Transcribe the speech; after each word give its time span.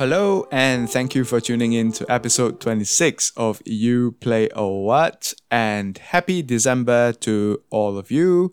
Hello, 0.00 0.48
and 0.50 0.88
thank 0.88 1.14
you 1.14 1.26
for 1.26 1.42
tuning 1.42 1.74
in 1.74 1.92
to 1.92 2.10
episode 2.10 2.58
26 2.58 3.32
of 3.36 3.60
You 3.66 4.12
Play 4.12 4.48
a 4.54 4.66
What, 4.66 5.34
and 5.50 5.98
happy 5.98 6.40
December 6.40 7.12
to 7.20 7.62
all 7.68 7.98
of 7.98 8.10
you. 8.10 8.50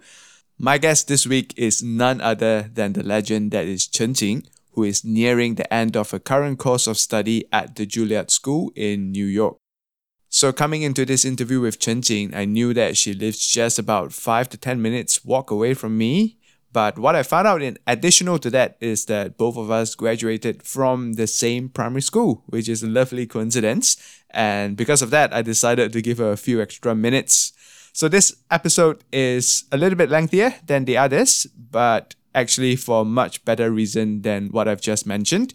My 0.59 0.77
guest 0.77 1.07
this 1.07 1.25
week 1.25 1.53
is 1.55 1.81
none 1.81 2.19
other 2.19 2.69
than 2.73 2.91
the 2.91 3.01
legend 3.01 3.51
that 3.51 3.63
is 3.63 3.87
Chen 3.87 4.13
Jing, 4.13 4.45
who 4.73 4.83
is 4.83 5.05
nearing 5.05 5.55
the 5.55 5.73
end 5.73 5.95
of 5.95 6.11
her 6.11 6.19
current 6.19 6.59
course 6.59 6.85
of 6.85 6.97
study 6.97 7.45
at 7.53 7.77
the 7.77 7.87
Juilliard 7.87 8.29
School 8.29 8.73
in 8.75 9.13
New 9.13 9.25
York. 9.25 9.55
So 10.27 10.51
coming 10.51 10.81
into 10.81 11.05
this 11.05 11.23
interview 11.23 11.61
with 11.61 11.79
Chen 11.79 12.01
Jing, 12.01 12.35
I 12.35 12.43
knew 12.43 12.73
that 12.73 12.97
she 12.97 13.13
lives 13.13 13.47
just 13.47 13.79
about 13.79 14.11
5 14.11 14.49
to 14.49 14.57
10 14.57 14.81
minutes 14.81 15.23
walk 15.23 15.49
away 15.49 15.73
from 15.75 15.97
me, 15.97 16.36
but 16.73 16.99
what 16.99 17.15
I 17.15 17.23
found 17.23 17.47
out 17.47 17.61
in 17.61 17.77
additional 17.87 18.39
to 18.39 18.49
that 18.51 18.77
is 18.81 19.05
that 19.05 19.37
both 19.37 19.57
of 19.57 19.71
us 19.71 19.95
graduated 19.95 20.63
from 20.63 21.13
the 21.13 21.27
same 21.27 21.69
primary 21.69 22.01
school, 22.01 22.43
which 22.47 22.67
is 22.67 22.83
a 22.83 22.87
lovely 22.87 23.25
coincidence. 23.25 23.97
And 24.31 24.75
because 24.75 25.01
of 25.01 25.09
that, 25.11 25.33
I 25.33 25.41
decided 25.41 25.93
to 25.93 26.01
give 26.01 26.17
her 26.17 26.31
a 26.31 26.37
few 26.37 26.61
extra 26.61 26.93
minutes. 26.93 27.53
So 27.93 28.07
this 28.07 28.35
episode 28.51 29.03
is 29.11 29.63
a 29.71 29.77
little 29.77 29.97
bit 29.97 30.09
lengthier 30.09 30.53
than 30.65 30.85
the 30.85 30.97
others, 30.97 31.47
but 31.55 32.15
actually 32.35 32.75
for 32.75 33.03
much 33.05 33.43
better 33.45 33.71
reason 33.71 34.21
than 34.21 34.49
what 34.49 34.67
I've 34.67 34.81
just 34.81 35.07
mentioned. 35.07 35.53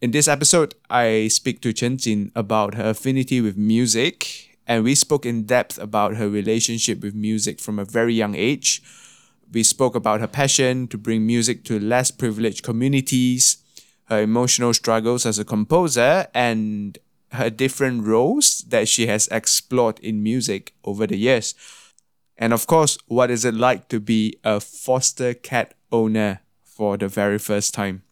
In 0.00 0.12
this 0.12 0.28
episode, 0.28 0.74
I 0.88 1.28
speak 1.28 1.60
to 1.62 1.72
Chen 1.72 1.98
Jing 1.98 2.32
about 2.34 2.74
her 2.74 2.90
affinity 2.90 3.40
with 3.40 3.56
music, 3.56 4.56
and 4.66 4.82
we 4.82 4.94
spoke 4.94 5.26
in 5.26 5.44
depth 5.44 5.78
about 5.78 6.16
her 6.16 6.28
relationship 6.28 7.00
with 7.02 7.14
music 7.14 7.60
from 7.60 7.78
a 7.78 7.84
very 7.84 8.14
young 8.14 8.34
age 8.34 8.82
we 9.52 9.62
spoke 9.62 9.94
about 9.94 10.20
her 10.20 10.26
passion 10.26 10.88
to 10.88 10.98
bring 10.98 11.26
music 11.26 11.64
to 11.64 11.78
less 11.78 12.10
privileged 12.10 12.62
communities, 12.62 13.58
her 14.04 14.20
emotional 14.20 14.74
struggles 14.74 15.26
as 15.26 15.38
a 15.38 15.44
composer, 15.44 16.26
and 16.34 16.98
her 17.32 17.50
different 17.50 18.06
roles 18.06 18.64
that 18.68 18.88
she 18.88 19.06
has 19.06 19.28
explored 19.28 19.98
in 20.00 20.22
music 20.22 20.74
over 20.84 21.06
the 21.06 21.16
years. 21.16 21.54
And 22.36 22.52
of 22.52 22.66
course, 22.66 22.98
what 23.06 23.30
is 23.30 23.44
it 23.44 23.54
like 23.54 23.88
to 23.88 24.00
be 24.00 24.38
a 24.44 24.60
foster 24.60 25.34
cat 25.34 25.74
owner 25.90 26.40
for 26.62 26.96
the 26.96 27.08
very 27.08 27.38
first 27.38 27.74
time? 27.74 28.02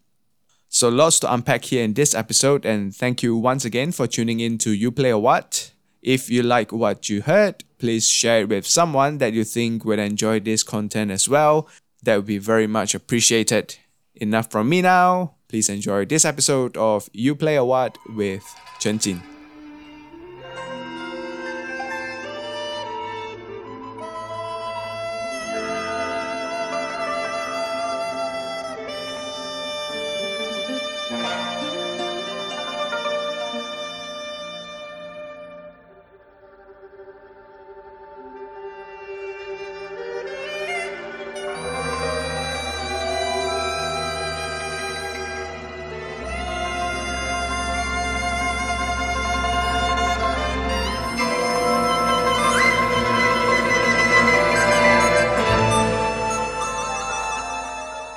So, 0.69 0.89
lots 0.89 1.21
to 1.21 1.33
unpack 1.33 1.67
here 1.67 1.85
in 1.85 1.95
this 1.95 2.15
episode, 2.15 2.67
and 2.67 2.95
thank 2.95 3.23
you 3.23 3.37
once 3.37 3.65
again 3.65 3.93
for 3.93 4.07
tuning 4.07 4.41
in 4.41 4.59
to 4.59 4.71
You 4.73 4.91
Play 4.91 5.11
a 5.11 5.19
What. 5.19 5.71
If 6.07 6.31
you 6.31 6.45
like 6.45 6.71
what 6.71 7.11
you 7.11 7.21
heard, 7.21 7.65
please 7.79 8.09
share 8.09 8.43
it 8.43 8.49
with 8.49 8.65
someone 8.65 9.19
that 9.19 9.33
you 9.33 9.43
think 9.43 9.85
would 9.85 9.99
enjoy 9.99 10.39
this 10.39 10.63
content 10.63 11.11
as 11.11 11.29
well. 11.29 11.69
That 12.05 12.15
would 12.15 12.27
be 12.27 12.39
very 12.39 12.69
much 12.69 12.95
appreciated. 12.95 13.77
Enough 14.15 14.49
from 14.49 14.69
me 14.69 14.83
now. 14.83 15.35
Please 15.49 15.69
enjoy 15.69 16.05
this 16.05 16.25
episode 16.25 16.77
of 16.77 17.11
You 17.13 17.35
Play 17.35 17.57
a 17.57 17.65
What 17.65 17.99
with 18.15 18.45
Chen 18.79 19.01
Jing. 19.01 19.36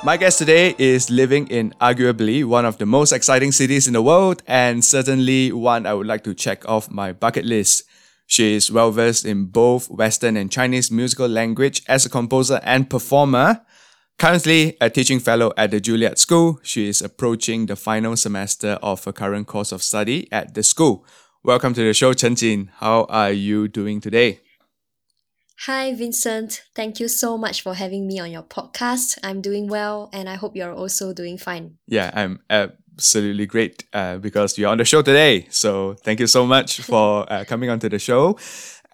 My 0.09 0.18
guest 0.18 0.40
today 0.40 0.74
is 0.80 1.12
living 1.12 1.46
in 1.50 1.72
arguably 1.80 2.44
one 2.44 2.66
of 2.66 2.80
the 2.80 2.88
most 2.88 3.12
exciting 3.12 3.52
cities 3.52 3.86
in 3.86 3.94
the 3.94 4.02
world 4.02 4.42
and 4.47 4.84
certainly 4.84 5.52
one 5.52 5.86
I 5.86 5.94
would 5.94 6.08
like 6.08 6.24
to 6.24 6.34
check 6.34 6.68
off 6.68 6.90
my 6.90 7.14
bucket 7.14 7.46
list. 7.46 7.84
She 8.25 8.56
is 8.56 8.72
well 8.72 8.90
versed 8.90 9.24
in 9.24 9.46
both 9.46 9.88
Western 9.88 10.36
and 10.36 10.52
Chinese 10.52 10.90
musical 10.90 11.28
language 11.28 11.84
as 11.88 12.08
a 12.08 12.09
composer 12.09 12.59
and 12.64 12.90
performer. 12.90 13.62
Currently 14.18 14.78
a 14.81 14.90
teaching 14.90 15.19
fellow 15.19 15.53
at 15.56 15.69
the 15.69 15.80
Juilliard 15.80 16.18
School, 16.18 16.59
she 16.64 16.90
is 16.90 17.03
approaching 17.03 17.68
the 17.68 17.75
final 17.75 18.18
semester 18.18 18.80
of 18.81 19.03
her 19.03 19.14
current 19.14 19.46
course 19.46 19.72
of 19.72 19.84
study 19.84 20.28
at 20.31 20.56
the 20.56 20.64
school. 20.64 21.06
Welcome 21.44 21.75
to 21.75 21.84
the 21.84 21.94
show, 21.94 22.14
Chen 22.14 22.34
Jing. 22.34 22.72
How 22.78 23.03
are 23.09 23.31
you 23.31 23.68
doing 23.68 24.02
today? 24.02 24.40
Hi, 25.66 25.94
Vincent. 25.94 26.64
Thank 26.74 27.02
you 27.02 27.09
so 27.09 27.38
much 27.38 27.64
for 27.64 27.74
having 27.74 28.08
me 28.08 28.18
on 28.18 28.31
your 28.31 28.44
podcast. 28.44 29.18
I'm 29.24 29.42
doing 29.42 29.68
well, 29.68 30.09
and 30.14 30.30
I 30.30 30.36
hope 30.36 30.56
you're 30.56 30.74
also 30.74 31.12
doing 31.12 31.38
fine. 31.38 31.78
Yeah, 31.86 32.12
I'm 32.14 32.40
absolutely 32.50 33.46
great 33.46 33.84
uh, 33.92 34.19
because 34.19 34.58
you're 34.58 34.69
on 34.69 34.78
the 34.78 34.86
show 34.86 35.02
today. 35.02 35.48
So 35.50 35.96
thank 35.96 36.22
you 36.22 36.28
so 36.28 36.46
much 36.46 36.80
for 36.92 37.31
uh, 37.31 37.44
coming 37.46 37.69
onto 37.69 37.90
the 37.90 38.00
show. 38.00 38.38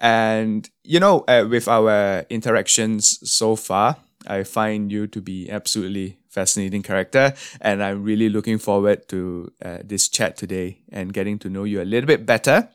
And, 0.00 0.68
you 0.82 0.98
know, 0.98 1.20
uh, 1.28 1.46
with 1.48 1.68
our 1.68 2.26
interactions 2.30 3.20
so 3.30 3.54
far, 3.54 3.98
I 4.26 4.42
find 4.42 4.90
you 4.90 5.06
to 5.06 5.20
be 5.20 5.48
absolutely 5.48 6.18
fascinating 6.28 6.82
character 6.82 7.32
and 7.62 7.82
i'm 7.82 8.04
really 8.04 8.28
looking 8.28 8.58
forward 8.58 9.08
to 9.08 9.50
uh, 9.64 9.78
this 9.82 10.06
chat 10.06 10.36
today 10.36 10.82
and 10.92 11.14
getting 11.14 11.38
to 11.38 11.48
know 11.48 11.64
you 11.64 11.80
a 11.80 11.88
little 11.92 12.06
bit 12.06 12.26
better 12.26 12.68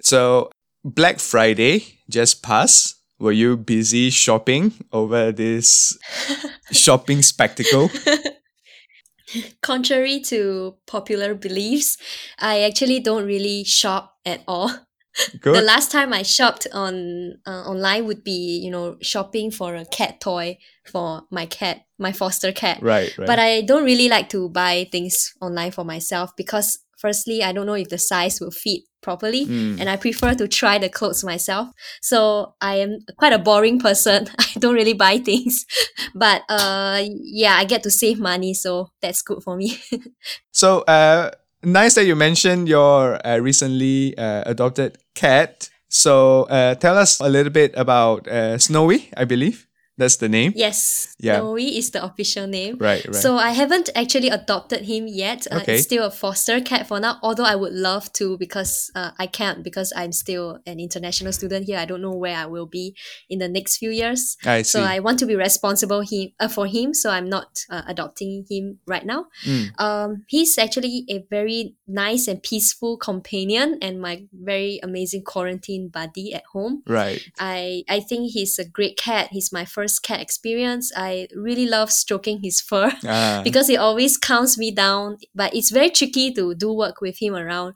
so 0.00 0.50
black 0.82 1.18
friday 1.18 1.84
just 2.08 2.42
passed 2.42 2.96
were 3.18 3.32
you 3.32 3.56
busy 3.56 4.10
shopping 4.10 4.72
over 4.92 5.32
this 5.32 5.96
shopping 6.72 7.22
spectacle? 7.22 7.90
Contrary 9.60 10.20
to 10.20 10.76
popular 10.86 11.34
beliefs, 11.34 11.98
I 12.38 12.62
actually 12.62 13.00
don't 13.00 13.26
really 13.26 13.64
shop 13.64 14.16
at 14.24 14.42
all. 14.46 14.70
Good. 15.40 15.54
The 15.54 15.62
last 15.62 15.90
time 15.90 16.12
I 16.12 16.22
shopped 16.22 16.66
on 16.72 17.38
uh, 17.46 17.64
online 17.64 18.06
would 18.06 18.22
be, 18.22 18.60
you 18.62 18.70
know, 18.70 18.98
shopping 19.00 19.50
for 19.50 19.74
a 19.74 19.86
cat 19.86 20.20
toy 20.20 20.58
for 20.84 21.22
my 21.30 21.46
cat, 21.46 21.86
my 21.98 22.12
foster 22.12 22.52
cat. 22.52 22.82
Right, 22.82 23.16
right. 23.16 23.26
But 23.26 23.38
I 23.38 23.62
don't 23.62 23.84
really 23.84 24.08
like 24.08 24.28
to 24.30 24.50
buy 24.50 24.86
things 24.92 25.34
online 25.40 25.70
for 25.70 25.84
myself 25.84 26.36
because 26.36 26.78
firstly, 27.06 27.42
I 27.42 27.52
don't 27.52 27.66
know 27.66 27.78
if 27.84 27.88
the 27.88 27.98
size 27.98 28.40
will 28.40 28.50
fit 28.50 28.82
properly 29.00 29.46
mm. 29.46 29.78
and 29.78 29.88
I 29.88 29.96
prefer 29.96 30.34
to 30.34 30.48
try 30.48 30.78
the 30.78 30.88
clothes 30.88 31.22
myself. 31.22 31.68
So 32.02 32.54
I 32.60 32.74
am 32.84 32.98
quite 33.16 33.32
a 33.32 33.38
boring 33.38 33.78
person. 33.78 34.26
I 34.38 34.58
don't 34.58 34.74
really 34.74 34.94
buy 34.94 35.18
things. 35.18 35.64
but 36.14 36.42
uh 36.48 37.02
yeah, 37.42 37.54
I 37.54 37.64
get 37.64 37.82
to 37.84 37.90
save 37.90 38.18
money, 38.18 38.52
so 38.54 38.90
that's 39.00 39.22
good 39.22 39.40
for 39.44 39.54
me. 39.56 39.78
so 40.50 40.80
uh 40.96 41.30
nice 41.62 41.94
that 41.94 42.06
you 42.06 42.16
mentioned 42.16 42.68
your 42.68 43.20
uh, 43.26 43.38
recently 43.38 44.18
uh, 44.18 44.42
adopted 44.46 44.98
cat. 45.14 45.70
So 45.88 46.42
uh, 46.50 46.74
tell 46.74 46.98
us 46.98 47.20
a 47.20 47.28
little 47.28 47.52
bit 47.52 47.72
about 47.76 48.26
uh, 48.26 48.58
Snowy, 48.58 49.08
I 49.16 49.24
believe. 49.24 49.65
That's 49.98 50.16
the 50.16 50.28
name? 50.28 50.52
Yes. 50.54 51.14
Yeah. 51.18 51.40
Snowy 51.40 51.78
is 51.78 51.90
the 51.90 52.04
official 52.04 52.46
name. 52.46 52.76
Right, 52.78 53.04
right. 53.04 53.14
So 53.14 53.38
I 53.38 53.50
haven't 53.50 53.88
actually 53.94 54.28
adopted 54.28 54.82
him 54.82 55.06
yet. 55.06 55.46
Uh, 55.50 55.60
okay. 55.60 55.76
It's 55.76 55.84
still 55.84 56.04
a 56.04 56.10
foster 56.10 56.60
cat 56.60 56.86
for 56.86 57.00
now, 57.00 57.18
although 57.22 57.44
I 57.44 57.56
would 57.56 57.72
love 57.72 58.12
to 58.14 58.36
because 58.36 58.90
uh, 58.94 59.12
I 59.18 59.26
can't 59.26 59.64
because 59.64 59.94
I'm 59.96 60.12
still 60.12 60.58
an 60.66 60.80
international 60.80 61.32
student 61.32 61.64
here. 61.64 61.78
I 61.78 61.86
don't 61.86 62.02
know 62.02 62.14
where 62.14 62.36
I 62.36 62.44
will 62.44 62.66
be 62.66 62.94
in 63.30 63.38
the 63.38 63.48
next 63.48 63.78
few 63.78 63.90
years. 63.90 64.36
I 64.44 64.62
see. 64.62 64.78
So 64.78 64.82
I 64.82 64.98
want 64.98 65.18
to 65.20 65.26
be 65.26 65.34
responsible 65.34 66.02
him, 66.02 66.32
uh, 66.38 66.48
for 66.48 66.66
him, 66.66 66.92
so 66.92 67.10
I'm 67.10 67.28
not 67.30 67.64
uh, 67.70 67.82
adopting 67.88 68.44
him 68.50 68.80
right 68.86 69.06
now. 69.06 69.26
Mm. 69.46 69.80
Um, 69.80 70.24
he's 70.28 70.58
actually 70.58 71.06
a 71.08 71.24
very 71.30 71.74
nice 71.88 72.28
and 72.28 72.42
peaceful 72.42 72.98
companion 72.98 73.78
and 73.80 74.00
my 74.00 74.24
very 74.32 74.78
amazing 74.82 75.22
quarantine 75.22 75.88
buddy 75.88 76.34
at 76.34 76.44
home. 76.52 76.82
Right. 76.86 77.22
I, 77.38 77.84
I 77.88 78.00
think 78.00 78.32
he's 78.32 78.58
a 78.58 78.68
great 78.68 78.98
cat. 78.98 79.28
He's 79.30 79.52
my 79.52 79.64
first 79.64 79.85
first 79.86 80.02
cat 80.02 80.20
experience. 80.20 80.92
I 80.96 81.28
really 81.34 81.66
love 81.66 81.90
stroking 81.92 82.40
his 82.42 82.60
fur 82.60 82.90
Ah, 83.06 83.40
because 83.44 83.68
he 83.68 83.76
always 83.76 84.16
calms 84.16 84.58
me 84.58 84.70
down. 84.70 85.18
But 85.34 85.54
it's 85.54 85.70
very 85.70 85.90
tricky 85.90 86.32
to 86.34 86.54
do 86.54 86.72
work 86.72 87.00
with 87.00 87.18
him 87.22 87.34
around 87.34 87.74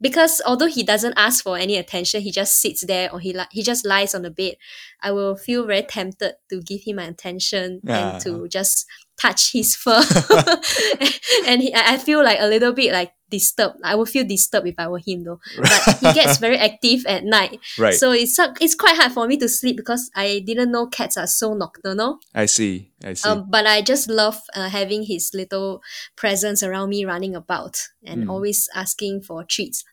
because 0.00 0.42
although 0.46 0.68
he 0.68 0.82
doesn't 0.82 1.14
ask 1.16 1.42
for 1.44 1.56
any 1.56 1.76
attention, 1.76 2.20
he 2.20 2.30
just 2.30 2.60
sits 2.60 2.84
there 2.86 3.08
or 3.12 3.18
he 3.20 3.32
li- 3.32 3.48
he 3.50 3.62
just 3.62 3.86
lies 3.86 4.14
on 4.14 4.22
the 4.22 4.30
bed. 4.30 4.54
I 5.00 5.10
will 5.12 5.36
feel 5.36 5.66
very 5.66 5.82
tempted 5.82 6.34
to 6.50 6.60
give 6.60 6.82
him 6.86 6.96
my 6.96 7.04
attention 7.04 7.80
Ah. 7.88 7.92
and 8.14 8.22
to 8.24 8.48
just 8.48 8.84
touch 9.18 9.52
his 9.52 9.74
fur, 9.76 10.02
and 11.46 11.62
he, 11.62 11.72
I 11.74 11.94
I 11.94 11.98
feel 11.98 12.22
like 12.22 12.38
a 12.40 12.46
little 12.46 12.72
bit 12.72 12.92
like 12.92 13.12
disturbed. 13.30 13.78
I 13.82 13.94
would 13.94 14.08
feel 14.08 14.24
disturbed 14.24 14.68
if 14.68 14.74
I 14.78 14.88
were 14.88 15.00
him 15.04 15.24
though. 15.24 15.40
But 15.56 15.98
he 16.00 16.12
gets 16.12 16.38
very 16.38 16.56
active 16.58 17.04
at 17.06 17.24
night, 17.24 17.58
right. 17.78 17.94
so 17.94 18.12
it's 18.12 18.38
it's 18.60 18.74
quite 18.74 18.96
hard 18.96 19.12
for 19.12 19.26
me 19.26 19.36
to 19.38 19.48
sleep 19.48 19.76
because 19.76 20.10
I 20.14 20.42
didn't 20.46 20.70
know 20.70 20.86
cats 20.86 21.16
are 21.16 21.26
so 21.26 21.54
nocturnal. 21.54 22.18
I 22.34 22.46
see. 22.46 22.92
I 23.04 23.14
see. 23.14 23.28
Um, 23.28 23.46
but 23.50 23.66
I 23.66 23.82
just 23.82 24.08
love 24.08 24.40
uh, 24.54 24.68
having 24.68 25.04
his 25.04 25.30
little 25.34 25.82
presence 26.16 26.62
around 26.62 26.90
me 26.90 27.04
running 27.04 27.34
about 27.34 27.80
and 28.04 28.24
Mm. 28.24 28.30
always 28.30 28.68
asking 28.74 29.22
for 29.22 29.44
treats. 29.44 29.84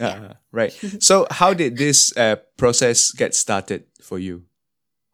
Ah, 0.00 0.36
right. 0.52 0.72
so, 1.00 1.26
how 1.30 1.54
did 1.54 1.76
this 1.78 2.12
uh, 2.16 2.36
process 2.56 3.10
get 3.12 3.34
started 3.34 3.84
for 4.02 4.18
you? 4.18 4.44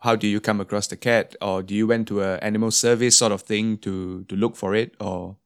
How 0.04 0.16
do 0.16 0.26
you 0.26 0.40
come 0.40 0.60
across 0.60 0.86
the 0.86 0.96
cat, 0.96 1.34
or 1.40 1.62
do 1.62 1.74
you 1.74 1.86
went 1.86 2.08
to 2.08 2.20
a 2.20 2.36
animal 2.38 2.70
service 2.70 3.16
sort 3.16 3.32
of 3.32 3.42
thing 3.42 3.78
to 3.78 4.24
to 4.28 4.36
look 4.36 4.54
for 4.54 4.74
it, 4.74 4.94
or 5.00 5.36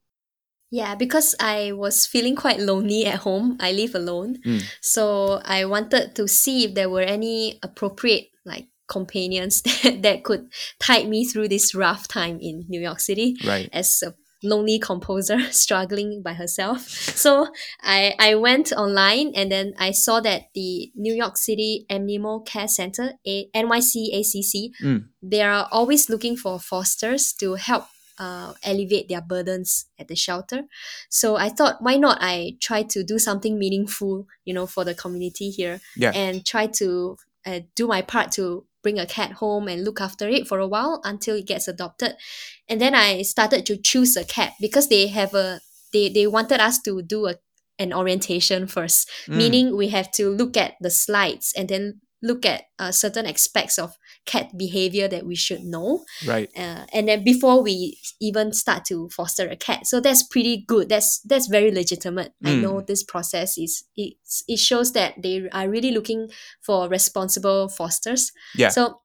Yeah, 0.69 0.93
because 0.95 1.33
I 1.39 1.71
was 1.71 2.05
feeling 2.05 2.35
quite 2.35 2.59
lonely 2.59 3.05
at 3.05 3.19
home. 3.25 3.57
I 3.59 3.71
live 3.71 3.95
alone. 3.95 4.37
Mm. 4.45 4.61
So 4.81 5.41
I 5.45 5.65
wanted 5.65 6.13
to 6.15 6.27
see 6.27 6.65
if 6.65 6.75
there 6.75 6.89
were 6.89 7.01
any 7.01 7.57
appropriate 7.63 8.29
like 8.45 8.67
companions 8.87 9.61
that, 9.83 10.01
that 10.01 10.23
could 10.23 10.51
tide 10.79 11.07
me 11.07 11.25
through 11.25 11.47
this 11.47 11.73
rough 11.73 12.07
time 12.07 12.39
in 12.41 12.65
New 12.67 12.81
York 12.81 12.99
City 12.99 13.37
right? 13.45 13.69
as 13.71 14.03
a 14.03 14.13
lonely 14.43 14.79
composer 14.79 15.39
struggling 15.51 16.21
by 16.21 16.33
herself. 16.33 16.81
So 16.87 17.47
I, 17.81 18.15
I 18.19 18.35
went 18.35 18.71
online 18.71 19.33
and 19.35 19.51
then 19.51 19.73
I 19.77 19.91
saw 19.91 20.19
that 20.21 20.49
the 20.53 20.91
New 20.95 21.13
York 21.13 21.37
City 21.37 21.85
Animal 21.89 22.41
Care 22.41 22.67
Center, 22.67 23.13
A- 23.27 23.49
NYC 23.53 24.09
ACC, 24.13 24.71
Mm. 24.81 25.05
they 25.21 25.41
are 25.41 25.67
always 25.71 26.09
looking 26.09 26.37
for 26.37 26.59
fosters 26.59 27.33
to 27.33 27.55
help 27.55 27.85
uh, 28.17 28.53
alleviate 28.65 29.07
their 29.07 29.21
burdens 29.21 29.85
at 29.97 30.07
the 30.09 30.15
shelter. 30.15 30.63
So 31.09 31.37
I 31.37 31.49
thought, 31.49 31.77
why 31.81 31.95
not 31.97 32.17
I 32.21 32.57
try 32.59 32.83
to 32.83 33.03
do 33.03 33.17
something 33.17 33.57
meaningful, 33.57 34.27
you 34.45 34.53
know, 34.53 34.65
for 34.67 34.83
the 34.83 34.93
community 34.93 35.49
here 35.49 35.79
Yeah. 35.95 36.11
and 36.13 36.45
try 36.45 36.67
to 36.67 37.17
uh, 37.45 37.61
do 37.75 37.87
my 37.87 38.01
part 38.01 38.31
to 38.33 38.65
bring 38.83 38.97
a 38.99 39.05
cat 39.05 39.33
home 39.33 39.67
and 39.67 39.83
look 39.83 39.99
after 40.01 40.27
it 40.29 40.47
for 40.47 40.59
a 40.59 40.67
while 40.67 41.01
until 41.03 41.35
it 41.35 41.47
gets 41.47 41.67
adopted. 41.67 42.15
And 42.67 42.79
then 42.79 42.95
I 42.95 43.23
started 43.23 43.65
to 43.67 43.77
choose 43.77 44.15
a 44.15 44.23
cat 44.23 44.53
because 44.61 44.87
they 44.89 45.07
have 45.07 45.33
a 45.33 45.59
they 45.93 46.09
they 46.09 46.27
wanted 46.27 46.59
us 46.59 46.79
to 46.83 47.01
do 47.01 47.27
a 47.27 47.35
an 47.79 47.93
orientation 47.93 48.67
first, 48.67 49.09
Mm. 49.27 49.35
meaning 49.37 49.77
we 49.77 49.87
have 49.89 50.11
to 50.11 50.29
look 50.29 50.57
at 50.57 50.73
the 50.81 50.89
slides 50.91 51.53
and 51.55 51.69
then 51.69 52.01
look 52.21 52.45
at 52.45 52.65
uh, 52.77 52.91
certain 52.91 53.25
aspects 53.25 53.79
of 53.79 53.95
cat 54.29 54.53
behavior 54.57 55.07
that 55.09 55.25
we 55.25 55.33
should 55.35 55.63
know 55.65 56.05
Right. 56.25 56.49
uh, 56.53 56.85
and 56.93 57.07
then 57.09 57.23
before 57.25 57.57
we 57.65 57.97
even 58.21 58.53
start 58.53 58.85
to 58.93 59.09
foster 59.09 59.49
a 59.49 59.57
cat 59.57 59.87
so 59.89 59.97
that's 59.99 60.21
pretty 60.21 60.55
good 60.69 60.85
that's 60.93 61.19
that's 61.25 61.47
very 61.49 61.71
legitimate 61.73 62.31
i 62.45 62.53
Mm. 62.53 62.61
know 62.61 62.75
this 62.85 63.01
process 63.03 63.57
is 63.57 63.83
it's, 63.97 64.43
it 64.47 64.59
shows 64.59 64.93
that 64.93 65.17
they 65.25 65.49
are 65.51 65.67
really 65.69 65.91
looking 65.91 66.29
for 66.61 66.85
responsible 66.89 67.69
fosters 67.69 68.31
Yeah. 68.53 68.69
so 68.69 69.01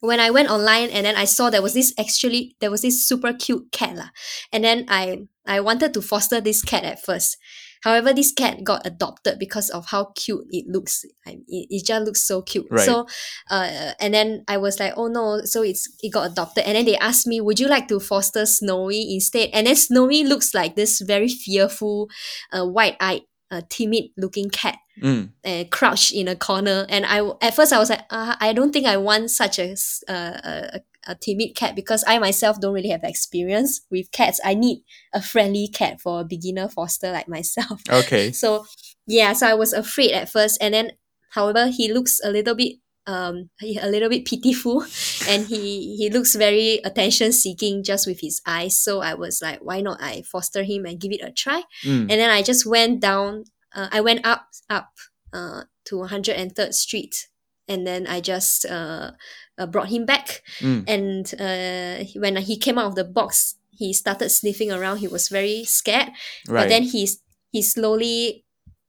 when 0.00 0.18
i 0.20 0.30
went 0.30 0.48
online 0.50 0.88
and 0.90 1.04
then 1.06 1.16
i 1.16 1.26
saw 1.26 1.50
there 1.50 1.62
was 1.62 1.74
this 1.74 1.92
actually 1.98 2.56
there 2.60 2.70
was 2.70 2.82
this 2.82 3.06
super 3.06 3.32
cute 3.32 3.70
cat 3.72 3.94
lah. 3.96 4.10
and 4.52 4.64
then 4.64 4.84
i 4.88 5.28
i 5.46 5.60
wanted 5.60 5.92
to 5.94 6.00
foster 6.02 6.40
this 6.40 6.62
cat 6.62 6.84
at 6.84 6.98
first 7.04 7.36
However, 7.82 8.12
this 8.12 8.32
cat 8.32 8.62
got 8.64 8.86
adopted 8.86 9.38
because 9.38 9.70
of 9.70 9.86
how 9.86 10.12
cute 10.14 10.44
it 10.50 10.66
looks. 10.68 11.04
I, 11.26 11.38
it, 11.48 11.66
it 11.70 11.86
just 11.86 12.04
looks 12.04 12.22
so 12.22 12.42
cute. 12.42 12.66
Right. 12.70 12.84
So, 12.84 13.06
uh, 13.50 13.92
and 14.00 14.12
then 14.12 14.44
I 14.48 14.58
was 14.58 14.78
like, 14.78 14.94
oh 14.96 15.08
no, 15.08 15.42
so 15.44 15.62
it's 15.62 15.88
it 16.02 16.12
got 16.12 16.30
adopted. 16.30 16.64
And 16.64 16.76
then 16.76 16.84
they 16.84 16.96
asked 16.96 17.26
me, 17.26 17.40
would 17.40 17.58
you 17.58 17.68
like 17.68 17.88
to 17.88 18.00
foster 18.00 18.46
Snowy 18.46 19.14
instead? 19.14 19.50
And 19.52 19.66
then 19.66 19.76
Snowy 19.76 20.24
looks 20.24 20.54
like 20.54 20.76
this 20.76 21.00
very 21.00 21.28
fearful, 21.28 22.08
uh, 22.52 22.66
wide-eyed, 22.66 23.22
uh, 23.50 23.62
timid-looking 23.68 24.50
cat 24.50 24.76
Mm. 25.00 25.30
uh, 25.46 25.64
crouched 25.70 26.12
in 26.12 26.28
a 26.28 26.36
corner. 26.36 26.84
And 26.90 27.06
I 27.06 27.26
at 27.40 27.54
first 27.54 27.72
I 27.72 27.78
was 27.78 27.88
like, 27.88 28.04
uh, 28.10 28.36
I 28.38 28.52
don't 28.52 28.70
think 28.70 28.84
I 28.84 28.98
want 28.98 29.30
such 29.30 29.58
a, 29.58 29.74
uh, 30.06 30.76
a 30.76 30.80
a 31.10 31.16
timid 31.16 31.56
cat 31.56 31.74
because 31.74 32.04
I 32.06 32.18
myself 32.18 32.60
don't 32.60 32.72
really 32.72 32.90
have 32.90 33.02
experience 33.02 33.82
with 33.90 34.12
cats. 34.12 34.40
I 34.44 34.54
need 34.54 34.84
a 35.12 35.20
friendly 35.20 35.66
cat 35.66 36.00
for 36.00 36.20
a 36.20 36.24
beginner 36.24 36.68
foster 36.68 37.12
like 37.12 37.28
myself. 37.28 37.82
Okay. 37.90 38.30
So 38.32 38.66
yeah, 39.06 39.32
so 39.32 39.46
I 39.48 39.54
was 39.54 39.72
afraid 39.72 40.12
at 40.12 40.30
first, 40.30 40.58
and 40.60 40.72
then 40.72 40.92
however 41.30 41.66
he 41.66 41.92
looks 41.92 42.20
a 42.22 42.30
little 42.30 42.54
bit 42.54 42.76
um 43.06 43.50
a 43.60 43.90
little 43.90 44.08
bit 44.08 44.24
pitiful, 44.24 44.82
and 45.28 45.46
he 45.46 45.96
he 45.96 46.08
looks 46.08 46.36
very 46.36 46.78
attention 46.84 47.32
seeking 47.32 47.82
just 47.82 48.06
with 48.06 48.20
his 48.20 48.40
eyes. 48.46 48.78
So 48.78 49.00
I 49.00 49.14
was 49.14 49.42
like, 49.42 49.58
why 49.60 49.80
not 49.80 50.00
I 50.00 50.22
foster 50.22 50.62
him 50.62 50.86
and 50.86 51.00
give 51.00 51.12
it 51.12 51.24
a 51.24 51.32
try? 51.32 51.62
Mm. 51.84 52.02
And 52.02 52.10
then 52.10 52.30
I 52.30 52.42
just 52.42 52.64
went 52.64 53.00
down. 53.00 53.44
Uh, 53.74 53.88
I 53.90 54.00
went 54.00 54.24
up 54.24 54.46
up 54.70 54.90
uh 55.32 55.64
to 55.86 55.96
103rd 55.96 56.72
Street, 56.72 57.26
and 57.70 57.86
then 57.86 58.06
I 58.06 58.20
just 58.20 58.64
uh, 58.66 59.12
uh 59.60 59.66
brought 59.66 59.88
him 59.90 60.04
back. 60.06 60.42
Mm. 60.60 60.84
And 60.88 61.24
uh 61.38 62.04
when 62.18 62.36
he 62.48 62.56
came 62.56 62.78
out 62.80 62.86
of 62.86 62.94
the 62.96 63.04
box, 63.04 63.56
he 63.70 63.92
started 63.92 64.30
sniffing 64.30 64.72
around. 64.72 64.98
He 64.98 65.08
was 65.08 65.28
very 65.28 65.64
scared 65.64 66.08
Right. 66.48 66.62
but 66.62 66.68
then 66.68 66.82
he's 66.84 67.22
he 67.52 67.62
slowly 67.62 68.44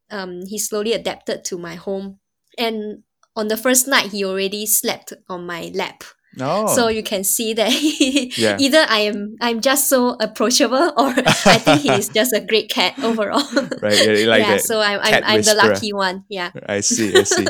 um 0.10 0.46
he 0.48 0.58
slowly 0.58 0.94
adapted 0.94 1.44
to 1.46 1.58
my 1.58 1.76
home 1.76 2.20
and 2.58 3.04
on 3.36 3.48
the 3.48 3.58
first 3.58 3.88
night 3.88 4.12
he 4.12 4.26
already 4.26 4.66
slept 4.66 5.14
on 5.30 5.46
my 5.46 5.72
lap 5.74 6.04
oh. 6.40 6.68
so 6.74 6.88
you 6.88 7.04
can 7.04 7.24
see 7.24 7.54
that 7.54 7.72
he, 7.72 8.32
Yeah. 8.38 8.58
either 8.60 8.86
i 8.90 9.00
am 9.00 9.36
i'm 9.42 9.62
just 9.62 9.90
so 9.90 10.16
approachable 10.20 10.94
or 10.98 11.08
i 11.18 11.58
think 11.58 11.82
he 11.82 11.90
is 11.90 12.10
just 12.10 12.34
a 12.34 12.40
great 12.40 12.70
cat 12.70 12.98
overall 13.04 13.44
right. 13.82 13.98
Yeah, 14.06 14.28
like 14.30 14.42
yeah 14.42 14.56
that. 14.56 14.62
so 14.62 14.80
i'm 14.80 15.00
i'm, 15.02 15.24
I'm 15.26 15.42
the 15.42 15.56
lucky 15.56 15.94
one 15.94 16.24
yeah 16.30 16.52
I 16.68 16.82
see. 16.82 17.16
I 17.18 17.24
see. 17.24 17.48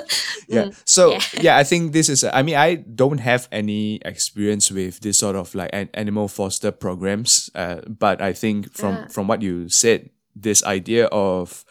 Yeah. 0.47 0.63
Mm, 0.63 0.81
So 0.85 1.11
yeah. 1.11 1.21
yeah. 1.41 1.57
I 1.57 1.63
think 1.63 1.93
this 1.93 2.09
is. 2.09 2.23
I 2.23 2.41
mean, 2.41 2.55
I 2.55 2.75
don't 2.75 3.19
have 3.19 3.47
any 3.51 3.99
experience 4.03 4.71
with 4.71 4.99
this 4.99 5.17
sort 5.19 5.35
of 5.35 5.53
like 5.55 5.69
an 5.73 5.89
animal 5.93 6.27
foster 6.27 6.71
programs. 6.71 7.49
Uh, 7.55 7.81
but 7.87 8.21
I 8.21 8.33
think 8.33 8.73
from 8.73 9.07
from 9.09 9.27
what 9.27 9.41
you 9.41 9.69
said, 9.69 10.09
this 10.35 10.63
idea 10.63 11.05
of 11.07 11.63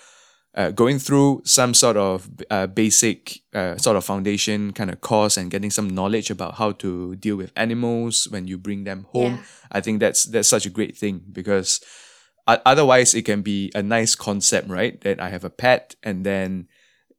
uh, 0.55 0.71
going 0.71 0.99
through 0.99 1.43
some 1.45 1.75
sort 1.75 1.97
of 1.97 2.29
uh, 2.51 2.67
basic 2.67 3.41
uh, 3.55 3.77
sort 3.77 3.97
of 3.97 4.05
foundation 4.05 4.73
kind 4.73 4.91
of 4.91 5.01
course 5.01 5.37
and 5.37 5.51
getting 5.51 5.71
some 5.71 5.89
knowledge 5.89 6.31
about 6.31 6.57
how 6.57 6.73
to 6.73 7.15
deal 7.17 7.37
with 7.37 7.53
animals 7.57 8.27
when 8.31 8.47
you 8.49 8.59
bring 8.59 8.85
them 8.85 9.07
home. 9.11 9.35
Yeah. 9.35 9.43
I 9.73 9.81
think 9.81 10.01
that's 10.01 10.25
that's 10.25 10.49
such 10.49 10.67
a 10.67 10.71
great 10.71 10.97
thing 10.97 11.23
because 11.33 11.81
otherwise 12.47 13.15
it 13.15 13.25
can 13.25 13.43
be 13.43 13.71
a 13.75 13.83
nice 13.83 14.15
concept, 14.15 14.69
right? 14.69 15.01
That 15.03 15.21
I 15.21 15.29
have 15.29 15.45
a 15.45 15.51
pet 15.51 15.95
and 16.03 16.27
then 16.27 16.67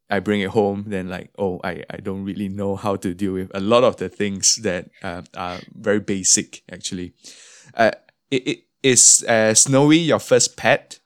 I 0.10 0.20
bring 0.20 0.42
it 0.42 0.50
home, 0.50 0.84
then 0.88 1.08
like, 1.08 1.32
oh, 1.38 1.62
I, 1.64 1.84
I 1.90 1.98
don't 1.98 2.26
really 2.26 2.50
know 2.50 2.76
how 2.76 2.98
to 2.98 3.14
deal 3.14 3.32
with 3.34 3.50
a 3.54 3.62
lot 3.62 3.86
of 3.86 3.96
the 3.96 4.10
things 4.10 4.56
that 4.58 4.90
uh, 5.02 5.22
are 5.38 5.60
very 5.74 6.02
basic 6.02 6.64
actually. 6.70 7.14
Uh, 7.74 7.92
it, 8.30 8.48
it 8.48 8.60
is 8.84 9.24
uh, 9.28 9.54
Snowy 9.54 10.00
your 10.00 10.20
first 10.20 10.58
pet? 10.58 11.00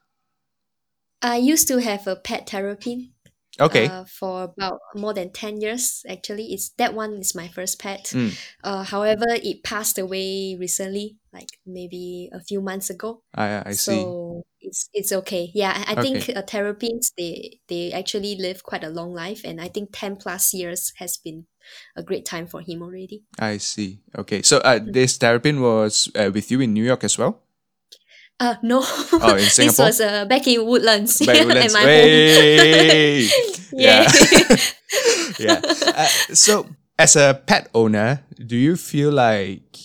I 1.26 1.38
used 1.38 1.68
to 1.70 1.78
have 1.82 2.06
a 2.08 2.16
pet 2.16 2.46
terrapin 2.48 3.12
Okay. 3.60 3.88
uh, 3.88 4.06
for 4.06 4.44
about 4.44 4.80
more 4.96 5.14
than 5.14 5.32
10 5.32 5.62
years 5.62 6.04
actually 6.10 6.54
it's 6.54 6.70
that 6.78 6.94
one 6.94 7.14
is 7.16 7.34
my 7.34 7.48
first 7.48 7.80
pet 7.80 8.12
Mm. 8.14 8.32
uh, 8.64 8.84
however 8.84 9.26
it 9.30 9.64
passed 9.64 9.98
away 9.98 10.56
recently 10.60 11.18
like 11.32 11.48
maybe 11.66 12.30
a 12.34 12.42
few 12.42 12.62
months 12.62 12.90
ago 12.90 13.24
I 13.34 13.64
I 13.66 13.72
see. 13.72 13.96
so 13.96 14.44
it's 14.60 14.90
it's 14.94 15.12
okay 15.14 15.52
yeah 15.56 15.72
i, 15.88 15.94
I 15.94 15.96
Okay. 15.96 16.20
think 16.20 16.38
uh, 16.38 16.42
terrapins 16.44 17.12
they 17.18 17.60
they 17.68 17.92
actually 17.94 18.36
live 18.36 18.64
quite 18.64 18.84
a 18.84 18.90
long 18.90 19.14
life 19.14 19.42
and 19.46 19.62
i 19.62 19.70
think 19.70 19.90
10 19.94 20.18
plus 20.18 20.54
years 20.54 20.92
has 20.98 21.16
been 21.18 21.48
a 21.96 22.04
great 22.04 22.26
time 22.26 22.48
for 22.48 22.62
him 22.62 22.82
already 22.84 23.24
I 23.40 23.58
see. 23.58 24.00
Okay. 24.18 24.42
So 24.44 24.60
uh, 24.60 24.80
this 24.80 25.18
terrapin 25.18 25.60
was 25.62 26.10
uh, 26.16 26.32
with 26.34 26.52
you 26.52 26.62
in 26.62 26.74
New 26.74 26.84
York 26.84 27.04
as 27.04 27.18
well? 27.18 27.42
Uh 28.40 28.56
no. 28.62 28.82
Oh, 28.84 29.36
in 29.36 29.38
this 29.56 29.78
was 29.78 30.02
uh, 30.02 30.26
back 30.26 30.48
in 30.48 30.66
woodlands. 30.66 31.20
Back 31.26 31.38
in 31.38 31.52
at 31.52 31.72
Woodlands. 31.72 31.74
my 31.74 31.82
home 31.82 31.90
yeah, 33.74 34.08
yeah. 35.40 35.62
Uh, 35.64 36.08
so, 36.34 36.68
as 36.98 37.16
a 37.16 37.42
pet 37.46 37.70
owner, 37.74 38.24
do 38.46 38.56
you 38.56 38.76
feel 38.76 39.12
like 39.12 39.78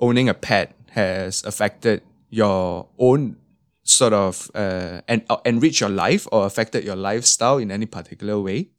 owning 0.00 0.28
a 0.28 0.34
pet 0.34 0.74
has 0.90 1.44
affected 1.44 2.02
your 2.30 2.88
own 2.98 3.36
sort 3.82 4.12
of 4.12 4.50
uh, 4.54 5.00
and 5.08 5.24
uh, 5.28 5.36
enrich 5.44 5.80
your 5.80 5.90
life 5.90 6.26
or 6.32 6.46
affected 6.46 6.84
your 6.84 6.96
lifestyle 6.96 7.58
in 7.58 7.70
any 7.70 7.86
particular 7.86 8.40
way? 8.40 8.70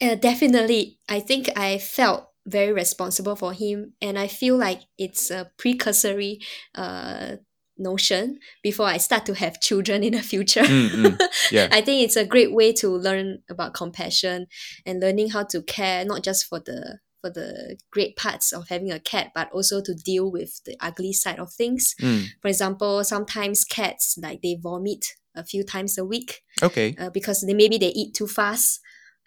Uh, 0.00 0.16
definitely, 0.16 0.98
I 1.08 1.20
think 1.20 1.48
I 1.56 1.78
felt 1.78 2.28
very 2.46 2.72
responsible 2.72 3.36
for 3.36 3.52
him 3.52 3.92
and 4.02 4.18
i 4.18 4.26
feel 4.26 4.56
like 4.56 4.82
it's 4.98 5.30
a 5.30 5.50
precursory 5.56 6.38
uh 6.74 7.36
notion 7.76 8.38
before 8.62 8.86
i 8.86 8.96
start 8.96 9.26
to 9.26 9.34
have 9.34 9.60
children 9.60 10.02
in 10.04 10.12
the 10.12 10.22
future. 10.22 10.62
Mm, 10.62 10.88
mm, 10.90 11.20
yeah. 11.50 11.68
i 11.72 11.80
think 11.80 12.04
it's 12.04 12.16
a 12.16 12.24
great 12.24 12.52
way 12.52 12.72
to 12.72 12.88
learn 12.88 13.40
about 13.50 13.74
compassion 13.74 14.46
and 14.86 15.00
learning 15.00 15.30
how 15.30 15.42
to 15.44 15.62
care 15.62 16.04
not 16.04 16.22
just 16.22 16.46
for 16.46 16.60
the 16.60 16.98
for 17.20 17.30
the 17.30 17.78
great 17.90 18.16
parts 18.16 18.52
of 18.52 18.68
having 18.68 18.92
a 18.92 19.00
cat 19.00 19.30
but 19.34 19.50
also 19.50 19.80
to 19.80 19.94
deal 19.94 20.30
with 20.30 20.62
the 20.66 20.76
ugly 20.80 21.10
side 21.10 21.38
of 21.38 21.50
things. 21.50 21.94
Mm, 22.00 22.26
for 22.42 22.48
example 22.48 23.02
sometimes 23.02 23.64
cats 23.64 24.18
like 24.20 24.42
they 24.42 24.58
vomit 24.62 25.06
a 25.34 25.42
few 25.42 25.64
times 25.64 25.96
a 25.96 26.04
week 26.04 26.42
okay. 26.62 26.94
uh, 26.98 27.10
because 27.10 27.40
they 27.40 27.54
maybe 27.54 27.78
they 27.78 27.88
eat 27.88 28.14
too 28.14 28.26
fast 28.26 28.80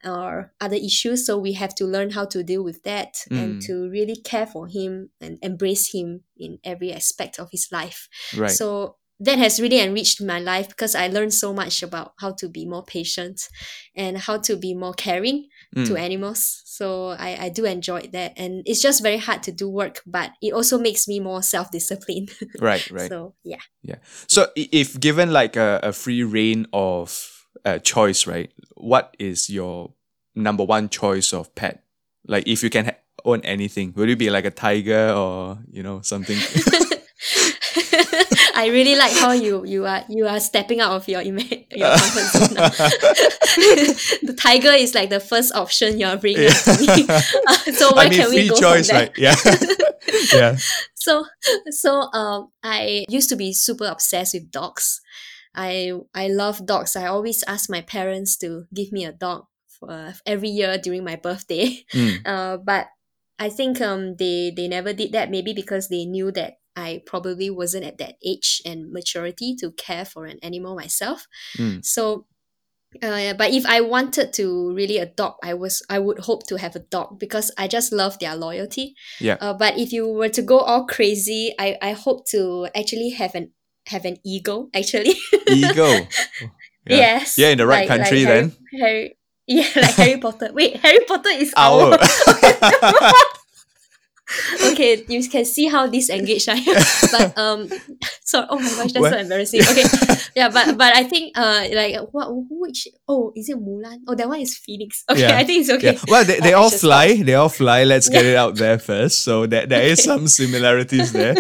or 0.06 0.54
other 0.62 0.76
issues 0.76 1.26
so 1.26 1.38
we 1.38 1.54
have 1.54 1.74
to 1.76 1.86
learn 1.86 2.12
how 2.12 2.26
to 2.26 2.44
deal 2.44 2.64
with 2.64 2.84
that 2.84 3.18
and 3.32 3.56
Mm. 3.56 3.66
to 3.66 3.90
really 3.90 4.16
care 4.16 4.46
for 4.46 4.68
him 4.68 5.10
and 5.20 5.38
embrace 5.42 5.92
him 5.94 6.22
in 6.38 6.60
every 6.64 6.94
aspect 6.94 7.40
of 7.40 7.50
his 7.52 7.68
life 7.72 8.08
Right. 8.36 8.52
so 8.52 8.98
that 9.20 9.40
has 9.40 9.60
really 9.60 9.80
enriched 9.80 10.22
my 10.22 10.40
life 10.40 10.70
because 10.70 10.94
i 10.94 11.08
learned 11.08 11.34
so 11.34 11.52
much 11.52 11.82
about 11.82 12.14
how 12.20 12.32
to 12.34 12.48
be 12.48 12.66
more 12.66 12.86
patient 12.86 13.42
and 13.96 14.18
how 14.20 14.38
to 14.38 14.56
be 14.56 14.76
more 14.76 14.94
caring 14.94 15.48
to 15.74 15.94
Mm, 15.94 16.00
animals 16.00 16.62
so 16.66 17.10
I, 17.10 17.46
I 17.46 17.50
do 17.50 17.66
enjoy 17.66 18.02
that 18.14 18.34
and 18.38 18.62
it's 18.66 18.82
just 18.82 19.02
very 19.02 19.18
hard 19.18 19.42
to 19.44 19.52
do 19.52 19.68
work 19.70 20.02
but 20.06 20.32
it 20.42 20.54
also 20.54 20.78
makes 20.78 21.08
me 21.08 21.20
more 21.20 21.42
self-disciplined 21.42 22.30
right, 22.60 22.88
right. 22.92 23.10
so 23.10 23.34
yeah 23.44 23.62
Yeah. 23.84 23.98
So 24.28 24.48
if 24.56 25.00
given 25.00 25.32
like 25.32 25.56
a, 25.56 25.80
a 25.84 25.94
free 25.94 26.24
reign 26.24 26.68
of 26.74 27.37
uh, 27.66 27.80
choice, 27.80 28.28
right? 28.28 28.52
What 28.76 29.16
is 29.20 29.50
your 29.50 29.94
number 30.36 30.64
one 30.64 30.90
choice 30.90 31.34
of 31.34 31.54
pet? 31.56 31.84
Like 32.26 32.48
if 32.48 32.64
you 32.64 32.70
can 32.70 32.86
ha- 32.86 32.98
own 33.26 33.42
anything, 33.42 33.94
would 33.96 34.10
it 34.10 34.18
be 34.18 34.30
like 34.30 34.46
a 34.46 34.52
tiger 34.52 35.12
or 35.12 35.60
you 35.70 35.84
know 35.84 36.02
something? 36.02 36.38
I 38.56 38.70
really 38.72 38.96
like 38.96 39.14
how 39.14 39.34
you 39.34 39.64
you 39.66 39.86
are 39.86 40.04
you 40.10 40.28
are 40.28 40.40
stepping 40.40 40.82
out 40.82 40.92
of 40.94 41.08
your 41.08 41.22
ima- 41.22 41.44
your 41.72 41.90
comfort 41.96 42.26
zone. 42.34 42.56
the 44.26 44.36
tiger 44.38 44.72
is 44.72 44.96
like 44.96 45.10
the 45.10 45.20
first 45.20 45.54
option 45.54 46.00
you 46.00 46.08
are 46.08 46.18
bringing 46.18 46.48
up 46.48 46.58
to 46.66 46.78
me. 46.80 47.06
Uh, 47.48 47.56
so 47.72 47.96
where 47.96 48.08
I 48.08 48.10
mean, 48.10 48.20
can 48.20 48.30
we 48.32 48.50
go 48.50 48.56
choice, 48.56 48.90
from 48.90 48.98
there? 48.98 49.08
right? 49.08 49.18
Yeah, 49.18 49.36
yeah. 50.34 50.58
So 50.96 51.26
so 51.70 52.12
um 52.14 52.50
I 52.64 53.06
used 53.10 53.30
to 53.30 53.36
be 53.36 53.54
super 53.54 53.86
obsessed 53.86 54.34
with 54.34 54.52
dogs. 54.52 55.02
I 55.58 55.92
I 56.14 56.28
love 56.30 56.66
dogs. 56.66 56.96
I 56.96 57.08
always 57.08 57.44
ask 57.48 57.70
my 57.70 57.82
parents 57.82 58.38
to 58.38 58.66
give 58.74 58.92
me 58.94 59.04
a 59.06 59.12
dog 59.12 59.46
for 59.68 60.14
every 60.26 60.50
year 60.50 60.78
during 60.78 61.04
my 61.04 61.18
birthday. 61.18 61.84
Mm, 61.94 62.22
Uh, 62.26 62.58
but 62.58 62.88
I 63.40 63.50
think 63.50 63.82
um 63.82 64.16
they 64.16 64.54
they 64.56 64.68
never 64.68 64.94
did 64.94 65.12
that 65.12 65.32
maybe 65.32 65.54
because 65.54 65.90
they 65.90 66.06
knew 66.06 66.32
that 66.32 66.62
I 66.78 67.02
probably 67.06 67.50
wasn't 67.50 67.86
at 67.86 67.98
that 67.98 68.16
age 68.24 68.62
and 68.66 68.92
maturity 68.94 69.56
to 69.60 69.72
care 69.72 70.06
for 70.06 70.26
an 70.26 70.38
animal 70.44 70.76
myself. 70.76 71.26
mm. 71.58 71.84
So 71.84 72.28
uh, 73.04 73.34
but 73.34 73.52
if 73.52 73.66
I 73.66 73.82
wanted 73.82 74.34
to 74.34 74.74
really 74.74 74.98
adopt, 74.98 75.44
I 75.44 75.54
was 75.54 75.84
I 75.90 76.00
would 76.00 76.20
hope 76.20 76.48
to 76.48 76.58
have 76.58 76.76
a 76.76 76.80
dog 76.80 77.20
because 77.20 77.52
I 77.58 77.68
just 77.68 77.92
love 77.92 78.18
their 78.20 78.36
loyalty. 78.36 78.96
Yeah. 79.20 79.38
Uh, 79.42 79.54
but 79.54 79.78
if 79.78 79.92
you 79.92 80.08
were 80.08 80.30
to 80.30 80.42
go 80.42 80.60
all 80.60 80.86
crazy, 80.86 81.54
I, 81.60 81.78
I 81.82 81.92
hope 81.92 82.26
to 82.30 82.68
actually 82.74 83.10
have 83.12 83.36
an 83.36 83.52
have 83.88 84.06
an 84.06 84.18
eagle 84.26 84.70
actually. 84.74 85.16
Eagle. 85.50 86.08
Yeah. 86.88 87.20
Yes. 87.20 87.38
Yeah, 87.38 87.50
in 87.52 87.58
the 87.58 87.68
right 87.68 87.84
like- 87.84 87.90
like 87.90 88.00
country 88.08 88.24
Harry- 88.24 88.48
then. 88.48 88.56
Harry, 88.80 89.18
yeah, 89.46 89.68
like 89.76 89.96
Harry 90.00 90.18
Potter. 90.24 90.54
Wait, 90.56 90.78
Harry 90.80 91.04
Potter 91.04 91.36
is 91.36 91.52
owl. 91.58 92.00
okay, 94.72 95.04
you 95.08 95.24
can 95.30 95.46
see 95.46 95.68
how 95.68 95.88
disengaged 95.88 96.50
I 96.50 96.58
am. 96.64 96.84
But 97.12 97.38
um, 97.38 97.60
so 98.24 98.46
oh 98.50 98.60
my 98.60 98.70
gosh, 98.76 98.92
that's 98.92 99.00
What? 99.00 99.14
so 99.14 99.20
embarrassing. 99.20 99.62
Okay, 99.64 99.84
yeah, 100.36 100.50
but 100.50 100.78
but 100.78 100.96
I 100.96 101.04
think 101.04 101.38
uh 101.38 101.68
like 101.72 101.96
what 102.12 102.28
which 102.50 102.88
oh 103.08 103.32
is 103.36 103.50
it 103.50 103.58
Mulan? 103.60 104.04
Oh, 104.08 104.16
that 104.16 104.28
one 104.28 104.42
is 104.42 104.58
Phoenix. 104.58 105.04
Okay, 105.10 105.22
Yeah. 105.28 105.38
I 105.38 105.44
think 105.44 105.62
it's 105.62 105.70
okay. 105.72 105.94
Yeah. 105.94 106.00
Well, 106.08 106.26
they, 106.26 106.40
they 106.40 106.54
all 106.54 106.70
fly. 106.70 107.22
They 107.24 107.36
all 107.36 107.50
fly. 107.50 107.84
Let's 107.84 108.10
get 108.10 108.26
it 108.26 108.36
out 108.36 108.56
there 108.56 108.80
first. 108.80 109.24
So 109.24 109.46
that 109.48 109.70
there 109.70 109.84
is 109.84 110.00
Okay. 110.00 110.08
some 110.08 110.28
similarities 110.28 111.12
there. 111.12 111.36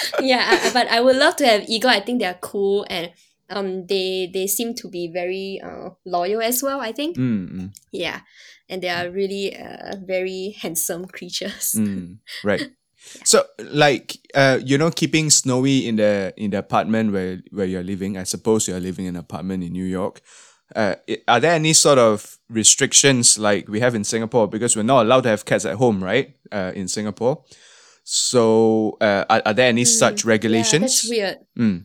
yeah, 0.20 0.60
I, 0.62 0.70
but 0.72 0.88
I 0.88 1.00
would 1.00 1.16
love 1.16 1.36
to 1.36 1.46
have 1.46 1.68
eagle. 1.68 1.90
I 1.90 2.00
think 2.00 2.20
they're 2.20 2.38
cool 2.40 2.86
and 2.88 3.10
um 3.50 3.86
they 3.86 4.30
they 4.32 4.46
seem 4.46 4.74
to 4.74 4.88
be 4.88 5.08
very 5.08 5.60
uh 5.62 5.90
loyal 6.04 6.40
as 6.40 6.62
well. 6.62 6.80
I 6.80 6.92
think 6.92 7.16
Mm, 7.16 7.52
mm, 7.52 7.70
yeah, 7.92 8.20
and 8.68 8.82
they 8.82 8.88
are 8.88 9.10
really 9.10 9.56
uh 9.56 9.96
very 10.04 10.56
handsome 10.60 11.06
creatures. 11.06 11.74
mm. 11.76 12.18
Right. 12.44 12.62
So 13.24 13.44
like 13.58 14.16
uh 14.32 14.60
you 14.64 14.78
know 14.78 14.90
keeping 14.90 15.28
Snowy 15.28 15.88
in 15.88 15.96
the 15.96 16.32
in 16.36 16.50
the 16.50 16.58
apartment 16.58 17.12
where 17.12 17.42
where 17.50 17.66
you're 17.66 17.82
living. 17.82 18.16
I 18.16 18.22
suppose 18.24 18.68
you're 18.68 18.80
living 18.80 19.06
in 19.06 19.16
an 19.16 19.20
apartment 19.20 19.64
in 19.64 19.72
New 19.72 19.84
York. 19.84 20.20
Uh, 20.74 20.94
are 21.28 21.40
there 21.40 21.52
any 21.52 21.74
sort 21.74 21.98
of 21.98 22.38
restrictions 22.48 23.38
like 23.38 23.68
we 23.68 23.80
have 23.80 23.94
in 23.94 24.04
Singapore 24.04 24.48
because 24.48 24.76
we're 24.76 24.82
not 24.84 25.04
allowed 25.04 25.22
to 25.22 25.28
have 25.28 25.44
cats 25.44 25.66
at 25.66 25.74
home, 25.76 26.02
right? 26.02 26.34
Uh, 26.50 26.72
in 26.74 26.88
Singapore. 26.88 27.44
So 28.04 28.96
uh, 29.00 29.24
are, 29.28 29.42
are 29.46 29.54
there 29.54 29.68
any 29.68 29.84
such 29.84 30.24
regulations? 30.24 30.72
Yeah, 30.72 30.78
that's 30.78 31.08
weird. 31.08 31.38
Mm. 31.58 31.84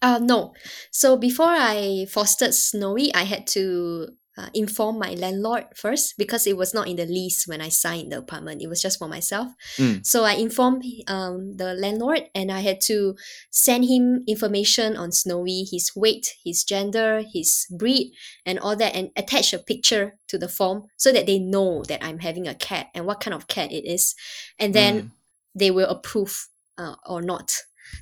Uh, 0.00 0.18
no. 0.20 0.52
So 0.90 1.16
before 1.16 1.46
I 1.48 2.06
fostered 2.10 2.54
Snowy, 2.54 3.14
I 3.14 3.22
had 3.22 3.46
to 3.48 4.08
uh, 4.36 4.48
inform 4.54 4.98
my 4.98 5.12
landlord 5.12 5.66
first 5.76 6.14
because 6.16 6.46
it 6.46 6.56
was 6.56 6.72
not 6.72 6.88
in 6.88 6.96
the 6.96 7.04
lease 7.04 7.46
when 7.46 7.60
I 7.60 7.68
signed 7.68 8.12
the 8.12 8.18
apartment. 8.18 8.62
It 8.62 8.68
was 8.68 8.80
just 8.80 8.98
for 8.98 9.06
myself. 9.06 9.52
Mm. 9.76 10.04
So 10.04 10.24
I 10.24 10.32
informed 10.32 10.84
um, 11.06 11.56
the 11.56 11.74
landlord 11.74 12.24
and 12.34 12.50
I 12.50 12.60
had 12.60 12.80
to 12.86 13.14
send 13.50 13.84
him 13.84 14.24
information 14.26 14.96
on 14.96 15.12
Snowy, 15.12 15.66
his 15.70 15.92
weight, 15.94 16.34
his 16.42 16.64
gender, 16.64 17.22
his 17.32 17.66
breed, 17.70 18.12
and 18.46 18.58
all 18.58 18.74
that, 18.76 18.96
and 18.96 19.10
attach 19.16 19.52
a 19.52 19.58
picture 19.58 20.14
to 20.28 20.38
the 20.38 20.48
form 20.48 20.84
so 20.96 21.12
that 21.12 21.26
they 21.26 21.38
know 21.38 21.84
that 21.84 22.02
I'm 22.02 22.20
having 22.20 22.48
a 22.48 22.54
cat 22.54 22.86
and 22.94 23.04
what 23.06 23.20
kind 23.20 23.34
of 23.34 23.46
cat 23.48 23.70
it 23.70 23.86
is. 23.86 24.14
And 24.58 24.74
then 24.74 24.92
Mm. 25.02 25.10
They 25.54 25.70
will 25.70 25.88
approve 25.88 26.48
uh, 26.78 26.94
or 27.06 27.22
not. 27.22 27.52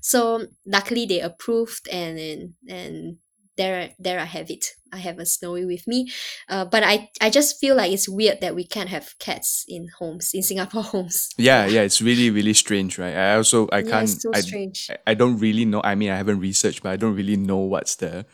So 0.02 0.46
luckily 0.66 1.06
they 1.06 1.20
approved 1.20 1.88
and 1.90 2.18
and, 2.18 2.54
and 2.68 3.16
there 3.56 3.90
there 3.98 4.20
I 4.20 4.24
have 4.24 4.50
it. 4.50 4.66
I 4.92 4.98
have 4.98 5.18
a 5.20 5.26
snowy 5.26 5.64
with 5.66 5.86
me. 5.86 6.10
Uh, 6.48 6.64
but 6.64 6.82
I, 6.82 7.10
I 7.20 7.30
just 7.30 7.60
feel 7.60 7.76
like 7.76 7.92
it's 7.92 8.08
weird 8.08 8.40
that 8.40 8.56
we 8.56 8.64
can't 8.66 8.88
have 8.88 9.14
cats 9.20 9.64
in 9.68 9.86
homes, 10.00 10.30
in 10.34 10.42
Singapore 10.42 10.82
homes. 10.94 11.28
Yeah, 11.38 11.66
yeah, 11.66 11.82
it's 11.82 12.02
really, 12.02 12.28
really 12.30 12.54
strange, 12.54 12.98
right? 12.98 13.14
I 13.14 13.36
also 13.36 13.68
I 13.70 13.82
can't 13.82 14.08
it's 14.10 14.22
so 14.22 14.32
I, 14.34 14.40
strange. 14.40 14.88
I- 14.90 14.98
I 15.12 15.14
don't 15.14 15.38
really 15.38 15.64
know. 15.64 15.80
I 15.84 15.94
mean, 15.94 16.10
I 16.10 16.16
haven't 16.16 16.40
researched, 16.40 16.82
but 16.82 16.90
I 16.90 16.96
don't 16.96 17.14
really 17.14 17.36
know 17.36 17.58
what's 17.58 17.96
the 17.96 18.26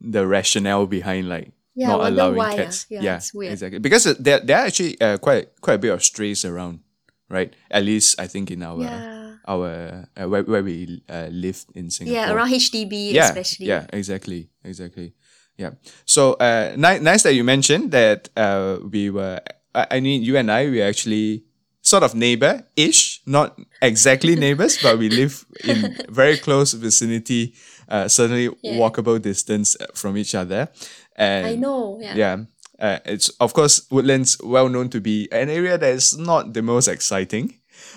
the 0.00 0.24
rationale 0.26 0.86
behind 0.86 1.28
like 1.28 1.50
Yeah, 1.74 1.88
not 1.88 2.06
allowing 2.06 2.36
why, 2.36 2.56
cats. 2.56 2.86
Yeah, 2.90 3.16
it's 3.16 3.34
weird. 3.34 3.52
exactly. 3.52 3.78
Because 3.80 4.06
uh, 4.06 4.14
there 4.20 4.38
there 4.38 4.58
are 4.58 4.66
actually 4.66 5.00
uh, 5.00 5.18
quite 5.18 5.48
quite 5.60 5.74
a 5.74 5.78
bit 5.78 5.90
of 5.92 6.04
strays 6.04 6.44
around, 6.44 6.80
right? 7.28 7.52
At 7.70 7.84
least 7.84 8.20
I 8.20 8.26
think 8.26 8.50
in 8.50 8.62
our 8.62 8.80
Yeah. 8.82 9.36
our 9.46 10.06
uh, 10.16 10.28
where 10.28 10.42
where 10.42 10.62
we 10.62 11.02
uh, 11.08 11.28
live 11.30 11.64
in 11.74 11.90
Singapore. 11.90 12.16
Yeah, 12.16 12.32
around 12.32 12.50
HDB 12.50 13.12
yeah, 13.12 13.28
especially. 13.28 13.66
Yeah, 13.66 13.86
exactly, 13.92 14.48
exactly. 14.64 15.12
Yeah. 15.56 15.70
So 16.04 16.34
uh, 16.34 16.72
ni- 16.76 16.98
nice 17.00 17.22
that 17.22 17.34
you 17.34 17.44
mentioned 17.44 17.90
that 17.92 18.28
uh, 18.36 18.78
we 18.90 19.10
were. 19.10 19.40
I, 19.74 19.86
I 19.96 20.00
mean, 20.00 20.22
you 20.22 20.36
and 20.36 20.50
I 20.50 20.68
we 20.70 20.82
actually 20.82 21.44
sort 21.82 22.02
of 22.02 22.14
neighbor 22.14 22.64
ish, 22.76 23.20
not 23.26 23.58
exactly 23.82 24.34
neighbors, 24.46 24.78
but 24.82 24.98
we 24.98 25.08
live 25.10 25.44
in 25.64 25.94
very 26.08 26.38
close 26.38 26.72
vicinity. 26.72 27.54
Uh, 27.88 28.08
certainly 28.08 28.48
Yeah. 28.62 28.78
walkable 28.80 29.20
distance 29.20 29.76
uh, 29.78 29.86
from 29.94 30.16
each 30.16 30.34
other. 30.34 30.68
And 31.16 31.46
I 31.46 31.54
know. 31.56 31.98
Yeah. 32.00 32.14
yeah. 32.16 32.36
Uh, 32.78 32.98
it's 33.04 33.28
of 33.40 33.54
course 33.54 33.86
Woodlands 33.90 34.38
well 34.42 34.68
known 34.68 34.88
to 34.90 35.00
be 35.00 35.28
an 35.30 35.48
area 35.48 35.78
that 35.78 35.92
is 35.92 36.16
not 36.18 36.52
the 36.52 36.62
most 36.62 36.88
exciting, 36.88 37.54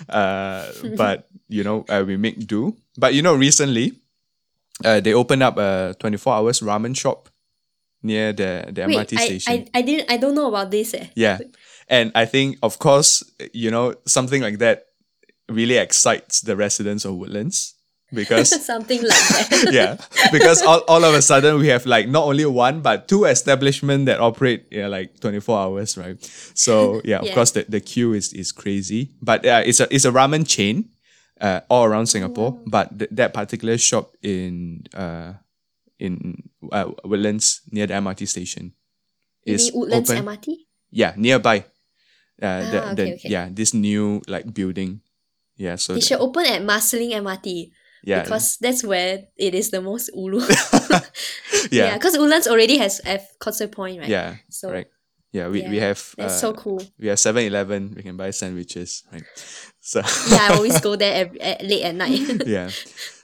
uh, 0.08 0.70
but 0.96 1.28
you 1.48 1.64
know 1.64 1.84
uh, 1.88 2.04
we 2.06 2.16
make 2.16 2.46
do. 2.46 2.76
But 2.96 3.14
you 3.14 3.22
know 3.22 3.34
recently, 3.34 3.94
uh, 4.84 5.00
they 5.00 5.14
opened 5.14 5.42
up 5.42 5.58
a 5.58 5.94
twenty 5.98 6.16
four 6.16 6.34
hours 6.34 6.60
ramen 6.60 6.96
shop 6.96 7.28
near 8.02 8.32
the 8.32 8.70
the 8.70 8.86
Wait, 8.86 8.96
MRT 8.96 9.18
I, 9.18 9.24
station. 9.24 9.52
I, 9.74 9.78
I 9.78 9.82
didn't 9.82 10.10
I 10.10 10.16
don't 10.16 10.34
know 10.34 10.48
about 10.48 10.70
this 10.70 10.94
eh. 10.94 11.06
yeah, 11.14 11.38
and 11.88 12.12
I 12.14 12.24
think 12.24 12.58
of 12.62 12.78
course 12.78 13.24
you 13.52 13.70
know 13.70 13.94
something 14.06 14.42
like 14.42 14.58
that 14.58 14.86
really 15.48 15.76
excites 15.76 16.42
the 16.42 16.54
residents 16.54 17.04
of 17.04 17.16
Woodlands 17.16 17.74
because 18.12 18.48
Something 18.66 19.02
like 19.02 19.24
that. 19.28 19.68
yeah 19.72 19.96
because 20.32 20.62
all, 20.62 20.80
all 20.88 21.04
of 21.04 21.14
a 21.14 21.20
sudden 21.22 21.58
we 21.58 21.68
have 21.68 21.84
like 21.86 22.08
not 22.08 22.24
only 22.24 22.46
one 22.46 22.80
but 22.80 23.06
two 23.08 23.24
establishments 23.24 24.06
that 24.06 24.20
operate 24.20 24.66
yeah 24.70 24.86
like 24.88 25.20
24 25.20 25.58
hours 25.58 25.96
right 25.98 26.16
so 26.54 27.00
yeah 27.04 27.18
of 27.20 27.26
Yeah. 27.26 27.34
course 27.34 27.50
the, 27.52 27.64
the 27.68 27.80
queue 27.80 28.14
is, 28.14 28.32
is 28.32 28.52
crazy 28.52 29.10
but 29.20 29.44
uh, 29.44 29.62
it's 29.64 29.80
a 29.80 29.86
it's 29.94 30.04
a 30.04 30.10
ramen 30.12 30.48
chain 30.48 30.88
uh, 31.40 31.60
all 31.68 31.84
around 31.84 32.06
singapore 32.06 32.58
but 32.66 32.98
th- 32.98 33.10
that 33.12 33.32
particular 33.34 33.76
shop 33.78 34.16
in 34.22 34.82
uh 34.96 35.34
in 36.00 36.42
uh, 36.72 36.90
woodlands 37.04 37.60
near 37.70 37.86
the 37.86 37.94
mrt 37.94 38.26
station 38.28 38.72
is 39.44 39.70
Woodlands 39.74 40.10
open 40.10 40.24
MRT? 40.24 40.46
yeah 40.90 41.12
nearby 41.16 41.64
Uh, 42.38 42.46
Ah, 42.46 42.94
the, 42.94 43.02
okay, 43.02 43.14
okay. 43.18 43.28
Yeah, 43.34 43.50
this 43.50 43.74
new 43.74 44.22
like 44.30 44.46
building. 44.54 45.02
Yeah, 45.58 45.74
so 45.74 45.94
They 45.94 45.98
that- 45.98 46.06
should 46.06 46.22
open 46.22 46.46
at 46.46 46.62
Marsiling 46.62 47.10
MRT 47.18 47.74
yeah, 48.08 48.22
because 48.22 48.56
that's 48.60 48.82
where 48.82 49.24
it 49.36 49.54
is 49.54 49.70
the 49.70 49.80
most 49.80 50.10
ulu. 50.16 50.40
yeah, 51.70 51.94
because 51.94 52.16
Woodlands 52.16 52.48
already 52.48 52.78
has 52.78 53.00
F 53.04 53.38
Causeway 53.38 53.68
Point, 53.68 54.00
right? 54.00 54.08
yeah, 54.08 54.36
So 54.48 54.72
right. 54.72 54.88
Yeah, 55.30 55.48
we, 55.48 55.60
we 55.68 55.76
have 55.76 56.00
that's 56.16 56.40
uh, 56.40 56.40
so 56.40 56.52
cool. 56.54 56.80
we 56.98 57.08
have 57.08 57.18
7-Eleven. 57.18 57.92
We 57.94 58.02
can 58.02 58.16
buy 58.16 58.30
sandwiches, 58.30 59.04
right? 59.12 59.24
So 59.80 60.00
Yeah, 60.30 60.48
I 60.50 60.54
always 60.56 60.80
go 60.80 60.96
there 60.96 61.14
every, 61.28 61.38
at, 61.40 61.62
late 61.62 61.84
at 61.84 61.94
night. 61.94 62.46
yeah. 62.46 62.70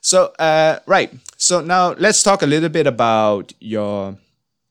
So, 0.02 0.26
uh, 0.38 0.80
right. 0.86 1.10
So 1.38 1.62
now 1.62 1.94
let's 1.96 2.22
talk 2.22 2.42
a 2.42 2.46
little 2.46 2.68
bit 2.68 2.86
about 2.86 3.54
your 3.58 4.18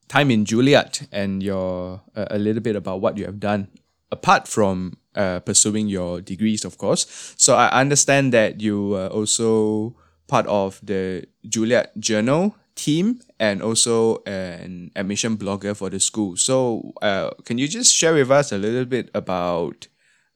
time 0.10 0.30
in 0.30 0.46
Juilliard 0.46 1.08
and 1.12 1.42
your 1.42 2.02
uh, 2.16 2.28
a 2.30 2.38
little 2.38 2.62
bit 2.62 2.76
about 2.76 3.02
what 3.02 3.18
you 3.18 3.26
have 3.26 3.40
done 3.40 3.68
apart 4.12 4.48
from 4.48 4.98
uh, 5.16 5.40
pursuing 5.40 5.88
your 5.88 6.22
degrees, 6.22 6.64
of 6.64 6.78
course. 6.78 7.34
So 7.36 7.56
I 7.56 7.82
understand 7.82 8.32
that 8.34 8.62
you 8.62 8.90
were 8.90 9.08
also 9.08 9.96
part 10.34 10.48
of 10.48 10.80
the 10.82 11.28
Juilliard 11.48 11.90
Journal 12.00 12.56
team 12.74 13.20
and 13.40 13.62
also 13.62 14.24
an 14.26 14.90
admission 14.96 15.38
blogger 15.38 15.78
for 15.78 15.92
the 15.92 16.00
school. 16.00 16.36
So 16.38 16.94
uh, 17.04 17.30
can 17.46 17.60
you 17.60 17.68
just 17.68 17.94
share 17.94 18.16
with 18.16 18.32
us 18.32 18.52
a 18.52 18.58
little 18.58 18.86
bit 18.86 19.12
about 19.14 19.88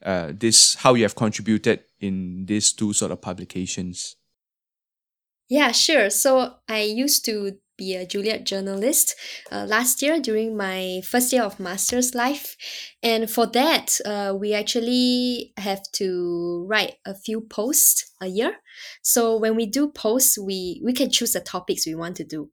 uh, 0.06 0.34
this, 0.38 0.76
how 0.76 0.94
you 0.94 1.02
have 1.02 1.16
contributed 1.16 1.80
in 2.00 2.46
these 2.46 2.74
two 2.74 2.94
sort 2.94 3.12
of 3.12 3.22
publications? 3.22 4.18
Yeah, 5.50 5.72
sure. 5.72 6.12
So 6.12 6.54
I 6.70 6.82
used 6.82 7.26
to 7.26 7.58
be 7.78 7.96
a 7.96 8.06
Juilliard 8.06 8.44
journalist 8.44 9.16
uh, 9.52 9.66
last 9.68 10.02
year 10.02 10.20
during 10.20 10.58
my 10.58 11.02
first 11.06 11.32
year 11.32 11.44
of 11.44 11.60
master's 11.60 12.16
life. 12.16 12.58
And 13.02 13.30
for 13.30 13.46
that, 13.48 14.00
uh, 14.06 14.36
we 14.38 14.54
actually 14.54 15.54
have 15.58 15.82
to 15.94 16.66
write 16.68 16.96
a 17.06 17.16
few 17.16 17.42
posts 17.42 18.12
a 18.22 18.28
year. 18.28 18.58
So 19.02 19.38
when 19.38 19.56
we 19.56 19.66
do 19.66 19.90
posts, 19.90 20.38
we, 20.38 20.82
we 20.84 20.94
can 20.94 21.10
choose 21.10 21.34
the 21.34 21.40
topics 21.40 21.86
we 21.86 21.96
want 21.96 22.16
to 22.18 22.24
do. 22.24 22.50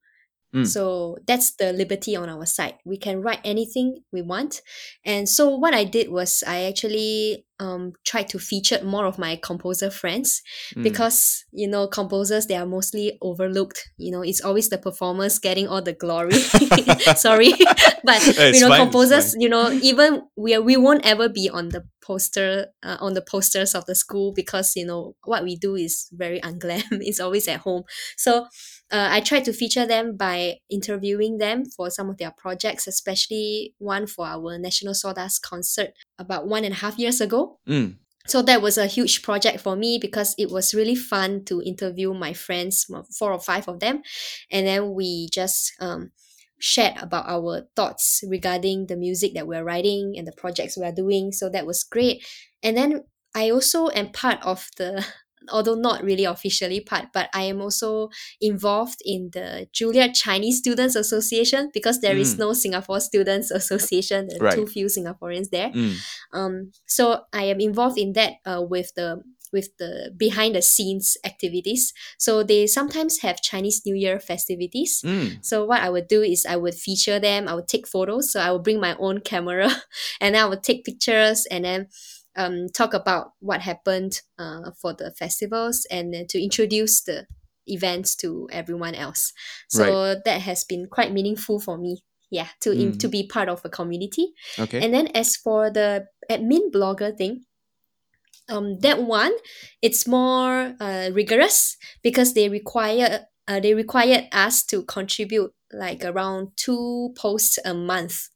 Mm. 0.54 0.66
So 0.66 1.19
that's 1.26 1.57
the 1.57 1.73
liberty 1.73 2.14
on 2.14 2.28
our 2.28 2.47
side. 2.47 2.75
We 2.85 2.97
can 2.97 3.21
write 3.23 3.40
anything 3.45 4.04
we 4.12 4.23
want. 4.23 4.62
And 5.04 5.28
so 5.28 5.57
what 5.57 5.75
I 5.75 5.85
did 5.85 6.11
was 6.11 6.45
I 6.47 6.64
actually 6.64 7.45
um, 7.64 7.92
tried 8.11 8.28
to 8.33 8.38
feature 8.38 8.80
more 8.85 9.06
of 9.06 9.16
my 9.18 9.33
composer 9.49 9.90
friends 9.90 10.42
Mm. 10.76 10.83
because 10.88 11.44
you 11.52 11.68
know 11.73 11.87
composers 12.00 12.47
they 12.47 12.56
are 12.62 12.66
mostly 12.76 13.06
overlooked. 13.21 13.80
You 14.04 14.11
know 14.12 14.23
it's 14.30 14.42
always 14.49 14.68
the 14.68 14.78
performers 14.78 15.38
getting 15.47 15.66
all 15.68 15.83
the 15.83 15.92
glory. 16.04 16.33
Sorry. 17.26 17.52
But 18.04 18.21
It's 18.26 18.61
you 18.61 18.61
know 18.61 18.68
fine, 18.68 18.83
composers 18.85 19.35
you 19.38 19.49
know 19.49 19.71
even 19.90 20.11
we 20.37 20.54
are, 20.54 20.61
we 20.62 20.76
won't 20.76 21.04
ever 21.12 21.28
be 21.28 21.49
on 21.49 21.71
the 21.75 21.83
poster 22.04 22.66
uh, 22.83 22.99
on 23.00 23.14
the 23.14 23.23
posters 23.23 23.75
of 23.75 23.87
the 23.87 23.94
school 23.94 24.33
because 24.37 24.76
you 24.76 24.85
know 24.85 25.16
what 25.25 25.42
we 25.42 25.56
do 25.56 25.75
is 25.75 26.09
very 26.12 26.40
unglam. 26.40 26.85
It's 27.09 27.21
always 27.21 27.49
at 27.49 27.61
home. 27.61 27.85
So 28.16 28.33
uh, 28.92 29.09
I 29.16 29.21
tried 29.21 29.44
to 29.49 29.52
feature 29.52 29.87
them 29.87 30.16
by 30.16 30.61
interviewing 30.68 31.38
them 31.38 31.64
for 31.76 31.88
some 31.90 32.11
of 32.11 32.18
their 32.18 32.33
projects, 32.37 32.87
especially 32.87 33.75
one 33.78 34.06
for 34.06 34.26
our 34.26 34.59
National 34.59 34.94
Sawdust 34.94 35.40
concert 35.42 35.90
about 36.18 36.47
one 36.47 36.64
and 36.64 36.75
a 36.75 36.78
half 36.78 36.99
years 36.99 37.21
ago. 37.21 37.59
Mm. 37.68 37.97
so 38.26 38.40
that 38.42 38.62
was 38.62 38.78
a 38.78 38.87
huge 38.87 39.23
project 39.23 39.61
for 39.61 39.76
me 39.76 39.99
because 39.99 40.35
it 40.38 40.50
was 40.50 40.75
really 40.75 40.94
fun 40.94 41.44
to 41.44 41.62
interview 41.62 42.14
my 42.14 42.33
friends 42.33 42.87
four 43.18 43.33
or 43.33 43.40
five 43.40 43.68
of 43.68 43.80
them. 43.80 44.02
And 44.50 44.66
then 44.66 44.94
we 44.94 45.28
just 45.30 45.73
um, 45.80 46.12
shared 46.59 46.97
about 47.00 47.26
our 47.28 47.66
thoughts 47.76 48.25
regarding 48.28 48.87
the 48.87 48.97
music 48.97 49.35
that 49.35 49.47
we're 49.47 49.64
writing 49.64 50.14
and 50.16 50.26
the 50.26 50.33
projects 50.33 50.76
we're 50.76 50.92
doing. 50.92 51.33
So 51.33 51.50
that 51.50 51.66
was 51.66 51.85
great. 51.85 52.25
And 52.62 52.76
then 52.76 53.04
i 53.35 53.50
also 53.50 53.90
am 53.90 54.11
part 54.11 54.38
of 54.42 54.68
the 54.76 55.04
although 55.52 55.74
not 55.74 56.02
really 56.02 56.24
officially 56.24 56.80
part 56.80 57.06
but 57.12 57.28
i 57.34 57.42
am 57.42 57.60
also 57.60 58.08
involved 58.40 59.00
in 59.04 59.30
the 59.32 59.66
juilliard 59.72 60.14
chinese 60.14 60.58
students 60.58 60.94
association 60.96 61.70
because 61.72 62.00
there 62.00 62.16
is 62.16 62.34
Mm. 62.34 62.38
no 62.38 62.52
singapore 62.52 63.00
students 63.00 63.50
association 63.60 64.28
there 64.28 64.38
are 64.40 64.45
Right. 64.45 64.54
too 64.54 64.66
few 64.66 64.86
singaporeans 64.86 65.50
there 65.50 65.71
Mm. 65.71 65.97
um, 66.32 66.73
so 66.86 67.21
I 67.32 67.45
am 67.45 67.60
involved 67.60 67.99
in 67.99 68.12
that 68.14 68.34
uh, 68.47 68.62
with 68.62 68.92
the 68.95 69.23
with 69.52 69.69
the 69.78 70.10
behind 70.16 70.56
the 70.56 70.62
scenes 70.62 71.16
activities. 71.25 71.92
So 72.19 72.42
they 72.42 72.66
sometimes 72.66 73.21
have 73.21 73.40
Chinese 73.40 73.82
New 73.86 73.95
Year 73.95 74.19
festivities. 74.19 75.00
Mm. 75.04 75.45
So 75.45 75.64
what 75.64 75.80
I 75.80 75.90
would 75.90 76.08
do 76.08 76.23
is 76.23 76.45
I 76.45 76.56
would 76.56 76.75
feature 76.75 77.21
them. 77.21 77.47
I 77.47 77.54
would 77.54 77.69
take 77.69 77.86
photos. 77.86 78.32
So 78.32 78.40
I 78.40 78.50
would 78.50 78.64
bring 78.64 78.80
my 78.80 78.97
own 78.99 79.21
camera, 79.21 79.71
and 80.21 80.34
then 80.34 80.42
I 80.45 80.49
would 80.49 80.64
take 80.64 80.84
pictures, 80.84 81.47
and 81.52 81.64
then 81.64 81.86
um, 82.36 82.68
talk 82.75 82.94
about 82.94 83.32
what 83.40 83.60
happened 83.60 84.20
uh, 84.38 84.70
for 84.80 84.92
the 84.94 85.12
festivals, 85.12 85.86
and 85.90 86.12
then 86.14 86.26
to 86.28 86.42
introduce 86.42 87.02
the 87.02 87.26
events 87.66 88.14
to 88.16 88.49
everyone 88.52 88.94
else. 88.94 89.32
So 89.68 90.16
that 90.25 90.42
has 90.42 90.64
been 90.64 90.86
quite 90.88 91.12
meaningful 91.12 91.60
for 91.60 91.78
me. 91.78 92.02
Yeah, 92.30 92.49
to 92.62 92.73
in, 92.73 92.92
Mm. 92.92 92.99
to 93.00 93.08
be 93.08 93.26
part 93.28 93.49
of 93.49 93.64
a 93.64 93.68
community. 93.70 94.34
Okay. 94.58 94.82
And 94.84 94.92
then 94.92 95.08
as 95.14 95.36
for 95.36 95.70
the 95.70 96.06
admin 96.28 96.73
blogger 96.73 97.16
thing, 97.16 97.44
um, 98.49 98.78
that 98.80 99.02
one 99.02 99.32
it's 99.82 100.06
more 100.06 100.75
uh, 100.80 101.10
rigorous 101.12 101.76
because 102.02 102.34
they 102.34 102.49
require 102.49 103.26
uh, 103.49 103.60
they 103.60 103.75
required 103.75 104.25
us 104.32 104.64
to 104.64 104.82
contribute 104.84 105.52
like 105.73 106.04
around 106.04 106.49
two 106.56 107.12
posts 107.16 107.58
a 107.64 107.75
month 107.75 108.28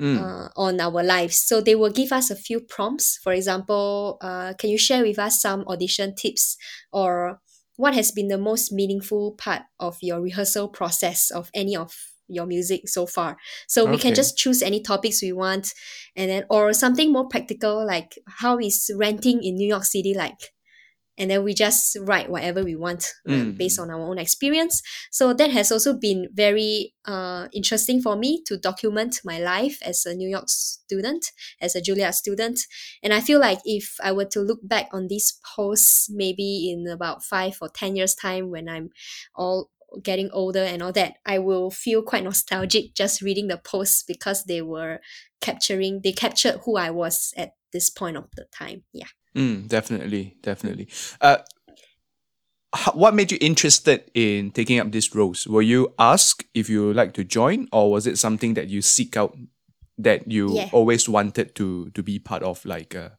Mm. 0.00 0.18
uh, 0.18 0.48
on 0.56 0.80
our 0.80 1.04
lives. 1.04 1.36
So 1.36 1.60
they 1.60 1.76
will 1.76 1.90
give 1.90 2.10
us 2.12 2.28
a 2.28 2.34
few 2.34 2.58
prompts. 2.58 3.18
For 3.22 3.32
example, 3.32 4.18
uh, 4.20 4.54
can 4.58 4.70
you 4.70 4.78
share 4.78 5.04
with 5.04 5.20
us 5.20 5.40
some 5.40 5.64
audition 5.68 6.16
tips 6.16 6.56
or 6.92 7.38
what 7.76 7.94
has 7.94 8.10
been 8.10 8.26
the 8.26 8.38
most 8.38 8.72
meaningful 8.72 9.32
part 9.32 9.62
of 9.78 9.96
your 10.02 10.20
rehearsal 10.20 10.68
process 10.68 11.30
of 11.30 11.48
any 11.54 11.76
of 11.76 11.94
your 12.26 12.46
music 12.46 12.88
so 12.88 13.06
far? 13.06 13.36
So 13.68 13.84
we 13.84 13.98
can 13.98 14.14
just 14.14 14.36
choose 14.36 14.62
any 14.62 14.80
topics 14.80 15.22
we 15.22 15.32
want 15.32 15.72
and 16.16 16.30
then 16.30 16.44
or 16.50 16.72
something 16.72 17.12
more 17.12 17.28
practical 17.28 17.86
like 17.86 18.18
how 18.26 18.58
is 18.58 18.90
renting 18.96 19.44
in 19.44 19.54
New 19.54 19.68
York 19.68 19.84
City 19.84 20.14
like? 20.14 20.53
And 21.16 21.30
then 21.30 21.44
we 21.44 21.54
just 21.54 21.96
write 22.00 22.28
whatever 22.28 22.62
we 22.64 22.74
want 22.76 23.12
Mm. 23.26 23.56
based 23.56 23.78
on 23.78 23.90
our 23.90 24.00
own 24.00 24.18
experience. 24.18 24.82
So 25.10 25.32
that 25.34 25.50
has 25.50 25.70
also 25.72 25.94
been 25.94 26.28
very 26.32 26.94
uh, 27.04 27.48
interesting 27.52 28.00
for 28.02 28.16
me 28.16 28.42
to 28.46 28.56
document 28.56 29.20
my 29.24 29.38
life 29.38 29.78
as 29.82 30.06
a 30.06 30.14
New 30.14 30.28
York 30.28 30.48
student, 30.48 31.26
as 31.60 31.76
a 31.76 31.80
Juilliard 31.80 32.14
student. 32.14 32.60
And 33.02 33.12
I 33.12 33.20
feel 33.20 33.38
like 33.40 33.58
if 33.64 33.96
I 34.02 34.12
were 34.12 34.24
to 34.26 34.40
look 34.40 34.60
back 34.62 34.88
on 34.92 35.08
these 35.08 35.38
posts, 35.56 36.08
maybe 36.10 36.70
in 36.70 36.86
about 36.88 37.22
five 37.24 37.58
or 37.60 37.68
10 37.68 37.96
years' 37.96 38.14
time 38.14 38.50
when 38.50 38.68
I'm 38.68 38.90
all 39.34 39.70
getting 40.02 40.28
older 40.32 40.62
and 40.62 40.82
all 40.82 40.92
that, 40.92 41.14
I 41.24 41.38
will 41.38 41.70
feel 41.70 42.02
quite 42.02 42.24
nostalgic 42.24 42.94
just 42.94 43.22
reading 43.22 43.46
the 43.48 43.58
posts 43.58 44.02
because 44.02 44.44
they 44.44 44.60
were 44.60 44.98
capturing, 45.40 46.00
they 46.02 46.12
captured 46.12 46.60
who 46.64 46.76
I 46.76 46.90
was 46.90 47.32
at 47.36 47.54
this 47.72 47.90
point 47.90 48.16
of 48.16 48.28
the 48.34 48.46
time. 48.52 48.82
Yeah. 48.92 49.06
Mm, 49.36 49.68
definitely, 49.68 50.36
definitely. 50.42 50.88
Uh, 51.20 51.38
what 52.94 53.14
made 53.14 53.30
you 53.30 53.38
interested 53.40 54.10
in 54.14 54.50
taking 54.50 54.78
up 54.80 54.90
these 54.90 55.14
roles? 55.14 55.46
Were 55.46 55.62
you 55.62 55.94
asked 55.98 56.44
if 56.54 56.68
you 56.68 56.86
would 56.88 56.96
like 56.96 57.14
to 57.14 57.24
join, 57.24 57.68
or 57.72 57.90
was 57.90 58.06
it 58.06 58.18
something 58.18 58.54
that 58.54 58.68
you 58.68 58.82
seek 58.82 59.16
out 59.16 59.36
that 59.96 60.30
you 60.30 60.56
Yeah. 60.56 60.68
always 60.72 61.08
wanted 61.08 61.54
to 61.54 61.90
to 61.90 62.02
be 62.02 62.18
part 62.18 62.42
of, 62.42 62.64
like 62.64 62.94
uh, 62.96 63.10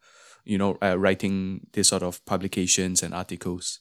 you 0.44 0.58
know, 0.58 0.78
uh, 0.84 0.98
writing 0.98 1.68
this 1.74 1.88
sort 1.88 2.04
of 2.04 2.24
publications 2.26 3.02
and 3.02 3.14
articles? 3.14 3.80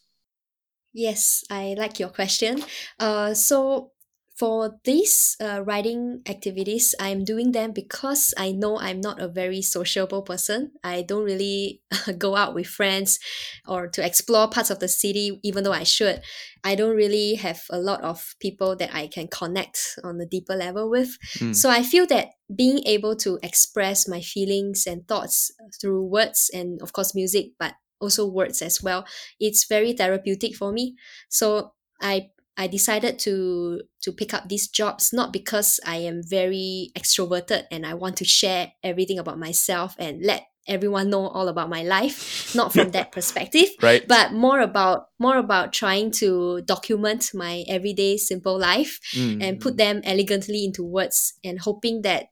Yes, 0.93 1.43
I 1.51 1.75
like 1.77 1.99
your 1.99 2.11
question. 2.11 2.63
Uh, 3.01 3.35
so 3.35 3.91
for 4.35 4.81
these 4.83 5.37
uh, 5.41 5.63
writing 5.65 6.23
activities, 6.29 6.95
I'm 6.99 7.25
doing 7.25 7.53
them 7.53 7.71
because 7.71 8.35
I 8.37 8.51
know 8.51 8.79
I'm 8.81 9.01
not 9.01 9.21
a 9.21 9.29
very 9.29 9.63
sociable 9.63 10.23
person. 10.23 10.73
I 10.83 11.03
don't 11.03 11.23
really 11.25 11.83
go 12.19 12.35
out 12.35 12.53
with 12.53 12.67
friends 12.67 13.21
or 13.69 13.87
to 13.89 14.05
explore 14.05 14.49
parts 14.49 14.71
of 14.71 14.81
the 14.81 14.89
city, 14.89 15.39
even 15.45 15.63
though 15.63 15.73
I 15.73 15.85
should. 15.85 16.21
I 16.65 16.75
don't 16.75 16.97
really 16.97 17.35
have 17.37 17.63
a 17.71 17.79
lot 17.79 18.03
of 18.03 18.35
people 18.41 18.75
that 18.77 18.93
I 18.93 19.07
can 19.07 19.29
connect 19.29 19.99
on 20.03 20.21
a 20.21 20.27
deeper 20.27 20.57
level 20.57 20.91
with. 20.91 21.17
Mm. 21.39 21.55
So 21.55 21.71
I 21.71 21.85
feel 21.85 22.07
that 22.07 22.31
being 22.55 22.81
able 22.87 23.15
to 23.17 23.39
express 23.43 24.09
my 24.09 24.21
feelings 24.21 24.85
and 24.87 25.07
thoughts 25.07 25.53
through 25.81 26.07
words 26.07 26.51
and, 26.53 26.83
of 26.83 26.93
course, 26.93 27.15
music, 27.15 27.53
but 27.59 27.75
also 28.01 28.27
words 28.27 28.63
as 28.63 28.83
well, 28.83 29.07
it's 29.39 29.67
very 29.67 29.93
therapeutic 29.93 30.57
for 30.57 30.73
me. 30.73 30.97
So 31.29 31.75
I 32.01 32.31
I 32.57 32.67
decided 32.69 33.19
to 33.21 33.83
to 34.03 34.13
pick 34.13 34.33
up 34.35 34.49
these 34.49 34.69
jobs 34.69 35.13
not 35.13 35.33
because 35.33 35.81
I 35.87 35.97
am 35.97 36.23
very 36.23 36.91
extroverted 36.97 37.65
and 37.71 37.85
I 37.87 37.95
want 37.95 38.17
to 38.19 38.25
share 38.25 38.73
everything 38.83 39.19
about 39.19 39.39
myself 39.39 39.97
and 39.99 40.25
let 40.25 40.47
everyone 40.67 41.11
know 41.11 41.29
all 41.29 41.49
about 41.49 41.69
my 41.69 41.83
life. 41.83 42.55
Not 42.55 42.73
from 42.73 42.91
that 42.93 43.13
perspective, 43.17 43.69
Right. 43.83 44.07
but 44.09 44.33
more 44.33 44.61
about 44.61 45.09
more 45.19 45.37
about 45.37 45.73
trying 45.75 46.11
to 46.23 46.63
document 46.63 47.31
my 47.35 47.65
everyday 47.69 48.17
simple 48.17 48.57
life 48.59 48.99
Mm. 49.15 49.43
and 49.43 49.61
put 49.61 49.77
them 49.77 50.01
elegantly 50.05 50.65
into 50.65 50.83
words 50.83 51.35
and 51.45 51.59
hoping 51.61 52.01
that 52.03 52.29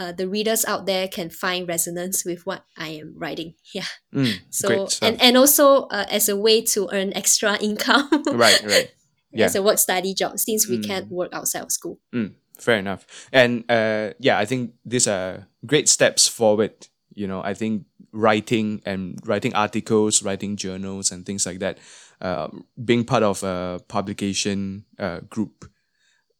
uh, 0.00 0.12
the 0.12 0.26
readers 0.28 0.64
out 0.64 0.86
there 0.86 1.06
can 1.08 1.28
find 1.28 1.68
resonance 1.68 2.24
with 2.24 2.46
what 2.46 2.64
I 2.78 2.88
am 3.00 3.12
writing. 3.18 3.54
Yeah. 3.74 3.90
Mm, 4.14 4.38
So 4.50 4.88
and 5.02 5.20
and 5.20 5.36
also 5.36 5.84
uh, 5.92 6.06
as 6.08 6.28
a 6.30 6.36
way 6.36 6.62
to 6.72 6.88
earn 6.92 7.12
extra 7.12 7.58
income. 7.60 8.08
right, 8.32 8.62
right. 8.64 8.88
Yeah. 9.32 9.46
As 9.46 9.54
a 9.54 9.62
work 9.62 9.78
study 9.78 10.14
job, 10.14 10.38
since 10.38 10.68
we 10.68 10.78
Mm. 10.78 10.86
can't 10.86 11.10
work 11.10 11.32
outside 11.32 11.62
of 11.62 11.72
school. 11.72 11.98
Mm, 12.12 12.32
fair 12.58 12.78
enough. 12.78 13.06
And 13.32 13.64
uh, 13.70 14.12
yeah, 14.18 14.38
I 14.38 14.44
think 14.44 14.74
these 14.84 15.06
are 15.08 15.46
great 15.64 15.88
steps 15.88 16.28
forward. 16.28 16.72
You 17.14 17.26
know, 17.26 17.42
I 17.42 17.54
think 17.54 17.84
writing 18.12 18.82
and 18.84 19.18
writing 19.24 19.54
articles, 19.54 20.22
writing 20.22 20.56
journals, 20.56 21.10
and 21.12 21.24
things 21.24 21.46
like 21.46 21.58
that, 21.60 21.78
uh, 22.20 22.48
being 22.84 23.04
part 23.04 23.22
of 23.22 23.42
a 23.42 23.80
publication 23.88 24.84
uh, 24.98 25.20
group 25.30 25.64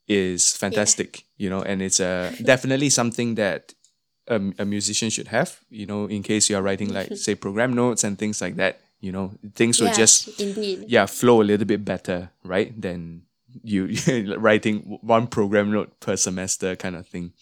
is 0.08 0.52
fantastic. 0.56 1.24
You 1.36 1.50
know, 1.50 1.62
and 1.62 1.82
it's 1.82 2.00
uh, 2.00 2.32
definitely 2.42 2.90
something 2.90 3.36
that 3.36 3.74
a, 4.28 4.40
a 4.58 4.64
musician 4.64 5.10
should 5.10 5.28
have. 5.28 5.60
You 5.70 5.86
know, 5.86 6.06
in 6.06 6.22
case 6.22 6.48
you 6.50 6.56
are 6.56 6.62
writing 6.62 6.92
like 6.92 7.16
say 7.16 7.34
program 7.34 7.74
notes 7.74 8.04
and 8.04 8.18
things 8.18 8.40
like 8.40 8.56
that. 8.56 8.80
You 9.02 9.10
know, 9.10 9.32
things 9.58 9.80
will 9.82 9.92
just 9.92 10.40
indeed. 10.40 10.84
yeah 10.86 11.06
flow 11.06 11.42
a 11.42 11.46
little 11.50 11.66
bit 11.66 11.84
better 11.84 12.30
right 12.44 12.70
than 12.80 13.22
you 13.62 13.90
writing 14.38 14.98
one 15.02 15.26
program 15.26 15.72
note 15.72 15.98
per 16.00 16.16
semester 16.16 16.76
kind 16.76 16.94
of 16.96 17.06
thing 17.06 17.32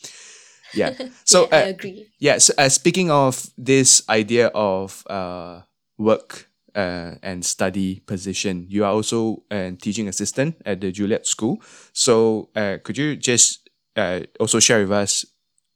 yeah 0.74 0.96
so 1.24 1.46
Yeah, 1.52 1.58
I 1.58 1.62
uh, 1.62 1.68
agree. 1.68 2.08
yeah 2.18 2.38
so, 2.38 2.54
uh, 2.58 2.68
speaking 2.68 3.10
of 3.10 3.46
this 3.58 4.02
idea 4.08 4.48
of 4.54 5.04
uh, 5.06 5.62
work 5.98 6.48
uh, 6.74 7.14
and 7.22 7.44
study 7.44 8.00
position 8.06 8.66
you 8.68 8.84
are 8.84 8.92
also 8.92 9.42
a 9.50 9.72
teaching 9.76 10.08
assistant 10.08 10.56
at 10.64 10.80
the 10.80 10.90
juilliard 10.92 11.26
school 11.26 11.60
so 11.92 12.48
uh, 12.56 12.78
could 12.82 12.96
you 12.98 13.16
just 13.16 13.68
uh, 13.96 14.20
also 14.40 14.58
share 14.58 14.80
with 14.80 14.92
us 14.92 15.24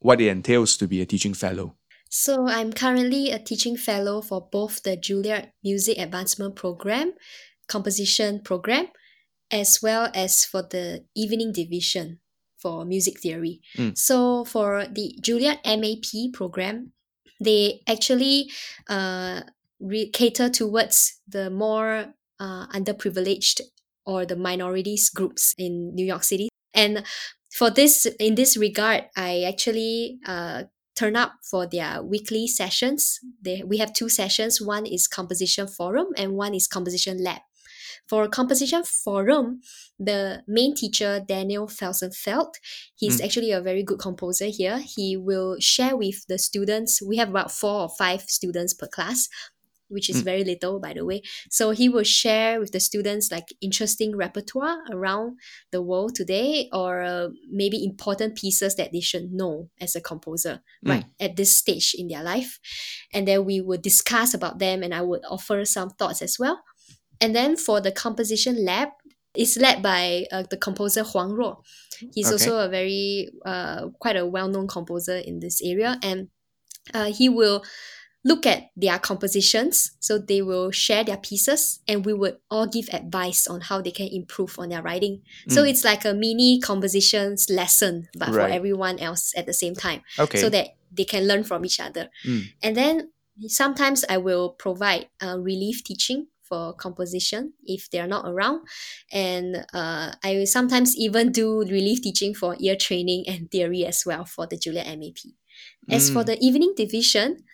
what 0.00 0.20
it 0.20 0.28
entails 0.28 0.76
to 0.78 0.88
be 0.88 1.00
a 1.00 1.06
teaching 1.06 1.34
fellow 1.34 1.74
So 2.16 2.46
I'm 2.46 2.72
currently 2.72 3.32
a 3.32 3.40
teaching 3.40 3.76
fellow 3.76 4.22
for 4.22 4.40
both 4.40 4.84
the 4.84 4.96
Juilliard 4.96 5.50
Music 5.64 5.98
Advancement 5.98 6.54
Program, 6.54 7.14
Composition 7.66 8.40
Program, 8.40 8.86
as 9.50 9.80
well 9.82 10.12
as 10.14 10.44
for 10.44 10.62
the 10.62 11.04
evening 11.16 11.50
division 11.50 12.20
for 12.56 12.84
music 12.84 13.18
theory. 13.18 13.62
Mm. 13.76 13.98
So 13.98 14.44
for 14.44 14.86
the 14.86 15.18
Juilliard 15.20 15.58
MAP 15.66 16.32
program, 16.32 16.92
they 17.40 17.80
actually 17.88 18.48
uh, 18.88 19.40
re- 19.80 20.10
cater 20.10 20.48
towards 20.48 21.20
the 21.26 21.50
more 21.50 22.14
uh, 22.38 22.68
underprivileged 22.68 23.60
or 24.06 24.24
the 24.24 24.36
minorities 24.36 25.10
groups 25.10 25.52
in 25.58 25.92
New 25.96 26.06
York 26.06 26.22
City. 26.22 26.48
And 26.74 27.02
for 27.52 27.70
this, 27.70 28.06
in 28.20 28.36
this 28.36 28.56
regard, 28.56 29.06
I 29.16 29.42
actually 29.42 30.20
uh, 30.24 30.64
turn 30.94 31.16
up 31.16 31.32
for 31.42 31.66
their 31.66 32.02
weekly 32.02 32.46
sessions. 32.46 33.20
They, 33.42 33.62
we 33.64 33.78
have 33.78 33.92
two 33.92 34.08
sessions. 34.08 34.60
One 34.60 34.86
is 34.86 35.06
composition 35.08 35.66
forum 35.66 36.08
and 36.16 36.34
one 36.34 36.54
is 36.54 36.66
composition 36.66 37.22
lab. 37.22 37.40
For 38.06 38.28
composition 38.28 38.84
forum, 38.84 39.60
the 39.98 40.42
main 40.46 40.74
teacher 40.74 41.20
Daniel 41.26 41.66
Felsenfeld, 41.66 42.54
he's 42.94 43.18
Mm. 43.20 43.24
actually 43.24 43.50
a 43.52 43.62
very 43.62 43.82
good 43.82 43.98
composer 43.98 44.46
here. 44.46 44.78
He 44.78 45.16
will 45.16 45.56
share 45.58 45.96
with 45.96 46.26
the 46.26 46.38
students. 46.38 47.00
We 47.00 47.16
have 47.16 47.30
about 47.30 47.50
four 47.50 47.80
or 47.82 47.88
five 47.88 48.22
students 48.28 48.74
per 48.74 48.88
class, 48.88 49.28
which 49.88 50.08
is 50.10 50.22
Mm. 50.22 50.24
very 50.24 50.44
little, 50.44 50.80
by 50.80 50.92
the 50.94 51.04
way. 51.04 51.22
So 51.50 51.70
he 51.70 51.88
will 51.88 52.04
share 52.04 52.58
with 52.60 52.72
the 52.72 52.80
students 52.80 53.30
like 53.30 53.48
interesting 53.60 54.16
repertoire 54.16 54.78
around 54.90 55.38
the 55.70 55.82
world 55.82 56.14
today, 56.14 56.68
or 56.72 57.02
uh, 57.02 57.28
maybe 57.50 57.84
important 57.84 58.36
pieces 58.36 58.74
that 58.76 58.92
they 58.92 59.00
should 59.00 59.32
know 59.32 59.70
as 59.80 59.94
a 59.96 60.00
composer 60.00 60.62
Mm. 60.84 60.90
right 60.90 61.04
at 61.20 61.36
this 61.36 61.56
stage 61.56 61.94
in 61.96 62.08
their 62.08 62.22
life, 62.22 62.58
and 63.12 63.26
then 63.28 63.44
we 63.44 63.60
would 63.60 63.82
discuss 63.82 64.34
about 64.34 64.58
them, 64.58 64.82
and 64.82 64.94
I 64.94 65.02
would 65.02 65.24
offer 65.28 65.64
some 65.64 65.90
thoughts 65.90 66.22
as 66.22 66.38
well. 66.38 66.62
And 67.20 67.34
then 67.34 67.56
for 67.56 67.80
the 67.80 67.92
composition 67.92 68.64
lab, 68.64 68.88
it's 69.36 69.56
led 69.56 69.82
by 69.82 70.26
uh, 70.30 70.44
the 70.48 70.56
composer 70.56 71.02
Huang 71.04 71.32
Ruo. 71.32 71.62
He's 72.14 72.26
Okay. 72.26 72.32
also 72.32 72.58
a 72.58 72.68
very 72.68 73.30
uh, 73.44 73.88
quite 74.00 74.16
a 74.16 74.26
well-known 74.26 74.66
composer 74.68 75.16
in 75.16 75.40
this 75.40 75.60
area, 75.62 75.98
and 76.02 76.28
uh, 76.92 77.10
he 77.12 77.28
will 77.28 77.64
look 78.24 78.46
at 78.46 78.70
their 78.76 78.98
compositions. 78.98 79.92
So 80.00 80.16
they 80.18 80.40
will 80.40 80.70
share 80.70 81.04
their 81.04 81.18
pieces, 81.18 81.80
and 81.86 82.04
we 82.06 82.12
would 82.14 82.38
all 82.50 82.66
give 82.66 82.88
advice 82.92 83.46
on 83.46 83.60
how 83.60 83.82
they 83.82 83.90
can 83.90 84.08
improve 84.08 84.58
on 84.58 84.70
their 84.70 84.82
writing. 84.82 85.22
So 85.48 85.62
Mm. 85.62 85.68
it's 85.70 85.84
like 85.84 86.04
a 86.04 86.14
mini 86.14 86.58
compositions 86.60 87.50
lesson, 87.50 88.08
but 88.16 88.30
for 88.30 88.40
everyone 88.48 88.98
else 88.98 89.32
at 89.36 89.44
the 89.46 89.52
same 89.52 89.74
time 89.74 90.00
okay 90.18 90.40
so 90.40 90.48
that 90.48 90.68
they 90.90 91.04
can 91.04 91.26
learn 91.26 91.44
from 91.44 91.64
each 91.64 91.80
other. 91.80 92.08
Mm. 92.24 92.42
And 92.62 92.76
then 92.76 93.10
sometimes 93.48 94.04
I 94.08 94.16
will 94.18 94.50
provide 94.50 95.08
uh, 95.20 95.38
relief 95.38 95.82
teaching 95.84 96.28
for 96.42 96.72
composition 96.74 97.52
if 97.64 97.90
they're 97.90 98.06
not 98.06 98.24
around. 98.28 98.62
And 99.12 99.66
uh, 99.72 100.12
I 100.22 100.36
will 100.36 100.46
sometimes 100.46 100.96
even 100.96 101.32
do 101.32 101.60
relief 101.60 102.02
teaching 102.02 102.34
for 102.34 102.56
ear 102.60 102.76
training 102.76 103.24
and 103.28 103.50
theory 103.50 103.84
as 103.84 104.04
well 104.06 104.24
for 104.24 104.46
the 104.46 104.56
Juilliard 104.56 104.86
MAP. 104.98 105.18
As 105.90 106.10
for 106.10 106.22
Mm. 106.22 106.26
the 106.26 106.38
evening 106.40 106.74
division, 106.76 107.44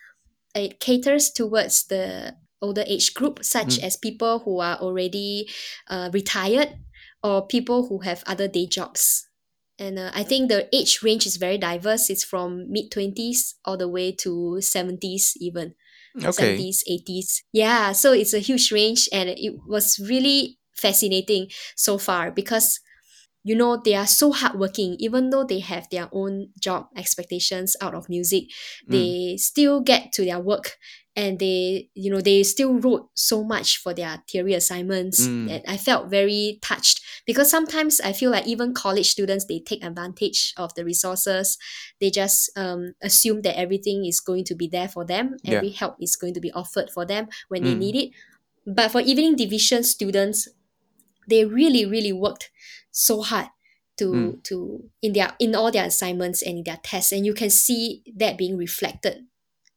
it 0.55 0.79
caters 0.79 1.29
towards 1.31 1.85
the 1.87 2.35
older 2.61 2.83
age 2.87 3.13
group, 3.13 3.43
such 3.43 3.79
Mm. 3.79 3.83
as 3.83 3.97
people 3.97 4.39
who 4.39 4.59
are 4.59 4.77
already 4.77 5.49
uh, 5.87 6.09
retired 6.13 6.77
or 7.23 7.47
people 7.47 7.87
who 7.87 7.99
have 7.99 8.23
other 8.27 8.47
day 8.47 8.65
jobs. 8.67 9.27
And 9.79 9.97
uh, 9.97 10.11
I 10.13 10.23
think 10.23 10.49
the 10.49 10.69
age 10.75 11.01
range 11.01 11.25
is 11.25 11.37
very 11.37 11.57
diverse. 11.57 12.09
It's 12.09 12.23
from 12.23 12.71
mid 12.71 12.91
20s 12.91 13.55
all 13.65 13.77
the 13.77 13.87
way 13.89 14.11
to 14.23 14.61
70s, 14.61 15.33
even 15.39 15.73
okay 16.23 16.55
70s, 16.55 16.83
80s. 16.87 17.43
Yeah, 17.51 17.91
so 17.93 18.13
it's 18.13 18.33
a 18.33 18.39
huge 18.39 18.71
range, 18.71 19.09
and 19.11 19.29
it 19.29 19.55
was 19.67 19.99
really 19.99 20.59
fascinating 20.71 21.49
so 21.75 21.97
far 21.97 22.31
because 22.31 22.79
you 23.43 23.55
know 23.55 23.77
they 23.83 23.95
are 23.95 24.07
so 24.07 24.31
hardworking 24.31 24.95
even 24.99 25.29
though 25.29 25.43
they 25.43 25.59
have 25.59 25.87
their 25.89 26.07
own 26.11 26.49
job 26.59 26.87
expectations 26.95 27.75
out 27.81 27.95
of 27.95 28.09
music 28.09 28.43
Mm. 28.87 28.91
they 28.91 29.37
still 29.37 29.81
get 29.81 30.11
to 30.13 30.25
their 30.25 30.39
work 30.39 30.77
and 31.15 31.39
they 31.39 31.89
you 31.93 32.09
know 32.09 32.21
they 32.21 32.41
still 32.43 32.73
wrote 32.79 33.09
so 33.15 33.43
much 33.43 33.77
for 33.77 33.93
their 33.93 34.23
theory 34.29 34.53
assignments 34.53 35.27
Mm. 35.27 35.51
and 35.51 35.63
i 35.67 35.75
felt 35.77 36.09
very 36.09 36.59
touched 36.61 37.01
because 37.25 37.49
sometimes 37.49 37.99
i 38.01 38.13
feel 38.13 38.31
like 38.31 38.47
even 38.47 38.73
college 38.73 39.09
students 39.09 39.45
they 39.45 39.59
take 39.59 39.83
advantage 39.83 40.53
of 40.57 40.73
the 40.75 40.85
resources 40.85 41.57
they 41.99 42.09
just 42.09 42.49
um, 42.57 42.93
assume 43.01 43.41
that 43.41 43.57
everything 43.59 44.05
is 44.05 44.19
going 44.19 44.45
to 44.45 44.55
be 44.55 44.67
there 44.67 44.87
for 44.87 45.03
them 45.05 45.35
Yeah. 45.43 45.57
every 45.57 45.71
help 45.71 45.95
is 45.99 46.15
going 46.15 46.33
to 46.33 46.39
be 46.41 46.51
offered 46.53 46.89
for 46.89 47.05
them 47.05 47.27
when 47.49 47.63
they 47.63 47.75
Mm. 47.75 47.79
need 47.79 47.95
it 47.95 48.09
but 48.65 48.91
for 48.91 49.01
evening 49.01 49.35
division 49.35 49.83
students 49.83 50.47
they 51.27 51.45
really 51.45 51.85
really 51.85 52.11
worked 52.13 52.49
so 52.91 53.21
hard 53.21 53.47
to 53.97 54.05
Mm. 54.05 54.43
to 54.43 54.89
in 55.01 55.13
their 55.13 55.35
in 55.39 55.55
all 55.55 55.71
their 55.71 55.85
assignments 55.85 56.41
and 56.41 56.57
in 56.59 56.63
their 56.63 56.79
tests 56.83 57.11
and 57.11 57.25
you 57.25 57.33
can 57.33 57.49
see 57.49 58.03
that 58.15 58.37
being 58.37 58.57
reflected 58.57 59.25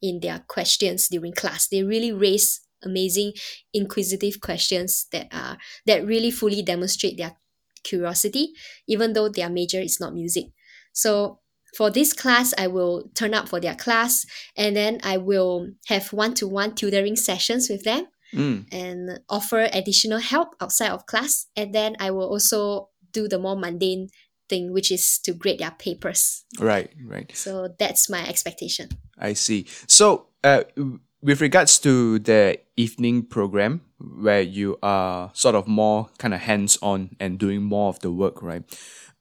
in 0.01 0.21
their 0.21 0.45
questions 0.49 1.09
during 1.09 1.33
class 1.33 1.67
they 1.69 1.83
really 1.83 2.13
raise 2.13 2.61
amazing 2.85 3.33
inquisitive 3.73 4.41
questions 4.41 5.07
that 5.13 5.27
are 5.33 5.59
that 5.87 6.07
really 6.07 6.31
fully 6.31 6.63
demonstrate 6.63 7.17
their 7.17 7.37
curiosity 7.83 8.53
even 8.87 9.13
though 9.13 9.29
their 9.29 9.51
major 9.51 9.81
is 9.81 9.99
not 10.01 10.15
music 10.15 10.47
so 10.93 11.41
for 11.77 11.91
this 11.91 12.13
class 12.13 12.55
i 12.57 12.67
will 12.67 13.11
turn 13.15 13.35
up 13.35 13.49
for 13.49 13.61
their 13.61 13.75
class 13.75 14.25
and 14.57 14.77
then 14.77 15.01
i 15.03 15.17
will 15.17 15.69
have 15.87 16.13
one-to-one 16.13 16.75
tutoring 16.75 17.17
sessions 17.17 17.69
with 17.69 17.83
them 17.85 18.07
Mm. 18.33 18.67
and 18.73 19.21
offer 19.29 19.69
additional 19.73 20.19
help 20.19 20.57
outside 20.61 20.91
of 20.91 21.07
class. 21.07 21.47
And 21.55 21.73
then 21.73 21.95
I 22.01 22.11
will 22.11 22.29
also 22.29 22.89
do 23.15 23.27
the 23.29 23.39
more 23.39 23.57
mundane 23.57 24.09
thing, 24.49 24.73
which 24.73 24.93
is 24.93 25.19
to 25.21 25.33
grade 25.33 25.61
their 25.61 25.71
papers. 25.71 26.45
right 26.61 26.91
right 27.07 27.33
So 27.35 27.69
that's 27.79 28.11
my 28.11 28.27
expectation. 28.29 28.91
I 29.17 29.33
see. 29.33 29.67
So, 29.87 30.27
uh, 30.43 30.65
with 31.23 31.41
regards 31.41 31.79
to 31.79 32.19
the 32.19 32.59
evening 32.77 33.23
program, 33.23 33.81
where 33.99 34.43
you 34.43 34.77
are 34.83 35.31
sort 35.33 35.55
of 35.55 35.67
more 35.67 36.11
kind 36.19 36.35
of 36.35 36.41
hands 36.41 36.77
on 36.83 37.17
and 37.19 37.39
doing 37.39 37.63
more 37.63 37.89
of 37.89 38.01
the 38.01 38.11
work, 38.11 38.43
right? 38.43 38.63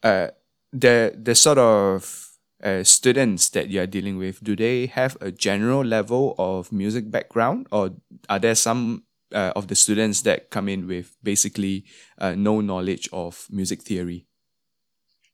Uh, 0.01 0.27
the 0.73 1.15
the 1.15 1.36
sort 1.36 1.58
of 1.58 2.34
uh, 2.63 2.84
students 2.84 3.49
that 3.49 3.69
you 3.69 3.79
are 3.79 3.88
dealing 3.88 4.17
with, 4.17 4.43
do 4.43 4.56
they 4.56 4.88
have 4.88 5.15
a 5.21 5.32
general 5.32 5.86
level 5.86 6.36
of 6.38 6.71
music 6.71 7.12
background, 7.12 7.67
or 7.71 7.91
are 8.27 8.39
there 8.39 8.56
some 8.56 9.03
uh, 9.34 9.54
of 9.56 9.67
the 9.67 9.76
students 9.76 10.22
that 10.22 10.50
come 10.50 10.69
in 10.69 10.88
with 10.88 11.15
basically 11.24 11.86
uh, 12.17 12.36
no 12.36 12.62
knowledge 12.62 13.10
of 13.12 13.48
music 13.50 13.82
theory? 13.82 14.28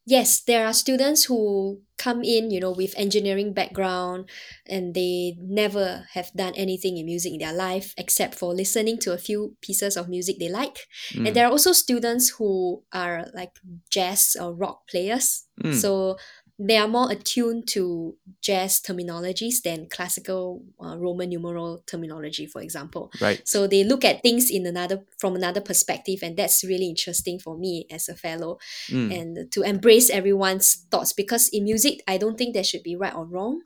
Yes, 0.09 0.41
there 0.41 0.65
are 0.65 0.73
students 0.73 1.25
who 1.25 1.81
come 1.99 2.23
in, 2.23 2.49
you 2.49 2.59
know, 2.59 2.71
with 2.71 2.97
engineering 2.97 3.53
background 3.53 4.27
and 4.65 4.95
they 4.95 5.37
never 5.39 6.05
have 6.13 6.31
done 6.33 6.53
anything 6.55 6.97
in 6.97 7.05
music 7.05 7.33
in 7.33 7.37
their 7.37 7.53
life 7.53 7.93
except 7.95 8.33
for 8.33 8.55
listening 8.55 8.97
to 8.99 9.13
a 9.13 9.19
few 9.19 9.55
pieces 9.61 9.95
of 9.95 10.09
music 10.09 10.39
they 10.39 10.49
like. 10.49 10.87
Mm. 11.13 11.27
And 11.27 11.35
there 11.35 11.45
are 11.45 11.51
also 11.51 11.73
students 11.73 12.29
who 12.29 12.81
are 12.91 13.27
like 13.35 13.51
jazz 13.91 14.35
or 14.41 14.55
rock 14.55 14.87
players. 14.89 15.45
Mm. 15.61 15.75
So 15.75 16.17
they 16.61 16.75
are 16.77 16.89
more 16.89 17.09
attuned 17.09 17.65
to 17.69 18.15
jazz 18.41 18.81
terminologies 18.81 19.61
than 19.63 19.87
classical 19.89 20.61
uh, 20.83 20.97
Roman 20.97 21.29
numeral 21.29 21.81
terminology, 21.87 22.45
for 22.45 22.61
example. 22.61 23.09
Right. 23.21 23.41
So 23.47 23.65
they 23.65 23.85
look 23.85 24.03
at 24.03 24.21
things 24.21 24.49
in 24.51 24.65
another 24.65 25.05
from 25.17 25.35
another 25.35 25.61
perspective, 25.61 26.19
and 26.21 26.35
that's 26.35 26.63
really 26.63 26.87
interesting 26.89 27.39
for 27.39 27.57
me 27.57 27.85
as 27.89 28.09
a 28.09 28.15
fellow, 28.15 28.57
Mm. 28.89 29.19
and 29.19 29.51
to 29.53 29.61
embrace 29.63 30.09
everyone's 30.09 30.85
thoughts. 30.91 31.13
Because 31.13 31.47
in 31.49 31.63
music, 31.63 32.03
I 32.07 32.17
don't 32.17 32.37
think 32.37 32.53
there 32.53 32.63
should 32.63 32.83
be 32.83 32.95
right 32.95 33.15
or 33.15 33.25
wrong. 33.25 33.61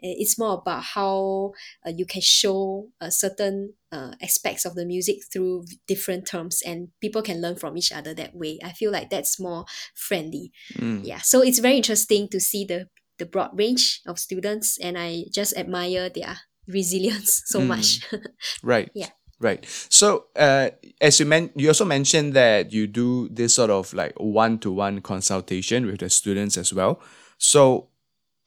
It's 0.00 0.38
more 0.38 0.54
about 0.54 0.82
how 0.82 1.52
uh, 1.86 1.90
you 1.96 2.06
can 2.06 2.20
show 2.20 2.88
uh, 3.00 3.10
certain 3.10 3.74
uh, 3.90 4.12
aspects 4.22 4.64
of 4.64 4.74
the 4.74 4.84
music 4.84 5.18
through 5.32 5.64
different 5.86 6.26
terms, 6.26 6.62
and 6.66 6.88
people 7.00 7.22
can 7.22 7.40
learn 7.40 7.56
from 7.56 7.76
each 7.76 7.92
other 7.92 8.12
that 8.14 8.34
way. 8.34 8.58
I 8.62 8.72
feel 8.72 8.92
like 8.92 9.10
that's 9.10 9.40
more 9.40 9.64
friendly 9.94 10.52
Mm. 10.78 11.00
yeah 11.04 11.18
so 11.18 11.42
it's 11.42 11.58
very 11.58 11.76
interesting 11.76 12.28
to 12.28 12.40
see 12.40 12.64
the 12.64 12.88
the 13.18 13.26
broad 13.26 13.50
range 13.54 14.00
of 14.06 14.18
students 14.18 14.78
and 14.82 14.98
i 14.98 15.24
just 15.32 15.56
admire 15.56 16.08
their 16.10 16.36
resilience 16.68 17.42
so 17.46 17.60
Mm. 17.60 17.66
much 17.68 18.00
Right. 18.62 18.90
Yeah. 18.94 19.08
Right. 19.38 19.64
So, 19.90 20.26
uh, 20.34 20.70
as 21.00 21.20
you 21.20 21.26
men, 21.26 21.50
you 21.56 21.68
also 21.68 21.84
mentioned 21.84 22.32
that 22.34 22.72
you 22.72 22.86
do 22.86 23.28
this 23.28 23.54
sort 23.54 23.68
of 23.70 23.92
like 23.92 24.14
one-to-one 24.18 25.02
consultation 25.02 25.84
with 25.86 25.98
the 26.00 26.08
students 26.08 26.56
as 26.56 26.72
well. 26.72 27.00
So, 27.36 27.88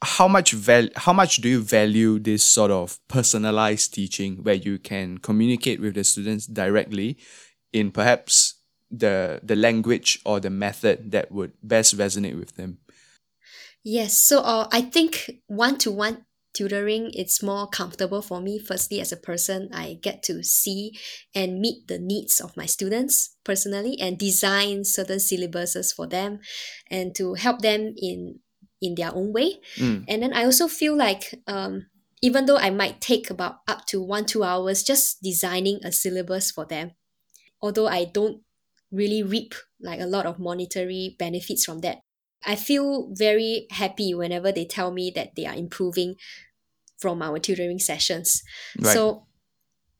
how 0.02 0.28
much 0.28 0.54
val- 0.54 0.90
how 0.96 1.14
much 1.14 1.38
do 1.38 1.50
you 1.50 1.62
value 1.62 2.20
this 2.20 2.44
sort 2.44 2.72
of 2.72 3.00
personalized 3.08 3.94
teaching 3.94 4.38
where 4.44 4.56
you 4.56 4.80
can 4.80 5.18
communicate 5.18 5.82
with 5.82 5.96
the 5.96 6.04
students 6.04 6.46
directly 6.46 7.18
in 7.74 7.92
perhaps 7.92 8.56
the 8.90 9.40
the 9.44 9.56
language 9.56 10.20
or 10.26 10.40
the 10.40 10.50
method 10.50 11.12
that 11.12 11.32
would 11.32 11.52
best 11.62 11.98
resonate 11.98 12.38
with 12.38 12.56
them? 12.56 12.80
yes 13.84 14.18
so 14.18 14.42
uh, 14.42 14.68
i 14.72 14.82
think 14.82 15.32
one-to-one 15.48 16.26
tutoring 16.54 17.12
it's 17.14 17.44
more 17.44 17.68
comfortable 17.68 18.22
for 18.22 18.42
me 18.42 18.60
firstly 18.60 19.00
as 19.00 19.12
a 19.12 19.18
person 19.18 19.70
i 19.74 19.98
get 20.02 20.22
to 20.24 20.44
see 20.44 20.98
and 21.34 21.60
meet 21.60 21.88
the 21.88 22.00
needs 22.00 22.42
of 22.42 22.58
my 22.58 22.66
students 22.66 23.38
personally 23.46 23.98
and 24.00 24.18
design 24.18 24.84
certain 24.84 25.20
syllabuses 25.20 25.96
for 25.96 26.08
them 26.08 26.40
and 26.90 27.16
to 27.16 27.36
help 27.36 27.62
them 27.62 27.94
in 27.98 28.40
in 28.82 28.96
their 28.96 29.14
own 29.14 29.34
way 29.34 29.60
Mm. 29.78 30.06
and 30.08 30.24
then 30.24 30.34
i 30.34 30.44
also 30.46 30.68
feel 30.68 30.96
like 30.96 31.36
um, 31.48 31.88
even 32.22 32.46
though 32.46 32.58
i 32.58 32.70
might 32.70 33.02
take 33.02 33.30
about 33.30 33.60
up 33.68 33.86
to 33.88 34.02
one 34.02 34.26
two 34.26 34.44
hours 34.44 34.84
just 34.84 35.22
designing 35.22 35.80
a 35.84 35.92
syllabus 35.92 36.52
for 36.52 36.66
them 36.66 36.92
although 37.62 37.88
i 37.88 38.06
don't 38.06 38.42
really 38.92 39.24
reap 39.24 39.54
like 39.82 40.00
a 40.00 40.06
lot 40.08 40.26
of 40.26 40.40
monetary 40.40 41.16
benefits 41.20 41.66
from 41.66 41.80
that 41.80 42.00
i 42.46 42.56
feel 42.56 43.10
very 43.14 43.68
happy 43.72 44.14
whenever 44.14 44.52
they 44.52 44.66
tell 44.66 44.92
me 44.92 45.12
that 45.14 45.36
they 45.36 45.46
are 45.46 45.56
improving 45.56 46.16
from 46.98 47.22
our 47.22 47.40
tutoring 47.40 47.80
sessions 47.80 48.44
Right. 48.78 48.94
so 48.94 49.28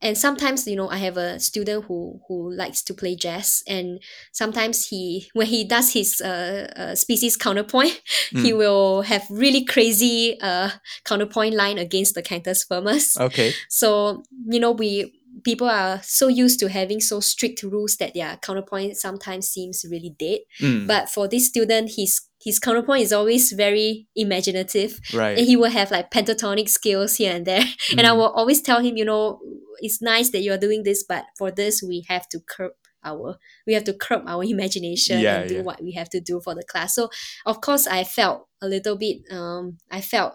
and 0.02 0.16
sometimes 0.16 0.66
you 0.66 0.76
know 0.76 0.88
i 0.90 0.96
have 0.96 1.16
a 1.16 1.38
student 1.40 1.84
who 1.86 2.20
who 2.28 2.52
likes 2.52 2.82
to 2.82 2.94
play 2.94 3.14
jazz 3.14 3.62
and 3.68 4.00
sometimes 4.32 4.86
he 4.88 5.28
when 5.34 5.46
he 5.46 5.64
does 5.64 5.92
his 5.92 6.20
uh, 6.20 6.70
uh 6.76 6.94
species 6.94 7.36
counterpoint 7.36 8.00
he 8.30 8.52
Mm. 8.52 8.56
will 8.58 9.02
have 9.02 9.24
really 9.30 9.64
crazy 9.64 10.38
uh 10.40 10.70
counterpoint 11.04 11.54
line 11.54 11.78
against 11.78 12.14
the 12.14 12.22
cantus 12.22 12.64
firmus 12.64 13.16
okay. 13.18 13.52
so 13.68 14.22
you 14.48 14.60
know 14.60 14.70
we 14.72 15.12
people 15.44 15.68
are 15.68 16.00
so 16.02 16.28
used 16.28 16.60
to 16.60 16.68
having 16.68 17.00
so 17.00 17.20
strict 17.20 17.62
rules 17.62 17.96
that 17.96 18.12
their 18.14 18.36
counterpoint 18.42 18.96
sometimes 18.96 19.48
seems 19.48 19.84
really 19.90 20.14
dead 20.18 20.40
Mm. 20.60 20.86
but 20.86 21.08
for 21.08 21.28
this 21.28 21.46
student 21.46 21.92
his 21.96 22.20
his 22.42 22.58
counterpoint 22.58 23.02
is 23.02 23.12
always 23.12 23.52
very 23.52 24.06
imaginative 24.16 24.98
right. 25.12 25.36
and 25.38 25.46
he 25.46 25.56
will 25.56 25.70
have 25.70 25.90
like 25.90 26.10
pentatonic 26.10 26.68
scales 26.68 27.16
here 27.16 27.34
and 27.34 27.46
there 27.46 27.64
and 27.96 28.06
i 28.06 28.10
Mm. 28.10 28.16
will 28.16 28.30
always 28.32 28.62
tell 28.62 28.80
him 28.80 28.96
you 28.96 29.04
know 29.04 29.40
it's 29.80 30.00
nice 30.02 30.30
that 30.30 30.40
you're 30.42 30.58
doing 30.58 30.82
this 30.82 31.04
but 31.04 31.24
for 31.38 31.50
this 31.50 31.82
we 31.82 32.04
have 32.08 32.28
to 32.28 32.40
curb 32.40 32.72
our 33.04 33.36
we 33.66 33.72
have 33.74 33.84
to 33.84 33.94
curb 33.94 34.22
our 34.26 34.44
imagination 34.44 35.20
Yeah, 35.20 35.40
and 35.40 35.48
do 35.48 35.54
yeah. 35.56 35.62
what 35.62 35.82
we 35.82 35.92
have 35.92 36.10
to 36.10 36.20
do 36.20 36.40
for 36.40 36.54
the 36.54 36.62
class 36.64 36.94
so 36.94 37.08
of 37.46 37.60
course 37.60 37.86
i 37.86 38.04
felt 38.04 38.46
a 38.60 38.68
little 38.68 38.96
bit 38.96 39.18
um 39.30 39.78
i 39.90 40.00
felt 40.00 40.34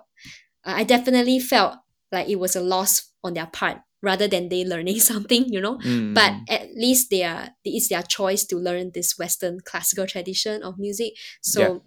i 0.64 0.84
definitely 0.84 1.40
felt 1.40 1.76
like 2.12 2.28
it 2.30 2.40
was 2.40 2.56
a 2.56 2.62
loss 2.62 3.12
on 3.24 3.34
their 3.34 3.46
part 3.48 3.78
rather 4.02 4.28
than 4.28 4.50
they 4.50 4.64
learning 4.74 5.00
something 5.00 5.46
you 5.52 5.62
know 5.62 5.78
Mm. 5.78 6.14
but 6.16 6.34
at 6.50 6.70
least 6.76 7.10
they 7.10 7.24
are 7.24 7.50
it's 7.64 7.90
their 7.90 8.04
choice 8.04 8.46
to 8.46 8.56
learn 8.58 8.92
this 8.94 9.18
western 9.18 9.60
classical 9.64 10.08
tradition 10.08 10.64
of 10.64 10.78
music 10.80 11.14
so 11.42 11.62
Yeah. 11.62 11.80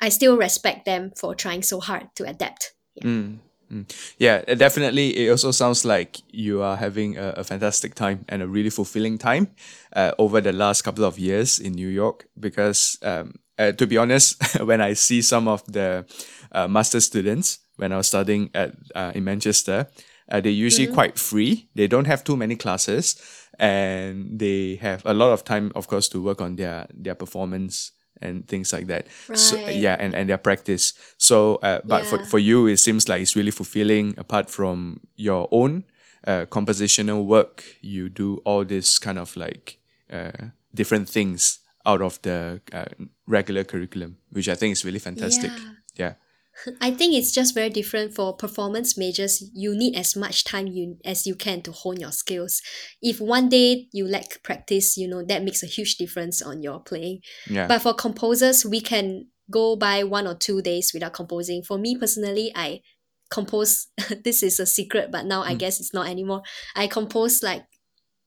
I 0.00 0.08
still 0.08 0.36
respect 0.36 0.84
them 0.84 1.12
for 1.16 1.34
trying 1.34 1.62
so 1.62 1.80
hard 1.80 2.08
to 2.14 2.24
adapt 2.24 2.76
Mm, 3.04 3.38
mm. 3.72 3.84
Yeah, 4.18 4.42
definitely. 4.54 5.16
It 5.16 5.30
also 5.30 5.50
sounds 5.50 5.84
like 5.84 6.20
you 6.30 6.62
are 6.62 6.76
having 6.76 7.18
a, 7.18 7.34
a 7.36 7.44
fantastic 7.44 7.94
time 7.94 8.24
and 8.28 8.42
a 8.42 8.46
really 8.46 8.70
fulfilling 8.70 9.18
time 9.18 9.48
uh, 9.94 10.12
over 10.18 10.40
the 10.40 10.52
last 10.52 10.82
couple 10.82 11.04
of 11.04 11.18
years 11.18 11.58
in 11.58 11.72
New 11.72 11.88
York. 11.88 12.26
Because, 12.38 12.98
um, 13.02 13.34
uh, 13.58 13.72
to 13.72 13.86
be 13.86 13.96
honest, 13.98 14.42
when 14.64 14.80
I 14.80 14.94
see 14.94 15.22
some 15.22 15.48
of 15.48 15.64
the 15.70 16.06
uh, 16.52 16.68
master 16.68 17.00
students 17.00 17.58
when 17.76 17.92
I 17.92 17.98
was 17.98 18.06
studying 18.06 18.50
at 18.54 18.72
uh, 18.94 19.12
in 19.14 19.24
Manchester, 19.24 19.88
uh, 20.30 20.40
they're 20.40 20.50
usually 20.50 20.86
quite 20.88 21.18
free. 21.18 21.68
They 21.74 21.86
don't 21.86 22.06
have 22.06 22.24
too 22.24 22.36
many 22.36 22.56
classes, 22.56 23.20
and 23.58 24.38
they 24.38 24.76
have 24.76 25.02
a 25.04 25.12
lot 25.12 25.32
of 25.32 25.44
time, 25.44 25.70
of 25.74 25.86
course, 25.86 26.08
to 26.08 26.22
work 26.22 26.40
on 26.40 26.56
their 26.56 26.86
their 26.92 27.14
performance 27.14 27.92
and 28.22 28.46
things 28.48 28.72
like 28.72 28.86
that. 28.86 29.06
So 29.34 29.56
Right. 29.56 29.76
yeah, 29.76 29.96
and, 29.98 30.14
and 30.14 30.28
their 30.28 30.38
practice. 30.38 30.94
So, 31.18 31.56
uh, 31.56 31.80
but 31.84 32.04
for, 32.06 32.18
Yeah. 32.18 32.24
for 32.26 32.38
you, 32.38 32.66
it 32.66 32.78
seems 32.78 33.08
like 33.08 33.20
it's 33.22 33.36
really 33.36 33.50
fulfilling. 33.50 34.14
Apart 34.18 34.50
from 34.50 35.00
your 35.16 35.48
own 35.50 35.84
uh, 36.26 36.46
compositional 36.46 37.24
work, 37.26 37.62
you 37.82 38.08
do 38.08 38.38
all 38.44 38.64
this 38.64 38.98
kind 38.98 39.18
of 39.18 39.36
like 39.36 39.78
uh, 40.12 40.30
different 40.74 41.08
things 41.08 41.60
out 41.84 42.02
of 42.02 42.20
the 42.22 42.60
uh, 42.72 42.84
regular 43.26 43.64
curriculum, 43.64 44.16
which 44.30 44.48
I 44.48 44.54
think 44.56 44.72
is 44.72 44.84
really 44.84 44.98
fantastic. 44.98 45.50
Yeah. 45.52 45.70
Yeah. 45.98 46.12
I 46.80 46.90
think 46.90 47.14
it's 47.14 47.32
just 47.32 47.54
very 47.54 47.68
different 47.70 48.14
for 48.14 48.34
performance 48.34 48.96
majors. 48.96 49.42
You 49.54 49.76
need 49.76 49.94
as 49.96 50.16
much 50.16 50.44
time 50.44 50.66
you 50.66 50.96
as 51.04 51.26
you 51.26 51.34
can 51.34 51.60
to 51.62 51.72
hone 51.72 52.00
your 52.00 52.12
skills. 52.12 52.62
If 53.02 53.20
one 53.20 53.48
day 53.48 53.88
you 53.92 54.06
lack 54.08 54.42
practice, 54.42 54.96
you 54.96 55.06
know 55.08 55.22
that 55.24 55.42
makes 55.44 55.62
a 55.62 55.66
huge 55.66 55.96
difference 55.96 56.40
on 56.40 56.62
your 56.62 56.80
playing. 56.80 57.20
Yeah. 57.48 57.66
But 57.66 57.82
for 57.82 57.92
composers, 57.94 58.64
we 58.64 58.80
can 58.80 59.26
go 59.50 59.76
by 59.76 60.02
one 60.04 60.26
or 60.26 60.34
two 60.34 60.62
days 60.62 60.92
without 60.94 61.12
composing. 61.12 61.62
For 61.62 61.78
me 61.78 61.96
personally, 61.96 62.52
I 62.54 62.80
compose. 63.30 63.88
this 64.24 64.42
is 64.42 64.58
a 64.58 64.66
secret, 64.66 65.10
but 65.12 65.26
now 65.26 65.42
I 65.42 65.54
Mm. 65.54 65.58
guess 65.58 65.78
it's 65.80 65.92
not 65.94 66.08
anymore. 66.08 66.42
I 66.74 66.86
compose 66.86 67.42
like 67.42 67.64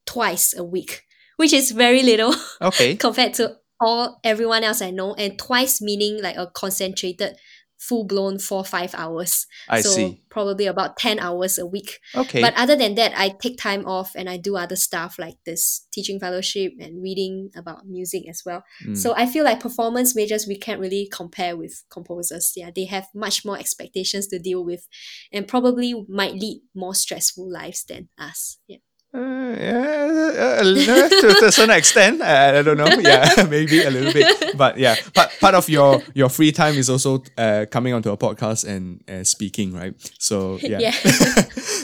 twice 0.06 0.56
a 0.56 0.64
week, 0.64 1.04
which 1.38 1.54
is 1.54 1.72
very 1.72 2.04
little 2.04 2.34
okay. 2.62 2.96
compared 3.06 3.34
to 3.36 3.58
all 3.82 4.20
everyone 4.24 4.64
else 4.64 4.82
I 4.82 4.92
know, 4.92 5.14
and 5.16 5.38
twice 5.40 5.82
meaning 5.82 6.22
like 6.22 6.36
a 6.36 6.48
concentrated, 6.48 7.38
full 7.80 8.04
blown 8.04 8.38
four 8.38 8.64
five 8.64 8.94
hours. 8.94 9.48
I 9.70 9.82
so 9.82 9.90
see. 9.90 10.22
probably 10.30 10.68
about 10.68 10.98
ten 10.98 11.18
hours 11.18 11.58
a 11.58 11.66
week. 11.66 12.00
Okay. 12.14 12.42
But 12.42 12.54
other 12.58 12.76
than 12.76 12.96
that, 12.96 13.14
I 13.18 13.30
take 13.30 13.58
time 13.58 13.86
off 13.86 14.12
and 14.16 14.30
I 14.30 14.38
do 14.38 14.58
other 14.58 14.76
stuff 14.76 15.18
like 15.18 15.38
this 15.46 15.88
teaching 15.94 16.20
fellowship 16.20 16.74
and 16.80 17.02
reading 17.02 17.50
about 17.56 17.88
music 17.88 18.24
as 18.30 18.44
well. 18.46 18.64
Mm. 18.86 18.98
So 18.98 19.16
I 19.16 19.26
feel 19.26 19.46
like 19.46 19.62
performance 19.62 20.16
majors 20.16 20.46
we 20.46 20.58
can't 20.58 20.82
really 20.82 21.08
compare 21.12 21.56
with 21.56 21.84
composers. 21.90 22.54
Yeah, 22.56 22.70
they 22.76 22.86
have 22.86 23.08
much 23.16 23.46
more 23.46 23.58
expectations 23.58 24.28
to 24.28 24.40
deal 24.40 24.64
with, 24.64 24.88
and 25.32 25.48
probably 25.48 26.06
might 26.08 26.34
lead 26.34 26.62
more 26.76 26.94
stressful 26.94 27.52
lives 27.52 27.86
than 27.86 28.10
us. 28.18 28.58
Yeah. 28.68 28.78
Uh, 29.12 29.56
yeah, 29.60 30.60
uh, 30.60 30.64
to, 31.10 31.34
to 31.40 31.46
a 31.48 31.52
certain 31.52 31.72
extent, 31.76 32.22
uh, 32.22 32.54
I 32.60 32.62
don't 32.62 32.78
know. 32.78 32.86
Yeah, 33.00 33.48
maybe 33.50 33.82
a 33.84 33.90
little 33.90 34.14
bit, 34.14 34.56
but 34.56 34.78
yeah, 34.78 34.96
part 35.16 35.32
part 35.42 35.56
of 35.56 35.68
your 35.68 36.02
your 36.14 36.30
free 36.30 36.52
time 36.52 36.76
is 36.76 36.90
also 36.92 37.24
uh, 37.36 37.66
coming 37.72 37.94
onto 37.96 38.12
a 38.12 38.18
podcast 38.18 38.68
and 38.68 39.02
uh, 39.10 39.24
speaking, 39.24 39.74
right? 39.74 39.96
So 40.20 40.60
yeah, 40.62 40.80
Yeah. 40.80 40.92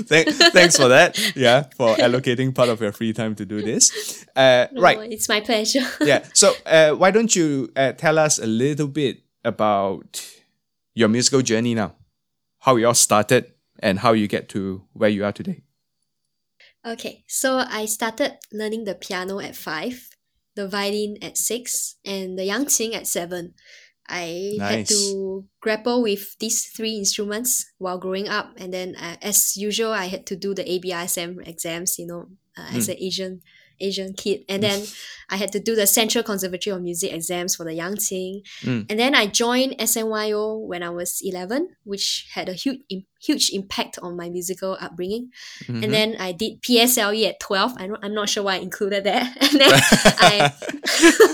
Thank, 0.07 0.27
thanks 0.53 0.75
for 0.77 0.87
that. 0.89 1.17
Yeah, 1.35 1.63
for 1.75 1.95
allocating 1.95 2.53
part 2.53 2.69
of 2.69 2.79
your 2.81 2.91
free 2.91 3.13
time 3.13 3.33
to 3.35 3.45
do 3.45 3.61
this. 3.61 4.25
Uh, 4.35 4.67
No, 4.71 4.81
right. 4.81 5.11
it's 5.11 5.27
my 5.29 5.39
pleasure. 5.41 5.87
Yeah. 6.01 6.25
So 6.33 6.53
uh, 6.65 6.91
why 6.91 7.11
don't 7.11 7.33
you 7.35 7.71
uh, 7.75 7.93
tell 7.93 8.19
us 8.19 8.37
a 8.37 8.45
little 8.45 8.87
bit 8.87 9.21
about 9.43 10.21
your 10.93 11.07
musical 11.09 11.41
journey 11.41 11.73
now, 11.75 11.95
how 12.59 12.75
you 12.75 12.85
all 12.87 12.93
started, 12.93 13.51
and 13.79 13.99
how 13.99 14.11
you 14.13 14.27
get 14.27 14.49
to 14.49 14.83
where 14.93 15.09
you 15.09 15.23
are 15.25 15.31
today. 15.31 15.61
Okay, 16.85 17.23
so 17.27 17.63
I 17.67 17.85
started 17.85 18.37
learning 18.53 18.83
the 18.83 18.93
piano 18.93 19.39
at 19.39 19.55
five, 19.55 20.09
the 20.53 20.67
violin 20.67 21.17
at 21.21 21.37
six, 21.37 21.95
and 22.05 22.37
the 22.37 22.43
yangqin 22.47 22.93
at 22.93 23.07
seven. 23.07 23.55
I 24.07 24.61
had 24.69 24.85
Nice. 24.85 24.89
to 24.89 25.47
grapple 25.61 26.03
with 26.03 26.37
these 26.37 26.67
three 26.69 26.93
instruments 26.95 27.65
while 27.79 27.97
growing 27.97 28.29
up, 28.29 28.53
and 28.57 28.71
then 28.71 28.95
uh, 28.95 29.17
as 29.21 29.57
usual, 29.57 29.91
I 29.91 30.05
had 30.05 30.27
to 30.27 30.35
do 30.35 30.53
the 30.53 30.63
ABRSM 30.63 31.41
exams. 31.47 31.97
You 31.97 32.05
know, 32.05 32.21
uh, 32.55 32.69
as 32.77 32.87
Mm. 32.87 32.91
an 32.93 32.97
Asian 32.99 33.41
Asian 33.79 34.13
kid. 34.13 34.43
And 34.49 34.63
then 34.63 34.83
I 35.29 35.37
had 35.37 35.51
to 35.53 35.59
do 35.59 35.75
the 35.75 35.87
Central 35.87 36.23
Conservatory 36.23 36.75
of 36.75 36.81
Music 36.83 37.11
exams 37.11 37.55
for 37.55 37.63
the 37.63 37.71
Yangqin. 37.71 38.41
Mm. 38.61 38.85
And 38.89 38.99
then 38.99 39.15
I 39.15 39.27
joined 39.27 39.77
SNYO 39.79 40.59
when 40.67 40.83
I 40.83 40.89
was 40.89 41.19
11, 41.23 41.69
which 41.83 42.27
had 42.33 42.47
a 42.49 42.53
huge, 42.53 42.81
huge 43.19 43.49
impact 43.51 43.97
on 44.03 44.15
my 44.15 44.29
musical 44.29 44.77
upbringing. 44.79 45.31
Mhm. 45.65 45.83
And 45.83 45.93
then 45.93 46.15
I 46.19 46.31
did 46.31 46.61
PSLE 46.61 47.25
at 47.27 47.39
12. 47.39 47.73
I 47.77 47.87
don't, 47.87 48.03
I'm 48.05 48.13
not 48.13 48.29
sure 48.29 48.43
why 48.43 48.55
I 48.55 48.57
included 48.59 49.03
that. 49.05 49.35
And 49.41 49.59
then 49.59 49.71
I. 49.73 50.53
Sure. 50.85 51.29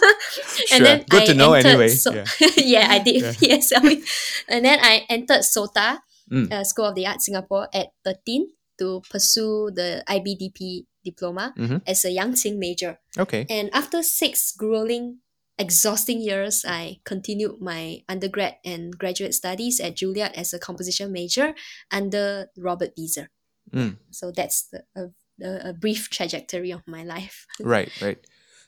and 0.78 0.86
then 0.86 1.06
Good 1.10 1.24
I 1.24 1.26
to 1.26 1.34
know 1.34 1.54
anyway. 1.54 1.90
So- 1.90 2.14
Yeah. 2.14 2.26
yeah, 2.56 2.88
I 2.90 3.00
did 3.00 3.22
Yeah. 3.22 3.32
PSLE. 3.34 4.04
And 4.48 4.64
then 4.66 4.80
I 4.82 5.06
entered 5.10 5.44
SOTA, 5.44 6.00
Mm. 6.32 6.48
uh, 6.50 6.64
School 6.64 6.86
of 6.86 6.96
the 6.96 7.06
Arts 7.06 7.26
Singapore, 7.26 7.68
at 7.74 7.88
13 8.06 8.48
to 8.80 9.02
pursue 9.10 9.70
the 9.76 10.02
IBDP 10.08 10.86
diploma 11.04 11.54
Mhm. 11.58 11.82
as 11.88 12.06
a 12.06 12.10
Yangqin 12.10 12.58
major. 12.58 13.00
Okay. 13.18 13.46
And 13.50 13.70
after 13.74 14.04
six 14.04 14.52
grueling, 14.52 15.20
exhausting 15.58 16.22
years, 16.22 16.66
I 16.66 17.00
continued 17.04 17.62
my 17.62 18.04
undergrad 18.10 18.58
and 18.66 18.98
graduate 18.98 19.34
studies 19.34 19.80
at 19.80 19.96
Juilliard 19.96 20.34
as 20.34 20.54
a 20.54 20.60
composition 20.60 21.12
major 21.12 21.54
under 21.92 22.50
Robert 22.58 22.96
Beaser. 22.96 23.30
Mm. 23.72 23.98
So 24.12 24.32
that's 24.32 24.64
the, 24.72 24.84
a, 24.96 25.02
a, 25.44 25.70
a 25.70 25.74
brief 25.74 26.10
trajectory 26.10 26.72
of 26.72 26.82
my 26.88 27.04
life. 27.04 27.46
Right, 27.60 27.90
right. 28.02 28.18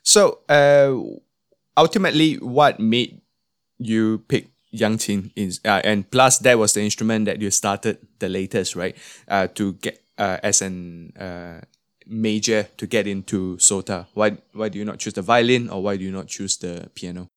So, 0.02 0.40
uh, 0.48 1.00
ultimately, 1.76 2.36
what 2.36 2.78
made 2.78 3.20
you 3.78 4.18
pick 4.28 4.48
Yangqin 4.72 5.30
is, 5.36 5.60
uh, 5.64 5.80
and 5.84 6.08
plus 6.10 6.38
that 6.38 6.58
was 6.58 6.72
the 6.74 6.82
instrument 6.82 7.26
that 7.26 7.40
you 7.40 7.50
started 7.50 7.98
the 8.18 8.28
latest, 8.28 8.76
right? 8.76 8.96
Uh, 9.28 9.46
to 9.54 9.74
get 9.74 10.02
uh, 10.18 10.38
as 10.42 10.62
an 10.62 11.12
uh, 11.18 11.60
major 12.06 12.68
to 12.76 12.86
get 12.86 13.06
into 13.06 13.56
Sota. 13.56 14.06
Why 14.14 14.38
why 14.52 14.68
do 14.68 14.78
you 14.78 14.84
not 14.84 14.98
choose 14.98 15.14
the 15.14 15.22
violin 15.22 15.68
or 15.70 15.82
why 15.82 15.96
do 15.96 16.04
you 16.04 16.12
not 16.12 16.28
choose 16.28 16.56
the 16.56 16.90
piano? 16.94 17.28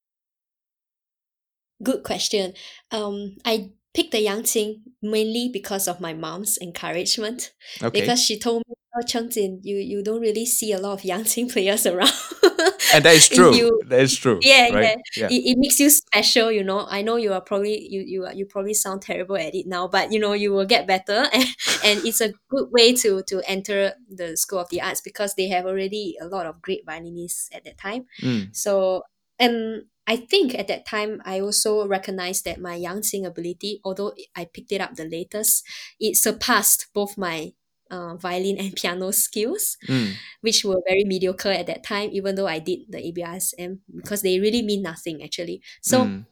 Good 1.83 2.03
question. 2.03 2.53
Um, 2.91 3.37
I 3.45 3.71
picked 3.93 4.11
the 4.11 4.25
Yangqin 4.25 4.81
mainly 5.01 5.49
because 5.51 5.87
of 5.87 6.01
my 6.01 6.13
mom's 6.13 6.57
encouragement. 6.59 7.51
Okay, 7.81 8.01
Because 8.01 8.23
she 8.23 8.39
told 8.39 8.63
me, 8.67 8.73
oh, 8.95 9.01
Cheng 9.05 9.29
Jin, 9.29 9.59
you, 9.63 9.77
you 9.77 10.03
don't 10.03 10.21
really 10.21 10.45
see 10.45 10.71
a 10.71 10.79
lot 10.79 10.93
of 10.93 11.01
Yangqin 11.01 11.51
players 11.51 11.85
around. 11.91 12.11
and 12.93 13.03
that 13.05 13.15
is 13.15 13.27
true. 13.29 13.53
you- 13.53 13.81
that 13.87 14.01
is 14.01 14.15
true. 14.17 14.39
Yeah, 14.41 14.69
right? 14.73 14.97
yeah, 15.15 15.27
it, 15.27 15.41
it 15.53 15.57
makes 15.57 15.79
you 15.79 15.89
special 15.89 16.51
you 16.51 16.63
know 16.63 16.85
i 16.89 17.01
know 17.01 17.15
you 17.15 17.33
are 17.33 17.41
probably 17.41 17.87
you 17.87 18.01
you 18.01 18.25
are, 18.25 18.33
you 18.33 18.45
probably 18.45 18.73
sound 18.73 19.01
terrible 19.01 19.35
at 19.37 19.55
it 19.55 19.65
now 19.67 19.87
but 19.87 20.11
you 20.11 20.19
know 20.19 20.33
you 20.33 20.51
will 20.51 20.65
get 20.65 20.87
better 20.87 21.27
and, 21.33 21.45
and 21.83 22.05
it's 22.05 22.21
a 22.21 22.33
good 22.49 22.69
way 22.71 22.93
to 22.93 23.23
to 23.23 23.41
enter 23.49 23.93
the 24.09 24.35
school 24.37 24.59
of 24.59 24.69
the 24.69 24.81
arts 24.81 25.01
because 25.01 25.33
they 25.35 25.47
have 25.47 25.65
already 25.65 26.15
a 26.21 26.25
lot 26.27 26.45
of 26.45 26.61
great 26.61 26.85
violinists 26.85 27.49
at 27.53 27.63
that 27.65 27.77
time 27.77 28.05
Mm, 28.21 28.55
so 28.55 29.03
and 29.39 29.83
i 30.07 30.15
think 30.15 30.55
at 30.57 30.67
that 30.67 30.85
time 30.85 31.21
i 31.25 31.39
also 31.39 31.87
recognized 31.87 32.45
that 32.45 32.59
my 32.59 32.77
Yangqin 32.77 33.25
ability 33.25 33.79
although 33.83 34.13
i 34.35 34.45
picked 34.45 34.71
it 34.71 34.81
up 34.81 34.95
the 34.95 35.05
latest 35.05 35.63
it 35.99 36.15
surpassed 36.17 36.87
both 36.93 37.17
my 37.17 37.51
uh, 37.91 38.15
violin 38.17 38.57
and 38.57 38.75
piano 38.79 39.11
skills 39.11 39.77
mm, 39.87 40.13
which 40.41 40.63
were 40.65 40.81
very 40.87 41.03
mediocre 41.05 41.49
at 41.51 41.67
that 41.67 41.83
time, 41.83 42.09
even 42.13 42.35
though 42.35 42.47
I 42.47 42.59
did 42.59 42.79
the 42.89 42.99
ABRSM 42.99 43.79
because 43.95 44.21
they 44.21 44.39
really 44.39 44.61
mean 44.61 44.81
nothing 44.81 45.23
actually. 45.23 45.61
So 45.81 46.05
mm, 46.05 46.25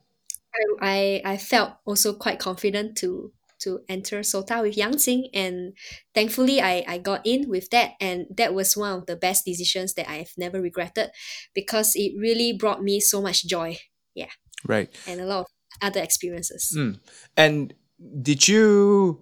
I, 0.81 1.21
I 1.25 1.33
I 1.33 1.37
felt 1.37 1.73
also 1.85 2.13
quite 2.13 2.39
confident 2.39 2.97
to 2.97 3.33
to 3.59 3.79
enter 3.87 4.19
Sota 4.19 4.61
with 4.61 4.75
Yangqin 4.75 5.29
and 5.33 5.73
thankfully 6.13 6.59
I, 6.61 6.83
I 6.87 6.97
got 6.97 7.25
in 7.25 7.49
with 7.49 7.69
that 7.71 7.93
and 8.01 8.25
that 8.35 8.53
was 8.53 8.75
one 8.75 8.91
of 8.99 9.05
the 9.05 9.15
best 9.15 9.45
decisions 9.45 9.93
that 9.93 10.09
I've 10.09 10.33
never 10.37 10.61
regretted 10.61 11.09
because 11.53 11.95
it 11.95 12.13
really 12.19 12.51
brought 12.51 12.83
me 12.83 12.99
so 12.99 13.21
much 13.21 13.45
joy 13.47 13.77
Yeah. 14.13 14.29
right. 14.67 14.89
and 15.07 15.21
a 15.21 15.25
lot 15.25 15.39
of 15.41 15.45
other 15.81 16.01
experiences. 16.01 16.73
Mm. 16.75 16.99
And 17.37 17.73
did 18.21 18.47
you 18.47 19.19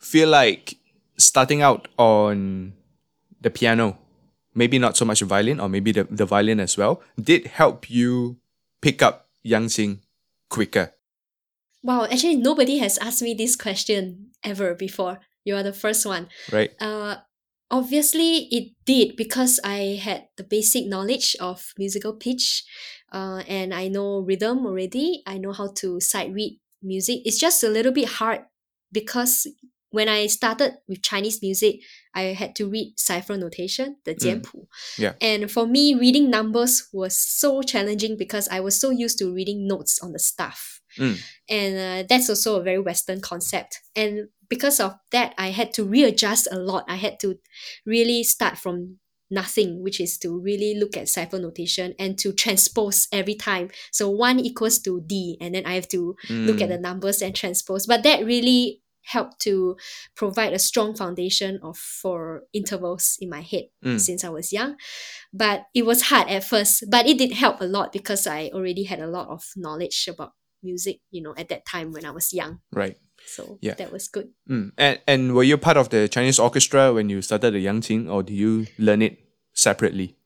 feel 0.00 0.28
like 0.28 0.78
starting 1.16 1.62
out 1.62 1.88
on 1.98 2.72
the 3.40 3.50
piano, 3.50 3.98
maybe 4.54 4.78
not 4.78 4.96
so 4.96 5.04
much 5.04 5.20
violin, 5.20 5.60
or 5.60 5.68
maybe 5.68 5.92
the, 5.92 6.04
the 6.04 6.26
violin 6.26 6.60
as 6.60 6.76
well, 6.76 7.02
did 7.20 7.46
help 7.46 7.90
you 7.90 8.38
pick 8.80 9.02
up 9.02 9.28
Yangqin 9.44 10.00
quicker? 10.48 10.92
Wow, 11.82 12.04
actually 12.04 12.36
nobody 12.36 12.78
has 12.78 12.98
asked 12.98 13.22
me 13.22 13.34
this 13.34 13.54
question 13.54 14.30
ever 14.42 14.74
before. 14.74 15.20
You 15.44 15.54
are 15.54 15.62
the 15.62 15.72
first 15.72 16.04
one. 16.04 16.28
Right? 16.50 16.70
Uh, 16.80 17.16
obviously 17.70 18.48
it 18.50 18.72
did 18.84 19.16
because 19.16 19.60
I 19.64 20.00
had 20.02 20.28
the 20.36 20.44
basic 20.44 20.86
knowledge 20.86 21.36
of 21.40 21.72
musical 21.78 22.14
pitch, 22.14 22.64
uh, 23.12 23.42
and 23.46 23.72
I 23.72 23.88
know 23.88 24.20
rhythm 24.20 24.66
already. 24.66 25.22
I 25.26 25.38
know 25.38 25.52
how 25.52 25.68
to 25.76 26.00
sight 26.00 26.32
read 26.32 26.58
music. 26.82 27.22
It's 27.24 27.38
just 27.38 27.62
a 27.62 27.68
little 27.68 27.92
bit 27.92 28.08
hard 28.08 28.42
because 28.92 29.46
when 29.96 30.08
I 30.10 30.26
started 30.26 30.72
with 30.88 31.00
Chinese 31.00 31.40
music, 31.40 31.80
I 32.14 32.34
had 32.40 32.54
to 32.56 32.68
read 32.68 32.92
cipher 32.98 33.36
notation, 33.38 33.96
the 34.04 34.14
jianpu. 34.14 34.66
Yeah. 34.98 35.14
And 35.22 35.50
for 35.50 35.66
me, 35.66 35.94
reading 35.94 36.28
numbers 36.28 36.88
was 36.92 37.18
so 37.18 37.62
challenging 37.62 38.18
because 38.18 38.46
I 38.48 38.60
was 38.60 38.78
so 38.78 38.90
used 38.90 39.18
to 39.20 39.32
reading 39.32 39.66
notes 39.66 39.98
on 40.02 40.12
the 40.12 40.18
staff. 40.18 40.82
Mm. 40.98 41.16
And 41.48 41.74
uh, 41.78 42.06
that's 42.10 42.28
also 42.28 42.60
a 42.60 42.62
very 42.62 42.78
Western 42.78 43.20
concept. 43.22 43.80
And 43.94 44.28
because 44.50 44.80
of 44.80 44.92
that, 45.12 45.34
I 45.38 45.48
had 45.48 45.72
to 45.74 45.84
readjust 45.84 46.46
a 46.52 46.58
lot. 46.58 46.84
I 46.88 46.96
had 46.96 47.18
to 47.20 47.38
really 47.86 48.22
start 48.22 48.58
from 48.58 48.98
nothing, 49.30 49.82
which 49.82 49.98
is 49.98 50.18
to 50.18 50.38
really 50.38 50.78
look 50.78 50.96
at 50.96 51.08
cipher 51.08 51.38
notation 51.38 51.94
and 51.98 52.18
to 52.18 52.32
transpose 52.32 53.08
every 53.12 53.34
time. 53.34 53.70
So 53.92 54.10
one 54.10 54.38
equals 54.38 54.78
to 54.80 55.00
D, 55.06 55.36
and 55.40 55.54
then 55.54 55.64
I 55.66 55.74
have 55.74 55.88
to 55.88 56.14
look 56.28 56.60
at 56.60 56.68
Mm. 56.68 56.74
the 56.74 56.78
numbers 56.78 57.22
and 57.22 57.34
transpose. 57.34 57.86
But 57.86 58.02
that 58.04 58.24
really 58.24 58.82
helped 59.06 59.40
to 59.40 59.76
provide 60.14 60.52
a 60.52 60.58
strong 60.58 60.94
foundation 60.94 61.58
of 61.62 61.78
for 61.78 62.42
intervals 62.52 63.16
in 63.20 63.28
my 63.30 63.40
head 63.40 63.64
Mm. 63.84 64.00
since 64.00 64.24
I 64.24 64.30
was 64.30 64.52
young. 64.52 64.76
But 65.32 65.66
it 65.74 65.84
was 65.86 66.02
hard 66.10 66.28
at 66.28 66.44
first, 66.44 66.84
but 66.90 67.06
it 67.06 67.18
did 67.18 67.32
help 67.32 67.60
a 67.60 67.64
lot 67.66 67.92
because 67.92 68.26
I 68.26 68.50
already 68.52 68.84
had 68.84 69.00
a 69.00 69.06
lot 69.06 69.28
of 69.28 69.42
knowledge 69.56 70.08
about 70.08 70.32
music, 70.62 71.00
you 71.10 71.22
know, 71.22 71.34
at 71.38 71.48
that 71.50 71.64
time 71.66 71.92
when 71.92 72.04
I 72.04 72.10
was 72.10 72.32
young. 72.32 72.60
Right. 72.72 72.96
So 73.26 73.58
Yeah. 73.62 73.74
that 73.74 73.92
was 73.92 74.08
good. 74.08 74.28
Mm. 74.50 74.72
And, 74.76 75.00
and 75.06 75.34
were 75.34 75.44
you 75.44 75.56
part 75.58 75.76
of 75.76 75.88
the 75.90 76.08
Chinese 76.08 76.38
orchestra 76.38 76.92
when 76.92 77.08
you 77.08 77.22
started 77.22 77.54
the 77.54 77.64
Yangqin, 77.64 78.10
or 78.10 78.22
do 78.22 78.32
you 78.34 78.66
learn 78.78 79.02
it 79.02 79.18
separately? 79.54 80.16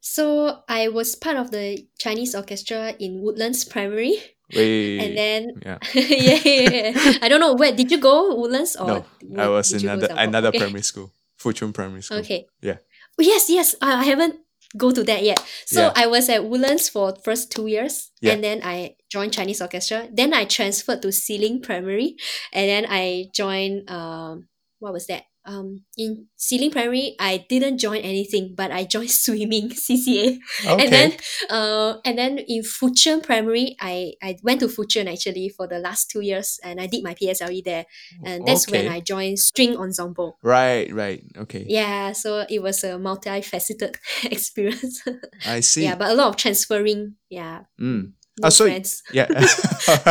So 0.00 0.62
I 0.68 0.88
was 0.88 1.14
part 1.14 1.36
of 1.36 1.50
the 1.50 1.86
Chinese 1.98 2.34
orchestra 2.34 2.94
in 2.98 3.20
Woodlands 3.22 3.64
Primary, 3.64 4.18
Wait. 4.54 4.98
and 5.00 5.16
then 5.16 5.40
yeah. 5.64 5.78
yeah, 5.94 6.40
yeah, 6.44 6.70
yeah. 6.70 7.12
I 7.22 7.28
don't 7.28 7.40
know 7.40 7.54
where 7.54 7.72
did 7.72 7.90
you 7.90 7.98
go 7.98 8.34
Woodlands 8.34 8.76
or 8.76 9.04
no, 9.22 9.42
I 9.42 9.48
was 9.48 9.72
in 9.72 9.82
another, 9.88 10.08
another 10.16 10.48
Okay. 10.48 10.58
primary 10.58 10.82
school, 10.82 11.12
Fuchun 11.40 11.72
Primary 11.74 12.02
School. 12.02 12.18
Okay. 12.18 12.46
Yeah. 12.62 12.78
Oh, 13.18 13.22
yes, 13.22 13.50
yes. 13.50 13.74
I 13.82 14.00
I 14.00 14.04
haven't 14.04 14.36
go 14.76 14.92
to 14.92 15.02
that 15.04 15.22
yet. 15.24 15.40
So 15.66 15.80
Yeah. 15.88 15.92
I 15.96 16.06
was 16.06 16.28
at 16.28 16.44
Woodlands 16.44 16.88
for 16.88 17.14
first 17.24 17.50
two 17.52 17.66
years, 17.66 18.10
Yeah. 18.20 18.32
and 18.34 18.44
then 18.44 18.60
I 18.62 18.96
joined 19.10 19.32
Chinese 19.32 19.60
orchestra. 19.60 20.08
Then 20.12 20.32
I 20.32 20.44
transferred 20.44 21.00
to 21.02 21.12
Si 21.12 21.36
Ling 21.38 21.60
Primary, 21.60 22.16
and 22.52 22.68
then 22.68 22.86
I 22.88 23.28
joined 23.34 23.88
um 23.90 24.48
what 24.78 24.92
was 24.92 25.06
that? 25.08 25.24
Um, 25.48 25.80
in 25.96 26.26
Si 26.36 26.58
Ling 26.58 26.70
Primary, 26.70 27.16
I 27.18 27.46
didn't 27.48 27.78
join 27.78 28.02
anything, 28.04 28.52
but 28.54 28.70
I 28.70 28.84
joined 28.84 29.10
swimming 29.24 29.70
CCA. 29.70 30.36
Okay. 30.66 30.84
And 30.84 30.92
then, 30.92 31.12
uh, 31.48 31.94
and 32.04 32.18
then 32.18 32.38
in 32.46 32.62
Fuchun 32.62 33.22
Primary, 33.22 33.74
I, 33.80 34.12
I 34.22 34.36
went 34.42 34.60
to 34.60 34.68
Fuchun 34.68 35.10
actually 35.10 35.48
for 35.48 35.66
the 35.66 35.78
last 35.78 36.10
two 36.10 36.20
years, 36.20 36.60
and 36.62 36.78
I 36.78 36.86
did 36.86 37.02
my 37.02 37.14
PSLE 37.14 37.64
there, 37.64 37.86
and 38.22 38.46
that's 38.46 38.68
when 38.70 38.88
I 38.88 39.00
joined 39.00 39.38
string 39.38 39.74
ensemble. 39.74 40.36
Right, 40.42 40.92
right. 40.92 41.24
Okay. 41.38 41.64
Yeah, 41.66 42.12
so 42.12 42.44
it 42.50 42.62
was 42.62 42.84
a 42.84 42.98
multifaceted 43.00 43.96
experience. 44.24 45.02
I 45.46 45.60
see. 45.60 45.84
yeah, 45.84 45.94
but 45.96 46.10
a 46.10 46.14
lot 46.14 46.28
of 46.28 46.36
transferring. 46.36 47.14
Yeah, 47.30 47.60
Mm. 47.80 48.12
no 48.38 48.46
Ah, 48.46 48.50
so- 48.50 48.66
friends. 48.66 49.02
Yeah. 49.12 49.28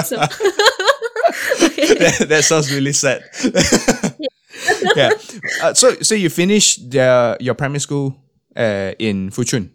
So 0.01 0.15
that, 0.17 2.25
that 2.29 2.43
sounds 2.43 2.73
really 2.73 2.93
sad. 2.93 3.21
yeah. 4.95 5.11
Uh, 5.61 5.73
so 5.73 5.95
so 6.01 6.15
you 6.15 6.29
finished 6.29 6.89
the, 6.91 7.37
your 7.39 7.55
primary 7.55 7.79
school 7.79 8.15
uh, 8.55 8.91
in 8.99 9.29
Fuchun. 9.29 9.69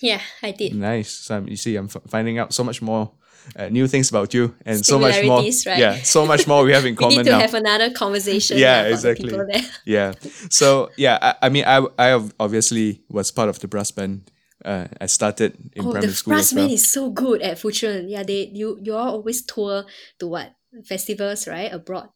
yeah, 0.00 0.20
I 0.42 0.50
did. 0.52 0.74
Nice. 0.74 1.10
So 1.10 1.34
I'm- 1.34 1.48
you 1.48 1.56
see, 1.56 1.76
I'm 1.76 1.86
f- 1.86 2.02
finding 2.08 2.38
out 2.38 2.52
so 2.52 2.64
much 2.64 2.82
more 2.82 3.12
uh, 3.56 3.68
new 3.68 3.86
things 3.88 4.08
about 4.10 4.34
you, 4.34 4.54
and 4.66 4.84
so 4.84 4.98
much 4.98 5.24
more. 5.24 5.40
Right? 5.42 5.78
Yeah, 5.78 5.94
so 6.02 6.26
much 6.26 6.46
more 6.46 6.64
we 6.64 6.72
have 6.72 6.84
in 6.86 6.94
common. 6.96 7.10
We 7.16 7.22
need 7.22 7.30
to 7.30 7.30
now. 7.32 7.40
have 7.40 7.54
another 7.54 7.90
conversation. 7.90 8.58
Yeah, 8.58 8.80
about 8.82 8.92
exactly. 8.92 9.30
People 9.30 9.46
there. 9.50 9.62
yeah. 9.84 10.12
So 10.50 10.90
yeah, 10.96 11.18
I, 11.20 11.46
I 11.46 11.48
mean, 11.48 11.64
I 11.64 11.86
I 11.98 12.28
obviously 12.38 13.02
was 13.08 13.30
part 13.30 13.48
of 13.48 13.58
the 13.58 13.68
brass 13.68 13.90
band. 13.90 14.30
Uh, 14.64 14.86
I 15.00 15.06
started 15.06 15.56
in 15.74 15.86
oh, 15.86 15.90
primary 15.90 16.06
the 16.06 16.14
school 16.14 16.34
as 16.34 16.38
brass 16.38 16.52
band 16.52 16.66
well. 16.68 16.74
is 16.74 16.92
so 16.92 17.10
good 17.10 17.42
at 17.42 17.58
Fuchun. 17.58 18.06
Yeah, 18.08 18.22
they 18.22 18.50
you 18.54 18.78
you 18.80 18.94
all 18.94 19.10
always 19.18 19.42
tour 19.42 19.84
to 20.18 20.26
what 20.28 20.54
festivals 20.84 21.48
right 21.48 21.72
abroad. 21.72 22.08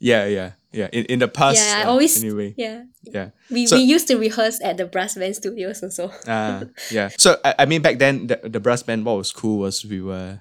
Yeah, 0.00 0.24
yeah, 0.26 0.52
yeah. 0.72 0.88
In 0.92 1.04
in 1.04 1.18
the 1.20 1.28
past, 1.28 1.60
Yeah, 1.60 1.80
I 1.80 1.82
uh, 1.84 1.90
always- 1.92 2.16
anyway. 2.16 2.54
Yeah. 2.56 2.88
Yeah. 3.04 3.30
We, 3.50 3.66
So- 3.66 3.76
we 3.76 3.84
used 3.84 4.08
to 4.08 4.16
rehearse 4.16 4.58
at 4.64 4.76
the 4.76 4.86
brass 4.86 5.14
band 5.14 5.36
studios 5.36 5.82
also. 5.84 6.10
Uh, 6.26 6.64
yeah. 6.90 7.10
So 7.18 7.36
I, 7.44 7.54
I 7.60 7.64
mean, 7.66 7.82
back 7.82 7.98
then 8.00 8.26
the, 8.26 8.40
the 8.42 8.60
brass 8.60 8.82
band 8.82 9.04
what 9.04 9.16
was 9.20 9.30
cool 9.32 9.58
was 9.60 9.84
we 9.84 10.00
were 10.00 10.40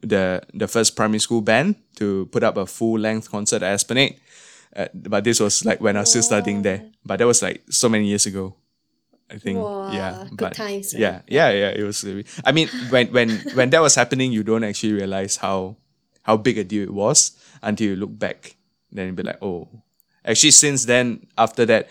the 0.00 0.42
the 0.52 0.66
first 0.66 0.96
primary 0.96 1.20
school 1.20 1.40
band 1.40 1.76
to 1.96 2.26
put 2.32 2.42
up 2.42 2.56
a 2.56 2.66
full 2.66 2.98
length 2.98 3.30
concert 3.30 3.62
at 3.62 3.72
Esplanade. 3.76 4.16
Uh, 4.74 4.88
but 4.92 5.22
this 5.22 5.38
was 5.38 5.64
like 5.64 5.80
when 5.80 5.96
I 5.96 6.00
was 6.00 6.10
still 6.10 6.22
studying 6.24 6.62
there. 6.62 6.90
But 7.04 7.18
that 7.20 7.26
was 7.26 7.42
like 7.42 7.62
so 7.70 7.88
many 7.88 8.08
years 8.08 8.26
ago. 8.26 8.56
I 9.30 9.38
think. 9.38 9.58
Wow, 9.58 9.92
yeah. 9.92 10.26
good 10.30 10.38
but 10.38 10.54
times, 10.54 10.92
right? 10.94 11.00
Yeah, 11.00 11.20
yeah, 11.28 11.50
yeah. 11.50 11.70
It 11.70 11.84
was. 11.84 12.04
I 12.44 12.52
mean, 12.52 12.68
when 12.90 13.08
when 13.12 13.30
when 13.54 13.70
that 13.70 13.80
was 13.80 13.94
happening, 13.94 14.32
you 14.32 14.42
don't 14.42 14.64
actually 14.64 14.92
realize 14.92 15.36
how 15.36 15.76
how 16.22 16.36
big 16.36 16.58
a 16.58 16.64
deal 16.64 16.82
it 16.82 16.92
was 16.92 17.32
until 17.62 17.86
you 17.88 17.96
look 17.96 18.18
back. 18.18 18.56
Then 18.94 19.06
you'll 19.06 19.16
be 19.16 19.22
like, 19.24 19.42
oh. 19.42 19.68
Actually, 20.24 20.52
since 20.52 20.86
then, 20.86 21.26
after 21.36 21.66
that, 21.66 21.90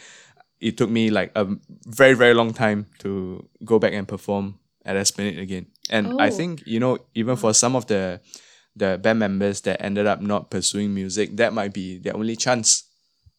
it 0.60 0.78
took 0.78 0.90
me 0.90 1.12
like 1.12 1.32
a 1.36 1.46
very 1.86 2.14
very 2.16 2.34
long 2.34 2.54
time 2.54 2.88
to 3.00 3.48
go 3.64 3.78
back 3.78 3.94
and 3.94 4.08
perform 4.08 4.58
at 4.86 4.96
Esplanade 4.96 5.38
again. 5.38 5.68
And 5.90 6.20
I 6.20 6.30
Oh. 6.30 6.32
think 6.32 6.64
you 6.66 6.80
know 6.80 6.98
even 7.14 7.36
for 7.36 7.54
some 7.54 7.76
of 7.76 7.86
the 7.88 8.22
the 8.76 8.98
band 8.98 9.20
members 9.20 9.62
that 9.62 9.84
ended 9.84 10.08
up 10.08 10.20
not 10.22 10.50
pursuing 10.50 10.94
music, 10.96 11.36
that 11.38 11.54
might 11.54 11.74
be 11.74 12.00
their 12.00 12.16
only 12.16 12.36
chance 12.36 12.86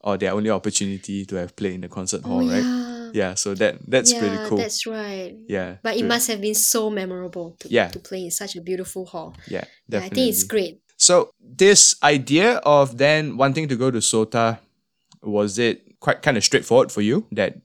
or 0.00 0.16
their 0.18 0.32
only 0.32 0.50
opportunity 0.50 1.24
to 1.24 1.34
have 1.36 1.56
played 1.56 1.74
in 1.74 1.80
the 1.80 1.88
concert 1.88 2.20
oh, 2.24 2.28
hall, 2.28 2.44
oh, 2.44 2.52
right? 2.52 2.62
yeah. 2.62 2.90
Yeah, 3.14 3.34
so 3.34 3.54
that 3.54 3.78
that's 3.88 4.12
yeah, 4.12 4.18
pretty 4.18 4.38
cool. 4.48 4.58
That's 4.58 4.86
right. 4.86 5.34
yeah, 5.48 5.76
But 5.82 5.96
it 5.96 6.04
must 6.04 6.26
have 6.28 6.40
been 6.40 6.54
so 6.54 6.90
memorable 6.90 7.56
to, 7.60 7.68
Yeah. 7.68 7.88
to 7.88 7.98
play 8.00 8.24
in 8.24 8.30
such 8.32 8.56
a 8.56 8.60
beautiful 8.60 9.06
hall. 9.06 9.34
yeah, 9.48 9.58
Yeah, 9.58 9.64
definitely. 9.88 10.06
I 10.06 10.14
think 10.26 10.28
it's 10.34 10.42
great. 10.44 10.80
So 11.04 11.28
this 11.38 11.96
idea 12.02 12.64
of 12.64 12.96
then 12.96 13.36
wanting 13.36 13.68
to 13.68 13.76
go 13.76 13.90
to 13.90 13.98
Sota, 13.98 14.58
was 15.22 15.58
it 15.58 16.00
quite 16.00 16.22
kind 16.22 16.38
of 16.38 16.42
straightforward 16.42 16.90
for 16.90 17.02
you 17.02 17.26
that 17.30 17.60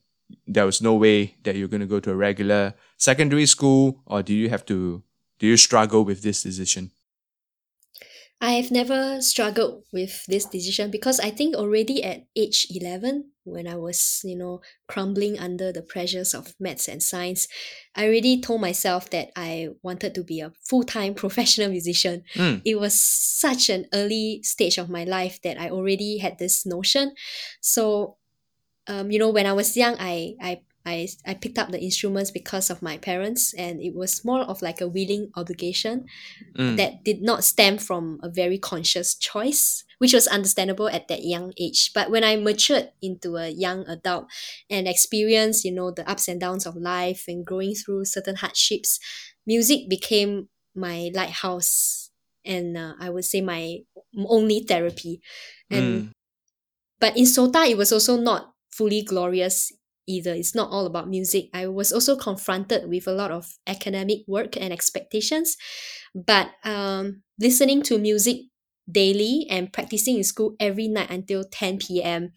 there 0.45 0.65
was 0.65 0.81
no 0.81 0.95
way 0.95 1.35
that 1.43 1.55
you're 1.55 1.69
going 1.69 1.79
to 1.79 1.87
go 1.87 2.01
to 2.01 2.11
a 2.11 2.15
regular 2.15 2.73
secondary 2.97 3.45
school, 3.45 4.01
or 4.05 4.21
do 4.21 4.33
you 4.33 4.49
have 4.49 4.65
to? 4.65 5.03
Do 5.39 5.47
you 5.47 5.55
struggle 5.55 6.03
with 6.03 6.21
this 6.21 6.43
decision? 6.43 6.91
I've 8.41 8.71
never 8.71 9.21
struggled 9.21 9.83
with 9.91 10.25
this 10.27 10.45
decision 10.45 10.91
because 10.91 11.19
I 11.19 11.29
think 11.29 11.55
already 11.55 12.03
at 12.03 12.23
age 12.37 12.67
11, 12.69 13.31
when 13.43 13.67
I 13.67 13.75
was, 13.75 14.21
you 14.23 14.37
know, 14.37 14.61
crumbling 14.87 15.37
under 15.37 15.73
the 15.73 15.81
pressures 15.81 16.33
of 16.33 16.55
maths 16.57 16.87
and 16.87 17.03
science, 17.03 17.49
I 17.95 18.05
already 18.07 18.39
told 18.39 18.61
myself 18.61 19.09
that 19.09 19.31
I 19.35 19.69
wanted 19.83 20.15
to 20.15 20.23
be 20.23 20.39
a 20.39 20.53
full 20.63 20.83
time 20.83 21.13
professional 21.15 21.69
musician. 21.69 22.23
Mm. 22.35 22.61
It 22.63 22.79
was 22.79 22.99
such 23.01 23.69
an 23.69 23.87
early 23.93 24.41
stage 24.43 24.77
of 24.77 24.89
my 24.89 25.03
life 25.03 25.41
that 25.41 25.59
I 25.59 25.69
already 25.69 26.19
had 26.19 26.39
this 26.39 26.65
notion. 26.65 27.15
So, 27.59 28.17
um, 28.87 29.11
you 29.11 29.19
know, 29.19 29.29
when 29.29 29.47
I 29.47 29.53
was 29.53 29.75
young, 29.75 29.97
I, 29.99 30.35
I 30.41 30.61
I, 30.89 31.07
I 31.25 31.33
picked 31.35 31.59
up 31.59 31.69
the 31.71 31.79
instruments 31.81 32.31
because 32.31 32.69
of 32.69 32.81
my 32.81 32.97
parents, 32.97 33.53
and 33.53 33.81
it 33.81 33.93
was 33.95 34.25
more 34.25 34.41
of 34.41 34.61
like 34.61 34.81
a 34.81 34.87
willing 34.89 35.31
obligation 35.35 36.05
Mm. 36.57 36.77
that 36.77 37.03
did 37.03 37.21
not 37.21 37.43
stem 37.43 37.77
from 37.77 38.19
a 38.23 38.29
very 38.29 38.57
conscious 38.57 39.15
choice, 39.15 39.83
which 39.99 40.13
was 40.13 40.27
understandable 40.27 40.89
at 40.89 41.07
that 41.07 41.23
young 41.23 41.53
age. 41.59 41.91
But 41.93 42.11
when 42.11 42.23
I 42.23 42.35
matured 42.35 42.91
into 43.01 43.35
a 43.37 43.49
young 43.49 43.85
adult 43.87 44.27
and 44.69 44.87
experienced, 44.87 45.63
you 45.65 45.71
know, 45.71 45.91
the 45.91 46.09
ups 46.09 46.27
and 46.27 46.39
downs 46.39 46.65
of 46.65 46.75
life 46.75 47.25
and 47.27 47.45
growing 47.45 47.75
through 47.75 48.05
certain 48.05 48.35
hardships, 48.37 48.99
music 49.45 49.89
became 49.89 50.49
my 50.75 51.11
lighthouse 51.13 52.11
and 52.45 52.77
uh, 52.77 52.93
I 52.99 53.09
would 53.09 53.25
say 53.25 53.41
my 53.41 53.79
only 54.17 54.61
therapy. 54.61 55.21
And 55.69 56.09
Mm. 56.09 56.11
but 56.99 57.15
in 57.17 57.25
Sota, 57.25 57.67
it 57.69 57.77
was 57.77 57.91
also 57.91 58.17
not 58.17 58.53
fully 58.71 59.01
glorious 59.03 59.71
either. 60.09 60.33
It's 60.33 60.55
not 60.55 60.71
all 60.73 60.85
about 60.89 61.07
music. 61.07 61.49
I 61.53 61.67
was 61.67 61.93
also 61.93 62.17
confronted 62.17 62.89
with 62.89 63.07
a 63.07 63.13
lot 63.13 63.29
of 63.31 63.59
academic 63.67 64.25
work 64.27 64.57
and 64.57 64.73
expectations. 64.73 65.55
But 66.15 66.51
um, 66.65 67.23
listening 67.39 67.81
to 67.83 67.97
music 67.97 68.49
daily 68.89 69.45
and 69.49 69.71
practicing 69.71 70.17
in 70.17 70.23
school 70.23 70.55
every 70.59 70.87
night 70.87 71.11
until 71.11 71.43
10 71.45 72.01
p.m., 72.01 72.31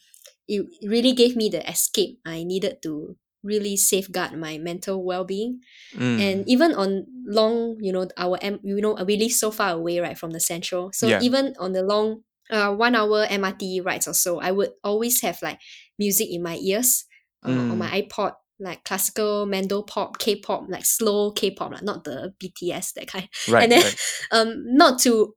it 0.48 0.66
really 0.86 1.12
gave 1.12 1.36
me 1.36 1.48
the 1.48 1.64
escape 1.68 2.20
I 2.26 2.44
needed 2.44 2.82
to 2.82 3.16
really 3.42 3.76
safeguard 3.76 4.38
my 4.38 4.58
mental 4.58 5.02
well-being 5.02 5.60
Mm. 5.94 6.20
and 6.20 6.48
even 6.48 6.72
on 6.74 7.06
long 7.26 7.76
you 7.80 7.92
know 7.92 8.08
our 8.16 8.38
M, 8.40 8.60
you 8.62 8.80
know 8.80 8.94
we 9.04 9.16
live 9.16 9.32
so 9.32 9.50
far 9.50 9.72
away 9.72 10.00
right 10.00 10.16
from 10.16 10.30
the 10.32 10.40
central 10.40 10.90
so 10.92 11.08
Yeah. 11.08 11.20
even 11.20 11.54
on 11.58 11.72
the 11.72 11.82
long 11.82 12.24
uh, 12.50 12.72
one 12.74 12.94
hour 12.94 13.26
mrt 13.26 13.80
rides 13.84 14.08
or 14.08 14.14
so 14.14 14.40
i 14.40 14.50
would 14.50 14.70
always 14.82 15.20
have 15.22 15.38
like 15.42 15.58
music 15.98 16.28
in 16.30 16.42
my 16.42 16.56
ears 16.56 17.04
uh, 17.44 17.50
on 17.50 17.70
Mm. 17.72 17.78
my 17.78 18.02
ipod 18.02 18.34
like 18.60 18.84
classical 18.84 19.44
mando 19.46 19.82
pop 19.82 20.18
k-pop 20.18 20.64
like 20.68 20.84
slow 20.84 21.32
k-pop 21.32 21.72
like, 21.72 21.82
not 21.82 22.04
the 22.04 22.32
bts 22.42 22.92
that 22.94 23.06
kind 23.08 23.28
right, 23.48 23.64
and 23.64 23.72
then 23.72 23.82
right. 23.82 23.96
um 24.32 24.62
not 24.76 24.98
to 25.00 25.34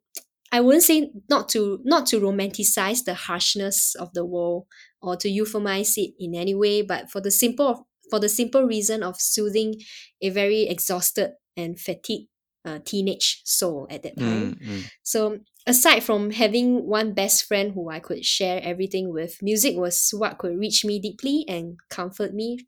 i 0.51 0.62
wouldn't 0.62 0.84
say 0.84 1.10
not 1.30 1.49
to 1.49 1.80
not 1.84 2.06
to 2.06 2.20
romanticize 2.20 3.03
the 3.06 3.14
harshness 3.16 3.95
of 3.95 4.14
the 4.14 4.24
world 4.26 4.66
or 5.01 5.16
to 5.16 5.28
euphemize 5.30 5.97
it 5.97 6.14
in 6.20 6.36
any 6.36 6.53
way 6.53 6.82
but 6.82 7.10
for 7.10 7.20
the 7.22 7.32
simple 7.32 7.88
for 8.12 8.20
the 8.20 8.30
simple 8.30 8.64
reason 8.64 9.01
of 9.01 9.20
soothing 9.20 9.76
a 10.22 10.30
very 10.30 10.64
exhausted 10.64 11.32
and 11.58 11.80
fatigued 11.80 12.28
uh, 12.66 12.80
teenage 12.86 13.41
soul 13.45 13.88
at 13.89 14.03
that 14.03 14.18
time 14.20 14.56
Mm, 14.62 14.68
mm. 14.68 14.84
so 15.03 15.39
aside 15.68 16.03
from 16.03 16.32
having 16.32 16.86
one 16.86 17.13
best 17.13 17.45
friend 17.45 17.74
who 17.74 17.89
I 17.89 17.99
could 17.99 18.26
share 18.26 18.61
everything 18.63 19.11
with, 19.11 19.41
music 19.41 19.76
was 19.76 20.11
what 20.16 20.38
could 20.38 20.57
reach 20.57 20.86
me 20.86 20.99
deeply 20.99 21.45
and 21.47 21.78
comfort 21.89 22.34
me 22.34 22.59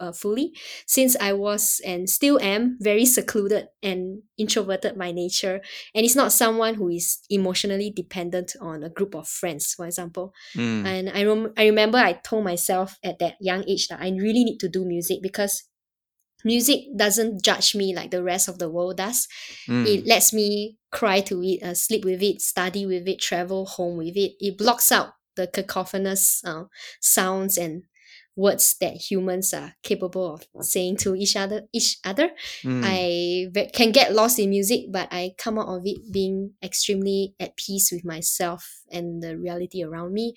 uh, 0.00 0.12
fully. 0.12 0.52
Since 0.86 1.16
I 1.20 1.32
was 1.32 1.80
and 1.84 2.08
still 2.08 2.38
am 2.40 2.78
very 2.80 3.04
secluded 3.04 3.68
and 3.82 4.22
introverted 4.36 4.98
by 4.98 5.12
nature, 5.12 5.60
and 5.94 6.04
it's 6.04 6.16
not 6.16 6.32
someone 6.32 6.74
who 6.74 6.88
is 6.88 7.18
emotionally 7.30 7.90
dependent 7.90 8.54
on 8.60 8.82
a 8.82 8.90
group 8.90 9.14
of 9.14 9.28
friends, 9.28 9.74
for 9.74 9.86
example. 9.86 10.32
Mm. 10.56 10.86
And 10.86 11.10
I 11.10 11.24
rem- 11.24 11.52
I 11.56 11.66
remember 11.66 11.98
I 11.98 12.14
told 12.14 12.44
myself 12.44 12.98
at 13.02 13.18
that 13.18 13.36
young 13.40 13.64
age 13.68 13.88
that 13.88 14.00
I 14.00 14.08
really 14.10 14.44
need 14.44 14.58
to 14.60 14.68
do 14.68 14.84
music 14.84 15.18
because 15.22 15.64
music 16.44 16.84
doesn't 16.96 17.42
judge 17.42 17.74
me 17.74 17.94
like 17.94 18.10
the 18.10 18.22
rest 18.22 18.48
of 18.48 18.58
the 18.58 18.68
world 18.70 18.96
does 18.96 19.26
Mm. 19.66 19.86
it 19.86 20.06
lets 20.06 20.32
me 20.32 20.78
cry 20.90 21.20
to 21.20 21.42
it, 21.42 21.62
uh, 21.62 21.74
sleep 21.74 22.04
with 22.04 22.22
it, 22.22 22.40
study 22.40 22.86
with 22.86 23.06
it, 23.06 23.20
travel 23.20 23.66
home 23.66 23.96
with 23.98 24.16
it. 24.16 24.32
It 24.40 24.56
blocks 24.56 24.90
out 24.90 25.12
the 25.36 25.46
cacophonous 25.46 26.42
uh, 26.44 26.64
sounds 27.00 27.58
and 27.58 27.84
words 28.36 28.76
that 28.80 28.94
humans 29.10 29.52
are 29.52 29.74
capable 29.82 30.34
of 30.34 30.64
saying 30.64 30.96
to 30.96 31.14
each 31.16 31.36
other. 31.36 31.62
Each 31.72 31.98
other, 32.04 32.30
Mm. 32.62 32.82
I 32.84 33.48
ve- 33.52 33.70
can 33.72 33.90
get 33.92 34.14
lost 34.14 34.38
in 34.38 34.50
music, 34.50 34.86
but 34.90 35.08
I 35.10 35.34
come 35.38 35.58
out 35.58 35.68
of 35.68 35.82
it 35.84 36.12
being 36.12 36.54
extremely 36.62 37.34
at 37.40 37.56
peace 37.56 37.90
with 37.92 38.04
myself 38.04 38.82
and 38.90 39.22
the 39.22 39.36
reality 39.36 39.82
around 39.82 40.12
me. 40.14 40.34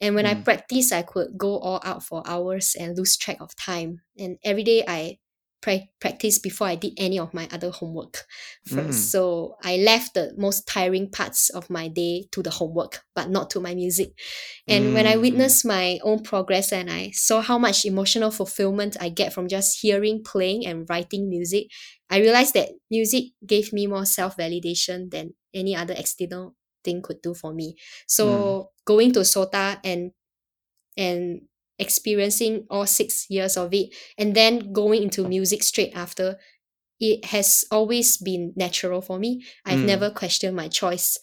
And 0.00 0.14
when 0.14 0.26
I 0.26 0.34
Mm. 0.34 0.44
practice, 0.44 0.92
I 0.92 1.02
could 1.02 1.36
go 1.38 1.58
all 1.58 1.80
out 1.84 2.02
for 2.04 2.22
hours 2.26 2.76
and 2.78 2.96
lose 2.96 3.16
track 3.16 3.40
of 3.40 3.56
time. 3.56 4.00
And 4.18 4.38
every 4.44 4.64
day 4.64 4.84
I 4.86 5.18
pra- 5.60 5.88
practice 6.00 6.38
before 6.38 6.66
I 6.68 6.76
did 6.76 6.94
any 6.96 7.18
of 7.18 7.34
my 7.34 7.48
other 7.52 7.70
homework 7.70 8.26
first. 8.64 9.08
Mm. 9.08 9.10
So 9.12 9.56
I 9.62 9.76
left 9.78 10.14
the 10.14 10.34
most 10.36 10.66
tiring 10.66 11.10
parts 11.10 11.50
of 11.50 11.70
my 11.70 11.88
day 11.88 12.26
to 12.32 12.42
the 12.42 12.50
homework, 12.50 13.02
but 13.14 13.30
not 13.30 13.50
to 13.50 13.60
my 13.60 13.74
music. 13.74 14.12
And 14.66 14.92
when 14.92 15.06
I 15.06 15.16
Mm. 15.16 15.20
witnessed 15.20 15.64
my 15.64 15.98
own 16.02 16.22
progress 16.22 16.72
and 16.72 16.90
I 16.90 17.10
saw 17.12 17.40
how 17.40 17.58
much 17.58 17.84
emotional 17.84 18.30
fulfillment 18.30 18.96
I 19.00 19.08
get 19.08 19.32
from 19.32 19.48
just 19.48 19.80
hearing, 19.80 20.22
playing, 20.24 20.66
and 20.66 20.86
writing 20.88 21.28
music, 21.28 21.68
I 22.10 22.18
realized 22.20 22.54
that 22.54 22.70
music 22.90 23.24
gave 23.46 23.72
me 23.72 23.86
more 23.86 24.04
self 24.06 24.36
validation 24.36 25.10
than 25.10 25.34
any 25.54 25.74
other 25.76 25.94
external 25.96 26.54
thing 26.84 27.02
could 27.02 27.20
do 27.22 27.34
for 27.34 27.52
me. 27.52 27.76
So 28.06 28.70
going 28.84 29.12
to 29.12 29.20
Sota 29.20 29.78
and 29.84 30.12
and 30.96 31.42
experiencing 31.78 32.66
all 32.70 32.86
six 32.86 33.26
years 33.30 33.56
of 33.56 33.72
it 33.72 33.94
and 34.16 34.34
then 34.34 34.72
going 34.72 35.02
into 35.02 35.26
music 35.28 35.62
straight 35.62 35.92
after 35.94 36.36
it 37.00 37.24
has 37.26 37.64
always 37.70 38.16
been 38.16 38.52
natural 38.56 39.00
for 39.00 39.18
me 39.18 39.44
i've 39.64 39.78
Mm. 39.80 39.86
never 39.86 40.10
questioned 40.10 40.56
my 40.56 40.68
choice 40.68 41.18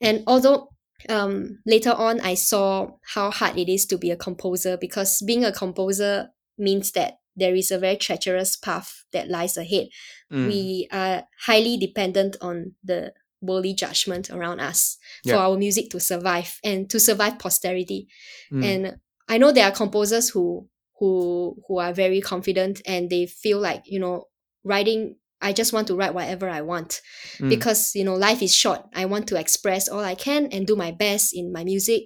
and 0.00 0.24
although 0.26 0.68
um, 1.08 1.58
later 1.66 1.92
on 1.92 2.20
i 2.20 2.34
saw 2.34 2.88
how 3.14 3.30
hard 3.30 3.56
it 3.58 3.68
is 3.68 3.86
to 3.86 3.96
be 3.98 4.10
a 4.10 4.16
composer 4.16 4.76
because 4.76 5.22
being 5.26 5.44
a 5.44 5.52
composer 5.52 6.28
means 6.58 6.92
that 6.92 7.14
there 7.36 7.54
is 7.54 7.70
a 7.70 7.78
very 7.78 7.96
treacherous 7.96 8.56
path 8.56 9.04
that 9.12 9.28
lies 9.28 9.56
ahead 9.56 9.88
Mm. 10.32 10.46
we 10.48 10.88
are 10.90 11.24
highly 11.46 11.76
dependent 11.76 12.36
on 12.40 12.72
the 12.82 13.12
worldly 13.42 13.74
judgment 13.74 14.30
around 14.30 14.60
us 14.60 14.96
Yeah. 15.24 15.34
for 15.34 15.38
our 15.40 15.56
music 15.58 15.90
to 15.90 16.00
survive 16.00 16.58
and 16.64 16.88
to 16.90 16.98
survive 16.98 17.38
posterity 17.38 18.08
Mm. 18.50 18.64
and 18.64 18.96
i 19.32 19.38
know 19.38 19.50
there 19.52 19.66
are 19.68 19.72
composers 19.82 20.26
who 20.30 20.68
who 20.98 21.56
who 21.66 21.78
are 21.78 21.92
very 21.92 22.20
confident 22.20 22.80
and 22.86 23.10
they 23.10 23.26
feel 23.26 23.58
like 23.58 23.82
you 23.86 23.98
know 23.98 24.24
writing 24.64 25.16
i 25.40 25.52
just 25.52 25.72
want 25.72 25.86
to 25.88 25.96
write 25.96 26.14
whatever 26.14 26.48
i 26.48 26.60
want 26.72 27.00
Mm. 27.40 27.48
because 27.48 27.94
you 27.94 28.04
know 28.04 28.14
life 28.14 28.42
is 28.42 28.54
short 28.54 28.80
i 28.94 29.04
want 29.04 29.26
to 29.28 29.36
express 29.38 29.88
all 29.88 30.04
i 30.04 30.14
can 30.14 30.46
and 30.52 30.66
do 30.66 30.76
my 30.76 30.90
best 30.92 31.34
in 31.34 31.52
my 31.52 31.64
music 31.64 32.02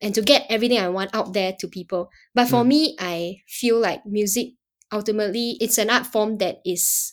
and 0.00 0.14
to 0.14 0.22
get 0.22 0.44
everything 0.50 0.78
I 0.78 0.88
want 0.88 1.14
out 1.14 1.32
there 1.32 1.54
to 1.60 1.68
people. 1.68 2.10
But 2.34 2.48
for 2.48 2.62
Mm. 2.64 2.68
me, 2.68 2.96
I 2.98 3.36
feel 3.48 3.78
like 3.78 4.04
music 4.06 4.48
ultimately 4.92 5.56
it's 5.60 5.78
an 5.78 5.90
art 5.90 6.06
form 6.06 6.38
that 6.38 6.58
is 6.64 7.12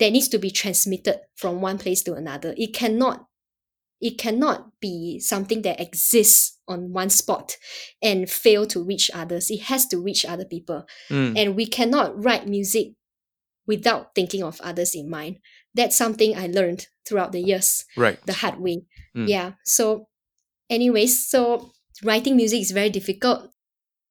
that 0.00 0.12
needs 0.12 0.28
to 0.28 0.38
be 0.38 0.50
transmitted 0.50 1.20
from 1.36 1.60
one 1.60 1.78
place 1.78 2.02
to 2.04 2.14
another. 2.14 2.54
It 2.56 2.74
cannot 2.74 3.27
it 4.00 4.18
cannot 4.18 4.78
be 4.80 5.18
something 5.18 5.62
that 5.62 5.80
exists 5.80 6.58
on 6.68 6.92
one 6.92 7.10
spot 7.10 7.56
and 8.02 8.30
fail 8.30 8.66
to 8.66 8.82
reach 8.82 9.10
others. 9.12 9.50
It 9.50 9.62
has 9.62 9.86
to 9.86 9.98
reach 9.98 10.24
other 10.24 10.44
people. 10.44 10.84
Mm. 11.10 11.36
And 11.36 11.56
we 11.56 11.66
cannot 11.66 12.22
write 12.22 12.46
music 12.46 12.92
without 13.66 14.14
thinking 14.14 14.42
of 14.42 14.60
others 14.62 14.94
in 14.94 15.10
mind. 15.10 15.38
That's 15.74 15.96
something 15.96 16.36
I 16.36 16.46
learned 16.46 16.86
throughout 17.06 17.32
the 17.32 17.40
years 17.40 17.84
Right. 17.96 18.18
the 18.24 18.34
hard 18.34 18.60
way. 18.60 18.82
Mm. 19.16 19.28
Yeah. 19.28 19.52
So, 19.64 20.08
anyways, 20.70 21.28
so 21.28 21.72
writing 22.02 22.36
music 22.36 22.60
is 22.60 22.70
very 22.70 22.90
difficult. 22.90 23.50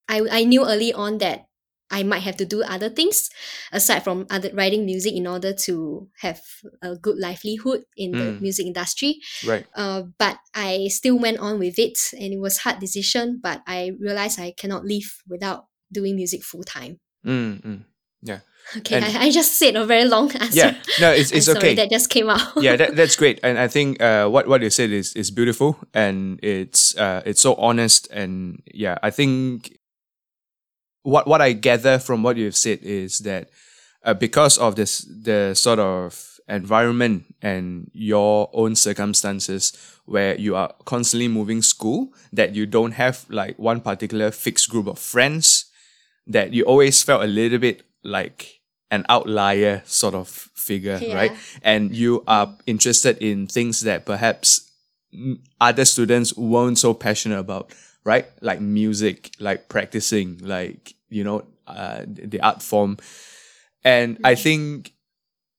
I 0.08 0.20
I 0.30 0.44
knew 0.44 0.64
early 0.66 0.92
on 0.92 1.18
that 1.18 1.47
I 1.90 2.02
might 2.02 2.22
have 2.22 2.36
to 2.36 2.44
do 2.44 2.62
other 2.62 2.90
things 2.90 3.30
aside 3.72 4.04
from 4.04 4.26
other 4.30 4.50
writing 4.52 4.84
music 4.84 5.14
in 5.14 5.26
order 5.26 5.52
to 5.68 6.08
have 6.20 6.40
a 6.82 6.96
good 6.96 7.16
livelihood 7.18 7.84
in 7.96 8.12
the 8.12 8.24
Mm. 8.36 8.40
music 8.40 8.66
industry. 8.66 9.20
Right. 9.46 9.64
Uh, 9.74 10.02
but 10.18 10.36
I 10.54 10.88
still 10.88 11.18
went 11.18 11.38
on 11.38 11.58
with 11.58 11.78
it, 11.78 11.98
and 12.12 12.32
it 12.32 12.40
was 12.40 12.58
hard 12.58 12.78
decision. 12.80 13.40
But 13.42 13.62
I 13.66 13.92
realized 13.98 14.38
I 14.38 14.52
cannot 14.56 14.84
live 14.84 15.08
without 15.28 15.64
doing 15.90 16.16
music 16.16 16.44
full 16.44 16.62
time. 16.64 17.00
Mm, 17.24 17.62
mm. 17.64 17.80
Yeah. 18.22 18.40
Okay, 18.76 18.96
And- 18.96 19.04
I, 19.06 19.24
I 19.24 19.30
just 19.30 19.56
said 19.56 19.76
a 19.76 19.86
very 19.86 20.04
long 20.04 20.28
answer. 20.36 20.52
Yeah. 20.58 20.76
No, 21.00 21.10
it's, 21.10 21.32
it's 21.32 21.48
okay. 21.56 21.74
that 21.74 21.88
just 21.88 22.10
came 22.10 22.28
out. 22.28 22.52
yeah, 22.60 22.76
that, 22.76 22.96
that's 22.96 23.16
great, 23.22 23.40
and 23.42 23.56
I 23.58 23.66
think 23.68 23.96
uh, 24.02 24.28
what 24.28 24.44
what 24.46 24.60
you 24.60 24.68
said 24.68 24.90
is 24.92 25.16
is 25.16 25.30
beautiful, 25.30 25.78
and 25.94 26.36
it's 26.44 26.92
uh, 26.98 27.22
it's 27.24 27.40
so 27.40 27.54
honest, 27.56 28.08
and 28.12 28.60
yeah, 28.74 28.98
I 29.02 29.08
think 29.08 29.77
what 31.02 31.26
what 31.26 31.40
I 31.40 31.52
gather 31.52 31.98
from 31.98 32.22
what 32.22 32.36
you've 32.36 32.56
said 32.56 32.80
is 32.82 33.18
that 33.20 33.50
uh, 34.04 34.14
because 34.14 34.58
of 34.58 34.76
this 34.76 35.00
the 35.00 35.54
sort 35.54 35.78
of 35.78 36.38
environment 36.48 37.34
and 37.42 37.90
your 37.92 38.48
own 38.52 38.74
circumstances 38.74 39.72
where 40.06 40.34
you 40.36 40.56
are 40.56 40.72
constantly 40.86 41.28
moving 41.28 41.60
school, 41.60 42.12
that 42.32 42.54
you 42.54 42.64
don't 42.64 42.92
have 42.92 43.26
like 43.28 43.58
one 43.58 43.80
particular 43.80 44.30
fixed 44.30 44.70
group 44.70 44.86
of 44.86 44.98
friends, 44.98 45.66
that 46.26 46.52
you 46.54 46.64
always 46.64 47.02
felt 47.02 47.22
a 47.22 47.26
little 47.26 47.58
bit 47.58 47.82
like 48.02 48.60
an 48.90 49.04
outlier 49.10 49.82
sort 49.84 50.14
of 50.14 50.28
figure, 50.28 50.98
right? 51.12 51.32
And 51.62 51.94
you 51.94 52.24
are 52.26 52.56
interested 52.66 53.18
in 53.18 53.46
things 53.46 53.80
that 53.82 54.06
perhaps 54.06 54.70
other 55.60 55.84
students 55.84 56.34
weren't 56.36 56.78
so 56.78 56.94
passionate 56.94 57.38
about, 57.38 57.74
right? 58.08 58.26
Like 58.40 58.60
music, 58.60 59.30
like 59.38 59.68
practicing, 59.68 60.38
like, 60.40 60.94
you 61.10 61.22
know, 61.22 61.44
uh, 61.66 62.04
the 62.08 62.40
art 62.40 62.62
form. 62.62 62.96
And 63.84 64.18
I 64.24 64.34
think 64.34 64.92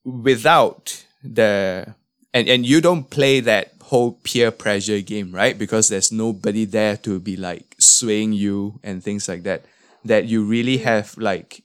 without 0.04 1.06
the, 1.24 1.93
and, 2.34 2.50
and 2.50 2.66
you 2.66 2.82
don't 2.82 3.10
play 3.10 3.39
that 3.41 3.74
whole 3.84 4.14
peer 4.24 4.50
pressure 4.50 5.00
game, 5.02 5.32
right? 5.32 5.58
Because 5.58 5.89
there's 5.89 6.12
nobody 6.12 6.66
there 6.66 6.97
to 6.97 7.20
be 7.20 7.38
like 7.38 7.76
swaying 7.78 8.34
you 8.34 8.80
and 8.84 9.04
things 9.04 9.30
like 9.30 9.43
that. 9.43 9.66
That 10.04 10.26
you 10.26 10.43
really 10.43 10.78
have 10.80 11.18
like 11.18 11.64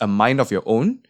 a 0.00 0.06
mind 0.06 0.40
of 0.40 0.50
your 0.50 0.62
own 0.64 1.00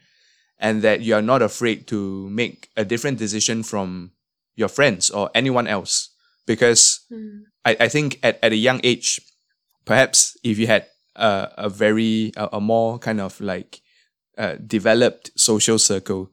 and 0.58 0.82
that 0.82 1.00
you 1.00 1.14
are 1.14 1.22
not 1.22 1.42
afraid 1.42 1.86
to 1.88 2.28
make 2.30 2.70
a 2.76 2.84
different 2.84 3.18
decision 3.18 3.62
from 3.62 4.10
your 4.56 4.68
friends 4.68 5.10
or 5.10 5.30
anyone 5.34 5.66
else. 5.68 6.10
Because 6.46 7.00
Mm. 7.12 7.44
I, 7.66 7.76
I 7.80 7.88
think 7.88 8.18
at, 8.22 8.38
at 8.42 8.52
a 8.52 8.56
young 8.56 8.80
age, 8.84 9.20
perhaps 9.84 10.36
if 10.44 10.58
you 10.58 10.68
had 10.68 10.86
a, 11.16 11.50
a 11.58 11.68
very, 11.68 12.32
a, 12.36 12.48
a 12.54 12.60
more 12.60 12.98
kind 12.98 13.20
of 13.20 13.38
like 13.40 13.80
uh, 14.38 14.54
developed 14.64 15.32
social 15.36 15.78
circle, 15.78 16.30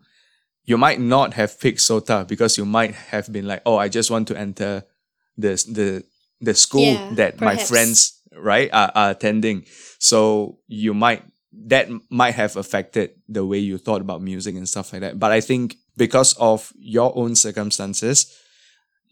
you 0.64 0.78
might 0.78 1.00
not 1.00 1.34
have 1.34 1.60
picked 1.60 1.80
SOTA 1.80 2.26
because 2.28 2.58
you 2.58 2.66
might 2.66 2.94
have 2.94 3.32
been 3.34 3.48
like, 3.48 3.64
oh, 3.66 3.78
I 3.78 3.90
just 3.90 4.12
want 4.12 4.28
to 4.30 4.38
enter 4.38 4.84
the, 5.36 5.62
the, 5.70 6.04
the 6.40 6.54
school 6.54 6.84
Yeah, 6.84 7.16
that 7.16 7.42
my 7.42 7.58
friends, 7.58 8.22
right, 8.38 8.70
are, 8.72 8.92
are 8.96 9.12
attending. 9.12 9.66
So 10.00 10.60
you 10.68 10.94
might, 10.94 11.24
that 11.66 11.90
might 12.10 12.36
have 12.36 12.56
affected 12.56 13.12
the 13.28 13.46
way 13.46 13.58
you 13.58 13.78
thought 13.78 14.02
about 14.02 14.22
music 14.22 14.56
and 14.56 14.70
stuff 14.70 14.94
like 14.94 15.02
that. 15.02 15.20
But 15.20 15.32
I 15.32 15.42
think 15.42 15.76
because 15.98 16.34
of 16.38 16.72
your 16.78 17.12
own 17.18 17.36
circumstances, 17.36 18.32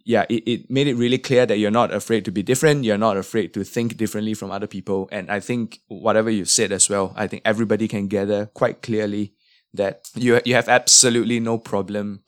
yeah, 0.06 0.26
it, 0.30 0.44
it 0.48 0.72
made 0.72 0.88
it 0.88 0.96
really 0.96 1.18
clear 1.18 1.46
that 1.46 1.58
you're 1.58 1.72
not 1.72 1.94
afraid 1.94 2.26
to 2.26 2.32
be 2.32 2.44
different. 2.44 2.84
You're 2.84 2.98
not 2.98 3.18
afraid 3.18 3.54
to 3.54 3.64
think 3.64 3.98
differently 3.98 4.34
from 4.34 4.52
other 4.52 4.68
people. 4.68 5.08
And 5.12 5.30
I 5.32 5.40
think 5.40 5.80
whatever 5.88 6.30
you 6.30 6.46
said 6.46 6.72
as 6.72 6.90
well, 6.90 7.14
I 7.16 7.28
think 7.28 7.42
everybody 7.46 7.88
can 7.88 8.08
gather 8.08 8.48
quite 8.48 8.82
clearly 8.82 9.34
that 9.74 10.10
you, 10.16 10.40
you 10.46 10.56
have 10.56 10.68
absolutely 10.70 11.40
no 11.40 11.58
problem 11.58 12.24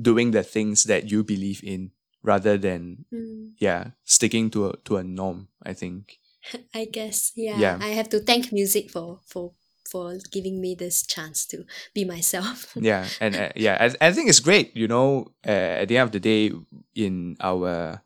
doing 0.00 0.30
the 0.32 0.42
things 0.42 0.84
that 0.84 1.10
you 1.10 1.22
believe 1.24 1.60
in 1.62 1.90
rather 2.22 2.58
than, 2.58 3.04
Mm. 3.12 3.52
yeah, 3.58 3.90
sticking 4.04 4.50
to 4.50 4.68
a, 4.70 4.76
to 4.84 4.96
a 4.96 5.04
norm, 5.04 5.48
I 5.62 5.72
think. 5.72 6.18
I 6.74 6.84
guess 6.86 7.32
yeah. 7.36 7.58
Yeah. 7.58 7.78
I 7.80 7.88
have 7.88 8.08
to 8.10 8.20
thank 8.20 8.52
music 8.52 8.90
for 8.90 9.20
for 9.26 9.52
for 9.90 10.16
giving 10.30 10.60
me 10.60 10.74
this 10.74 11.02
chance 11.02 11.44
to 11.46 11.64
be 11.94 12.04
myself. 12.04 12.72
yeah 12.76 13.06
and 13.20 13.36
uh, 13.36 13.50
yeah 13.56 13.76
I, 13.80 14.08
I 14.08 14.12
think 14.12 14.28
it's 14.28 14.40
great 14.40 14.76
you 14.76 14.88
know 14.88 15.32
uh, 15.46 15.82
at 15.82 15.88
the 15.88 15.98
end 15.98 16.06
of 16.08 16.12
the 16.12 16.20
day 16.20 16.52
in 16.94 17.36
our 17.40 18.00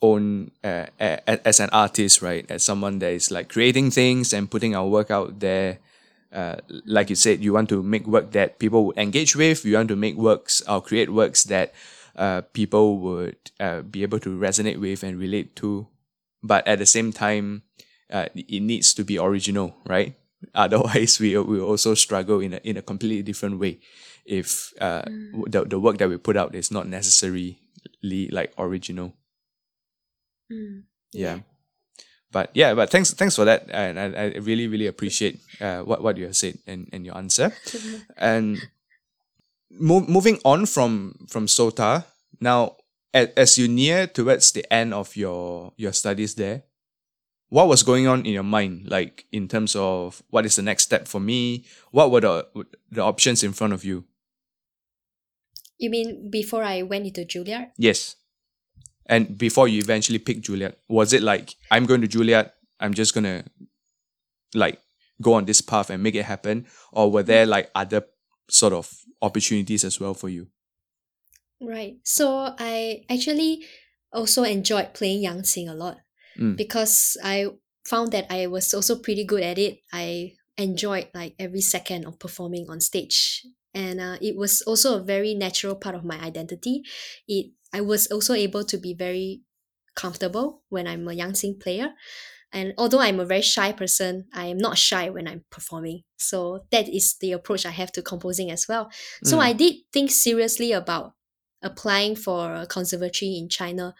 own 0.00 0.50
uh, 0.64 0.86
as 0.98 1.60
an 1.60 1.70
artist 1.72 2.22
right 2.22 2.48
as 2.50 2.64
someone 2.64 2.98
that 2.98 3.12
is 3.12 3.30
like 3.30 3.48
creating 3.48 3.90
things 3.90 4.32
and 4.32 4.50
putting 4.50 4.74
our 4.74 4.86
work 4.86 5.10
out 5.10 5.40
there 5.40 5.78
uh, 6.32 6.56
like 6.86 7.10
you 7.10 7.16
said 7.16 7.42
you 7.42 7.52
want 7.52 7.68
to 7.68 7.82
make 7.82 8.06
work 8.06 8.32
that 8.32 8.58
people 8.58 8.86
would 8.86 8.98
engage 8.98 9.36
with 9.36 9.64
you 9.64 9.74
want 9.74 9.88
to 9.88 9.96
make 9.96 10.16
works 10.16 10.62
or 10.68 10.80
create 10.80 11.12
works 11.12 11.44
that 11.44 11.72
uh, 12.16 12.42
people 12.52 12.98
would 12.98 13.36
uh, 13.60 13.82
be 13.82 14.02
able 14.02 14.18
to 14.18 14.38
resonate 14.38 14.80
with 14.80 15.02
and 15.02 15.18
relate 15.18 15.54
to 15.54 15.86
but 16.42 16.66
at 16.66 16.78
the 16.78 16.86
same 16.86 17.12
time 17.12 17.62
uh, 18.10 18.26
it 18.34 18.60
needs 18.60 18.92
to 18.92 19.04
be 19.04 19.18
original 19.18 19.76
right 19.86 20.14
otherwise 20.54 21.18
we 21.22 21.36
we 21.38 21.60
also 21.60 21.94
struggle 21.94 22.40
in 22.40 22.54
a 22.54 22.60
in 22.64 22.76
a 22.76 22.82
completely 22.82 23.22
different 23.22 23.58
way 23.58 23.78
if 24.24 24.72
uh 24.80 25.02
w- 25.32 25.48
the, 25.48 25.64
the 25.64 25.78
work 25.78 25.98
that 25.98 26.08
we 26.08 26.16
put 26.16 26.36
out 26.36 26.54
is 26.54 26.70
not 26.70 26.86
necessarily 26.86 27.58
like 28.02 28.52
original. 28.58 29.14
Mm. 30.50 30.84
yeah. 31.12 31.38
But 32.30 32.50
yeah 32.54 32.74
but 32.74 32.90
thanks 32.90 33.12
thanks 33.12 33.36
for 33.36 33.44
that. 33.44 33.68
And 33.70 33.98
I, 33.98 34.06
I 34.06 34.24
really 34.38 34.68
really 34.68 34.86
appreciate 34.86 35.40
uh 35.60 35.80
what 35.82 36.02
what 36.02 36.16
you 36.16 36.26
have 36.26 36.36
said 36.36 36.58
and, 36.66 36.88
and 36.92 37.04
your 37.04 37.16
answer. 37.16 37.52
And 38.16 38.58
mo- 39.70 40.06
moving 40.06 40.38
on 40.44 40.66
from 40.66 41.26
from 41.28 41.46
sota 41.46 42.04
now 42.40 42.76
as, 43.14 43.28
as 43.36 43.58
you 43.58 43.68
near 43.68 44.06
towards 44.06 44.52
the 44.52 44.64
end 44.72 44.94
of 44.94 45.16
your 45.16 45.72
your 45.76 45.92
studies 45.92 46.34
there 46.34 46.62
what 47.52 47.68
was 47.68 47.82
going 47.82 48.06
on 48.06 48.24
in 48.24 48.32
your 48.32 48.42
mind 48.42 48.88
like 48.88 49.26
in 49.30 49.46
terms 49.46 49.76
of 49.76 50.22
what 50.30 50.46
is 50.46 50.56
the 50.56 50.62
next 50.62 50.84
step 50.84 51.06
for 51.06 51.20
me? 51.20 51.66
What 51.90 52.10
were 52.10 52.22
the 52.22 52.46
the 52.90 53.02
options 53.02 53.42
in 53.44 53.52
front 53.52 53.74
of 53.74 53.84
you? 53.84 54.06
You 55.76 55.90
mean 55.90 56.30
before 56.30 56.64
I 56.64 56.80
went 56.80 57.06
into 57.06 57.26
Juilliard? 57.26 57.72
yes. 57.76 58.16
And 59.04 59.36
before 59.36 59.68
you 59.68 59.80
eventually 59.80 60.18
picked 60.18 60.46
juilliard 60.46 60.74
was 60.88 61.12
it 61.12 61.22
like 61.22 61.56
i'm 61.70 61.86
going 61.86 62.00
to 62.02 62.08
juilliard 62.08 62.52
i'm 62.78 62.94
just 62.94 63.12
gonna 63.12 63.42
like 64.54 64.78
go 65.20 65.34
on 65.34 65.44
this 65.44 65.60
path 65.60 65.90
and 65.90 66.02
make 66.02 66.14
it 66.14 66.24
happen? 66.24 66.66
Or 66.92 67.10
were 67.10 67.22
there 67.22 67.44
like 67.44 67.70
other 67.74 68.04
sort 68.48 68.72
of 68.72 68.90
opportunities 69.20 69.84
as 69.84 70.00
well 70.00 70.14
for 70.14 70.28
you? 70.28 70.48
Right. 71.60 71.98
So 72.04 72.54
I 72.58 73.04
actually 73.10 73.66
also 74.12 74.44
enjoyed 74.44 74.94
playing 74.94 75.24
Yangqin 75.24 75.68
a 75.68 75.74
lot 75.74 75.98
Mm. 76.38 76.56
because 76.56 77.16
I 77.22 77.46
found 77.84 78.12
that 78.12 78.26
I 78.30 78.46
was 78.46 78.72
also 78.74 78.96
pretty 78.96 79.24
good 79.24 79.42
at 79.42 79.58
it. 79.58 79.80
I 79.92 80.34
enjoyed 80.56 81.08
like 81.14 81.34
every 81.38 81.60
second 81.60 82.06
of 82.06 82.18
performing 82.18 82.66
on 82.68 82.80
stage. 82.80 83.44
And 83.74 84.00
uh, 84.00 84.18
it 84.20 84.36
was 84.36 84.62
also 84.62 84.98
a 84.98 85.02
very 85.02 85.34
natural 85.34 85.74
part 85.74 85.94
of 85.94 86.04
my 86.04 86.18
identity. 86.20 86.82
It 87.26 87.52
I 87.72 87.80
was 87.80 88.06
also 88.08 88.34
able 88.34 88.64
to 88.64 88.76
be 88.76 88.92
very 88.94 89.42
comfortable 89.94 90.62
when 90.68 90.86
I'm 90.86 91.08
a 91.08 91.12
young 91.14 91.32
Yangqin 91.32 91.60
player. 91.60 91.92
And 92.52 92.74
although 92.76 93.00
I'm 93.00 93.18
a 93.18 93.24
very 93.24 93.40
shy 93.40 93.72
person, 93.72 94.26
I 94.34 94.46
am 94.46 94.58
not 94.58 94.76
shy 94.76 95.08
when 95.08 95.26
I'm 95.26 95.44
performing. 95.50 96.02
So 96.18 96.66
that 96.70 96.86
is 96.88 97.16
the 97.18 97.32
approach 97.32 97.64
I 97.64 97.70
have 97.70 97.90
to 97.92 98.02
composing 98.02 98.50
as 98.50 98.68
well. 98.68 98.90
So 99.24 99.38
Mm. 99.38 99.40
I 99.40 99.52
did 99.54 99.74
think 99.90 100.10
seriously 100.10 100.72
about 100.72 101.14
applying 101.62 102.14
for 102.16 102.54
a 102.54 102.66
conservatory 102.66 103.38
in 103.38 103.48
China, 103.48 103.94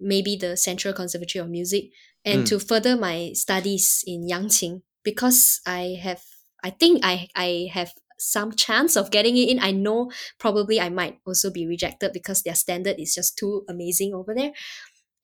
maybe 0.00 0.36
the 0.36 0.56
Central 0.56 0.94
Conservatory 0.94 1.42
of 1.42 1.50
Music, 1.50 1.90
and 2.24 2.42
Mm. 2.42 2.48
to 2.48 2.58
further 2.58 2.96
my 2.96 3.32
studies 3.34 4.02
in 4.06 4.26
Yangqin 4.28 4.82
because 5.04 5.60
I 5.66 5.98
have 6.02 6.22
I 6.64 6.70
think 6.70 7.00
I 7.04 7.28
I 7.36 7.68
have 7.72 7.92
some 8.18 8.52
chance 8.56 8.96
of 8.96 9.10
getting 9.10 9.36
it 9.36 9.48
in. 9.48 9.60
I 9.60 9.70
know 9.72 10.10
probably 10.38 10.80
I 10.80 10.88
might 10.88 11.18
also 11.26 11.50
be 11.50 11.66
rejected 11.66 12.12
because 12.12 12.42
their 12.42 12.54
standard 12.56 12.96
is 12.98 13.14
just 13.14 13.36
too 13.38 13.64
amazing 13.68 14.14
over 14.14 14.34
there. 14.34 14.52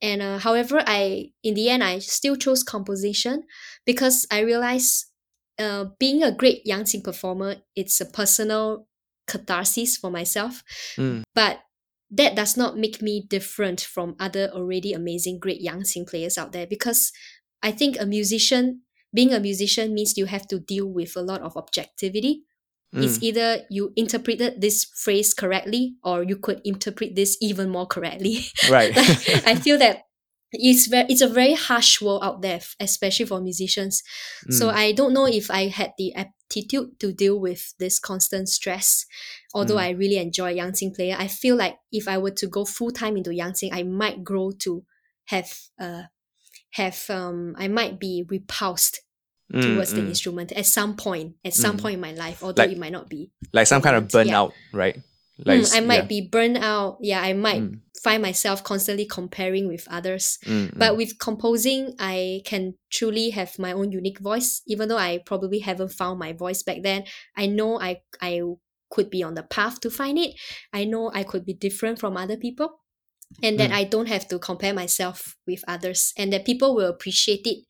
And 0.01 0.21
uh, 0.23 0.39
however, 0.39 0.83
I 0.87 1.33
in 1.43 1.55
the 1.55 1.71
end 1.71 1.83
I 1.85 1.99
still 2.01 2.37
chose 2.37 2.63
composition 2.63 3.45
because 3.87 4.27
I 4.31 4.41
realized 4.41 5.07
uh, 5.59 5.87
being 5.99 6.23
a 6.23 6.33
great 6.33 6.65
Yangqin 6.67 7.05
performer, 7.05 7.57
it's 7.77 8.01
a 8.01 8.07
personal 8.07 8.87
catharsis 9.27 9.97
for 9.97 10.11
myself. 10.11 10.63
Mm. 10.97 11.23
But 11.35 11.61
that 12.13 12.37
does 12.37 12.57
not 12.57 12.77
make 12.77 13.01
me 13.03 13.25
different 13.29 13.81
from 13.81 14.15
other 14.21 14.49
already 14.53 14.93
amazing 14.93 15.39
great 15.41 15.65
Yangqin 15.65 16.07
players 16.07 16.37
out 16.39 16.53
there 16.53 16.67
because 16.67 17.11
I 17.63 17.71
think 17.73 17.97
a 17.99 18.07
musician, 18.07 18.83
being 19.15 19.33
a 19.33 19.41
musician 19.41 19.95
means 19.95 20.17
you 20.19 20.27
have 20.27 20.47
to 20.49 20.61
deal 20.61 20.87
with 20.87 21.17
a 21.17 21.23
lot 21.23 21.41
of 21.43 21.57
objectivity. 21.57 22.45
It's 22.95 23.17
Mm. 23.19 23.23
either 23.23 23.49
you 23.71 23.93
interpreted 23.97 24.61
this 24.61 24.85
phrase 24.85 25.33
correctly 25.33 25.97
or 26.05 26.23
you 26.23 26.37
could 26.37 26.61
interpret 26.65 27.17
this 27.17 27.39
even 27.41 27.71
more 27.71 27.87
correctly. 27.87 28.45
Right. 28.69 28.95
Like, 28.95 29.47
I 29.49 29.55
feel 29.57 29.79
that 29.79 30.05
it's 30.53 30.87
very 30.89 31.07
it's 31.09 31.23
a 31.23 31.29
very 31.33 31.55
harsh 31.55 32.03
world 32.03 32.21
out 32.23 32.43
there, 32.43 32.61
especially 32.79 33.25
for 33.25 33.41
musicians. 33.41 34.03
So 34.51 34.69
Mm. 34.69 34.75
I 34.75 34.93
don't 34.93 35.15
know 35.15 35.25
if 35.25 35.51
I 35.51 35.69
had 35.69 35.93
the 35.97 36.13
aptitude 36.57 36.99
to 37.01 37.13
deal 37.13 37.39
with 37.41 37.75
this 37.79 37.99
constant 37.99 38.49
stress. 38.49 39.07
Although 39.55 39.77
Mm. 39.77 39.81
I 39.87 39.91
really 39.91 40.17
enjoy 40.19 40.55
Yangqin 40.57 40.95
player, 40.95 41.17
I 41.19 41.29
feel 41.29 41.57
like 41.57 41.79
if 41.91 42.09
I 42.09 42.19
were 42.19 42.31
to 42.33 42.47
go 42.47 42.65
full 42.65 42.91
time 42.91 43.17
into 43.17 43.31
Yangqin, 43.31 43.71
I 43.73 43.83
might 43.83 44.23
grow 44.25 44.51
to 44.61 44.85
have 45.27 45.51
uh 45.81 46.03
have 46.73 47.05
um 47.11 47.55
I 47.59 47.69
might 47.69 47.99
be 47.99 48.25
repulsed 48.29 49.01
Mm, 49.53 49.75
towards 49.75 49.93
the 49.93 50.01
mm. 50.01 50.09
instrument 50.09 50.51
at 50.53 50.65
some 50.65 50.97
point, 50.97 51.37
at 51.45 51.53
some 51.53 51.77
Mm. 51.77 51.81
point 51.83 51.95
in 51.95 52.01
my 52.01 52.13
life, 52.13 52.43
although 52.43 52.63
Like- 52.63 52.71
it 52.73 52.79
might 52.79 52.93
not 52.93 53.11
be. 53.11 53.31
like 53.53 53.67
some 53.67 53.83
kind 53.83 53.97
of 53.97 54.05
Yeah. 54.05 54.09
burnout, 54.25 54.53
right? 55.47 55.61
Mm, 55.63 55.77
I 55.77 55.81
might 55.81 55.95
yeah. 56.07 56.07
be 56.07 56.21
burned 56.29 56.57
out. 56.59 56.99
Yeah, 57.01 57.21
I 57.21 57.33
might 57.33 57.63
Mm. 57.63 57.81
find 58.03 58.23
myself 58.23 58.63
constantly 58.65 59.07
comparing 59.07 59.69
with 59.69 59.87
others. 59.91 60.39
Mm, 60.45 60.79
But 60.79 60.97
with 60.97 61.19
composing, 61.19 61.95
I 61.99 62.43
can 62.45 62.75
truly 62.91 63.31
have 63.31 63.59
my 63.59 63.73
own 63.73 63.93
unique 63.93 64.19
voice. 64.21 64.63
Even 64.67 64.89
though 64.89 64.99
I 64.99 65.19
probably 65.25 65.61
haven't 65.61 65.93
found 65.93 66.19
my 66.19 66.33
voice 66.33 66.63
back 66.63 66.83
then, 66.83 67.05
I 67.37 67.47
know 67.47 67.81
I 67.81 68.03
I 68.21 68.41
could 68.91 69.09
be 69.11 69.23
on 69.23 69.35
the 69.35 69.43
path 69.43 69.81
to 69.81 69.91
find 69.91 70.19
it. 70.19 70.33
I 70.73 70.85
know 70.85 71.11
I 71.15 71.23
could 71.23 71.45
be 71.47 71.55
different 71.55 71.99
from 71.99 72.17
other 72.17 72.37
people, 72.37 72.69
and 73.43 73.59
that 73.59 73.71
Mm. 73.71 73.75
I 73.81 73.85
don't 73.85 74.09
have 74.09 74.29
to 74.29 74.39
compare 74.39 74.75
myself 74.75 75.37
with 75.47 75.63
others, 75.69 76.13
and 76.17 76.33
that 76.33 76.45
people 76.45 76.75
will 76.75 76.91
appreciate 76.91 77.47
it. 77.47 77.65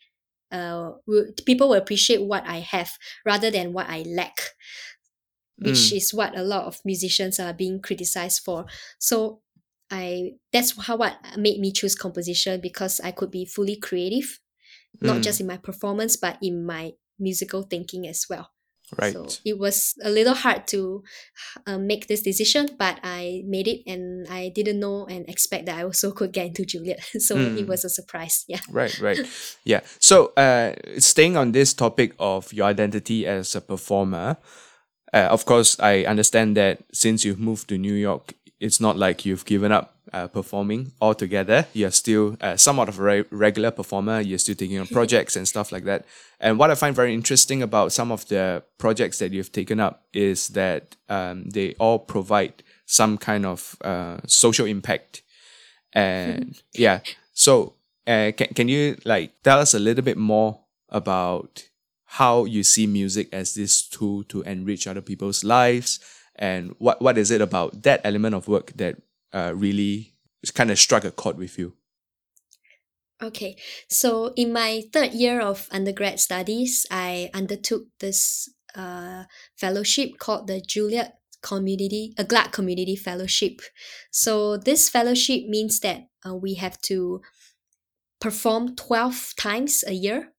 Uh, 0.52 0.92
will, 1.06 1.26
people 1.46 1.68
will 1.70 1.80
appreciate 1.80 2.22
what 2.22 2.44
I 2.46 2.58
have 2.60 2.90
rather 3.24 3.50
than 3.50 3.72
what 3.72 3.86
I 3.88 4.02
lack 4.02 4.36
which 5.64 5.90
Mm. 5.92 5.96
is 5.96 6.14
what 6.14 6.36
a 6.36 6.42
lot 6.42 6.64
of 6.64 6.80
musicians 6.84 7.38
are 7.40 7.52
being 7.52 7.80
criticized 7.80 8.42
for. 8.44 8.66
So 8.98 9.40
I 9.90 10.32
that's 10.52 10.72
how 10.86 10.96
what 10.96 11.16
made 11.36 11.60
me 11.60 11.72
choose 11.72 11.94
composition 11.94 12.60
because 12.60 13.00
I 13.00 13.10
could 13.12 13.30
be 13.30 13.44
fully 13.44 13.76
creative, 13.76 14.40
not 15.00 15.18
Mm. 15.18 15.22
just 15.22 15.40
in 15.40 15.46
my 15.46 15.56
performance 15.58 16.16
but 16.16 16.38
in 16.42 16.64
my 16.64 16.92
musical 17.18 17.62
thinking 17.62 18.06
as 18.08 18.24
well. 18.28 18.48
right. 19.00 19.12
So 19.14 19.26
it 19.44 19.58
was 19.58 19.94
a 20.02 20.10
little 20.10 20.34
hard 20.34 20.66
to 20.68 21.02
uh, 21.66 21.78
make 21.78 22.08
this 22.08 22.20
decision, 22.22 22.68
but 22.78 22.98
I 23.02 23.42
made 23.46 23.66
it, 23.68 23.80
and 23.86 24.26
I 24.28 24.50
didn't 24.54 24.80
know 24.80 25.06
and 25.06 25.24
expect 25.28 25.64
that 25.66 25.78
I 25.78 25.84
also 25.84 26.10
could 26.18 26.32
get 26.32 26.46
into 26.48 26.64
Juilliard. 26.64 27.00
so 27.22 27.36
it 27.38 27.64
Mm. 27.64 27.68
was 27.68 27.84
a 27.84 27.88
surprise. 27.88 28.44
Yeah. 28.48 28.60
Right, 28.68 28.92
right. 29.00 29.18
Yeah. 29.64 29.80
So, 29.98 30.32
uh, 30.36 30.74
staying 30.98 31.36
on 31.36 31.52
this 31.52 31.72
topic 31.74 32.12
of 32.18 32.52
your 32.52 32.66
identity 32.66 33.24
as 33.26 33.54
a 33.56 33.60
performer, 33.60 34.36
uh, 35.12 35.28
of 35.30 35.44
course, 35.44 35.78
I 35.80 36.04
understand 36.04 36.56
that 36.56 36.82
since 36.92 37.24
you've 37.24 37.40
moved 37.40 37.68
to 37.68 37.78
New 37.78 37.94
York, 37.94 38.34
it's 38.60 38.80
not 38.80 38.96
like 38.96 39.26
you've 39.26 39.44
given 39.44 39.72
up 39.72 39.96
uh, 40.12 40.28
performing 40.28 40.92
altogether. 41.00 41.66
You're 41.72 41.90
still 41.90 42.36
uh, 42.40 42.56
somewhat 42.56 42.88
of 42.88 42.98
a 42.98 43.02
re- 43.02 43.24
regular 43.30 43.70
performer. 43.70 44.20
You're 44.20 44.38
still 44.38 44.54
taking 44.54 44.78
on 44.78 44.86
projects 44.86 45.36
and 45.36 45.46
stuff 45.48 45.72
like 45.72 45.84
that. 45.84 46.04
And 46.38 46.58
what 46.58 46.70
I 46.70 46.74
find 46.74 46.94
very 46.94 47.12
interesting 47.12 47.62
about 47.62 47.92
some 47.92 48.12
of 48.12 48.26
the 48.28 48.62
projects 48.78 49.18
that 49.18 49.32
you've 49.32 49.52
taken 49.52 49.80
up 49.80 50.04
is 50.12 50.48
that 50.48 50.96
um, 51.08 51.50
they 51.50 51.74
all 51.74 51.98
provide 51.98 52.62
some 52.86 53.18
kind 53.18 53.46
of 53.46 53.76
uh, 53.82 54.18
social 54.26 54.66
impact. 54.66 55.22
And 55.92 56.60
yeah, 56.74 57.00
so 57.32 57.74
uh, 58.06 58.32
can 58.36 58.48
can 58.54 58.68
you 58.68 58.96
like 59.04 59.42
tell 59.42 59.60
us 59.60 59.74
a 59.74 59.78
little 59.78 60.04
bit 60.04 60.18
more 60.18 60.60
about 60.88 61.64
how 62.12 62.44
you 62.44 62.62
see 62.62 62.86
music 62.86 63.26
as 63.32 63.54
this 63.54 63.88
tool 63.88 64.22
to 64.24 64.42
enrich 64.42 64.86
other 64.86 65.00
people's 65.00 65.42
lives, 65.44 65.98
and 66.36 66.74
what 66.78 67.00
what 67.00 67.16
is 67.16 67.30
it 67.30 67.40
about 67.40 67.82
that 67.84 68.02
element 68.04 68.34
of 68.34 68.48
work 68.48 68.72
that 68.76 68.96
uh, 69.32 69.52
really 69.56 70.12
kind 70.52 70.70
of 70.70 70.78
struck 70.78 71.04
a 71.04 71.10
chord 71.10 71.38
with 71.38 71.58
you? 71.58 71.72
Okay, 73.22 73.56
so 73.88 74.34
in 74.36 74.52
my 74.52 74.82
third 74.92 75.12
year 75.12 75.40
of 75.40 75.68
undergrad 75.70 76.20
studies, 76.20 76.84
I 76.90 77.30
undertook 77.32 77.84
this 78.00 78.50
uh, 78.74 79.24
fellowship 79.56 80.18
called 80.18 80.48
the 80.48 80.60
Juilliard 80.60 81.12
Community, 81.40 82.12
a 82.18 82.24
Gluck 82.24 82.52
Community 82.52 82.96
Fellowship. 82.96 83.62
So 84.10 84.58
this 84.58 84.90
fellowship 84.90 85.44
means 85.48 85.80
that 85.80 86.08
uh, 86.26 86.34
we 86.34 86.54
have 86.54 86.78
to 86.82 87.22
perform 88.20 88.76
12 88.76 89.32
times 89.38 89.82
a 89.86 89.94
year 89.94 90.32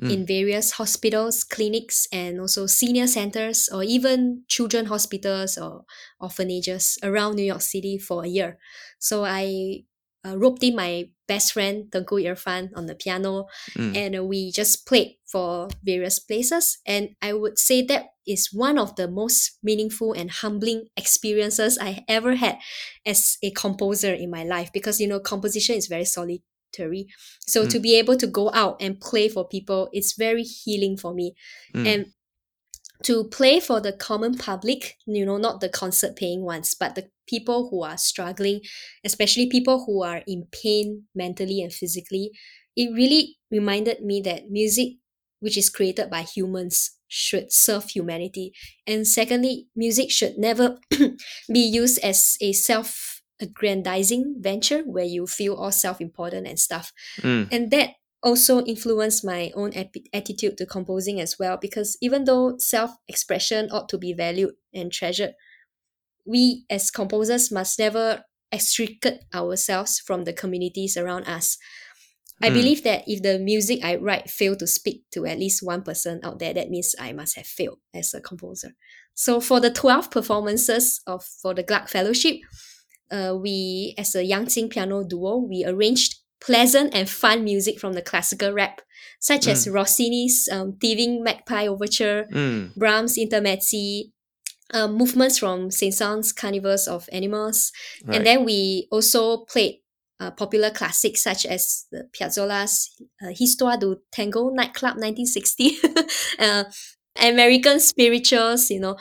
Mm. 0.00 0.10
in 0.12 0.26
various 0.26 0.72
hospitals, 0.72 1.42
clinics, 1.42 2.06
and 2.12 2.40
also 2.40 2.66
senior 2.66 3.06
centers, 3.08 3.68
or 3.68 3.82
even 3.82 4.44
children 4.46 4.86
hospitals 4.86 5.58
or 5.58 5.84
orphanages 6.20 6.98
around 7.02 7.34
New 7.34 7.42
York 7.44 7.62
City 7.62 7.98
for 7.98 8.24
a 8.24 8.28
year. 8.28 8.58
So 9.00 9.24
I 9.24 9.82
uh, 10.24 10.36
roped 10.38 10.62
in 10.62 10.76
my 10.76 11.10
best 11.26 11.52
friend 11.52 11.90
Tengku 11.90 12.22
Irfan 12.22 12.70
on 12.76 12.86
the 12.86 12.94
piano, 12.94 13.46
Mm. 13.76 13.96
and 13.96 14.16
uh, 14.16 14.24
we 14.24 14.50
just 14.52 14.86
played 14.86 15.18
for 15.26 15.68
various 15.82 16.18
places. 16.18 16.78
And 16.86 17.16
I 17.22 17.32
would 17.32 17.58
say 17.58 17.82
that 17.86 18.06
is 18.26 18.52
one 18.52 18.78
of 18.78 18.96
the 18.96 19.08
most 19.08 19.58
meaningful 19.62 20.12
and 20.12 20.30
humbling 20.30 20.88
experiences 20.96 21.78
I 21.80 22.04
ever 22.08 22.36
had 22.36 22.58
as 23.06 23.36
a 23.42 23.50
composer 23.52 24.12
in 24.14 24.30
my 24.30 24.44
life 24.44 24.70
because 24.72 25.00
you 25.00 25.06
know 25.08 25.20
composition 25.20 25.76
is 25.76 25.86
very 25.86 26.04
solitary. 26.04 26.42
So 27.46 27.66
to 27.66 27.80
be 27.80 27.96
able 27.96 28.16
to 28.16 28.26
go 28.26 28.50
out 28.52 28.76
and 28.80 29.00
play 29.00 29.28
for 29.28 29.46
people, 29.46 29.88
it's 29.92 30.14
very 30.16 30.42
healing 30.42 30.96
for 30.96 31.14
me. 31.14 31.34
Mm. 31.74 31.86
And 31.86 32.06
to 33.04 33.24
play 33.24 33.60
for 33.60 33.80
the 33.80 33.92
common 33.92 34.36
public, 34.36 34.96
you 35.06 35.24
know, 35.24 35.36
not 35.36 35.60
the 35.60 35.68
concert 35.68 36.16
paying 36.16 36.42
ones, 36.42 36.74
but 36.78 36.94
the 36.94 37.08
people 37.28 37.68
who 37.70 37.82
are 37.82 37.96
struggling, 37.96 38.60
especially 39.04 39.48
people 39.48 39.84
who 39.84 40.02
are 40.02 40.22
in 40.26 40.46
pain 40.50 41.04
mentally 41.14 41.62
and 41.62 41.72
physically, 41.72 42.32
it 42.76 42.92
really 42.94 43.38
reminded 43.50 44.02
me 44.02 44.20
that 44.22 44.50
music, 44.50 44.94
which 45.40 45.56
is 45.56 45.70
created 45.70 46.10
by 46.10 46.22
humans, 46.22 46.96
should 47.06 47.52
serve 47.52 47.88
humanity. 47.88 48.52
And 48.86 49.06
secondly, 49.06 49.68
music 49.74 50.10
should 50.10 50.36
never 50.36 50.78
be 51.52 51.60
used 51.60 52.00
as 52.04 52.36
a 52.40 52.52
self 52.52 53.17
aggrandizing 53.40 54.36
venture 54.40 54.82
where 54.82 55.04
you 55.04 55.26
feel 55.26 55.54
all 55.54 55.72
self 55.72 56.00
important 56.00 56.46
and 56.46 56.58
stuff 56.58 56.92
Mm. 57.22 57.48
and 57.52 57.70
that 57.70 57.90
also 58.22 58.64
influenced 58.64 59.24
my 59.24 59.52
own 59.54 59.72
attitude 60.12 60.58
to 60.58 60.66
composing 60.66 61.20
as 61.20 61.38
well 61.38 61.56
because 61.56 61.96
even 62.02 62.24
though 62.24 62.56
self-expression 62.58 63.70
ought 63.70 63.88
to 63.88 63.96
be 63.98 64.12
valued 64.12 64.54
and 64.74 64.90
treasured 64.92 65.34
we 66.26 66.64
as 66.68 66.90
composers 66.90 67.50
must 67.50 67.78
never 67.78 68.24
extricate 68.52 69.20
ourselves 69.34 69.98
from 70.00 70.24
the 70.24 70.32
communities 70.32 70.96
around 70.96 71.24
us 71.24 71.58
i 72.42 72.48
Mm. 72.50 72.54
believe 72.54 72.82
that 72.84 73.04
if 73.06 73.22
the 73.22 73.38
music 73.38 73.84
i 73.84 73.94
write 73.96 74.30
fail 74.30 74.56
to 74.56 74.66
speak 74.66 75.04
to 75.10 75.26
at 75.26 75.38
least 75.38 75.62
one 75.62 75.82
person 75.82 76.20
out 76.22 76.38
there 76.38 76.54
that 76.54 76.70
means 76.70 76.94
i 76.98 77.12
must 77.12 77.36
have 77.36 77.46
failed 77.46 77.78
as 77.94 78.14
a 78.14 78.20
composer 78.20 78.74
so 79.14 79.40
for 79.40 79.60
the 79.60 79.70
12 79.70 80.10
performances 80.10 81.00
of 81.06 81.24
for 81.24 81.54
the 81.54 81.62
Gluck 81.62 81.88
fellowship 81.88 82.36
uh, 83.10 83.34
we 83.36 83.94
as 83.98 84.14
a 84.14 84.22
Yangqin 84.24 84.68
piano 84.70 85.04
duo 85.04 85.36
we 85.38 85.64
arranged 85.64 86.16
pleasant 86.40 86.94
and 86.94 87.08
fun 87.10 87.42
music 87.44 87.78
from 87.80 87.94
the 87.94 88.02
classical 88.02 88.52
rap 88.52 88.80
such 89.20 89.48
as 89.48 89.66
rossini's 89.66 90.48
um, 90.52 90.76
thieving 90.80 91.22
magpie 91.24 91.66
overture 91.66 92.26
Mm. 92.32 92.74
brahms 92.76 93.16
intermezzi 93.18 94.12
um, 94.74 94.94
movements 94.94 95.38
from 95.38 95.70
saint-saëns 95.70 96.34
carnival 96.36 96.76
of 96.88 97.08
animals 97.12 97.72
Right. 98.04 98.16
and 98.16 98.26
then 98.26 98.44
we 98.44 98.86
also 98.92 99.44
played 99.46 99.80
uh, 100.20 100.30
popular 100.32 100.70
classics 100.70 101.22
such 101.22 101.46
as 101.46 101.86
the 101.92 102.04
Piazzolla's 102.12 102.90
uh, 103.22 103.32
Histoire 103.32 103.78
du 103.78 103.96
Tango 104.12 104.50
nightclub 104.50 104.96
1960 104.96 105.78
uh, 106.40 106.64
American 107.20 107.80
spirituals, 107.80 108.70
you 108.70 108.80
know, 108.80 108.96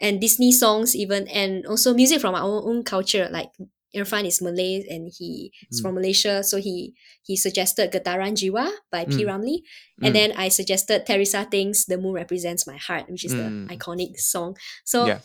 and 0.00 0.20
Disney 0.20 0.52
songs 0.52 0.94
even, 0.96 1.28
and 1.28 1.66
also 1.66 1.94
music 1.94 2.20
from 2.20 2.34
our 2.34 2.42
own, 2.44 2.62
own 2.68 2.82
culture. 2.84 3.28
Like 3.30 3.50
Irfan 3.94 4.24
is 4.26 4.40
Malay 4.40 4.84
and 4.88 5.10
he 5.18 5.52
is 5.70 5.80
Mm. 5.80 5.82
from 5.82 5.94
Malaysia, 5.96 6.42
so 6.42 6.56
he 6.58 6.94
he 7.22 7.36
suggested 7.36 7.92
Getaran 7.92 8.32
Jiwa 8.34 8.70
by 8.90 9.04
P. 9.04 9.22
Mm. 9.22 9.28
Ramlee, 9.28 9.60
Mm. 10.00 10.06
and 10.06 10.12
then 10.16 10.32
I 10.32 10.48
suggested 10.48 11.04
Teresa 11.06 11.46
Teng's 11.50 11.84
The 11.84 11.98
Moon 11.98 12.14
Represents 12.14 12.66
My 12.66 12.76
Heart, 12.76 13.10
which 13.10 13.24
is 13.24 13.34
Mm. 13.34 13.68
the 13.68 13.76
iconic 13.76 14.16
song. 14.18 14.56
So 14.84 15.06
Yeah. 15.06 15.20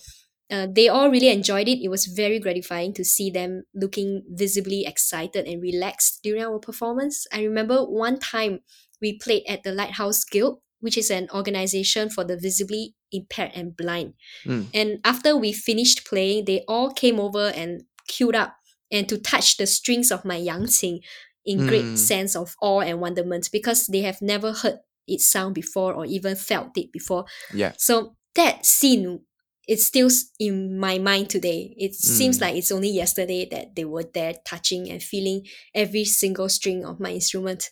uh, 0.52 0.68
they 0.72 0.88
all 0.90 1.10
really 1.10 1.30
enjoyed 1.30 1.68
it. 1.68 1.80
It 1.84 1.90
was 1.90 2.06
very 2.08 2.40
gratifying 2.40 2.94
to 2.96 3.04
see 3.04 3.30
them 3.32 3.64
looking 3.74 4.24
visibly 4.30 4.86
excited 4.86 5.48
and 5.48 5.62
relaxed 5.62 6.20
during 6.24 6.44
our 6.44 6.60
performance. 6.60 7.26
I 7.32 7.44
remember 7.44 7.84
one 7.84 8.20
time 8.20 8.60
we 9.02 9.18
played 9.18 9.44
at 9.48 9.64
the 9.64 9.72
Lighthouse 9.72 10.24
Guild, 10.24 10.60
which 10.80 10.98
is 10.98 11.10
an 11.10 11.28
organization 11.34 12.10
for 12.10 12.24
the 12.24 12.38
visibly 12.38 12.96
impaired 13.12 13.52
and 13.56 13.76
blind. 13.76 14.14
Mm. 14.46 14.68
And 14.74 15.00
after 15.04 15.36
we 15.36 15.54
finished 15.54 16.06
playing, 16.06 16.46
they 16.46 16.64
all 16.68 16.92
came 16.92 17.20
over 17.20 17.48
and 17.50 17.84
queued 18.08 18.36
up 18.36 18.56
and 18.92 19.08
to 19.10 19.18
touch 19.18 19.58
the 19.58 19.68
strings 19.68 20.12
of 20.12 20.24
my 20.26 20.40
yangqin 20.40 21.00
in 21.46 21.60
Mm. 21.60 21.68
great 21.68 21.98
sense 21.98 22.36
of 22.36 22.56
awe 22.62 22.82
and 22.82 23.00
wonderment 23.02 23.50
because 23.52 23.88
they 23.88 24.02
have 24.02 24.22
never 24.22 24.52
heard 24.54 24.80
it 25.08 25.22
sound 25.22 25.56
before 25.56 25.94
or 25.94 26.06
even 26.06 26.36
felt 26.36 26.78
it 26.78 26.92
before. 26.92 27.26
Yeah. 27.54 27.74
So 27.78 28.16
that 28.36 28.66
scene 28.66 29.22
it's 29.68 29.86
still 29.86 30.10
in 30.40 30.80
my 30.80 30.98
mind 30.98 31.30
today. 31.30 31.74
It 31.78 31.94
seems 31.94 32.38
Mm. 32.38 32.42
like 32.42 32.56
it's 32.56 32.72
only 32.72 32.88
yesterday 32.90 33.46
that 33.52 33.76
they 33.76 33.84
were 33.84 34.06
there 34.14 34.36
touching 34.46 34.90
and 34.90 35.04
feeling 35.04 35.46
every 35.76 36.06
single 36.06 36.48
string 36.48 36.86
of 36.86 37.02
my 37.02 37.12
instrument. 37.12 37.70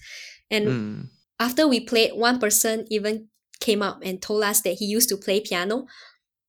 And 0.52 0.68
Mm. 0.68 1.10
After 1.40 1.68
we 1.68 1.80
played, 1.82 2.12
one 2.14 2.40
person 2.40 2.86
even 2.90 3.28
came 3.60 3.82
up 3.82 4.00
and 4.04 4.22
told 4.22 4.44
us 4.44 4.62
that 4.62 4.74
he 4.80 4.86
used 4.86 5.10
to 5.10 5.18
play 5.18 5.40
piano. 5.42 5.86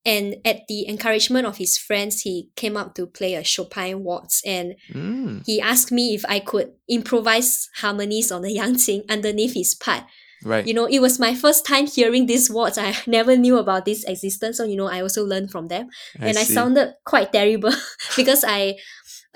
And 0.05 0.37
at 0.45 0.69
the 0.69 0.89
encouragement 0.89 1.47
of 1.47 1.57
his 1.57 1.77
friends, 1.77 2.21
he 2.21 2.51
came 2.55 2.77
up 2.77 2.95
to 2.95 3.07
play 3.07 3.35
a 3.35 3.43
Chopin 3.43 4.05
waltz. 4.05 4.41
And 4.47 4.77
Mm. 4.95 5.43
he 5.45 5.61
asked 5.61 5.91
me 5.91 6.15
if 6.15 6.25
I 6.29 6.39
could 6.39 6.73
improvise 6.89 7.69
harmonies 7.77 8.31
on 8.31 8.43
the 8.43 8.55
yangqin 8.61 9.03
underneath 9.09 9.55
his 9.55 9.75
part. 9.75 10.05
Right. 10.45 10.65
You 10.67 10.75
know, 10.75 10.85
it 10.87 11.01
was 11.01 11.19
my 11.19 11.35
first 11.35 11.67
time 11.67 11.87
hearing 11.87 12.27
this 12.27 12.49
waltz. 12.49 12.79
I 12.79 12.95
never 13.09 13.37
knew 13.37 13.59
about 13.59 13.85
this 13.85 14.05
existence. 14.05 14.59
So, 14.59 14.65
you 14.65 14.77
know, 14.77 14.87
I 14.87 15.01
also 15.01 15.25
learned 15.25 15.51
from 15.51 15.67
them. 15.69 15.89
and 16.21 16.39
I 16.39 16.45
sounded 16.45 16.95
quite 17.05 17.33
terrible 17.33 17.73
because 18.17 18.45
I 18.47 18.77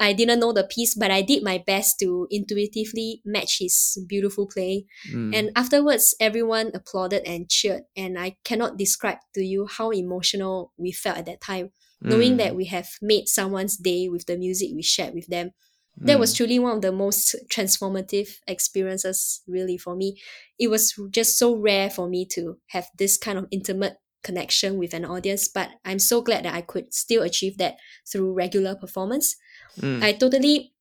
I 0.00 0.12
didn't 0.14 0.40
know 0.40 0.52
the 0.52 0.64
piece, 0.64 0.94
but 0.94 1.10
I 1.10 1.20
did 1.22 1.42
my 1.44 1.62
best 1.64 1.98
to 2.00 2.26
intuitively 2.30 3.20
match 3.24 3.58
his 3.60 4.02
beautiful 4.08 4.46
play. 4.48 4.86
Mm. 5.12 5.34
And 5.36 5.50
afterwards, 5.54 6.14
everyone 6.18 6.70
applauded 6.74 7.22
and 7.26 7.48
cheered. 7.50 7.82
And 7.96 8.18
I 8.18 8.36
cannot 8.42 8.78
describe 8.78 9.18
to 9.34 9.44
you 9.44 9.66
how 9.66 9.90
emotional 9.90 10.72
we 10.78 10.90
felt 10.90 11.18
at 11.18 11.26
that 11.26 11.40
time, 11.42 11.70
knowing 12.00 12.34
Mm. 12.34 12.38
that 12.38 12.56
we 12.56 12.64
have 12.66 12.88
made 13.02 13.28
someone's 13.28 13.76
day 13.76 14.08
with 14.08 14.24
the 14.26 14.38
music 14.38 14.70
we 14.74 14.82
shared 14.82 15.14
with 15.14 15.26
them. 15.28 15.50
That 16.02 16.18
was 16.18 16.32
Mm. 16.32 16.36
truly 16.36 16.58
one 16.58 16.76
of 16.76 16.82
the 16.82 16.92
most 16.92 17.36
transformative 17.52 18.38
experiences, 18.46 19.42
really, 19.46 19.76
for 19.76 19.94
me. 19.94 20.18
It 20.58 20.68
was 20.68 20.94
just 21.10 21.36
so 21.36 21.54
rare 21.54 21.90
for 21.90 22.08
me 22.08 22.24
to 22.36 22.56
have 22.68 22.86
this 22.96 23.18
kind 23.18 23.38
of 23.38 23.46
intimate 23.50 23.96
connection 24.22 24.78
with 24.78 24.94
an 24.94 25.04
audience, 25.04 25.48
but 25.48 25.70
I'm 25.84 25.98
so 25.98 26.22
glad 26.22 26.44
that 26.44 26.54
I 26.54 26.60
could 26.62 26.92
still 26.94 27.22
achieve 27.22 27.58
that 27.58 27.76
through 28.10 28.32
regular 28.32 28.74
performance. 28.76 29.36
Mm. 29.78 30.02
I 30.02 30.12
totally 30.12 30.72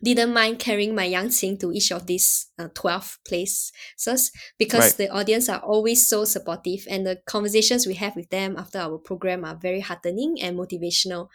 didn't 0.00 0.32
mind 0.32 0.60
carrying 0.60 0.94
my 0.94 1.04
young 1.04 1.26
yangqin 1.26 1.58
to 1.58 1.72
each 1.72 1.90
of 1.90 2.06
these 2.06 2.46
uh, 2.56 2.68
12 2.72 3.18
places 3.26 3.72
because 4.56 4.80
Right. 4.94 4.96
the 4.96 5.08
audience 5.10 5.48
are 5.48 5.58
always 5.58 6.06
so 6.06 6.24
supportive 6.24 6.86
and 6.88 7.04
the 7.04 7.16
conversations 7.26 7.84
we 7.84 7.94
have 7.94 8.14
with 8.14 8.30
them 8.30 8.56
after 8.56 8.78
our 8.78 8.98
program 8.98 9.44
are 9.44 9.56
very 9.56 9.80
heartening 9.80 10.40
and 10.40 10.56
motivational. 10.56 11.28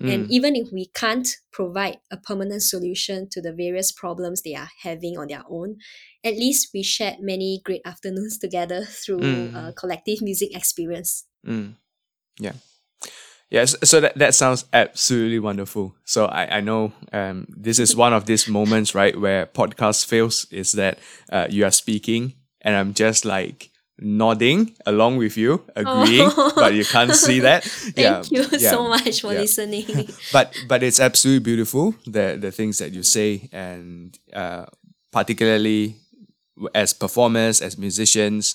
And 0.00 0.26
Mm. 0.26 0.30
even 0.30 0.56
if 0.56 0.72
we 0.72 0.86
can't 0.86 1.28
provide 1.52 1.98
a 2.10 2.16
permanent 2.16 2.62
solution 2.62 3.28
to 3.30 3.40
the 3.40 3.52
various 3.52 3.92
problems 3.92 4.42
they 4.42 4.54
are 4.54 4.70
having 4.82 5.16
on 5.16 5.28
their 5.28 5.44
own, 5.48 5.78
at 6.24 6.34
least 6.34 6.70
we 6.74 6.82
shared 6.82 7.20
many 7.20 7.60
great 7.64 7.82
afternoons 7.92 8.38
together 8.38 8.84
through 8.84 9.20
Mm. 9.20 9.54
a 9.68 9.72
collective 9.74 10.22
music 10.22 10.54
experience. 10.56 11.24
Mm. 11.46 11.76
Yeah. 12.40 12.54
Yes, 13.50 13.74
so 13.82 14.00
that, 14.00 14.16
that 14.18 14.34
sounds 14.34 14.66
absolutely 14.74 15.38
wonderful. 15.38 15.94
So 16.04 16.26
I, 16.26 16.58
I 16.58 16.60
know 16.60 16.92
um, 17.12 17.46
this 17.48 17.78
is 17.78 17.96
one 17.96 18.12
of 18.12 18.26
these 18.26 18.46
moments, 18.46 18.94
right, 18.94 19.18
where 19.18 19.46
podcast 19.46 20.04
fails 20.06 20.46
is 20.50 20.72
that 20.72 20.98
uh, 21.32 21.46
you 21.48 21.64
are 21.64 21.70
speaking 21.70 22.34
and 22.60 22.76
I'm 22.76 22.92
just 22.92 23.24
like 23.24 23.70
nodding 24.00 24.76
along 24.84 25.16
with 25.16 25.36
you, 25.38 25.62
agreeing, 25.74 26.30
Oh. 26.36 26.52
but 26.54 26.74
you 26.74 26.84
can't 26.84 27.14
see 27.14 27.40
that. 27.48 27.64
Thank 27.64 28.30
you 28.30 28.44
yeah, 28.52 28.70
so 28.70 28.86
much 28.88 29.22
for 29.22 29.32
yeah. 29.32 29.40
listening. 29.40 29.86
but 30.32 30.54
but 30.68 30.82
it's 30.82 31.00
absolutely 31.00 31.40
beautiful 31.44 31.94
the 32.06 32.36
the 32.38 32.52
things 32.52 32.78
that 32.78 32.92
you 32.92 33.02
say 33.02 33.48
and 33.50 34.18
uh, 34.34 34.66
particularly 35.10 35.96
as 36.74 36.92
performers 36.92 37.62
as 37.62 37.78
musicians 37.78 38.54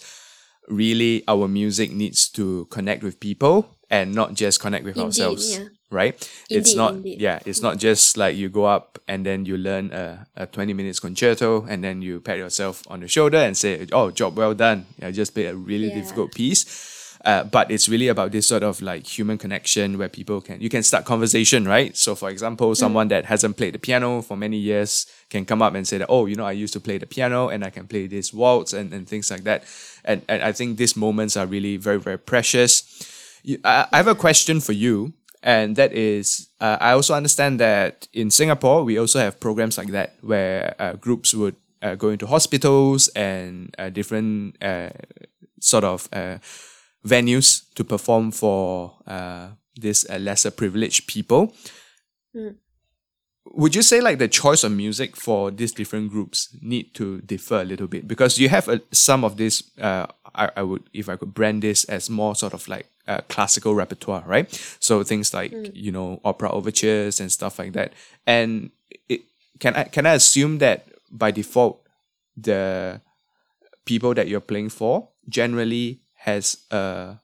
really 0.70 1.24
our 1.28 1.48
music 1.48 1.92
needs 1.92 2.30
to 2.30 2.66
connect 2.66 3.04
with 3.04 3.20
people 3.20 3.68
and 3.98 4.06
not 4.22 4.30
just 4.44 4.56
connect 4.64 4.84
with 4.86 4.98
Indeed, 4.98 5.06
ourselves 5.06 5.44
yeah. 5.58 5.66
right? 6.00 6.14
It's 6.50 6.74
not 6.82 6.92
indeed. 6.96 7.22
yeah 7.28 7.38
it's 7.50 7.62
not 7.68 7.76
just 7.88 8.18
like 8.24 8.34
you 8.42 8.48
go 8.60 8.66
up 8.78 8.88
and 9.12 9.20
then 9.28 9.46
you 9.50 9.56
learn 9.58 9.86
a, 9.94 10.06
a 10.36 10.46
20 10.48 10.74
minutes 10.74 11.00
concerto 11.00 11.66
and 11.70 11.84
then 11.86 12.02
you 12.02 12.20
pat 12.28 12.38
yourself 12.38 12.76
on 12.88 13.00
the 13.02 13.08
shoulder 13.08 13.38
and 13.48 13.56
say 13.56 13.86
oh 13.92 14.08
job 14.12 14.32
well 14.38 14.54
done. 14.56 14.80
I 15.02 15.12
just 15.12 15.34
played 15.36 15.50
a 15.54 15.56
really 15.56 15.90
Yeah. 15.90 16.00
difficult 16.02 16.30
piece. 16.34 16.66
Uh, 17.26 17.42
but 17.56 17.72
it's 17.72 17.88
really 17.88 18.10
about 18.10 18.30
this 18.36 18.46
sort 18.48 18.64
of 18.64 18.82
like 18.82 19.04
human 19.18 19.38
connection 19.38 19.98
where 20.00 20.10
people 20.10 20.42
can 20.42 20.60
you 20.60 20.70
can 20.76 20.84
start 20.84 21.06
conversation 21.06 21.64
right? 21.76 21.96
So 21.96 22.16
for 22.16 22.30
example 22.30 22.76
someone 22.76 23.08
that 23.14 23.24
hasn't 23.34 23.56
played 23.60 23.74
the 23.76 23.80
piano 23.88 24.22
for 24.22 24.36
many 24.36 24.58
years 24.58 25.06
can 25.30 25.46
come 25.46 25.62
up 25.66 25.74
and 25.78 25.88
say 25.88 25.98
that 26.00 26.10
oh 26.10 26.26
you 26.30 26.36
know 26.40 26.46
i 26.54 26.56
used 26.64 26.74
to 26.74 26.82
play 26.88 26.98
the 27.00 27.06
piano 27.16 27.48
and 27.54 27.64
i 27.64 27.70
can 27.78 27.86
play 27.88 28.08
this 28.08 28.28
waltz 28.34 28.74
and, 28.74 28.88
and 28.96 29.08
things 29.08 29.32
like 29.32 29.44
that. 29.50 29.64
And, 30.10 30.20
and 30.28 30.40
i 30.44 30.52
think 30.52 30.70
these 30.78 30.96
moments 31.06 31.34
are 31.40 31.48
really 31.56 31.78
very 31.88 32.00
very 32.08 32.20
precious 32.34 32.84
you, 33.44 33.60
I, 33.64 33.88
I 33.92 33.98
have 33.98 34.08
a 34.08 34.16
question 34.16 34.60
for 34.60 34.74
you 34.74 35.14
and 35.42 35.76
that 35.76 35.94
is 35.94 36.50
uh, 36.62 36.78
i 36.80 36.92
also 36.92 37.14
understand 37.14 37.60
that 37.60 38.08
in 38.14 38.32
singapore 38.32 38.84
we 38.84 38.98
also 38.98 39.20
have 39.20 39.40
programs 39.40 39.78
like 39.78 39.92
that 39.92 40.16
where 40.22 40.76
uh, 40.80 40.94
groups 40.94 41.34
would 41.34 41.56
uh, 41.82 41.96
go 41.96 42.10
into 42.10 42.26
hospitals 42.26 43.10
and 43.10 43.76
uh, 43.78 43.90
different 43.90 44.56
uh, 44.64 44.90
sort 45.60 45.84
of 45.84 46.08
uh, 46.14 46.38
venues 47.06 47.64
to 47.76 47.84
perform 47.84 48.32
for 48.32 48.96
uh, 49.08 49.50
this 49.76 50.06
uh, 50.10 50.18
lesser 50.18 50.52
privileged 50.52 51.08
people. 51.08 51.54
Mm. 52.36 52.56
Would 53.46 53.76
you 53.76 53.82
say 53.82 54.02
like 54.02 54.20
the 54.20 54.28
choice 54.30 54.64
of 54.64 54.72
music 54.72 55.16
for 55.16 55.52
these 55.52 55.74
different 55.74 56.12
groups 56.12 56.56
need 56.62 56.94
to 56.96 57.20
differ 57.22 57.62
a 57.62 57.66
little 57.66 57.88
bit 57.88 58.08
because 58.08 58.40
you 58.40 58.50
have 58.50 58.70
uh, 58.70 58.80
some 58.92 59.24
of 59.24 59.38
this? 59.38 59.64
Uh, 59.80 60.08
I, 60.34 60.50
I 60.58 60.64
would 60.64 60.90
if 60.94 61.10
I 61.10 61.18
could 61.18 61.34
brand 61.34 61.62
this 61.62 61.84
as 61.86 62.10
more 62.10 62.36
sort 62.36 62.54
of 62.54 62.68
like 62.68 62.88
uh, 63.08 63.22
classical 63.28 63.76
repertoire, 63.76 64.24
right? 64.26 64.50
So 64.80 65.04
things 65.04 65.34
like 65.34 65.54
you 65.74 65.92
know 65.92 66.22
opera 66.24 66.52
overtures 66.52 67.20
and 67.20 67.32
stuff 67.32 67.60
like 67.60 67.74
that. 67.74 67.94
And 68.26 68.72
it, 69.10 69.22
can 69.60 69.76
I 69.76 69.84
can 69.86 70.06
I 70.06 70.14
assume 70.14 70.60
that 70.60 70.88
by 71.12 71.32
default 71.32 71.86
the 72.36 73.02
people 73.86 74.14
that 74.14 74.28
you're 74.28 74.40
playing 74.40 74.70
for 74.70 75.10
generally 75.30 76.02
has 76.16 76.58
a 76.72 77.20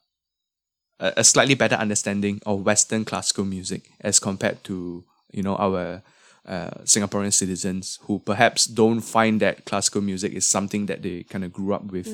a 1.00 1.24
slightly 1.24 1.56
better 1.56 1.76
understanding 1.76 2.42
of 2.46 2.66
Western 2.66 3.06
classical 3.06 3.46
music 3.46 3.90
as 4.02 4.20
compared 4.20 4.62
to 4.66 5.06
you 5.32 5.42
know 5.42 5.56
our 5.56 6.02
uh, 6.46 6.72
Singaporean 6.84 7.32
citizens 7.32 8.00
who 8.04 8.20
perhaps 8.20 8.66
don't 8.66 9.02
find 9.02 9.40
that 9.40 9.66
classical 9.66 10.02
music 10.02 10.34
is 10.34 10.46
something 10.46 10.88
that 10.88 11.02
they 11.02 11.24
kind 11.24 11.46
of 11.46 11.54
grew 11.54 11.74
up 11.74 11.86
with 11.86 12.08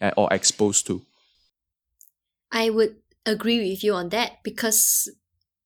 uh, 0.00 0.12
or 0.16 0.28
exposed 0.32 0.86
to. 0.86 1.02
I 2.52 2.70
would 2.70 3.02
agree 3.26 3.70
with 3.70 3.82
you 3.84 3.94
on 3.94 4.10
that 4.10 4.42
because 4.44 5.08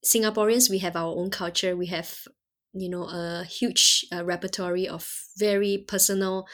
Singaporeans, 0.04 0.70
we 0.70 0.78
have 0.80 0.96
our 0.96 1.16
own 1.16 1.30
culture. 1.30 1.76
We 1.76 1.86
have, 1.88 2.28
you 2.74 2.88
know, 2.88 3.04
a 3.04 3.44
huge 3.44 4.06
uh, 4.12 4.24
repertoire 4.24 4.76
of 4.90 5.10
very 5.38 5.78
personal, 5.88 6.46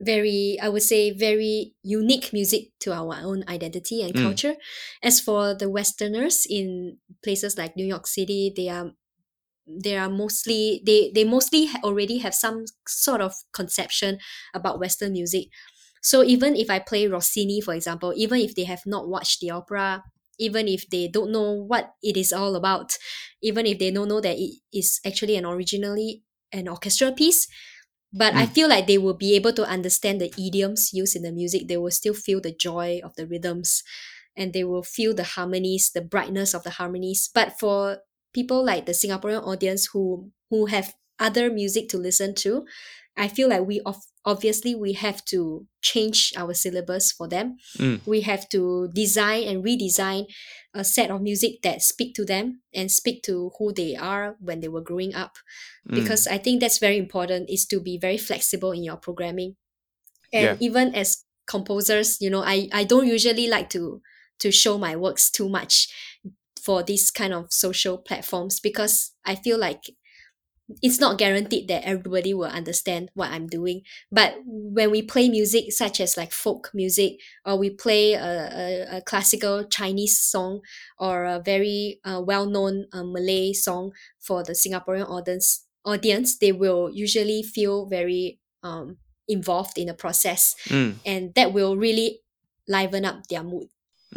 very, 0.00 0.58
I 0.62 0.68
would 0.70 0.82
say, 0.82 1.12
very 1.12 1.76
unique 1.82 2.32
music 2.32 2.72
to 2.80 2.92
our 2.94 3.16
own 3.22 3.44
identity 3.48 4.02
and 4.02 4.14
Mm. 4.14 4.16
culture. 4.16 4.56
As 5.02 5.20
for 5.20 5.54
the 5.54 5.70
Westerners 5.70 6.46
in 6.48 6.98
places 7.24 7.58
like 7.58 7.76
New 7.76 7.86
York 7.86 8.06
City, 8.06 8.52
they 8.56 8.68
are 8.70 8.92
they 9.66 9.96
are 9.96 10.10
mostly 10.10 10.82
they 10.84 11.10
they 11.14 11.24
mostly 11.24 11.68
already 11.82 12.18
have 12.18 12.34
some 12.34 12.64
sort 12.86 13.22
of 13.22 13.32
conception 13.52 14.18
about 14.52 14.78
western 14.78 15.12
music 15.12 15.48
so 16.04 16.22
even 16.24 16.56
if 16.56 16.70
i 16.70 16.78
play 16.78 17.08
rossini 17.08 17.60
for 17.60 17.74
example 17.74 18.12
even 18.16 18.40
if 18.40 18.54
they 18.54 18.64
have 18.64 18.84
not 18.86 19.08
watched 19.08 19.40
the 19.40 19.50
opera 19.50 20.04
even 20.38 20.68
if 20.68 20.88
they 20.90 21.08
don't 21.08 21.32
know 21.32 21.52
what 21.52 21.94
it 22.02 22.16
is 22.16 22.32
all 22.32 22.56
about 22.56 22.98
even 23.42 23.66
if 23.66 23.78
they 23.80 23.90
don't 23.90 24.08
know 24.08 24.20
that 24.20 24.36
it 24.38 24.60
is 24.72 25.00
actually 25.06 25.36
an 25.36 25.46
originally 25.46 26.22
an 26.52 26.68
orchestral 26.68 27.12
piece 27.12 27.48
but 28.12 28.34
i 28.34 28.46
Mm. 28.46 28.52
feel 28.54 28.68
like 28.68 28.86
they 28.86 28.98
will 28.98 29.14
be 29.16 29.34
able 29.34 29.52
to 29.52 29.64
understand 29.64 30.20
the 30.20 30.32
idioms 30.38 30.92
used 30.92 31.16
in 31.16 31.22
the 31.22 31.32
music 31.32 31.68
they 31.68 31.76
will 31.76 31.90
still 31.90 32.14
feel 32.14 32.40
the 32.40 32.54
joy 32.54 33.00
of 33.04 33.14
the 33.16 33.26
rhythms 33.26 33.82
and 34.36 34.52
they 34.52 34.64
will 34.64 34.82
feel 34.84 35.14
the 35.14 35.24
harmonies 35.24 35.90
the 35.94 36.02
brightness 36.02 36.54
of 36.54 36.62
the 36.64 36.70
harmonies 36.82 37.30
but 37.34 37.58
for 37.58 37.98
people 38.34 38.64
like 38.64 38.86
the 38.86 38.92
singaporean 38.92 39.42
audience 39.46 39.88
who 39.92 40.30
who 40.50 40.66
have 40.66 40.94
other 41.18 41.50
music 41.50 41.88
to 41.88 41.98
listen 41.98 42.34
to 42.34 42.66
i 43.16 43.28
feel 43.28 43.48
like 43.48 43.66
we 43.66 43.80
of, 43.82 43.96
obviously 44.24 44.74
we 44.74 44.94
have 44.94 45.24
to 45.26 45.66
change 45.82 46.32
our 46.36 46.54
syllabus 46.54 47.12
for 47.12 47.28
them. 47.28 47.56
Mm. 47.78 48.00
We 48.06 48.22
have 48.22 48.48
to 48.50 48.88
design 48.94 49.44
and 49.44 49.64
redesign 49.64 50.26
a 50.74 50.84
set 50.84 51.10
of 51.10 51.22
music 51.22 51.62
that 51.62 51.82
speak 51.82 52.14
to 52.16 52.24
them 52.24 52.62
and 52.74 52.90
speak 52.90 53.22
to 53.24 53.52
who 53.58 53.72
they 53.72 53.94
are 53.96 54.36
when 54.40 54.60
they 54.60 54.68
were 54.68 54.80
growing 54.80 55.14
up. 55.14 55.36
Mm. 55.88 55.94
Because 55.94 56.26
I 56.26 56.38
think 56.38 56.60
that's 56.60 56.78
very 56.78 56.98
important 56.98 57.50
is 57.50 57.66
to 57.66 57.80
be 57.80 57.98
very 57.98 58.18
flexible 58.18 58.72
in 58.72 58.82
your 58.84 58.96
programming. 58.96 59.56
And 60.32 60.52
Yeah. 60.52 60.56
even 60.60 60.94
as 60.94 61.24
composers, 61.46 62.20
you 62.20 62.30
know, 62.30 62.42
I, 62.42 62.68
I 62.72 62.84
don't 62.84 63.06
usually 63.06 63.48
like 63.48 63.70
to 63.70 64.02
to 64.40 64.50
show 64.50 64.76
my 64.78 64.96
works 64.96 65.30
too 65.30 65.48
much 65.48 65.88
for 66.60 66.82
these 66.82 67.10
kind 67.10 67.32
of 67.32 67.52
social 67.52 67.98
platforms 67.98 68.58
because 68.60 69.12
I 69.24 69.36
feel 69.36 69.58
like 69.58 69.84
it's 70.82 70.98
not 70.98 71.18
guaranteed 71.18 71.68
that 71.68 71.84
everybody 71.86 72.32
will 72.32 72.48
understand 72.48 73.10
what 73.14 73.30
I'm 73.30 73.46
doing. 73.46 73.82
But 74.10 74.36
when 74.46 74.90
we 74.90 75.02
play 75.02 75.28
music 75.28 75.72
such 75.72 76.00
as 76.00 76.16
like 76.16 76.32
folk 76.32 76.70
music, 76.72 77.18
or 77.44 77.56
we 77.58 77.70
play 77.70 78.14
a, 78.14 78.24
a, 78.90 78.96
a 78.98 79.00
classical 79.02 79.64
Chinese 79.64 80.18
song 80.18 80.60
or 80.98 81.24
a 81.24 81.40
very 81.44 82.00
uh, 82.04 82.22
well-known 82.24 82.86
uh, 82.92 83.04
Malay 83.04 83.52
song 83.52 83.92
for 84.20 84.42
the 84.42 84.52
Singaporean 84.52 85.08
audience, 85.08 85.66
audience, 85.84 86.38
they 86.38 86.52
will 86.52 86.90
usually 86.90 87.42
feel 87.42 87.86
very 87.86 88.40
um, 88.62 88.96
involved 89.28 89.76
in 89.78 89.86
the 89.88 89.94
process, 89.94 90.54
Mm. 90.68 90.94
and 91.04 91.34
that 91.34 91.52
will 91.52 91.76
really 91.76 92.20
liven 92.68 93.04
up 93.04 93.26
their 93.28 93.42
mood. 93.42 93.68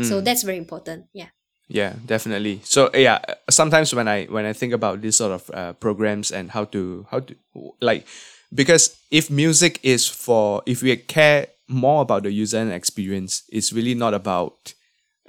So 0.02 0.22
Mm. 0.22 0.26
that's 0.26 0.44
very 0.44 0.58
important. 0.58 1.08
Yeah. 1.14 1.30
Yeah, 1.68 1.94
definitely. 2.06 2.62
So 2.64 2.88
uh, 2.94 2.98
yeah, 2.98 3.20
sometimes 3.50 3.94
when 3.94 4.08
I 4.08 4.26
when 4.26 4.46
I 4.46 4.54
think 4.54 4.74
about 4.74 5.02
these 5.02 5.16
sort 5.18 5.32
of 5.32 5.52
uh, 5.54 5.74
programs 5.74 6.32
and 6.32 6.52
how 6.52 6.66
to 6.66 7.06
how 7.12 7.20
to 7.20 7.36
like 7.82 8.06
because 8.54 8.96
if 9.12 9.30
music 9.30 9.80
is 9.84 10.08
for 10.08 10.62
if 10.66 10.82
we 10.82 10.96
care 10.96 11.48
more 11.68 12.02
about 12.02 12.24
the 12.24 12.32
user 12.32 12.72
experience, 12.72 13.44
it's 13.52 13.74
really 13.74 13.96
not 13.96 14.14
about 14.14 14.74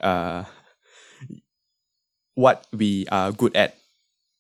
uh 0.01 0.45
what 2.35 2.67
we 2.73 3.07
are 3.11 3.33
good 3.33 3.57
at. 3.57 3.77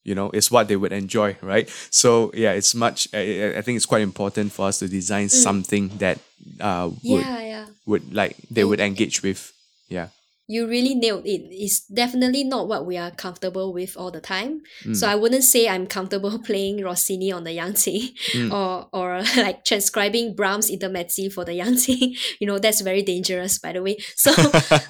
You 0.04 0.14
know, 0.14 0.30
it's 0.30 0.50
what 0.50 0.68
they 0.68 0.76
would 0.76 0.92
enjoy, 0.92 1.36
right? 1.42 1.68
So 1.90 2.30
yeah, 2.34 2.52
it's 2.52 2.74
much. 2.74 3.08
I, 3.12 3.56
I 3.58 3.62
think 3.62 3.76
it's 3.76 3.86
quite 3.86 4.02
important 4.02 4.52
for 4.52 4.68
us 4.68 4.78
to 4.80 4.88
design 4.88 5.28
something 5.28 5.88
that 5.98 6.18
uh 6.60 6.90
would 7.04 7.26
Yeah, 7.26 7.40
yeah. 7.42 7.66
would 7.86 8.14
like 8.14 8.36
they 8.50 8.64
would 8.64 8.80
engage 8.80 9.22
with. 9.22 9.52
Yeah. 9.88 10.08
You 10.48 10.66
really 10.66 10.94
nailed 10.94 11.26
it. 11.26 11.42
It's 11.52 11.80
definitely 11.80 12.42
not 12.42 12.68
what 12.68 12.86
we 12.86 12.96
are 12.96 13.10
comfortable 13.10 13.70
with 13.74 13.96
all 13.98 14.10
the 14.10 14.20
time. 14.20 14.62
So 14.94 15.06
I 15.06 15.14
wouldn't 15.14 15.44
say 15.44 15.68
I'm 15.68 15.86
comfortable 15.86 16.38
playing 16.44 16.82
Rossini 16.82 17.30
on 17.30 17.44
the 17.44 17.52
Yangtze 17.52 18.14
or 18.50 18.88
or 18.92 19.22
like 19.36 19.64
transcribing 19.64 20.34
Brahms 20.34 20.70
intermezzi 20.70 21.30
for 21.30 21.44
the 21.44 21.52
Yangtze. 21.52 22.16
you 22.40 22.46
know, 22.46 22.58
that's 22.58 22.80
very 22.80 23.02
dangerous 23.02 23.58
by 23.58 23.72
the 23.72 23.82
way. 23.82 23.98
So 24.16 24.32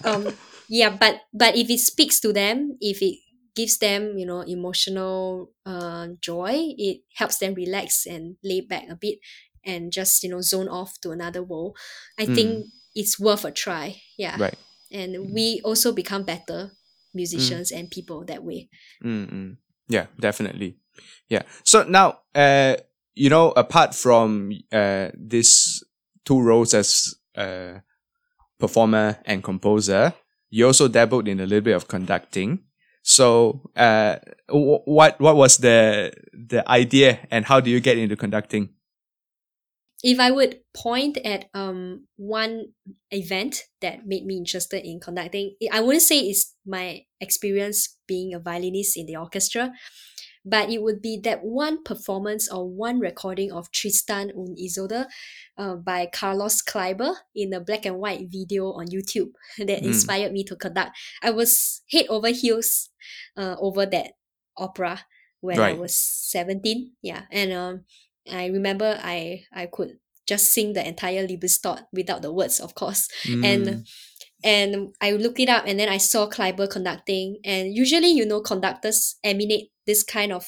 um 0.05 0.29
yeah, 0.69 0.91
but 0.91 1.23
but 1.35 1.57
if 1.57 1.69
it 1.69 1.81
speaks 1.81 2.21
to 2.21 2.33
them, 2.33 2.79
if 2.81 3.03
it 3.03 3.19
gives 3.57 3.79
them, 3.79 4.17
you 4.17 4.27
know, 4.27 4.43
emotional 4.43 5.51
uh 5.67 6.07
joy, 6.21 6.55
it 6.79 7.03
helps 7.17 7.39
them 7.39 7.55
relax 7.55 8.07
and 8.07 8.37
lay 8.45 8.61
back 8.61 8.85
a 8.89 8.95
bit 8.95 9.19
and 9.65 9.91
just, 9.91 10.23
you 10.23 10.31
know, 10.31 10.41
zone 10.41 10.69
off 10.69 11.01
to 11.01 11.11
another 11.11 11.43
world. 11.43 11.77
I 12.17 12.27
think 12.27 12.67
it's 12.95 13.19
worth 13.19 13.45
a 13.45 13.51
try. 13.51 14.01
Yeah 14.17 14.37
Right. 14.39 14.55
And 14.91 15.33
we 15.33 15.61
also 15.65 15.93
become 15.93 16.23
better 16.25 16.73
musicians 17.15 17.71
and 17.71 17.91
people 17.91 18.25
that 18.25 18.43
way. 18.43 18.69
Mm-mm. 19.05 19.57
Yeah, 19.89 20.07
definitely. 20.19 20.77
Yeah. 21.29 21.43
So 21.65 21.85
now, 21.85 22.21
uh, 22.35 22.77
you 23.15 23.31
know, 23.31 23.51
apart 23.53 23.95
from 23.95 24.53
uh, 24.73 25.09
these 25.15 25.83
two 26.25 26.41
roles 26.41 26.75
as 26.75 27.15
uh, 27.37 27.81
performer 28.59 29.19
and 29.25 29.43
composer, 29.43 30.13
you 30.51 30.67
also 30.67 30.89
dabbled 30.89 31.29
in 31.29 31.41
a 31.41 31.47
little 31.47 31.65
bit 31.65 31.77
of 31.77 31.89
conducting. 31.89 32.61
So, 33.03 33.71
uh, 33.77 34.17
wh- 34.49 34.87
what 34.87 35.19
what 35.21 35.37
was 35.37 35.59
the 35.59 36.13
the 36.33 36.69
idea, 36.69 37.27
and 37.31 37.45
how 37.47 37.61
do 37.61 37.71
you 37.71 37.81
get 37.81 37.97
into 37.97 38.17
conducting? 38.17 38.71
If 40.03 40.21
I 40.21 40.31
would 40.31 40.61
point 40.75 41.19
at 41.19 41.51
um 41.55 42.07
one 42.17 42.75
event 43.11 43.65
that 43.81 44.07
made 44.07 44.25
me 44.27 44.37
interested 44.37 44.85
in 44.87 45.01
conducting, 45.01 45.57
I 45.73 45.81
wouldn't 45.81 46.03
say 46.03 46.21
it's 46.21 46.55
my 46.65 47.05
experience 47.21 47.99
being 48.07 48.33
a 48.35 48.39
violinist 48.41 48.97
in 48.97 49.07
the 49.07 49.17
orchestra, 49.17 49.73
but 50.45 50.71
it 50.71 50.83
would 50.83 51.03
be 51.03 51.19
that 51.25 51.45
one 51.45 51.83
performance 51.83 52.51
or 52.51 52.69
one 52.69 53.01
recording 53.01 53.53
of 53.53 53.71
Tristan 53.73 54.31
und 54.35 54.57
Isolde 54.59 55.07
uh, 55.57 55.77
by 55.77 56.07
Carlos 56.07 56.63
Kleiber 56.63 57.15
in 57.35 57.53
a 57.53 57.61
black 57.61 57.85
and 57.87 57.99
white 57.99 58.29
video 58.31 58.73
on 58.73 58.87
YouTube 58.87 59.33
that 59.59 59.83
Mm. 59.83 59.85
inspired 59.85 60.33
me 60.33 60.45
to 60.45 60.57
conduct. 60.57 60.97
I 61.23 61.31
was 61.31 61.83
head 61.91 62.07
over 62.09 62.29
heels 62.29 62.91
uh, 63.37 63.57
over 63.61 63.87
that 63.87 64.13
opera 64.57 65.01
when 65.41 65.63
I 65.63 65.73
was 65.73 65.95
17. 65.95 66.93
Yeah. 67.03 67.27
And 67.31 67.53
um, 67.53 67.85
I 68.33 68.47
remember 68.47 68.99
I, 69.03 69.45
I 69.53 69.67
could 69.67 69.99
just 70.27 70.53
sing 70.53 70.75
the 70.75 70.87
entire 70.87 71.27
Liebestod 71.27 71.85
without 71.93 72.23
the 72.23 72.33
words, 72.33 72.61
of 72.61 72.75
course 72.75 73.09
Mm, 73.25 73.45
and 73.45 73.87
and 74.45 74.95
I 75.01 75.13
looked 75.13 75.41
it 75.41 75.49
up 75.49 75.65
and 75.67 75.81
then 75.81 75.89
I 75.89 75.97
saw 75.99 76.29
Kleiber 76.29 76.71
conducting 76.71 77.39
and 77.45 77.75
usually 77.75 78.09
you 78.11 78.25
know 78.27 78.41
conductors 78.41 79.17
emanate 79.25 79.71
this 79.87 80.03
kind 80.05 80.33
of 80.33 80.47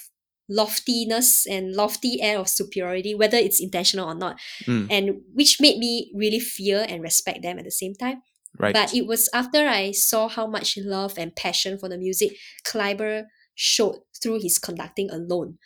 loftiness 0.48 1.46
and 1.46 1.74
lofty 1.74 2.20
air 2.20 2.38
of 2.38 2.48
superiority 2.48 3.14
whether 3.14 3.36
it's 3.38 3.60
intentional 3.60 4.08
or 4.08 4.14
not 4.14 4.38
Mm. 4.66 4.86
and 4.90 5.20
which 5.32 5.60
made 5.60 5.78
me 5.78 6.12
really 6.14 6.40
fear 6.40 6.84
and 6.88 7.02
respect 7.02 7.42
them 7.42 7.58
at 7.58 7.64
the 7.64 7.70
same 7.70 7.94
time 7.94 8.22
right. 8.58 8.74
but 8.74 8.92
it 8.94 9.06
was 9.06 9.28
after 9.32 9.66
I 9.66 9.92
saw 9.92 10.28
how 10.28 10.46
much 10.46 10.76
love 10.76 11.14
and 11.16 11.34
passion 11.34 11.78
for 11.78 11.88
the 11.88 11.98
music 11.98 12.36
Kleiber 12.64 13.26
showed 13.54 13.98
through 14.22 14.40
his 14.40 14.58
conducting 14.58 15.10
alone. 15.10 15.58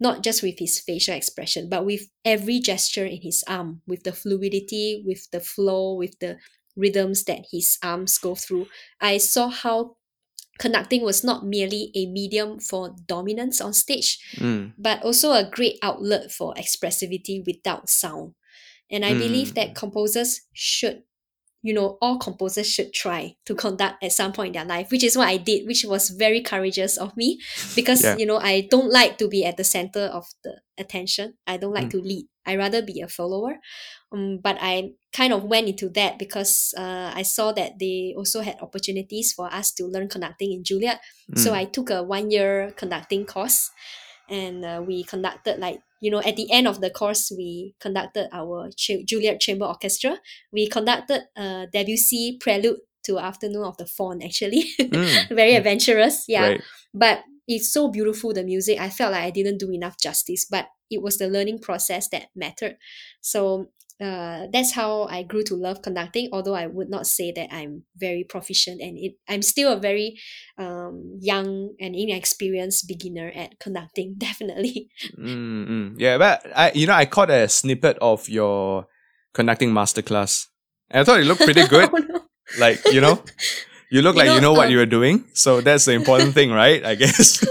Not 0.00 0.22
just 0.22 0.42
with 0.42 0.58
his 0.58 0.80
facial 0.80 1.14
expression, 1.14 1.68
but 1.68 1.84
with 1.84 2.08
every 2.24 2.58
gesture 2.58 3.04
in 3.04 3.20
his 3.22 3.44
arm, 3.46 3.82
with 3.86 4.02
the 4.04 4.12
fluidity, 4.12 5.02
with 5.06 5.30
the 5.30 5.40
flow, 5.40 5.94
with 5.94 6.18
the 6.20 6.38
rhythms 6.76 7.24
that 7.24 7.46
his 7.52 7.78
arms 7.82 8.16
go 8.18 8.34
through. 8.34 8.66
I 9.00 9.18
saw 9.18 9.48
how 9.48 9.96
conducting 10.58 11.02
was 11.02 11.24
not 11.24 11.44
merely 11.46 11.90
a 11.94 12.06
medium 12.06 12.60
for 12.60 12.94
dominance 13.06 13.60
on 13.60 13.72
stage, 13.72 14.18
Mm, 14.36 14.72
but 14.78 15.02
also 15.02 15.32
a 15.32 15.48
great 15.50 15.78
outlet 15.82 16.30
for 16.30 16.54
expressivity 16.54 17.44
without 17.46 17.88
sound. 17.88 18.34
And 18.90 19.04
I 19.04 19.14
believe 19.14 19.48
Mm. 19.50 19.54
that 19.54 19.74
composers 19.76 20.42
should, 20.52 21.04
you 21.62 21.74
know, 21.74 21.98
all 22.00 22.18
composers 22.18 22.66
should 22.66 22.92
try 22.92 23.34
to 23.44 23.54
conduct 23.54 24.02
at 24.02 24.12
some 24.12 24.32
point 24.32 24.48
in 24.48 24.52
their 24.66 24.76
life, 24.76 24.90
which 24.90 25.04
is 25.04 25.16
what 25.16 25.28
I 25.28 25.36
did, 25.36 25.66
which 25.66 25.84
was 25.84 26.08
very 26.10 26.40
courageous 26.40 26.96
of 26.96 27.16
me 27.16 27.38
because, 27.76 28.02
Yeah. 28.02 28.16
you 28.16 28.26
know, 28.26 28.38
I 28.38 28.66
don't 28.70 28.90
like 28.90 29.18
to 29.18 29.28
be 29.28 29.44
at 29.44 29.56
the 29.56 29.64
center 29.64 30.00
of 30.12 30.26
the 30.42 30.60
attention. 30.78 31.34
I 31.46 31.56
don't 31.58 31.74
like 31.74 31.86
Mm. 31.88 31.90
to 31.90 32.00
lead. 32.00 32.26
I 32.46 32.56
rather 32.56 32.80
be 32.82 33.00
a 33.02 33.08
follower. 33.08 33.58
Um, 34.12 34.38
but 34.42 34.56
I 34.60 34.92
kind 35.12 35.32
of 35.32 35.44
went 35.44 35.68
into 35.68 35.88
that 35.90 36.18
because 36.18 36.72
uh, 36.76 37.12
I 37.14 37.22
saw 37.22 37.52
that 37.52 37.78
they 37.78 38.14
also 38.16 38.40
had 38.40 38.56
opportunities 38.60 39.32
for 39.32 39.52
us 39.52 39.70
to 39.74 39.84
learn 39.86 40.08
conducting 40.08 40.52
in 40.52 40.62
Juilliard. 40.64 40.98
So 41.36 41.50
mm, 41.52 41.54
I 41.54 41.64
took 41.66 41.90
a 41.90 42.02
one 42.02 42.30
year 42.30 42.72
conducting 42.76 43.24
course 43.26 43.70
and 44.30 44.64
uh, 44.64 44.82
we 44.86 45.04
conducted 45.04 45.58
like 45.58 45.80
you 46.00 46.10
know 46.10 46.20
at 46.20 46.36
the 46.36 46.50
end 46.50 46.66
of 46.66 46.80
the 46.80 46.90
course 46.90 47.32
we 47.36 47.74
conducted 47.80 48.28
our 48.32 48.70
Ch- 48.76 49.04
Juilliard 49.04 49.40
Chamber 49.40 49.66
Orchestra. 49.66 50.18
We 50.52 50.68
conducted 50.68 51.22
a 51.36 51.66
Debussy 51.72 52.38
prelude 52.40 52.78
to 53.04 53.18
Afternoon 53.18 53.64
of 53.64 53.76
the 53.76 53.86
Faun 53.86 54.22
actually. 54.22 54.70
mm, 54.78 55.28
Very 55.34 55.54
adventurous, 55.54 56.24
yeah. 56.28 56.48
Right. 56.48 56.62
But 56.94 57.24
it's 57.48 57.72
so 57.72 57.88
beautiful 57.88 58.32
the 58.32 58.44
music. 58.44 58.78
I 58.78 58.90
felt 58.90 59.12
like 59.12 59.24
I 59.24 59.30
didn't 59.30 59.58
do 59.58 59.72
enough 59.72 59.98
justice, 59.98 60.44
but 60.44 60.68
it 60.90 61.02
was 61.02 61.18
the 61.18 61.28
learning 61.28 61.60
process 61.60 62.08
that 62.10 62.26
mattered. 62.34 62.76
So 63.20 63.70
uh, 64.00 64.46
that's 64.52 64.72
how 64.72 65.04
I 65.04 65.22
grew 65.22 65.42
to 65.44 65.54
love 65.54 65.82
conducting. 65.82 66.28
Although 66.32 66.54
I 66.54 66.66
would 66.66 66.88
not 66.88 67.06
say 67.06 67.32
that 67.32 67.52
I'm 67.52 67.84
very 67.96 68.24
proficient, 68.24 68.80
and 68.80 68.96
it 68.96 69.12
I'm 69.28 69.42
still 69.42 69.72
a 69.72 69.78
very 69.78 70.18
um, 70.58 71.18
young 71.20 71.74
and 71.80 71.94
inexperienced 71.94 72.88
beginner 72.88 73.30
at 73.34 73.58
conducting. 73.60 74.14
Definitely. 74.18 74.88
Mm, 75.18 75.68
mm. 75.68 75.94
Yeah, 75.98 76.18
but 76.18 76.46
I, 76.56 76.72
you 76.74 76.86
know, 76.86 76.94
I 76.94 77.04
caught 77.04 77.30
a 77.30 77.48
snippet 77.48 77.98
of 78.00 78.28
your 78.28 78.86
conducting 79.34 79.70
masterclass, 79.70 80.46
and 80.90 81.02
I 81.02 81.04
thought 81.04 81.20
it 81.20 81.26
looked 81.26 81.42
pretty 81.42 81.66
good. 81.68 81.90
Oh, 81.92 81.98
no. 81.98 82.22
like, 82.58 82.80
you 82.92 83.00
know, 83.00 83.22
you 83.90 84.00
look 84.02 84.16
You 84.16 84.22
like 84.22 84.28
you 84.30 84.40
know, 84.40 84.52
know 84.52 84.52
what 84.54 84.66
um, 84.66 84.72
you 84.72 84.78
were 84.78 84.86
doing, 84.86 85.24
so 85.34 85.60
that's 85.60 85.84
the 85.84 85.92
important 85.92 86.32
thing, 86.32 86.50
right? 86.50 86.84
I 86.84 86.94
guess. 86.94 87.44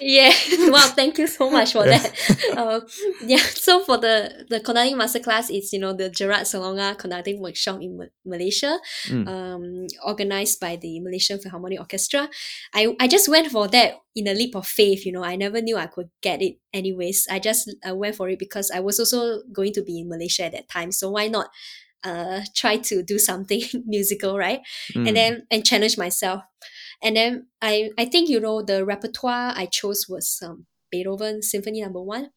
Yeah. 0.00 0.32
Wow 0.72 0.88
thank 0.94 1.18
you 1.18 1.26
so 1.26 1.50
much 1.50 1.72
for 1.72 1.86
Yeah. 1.86 1.98
that. 1.98 2.56
Uh, 2.56 2.80
yeah 3.26 3.38
so 3.38 3.80
for 3.84 3.98
the 3.98 4.46
the 4.48 4.60
conducting 4.60 4.96
masterclass 4.96 5.46
it's 5.50 5.72
you 5.72 5.78
know 5.78 5.92
the 5.92 6.08
gerard 6.08 6.42
salonga 6.46 6.96
conducting 6.98 7.40
workshop 7.40 7.80
in 7.82 7.96
Ma- 7.98 8.12
malaysia 8.24 8.78
Mm. 9.08 9.28
um, 9.28 9.86
organized 10.04 10.60
by 10.60 10.76
the 10.76 11.00
malaysian 11.00 11.38
philharmonic 11.38 11.78
orchestra. 11.78 12.28
I, 12.74 12.96
I 12.98 13.06
just 13.06 13.28
went 13.28 13.50
for 13.50 13.68
that 13.68 13.94
in 14.14 14.26
a 14.28 14.34
leap 14.34 14.54
of 14.56 14.66
faith 14.66 15.04
you 15.06 15.12
know. 15.12 15.22
I 15.24 15.36
never 15.36 15.60
knew 15.60 15.76
i 15.76 15.86
could 15.86 16.08
get 16.22 16.40
it 16.42 16.58
anyways. 16.72 17.26
I 17.30 17.38
just 17.38 17.70
uh, 17.88 17.94
went 17.94 18.16
for 18.16 18.28
it 18.28 18.38
because 18.38 18.70
i 18.70 18.80
was 18.80 18.98
also 18.98 19.42
going 19.52 19.72
to 19.74 19.82
be 19.82 20.00
in 20.00 20.08
malaysia 20.08 20.44
at 20.44 20.52
that 20.52 20.68
time 20.68 20.90
so 20.92 21.10
why 21.10 21.28
not 21.28 21.48
uh, 22.04 22.40
try 22.54 22.76
to 22.76 23.02
do 23.02 23.18
something 23.18 23.62
musical 23.86 24.38
right? 24.38 24.60
Mm. 24.94 25.08
and 25.08 25.16
then 25.16 25.46
and 25.50 25.64
challenge 25.66 25.98
myself 25.98 26.42
and 27.02 27.16
then 27.16 27.46
i 27.62 27.90
i 27.98 28.04
think 28.04 28.28
you 28.28 28.40
know 28.40 28.62
the 28.62 28.84
repertoire 28.84 29.52
i 29.56 29.66
chose 29.66 30.06
was 30.08 30.40
um, 30.42 30.66
beethoven 30.90 31.42
symphony 31.42 31.80
number 31.82 32.02
one. 32.02 32.30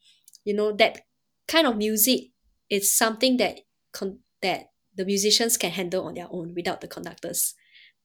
You 0.45 0.53
know 0.55 0.71
that 0.73 1.01
kind 1.47 1.67
of 1.67 1.77
music 1.77 2.31
is 2.69 2.91
something 2.91 3.37
that 3.37 3.59
con- 3.93 4.19
that 4.41 4.71
the 4.95 5.05
musicians 5.05 5.57
can 5.57 5.71
handle 5.71 6.05
on 6.05 6.15
their 6.15 6.27
own 6.31 6.53
without 6.55 6.81
the 6.81 6.87
conductors. 6.87 7.53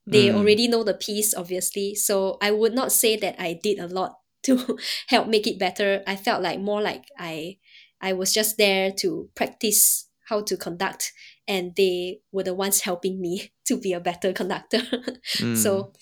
They 0.07 0.29
Mm. 0.29 0.37
already 0.37 0.69
know 0.69 0.85
the 0.85 0.95
piece 0.95 1.35
obviously. 1.35 1.95
So 1.95 2.39
i 2.43 2.51
would 2.51 2.75
not 2.75 2.93
say 2.93 3.17
that 3.17 3.37
i 3.41 3.55
did 3.63 3.79
a 3.79 3.89
lot 3.89 4.19
to 4.45 4.79
help 5.09 5.29
make 5.29 5.47
it 5.47 5.59
better. 5.59 6.03
I 6.07 6.17
felt 6.17 6.43
like 6.43 6.61
more 6.61 6.83
like 6.83 7.05
i 7.19 7.59
i 8.01 8.13
was 8.13 8.33
just 8.35 8.59
there 8.59 8.91
to 9.03 9.31
practice 9.35 10.09
how 10.29 10.43
to 10.43 10.57
conduct 10.57 11.13
and 11.49 11.75
they 11.77 12.21
were 12.33 12.43
the 12.45 12.55
ones 12.55 12.83
helping 12.83 13.21
me 13.21 13.53
to 13.67 13.77
be 13.79 13.93
a 13.95 14.01
better 14.01 14.33
conductor. 14.33 14.83
Mm. 15.41 15.57
so 15.57 15.93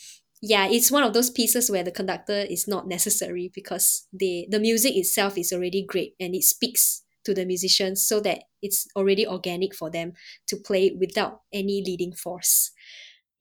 yeah 0.43 0.67
it's 0.67 0.91
one 0.91 1.03
of 1.03 1.15
those 1.15 1.31
pieces 1.31 1.71
where 1.71 1.85
the 1.85 1.91
conductor 1.91 2.45
is 2.51 2.69
not 2.69 2.87
necessary 2.87 3.51
because 3.55 4.07
they 4.13 4.47
the 4.51 4.59
music 4.59 4.95
itself 4.97 5.39
is 5.39 5.53
already 5.53 5.85
great 5.87 6.15
and 6.21 6.35
it 6.35 6.43
speaks 6.43 7.03
to 7.25 7.33
the 7.33 7.47
musicians 7.47 8.05
so 8.05 8.21
that 8.21 8.41
it's 8.61 8.87
already 8.97 9.27
organic 9.27 9.75
for 9.75 9.89
them 9.91 10.13
to 10.47 10.57
play 10.57 10.95
without 10.99 11.41
any 11.53 11.83
leading 11.87 12.13
force 12.13 12.73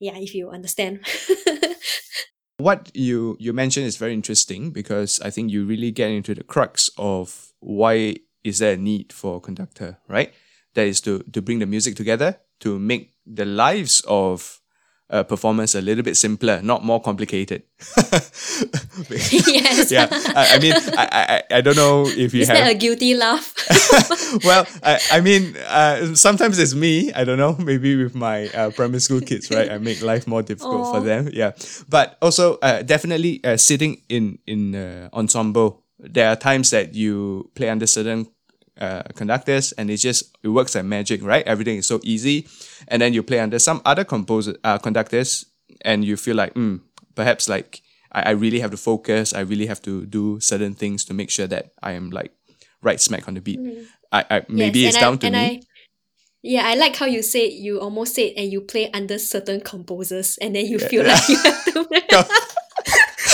yeah 0.00 0.16
if 0.16 0.34
you 0.34 0.48
understand 0.50 1.04
what 2.62 2.90
you 2.94 3.36
you 3.40 3.52
mentioned 3.52 3.86
is 3.86 3.96
very 3.96 4.14
interesting 4.14 4.70
because 4.70 5.20
I 5.20 5.30
think 5.30 5.50
you 5.50 5.64
really 5.66 5.90
get 5.90 6.10
into 6.10 6.34
the 6.34 6.44
crux 6.44 6.88
of 6.96 7.52
why 7.60 8.16
is 8.44 8.58
there 8.58 8.74
a 8.74 8.76
need 8.76 9.12
for 9.12 9.36
a 9.36 9.40
conductor, 9.40 9.98
right? 10.08 10.32
That 10.74 10.86
is 10.86 11.00
to 11.02 11.20
to 11.32 11.42
bring 11.42 11.58
the 11.58 11.66
music 11.66 11.96
together 11.96 12.38
to 12.60 12.78
make 12.78 13.12
the 13.26 13.44
lives 13.44 14.02
of 14.06 14.60
uh, 15.12 15.22
performers 15.22 15.74
a 15.74 15.80
little 15.80 16.02
bit 16.02 16.16
simpler, 16.16 16.60
not 16.62 16.84
more 16.84 17.00
complicated. 17.00 17.62
yes 19.10 19.90
yeah, 19.90 20.08
I, 20.10 20.56
I 20.56 20.58
mean, 20.58 20.72
I, 20.96 21.06
I 21.12 21.56
I 21.58 21.60
don't 21.60 21.76
know 21.76 22.06
if 22.06 22.32
you 22.34 22.42
is 22.42 22.48
have 22.48 22.56
that 22.58 22.70
a 22.70 22.74
guilty 22.74 23.14
laugh 23.14 23.52
well, 24.44 24.66
I, 24.82 24.98
I 25.12 25.20
mean, 25.20 25.56
uh, 25.68 26.14
sometimes 26.14 26.58
it's 26.58 26.74
me. 26.74 27.12
I 27.12 27.24
don't 27.24 27.38
know. 27.38 27.56
Maybe 27.58 27.96
with 27.96 28.14
my 28.14 28.48
uh, 28.48 28.70
primary 28.70 29.00
school 29.00 29.20
kids, 29.20 29.50
right? 29.50 29.70
I 29.70 29.78
make 29.78 30.02
life 30.02 30.26
more 30.26 30.42
difficult 30.42 30.86
for 30.88 31.00
them. 31.00 31.28
Yeah, 31.32 31.52
but 31.88 32.16
also 32.22 32.56
uh, 32.62 32.82
definitely 32.82 33.40
uh, 33.44 33.56
sitting 33.56 34.02
in 34.08 34.38
in 34.46 34.74
uh, 34.74 35.08
ensemble. 35.12 35.84
There 35.98 36.28
are 36.28 36.36
times 36.36 36.70
that 36.70 36.94
you 36.94 37.50
play 37.54 37.68
under 37.68 37.86
certain 37.86 38.26
uh, 38.82 39.02
conductors, 39.14 39.72
and 39.72 39.90
it 39.90 39.96
just 39.98 40.36
it 40.42 40.48
works 40.48 40.74
like 40.74 40.84
magic, 40.84 41.22
right? 41.22 41.46
Everything 41.46 41.78
is 41.78 41.86
so 41.86 42.00
easy, 42.02 42.46
and 42.88 43.00
then 43.00 43.14
you 43.14 43.22
play 43.22 43.38
under 43.38 43.58
some 43.58 43.80
other 43.84 44.04
composer 44.04 44.56
uh, 44.64 44.78
conductors, 44.78 45.46
and 45.82 46.04
you 46.04 46.16
feel 46.16 46.36
like, 46.36 46.52
hmm, 46.54 46.76
perhaps 47.14 47.48
like 47.48 47.80
I, 48.10 48.22
I 48.22 48.30
really 48.30 48.60
have 48.60 48.70
to 48.72 48.76
focus. 48.76 49.32
I 49.32 49.40
really 49.40 49.66
have 49.66 49.80
to 49.82 50.04
do 50.06 50.40
certain 50.40 50.74
things 50.74 51.04
to 51.06 51.14
make 51.14 51.30
sure 51.30 51.46
that 51.46 51.72
I 51.82 51.92
am 51.92 52.10
like 52.10 52.32
right 52.82 53.00
smack 53.00 53.28
on 53.28 53.34
the 53.34 53.40
beat. 53.40 53.60
I, 54.12 54.24
I 54.30 54.42
maybe 54.48 54.80
Yes, 54.80 54.88
it's 54.88 54.96
and 54.96 55.04
I- 55.04 55.08
down 55.08 55.18
to 55.18 55.30
me. 55.30 55.38
I, 55.38 55.60
yeah, 56.42 56.66
I 56.66 56.74
like 56.74 56.96
how 56.96 57.06
you 57.06 57.22
said 57.22 57.52
you 57.52 57.78
almost 57.80 58.16
said 58.16 58.32
and 58.36 58.50
you 58.50 58.62
play 58.62 58.90
under 58.90 59.16
certain 59.18 59.60
composers 59.60 60.38
and 60.38 60.56
then 60.56 60.66
you 60.66 60.80
feel 60.80 61.04
like 61.04 61.28
you 61.28 61.36
have 61.44 61.64
to 61.66 62.42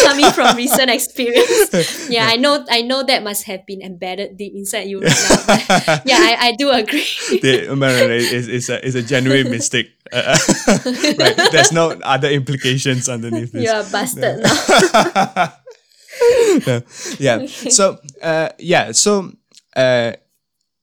coming 0.03 0.30
from 0.32 0.57
recent 0.57 0.90
experience. 0.90 2.09
Yeah, 2.09 2.26
I 2.26 2.36
know 2.36 2.64
I 2.70 2.82
know 2.82 3.03
that 3.03 3.22
must 3.22 3.44
have 3.44 3.66
been 3.66 3.82
embedded 3.82 4.36
deep 4.36 4.55
inside 4.55 4.88
you 4.88 5.01
right 5.01 5.12
now. 5.28 6.01
Yeah, 6.07 6.16
I, 6.16 6.36
I 6.40 6.53
do 6.57 6.70
agree. 6.70 7.05
the, 7.42 7.68
it's, 7.70 8.49
it's, 8.49 8.68
a, 8.68 8.86
it's 8.86 8.96
a 8.96 9.03
genuine 9.03 9.51
mistake. 9.51 9.90
Uh, 10.11 10.36
right. 11.18 11.36
There's 11.53 11.72
no 11.72 11.90
other 12.03 12.30
implications 12.30 13.09
underneath 13.09 13.53
this. 13.53 13.64
you 13.64 13.70
are 13.70 13.84
busted 13.90 14.42
now. 14.42 15.53
No. 16.66 16.82
yeah. 17.18 17.46
So, 17.46 17.99
uh, 18.22 18.51
yeah. 18.59 18.92
So, 18.92 19.32
uh, 19.76 20.12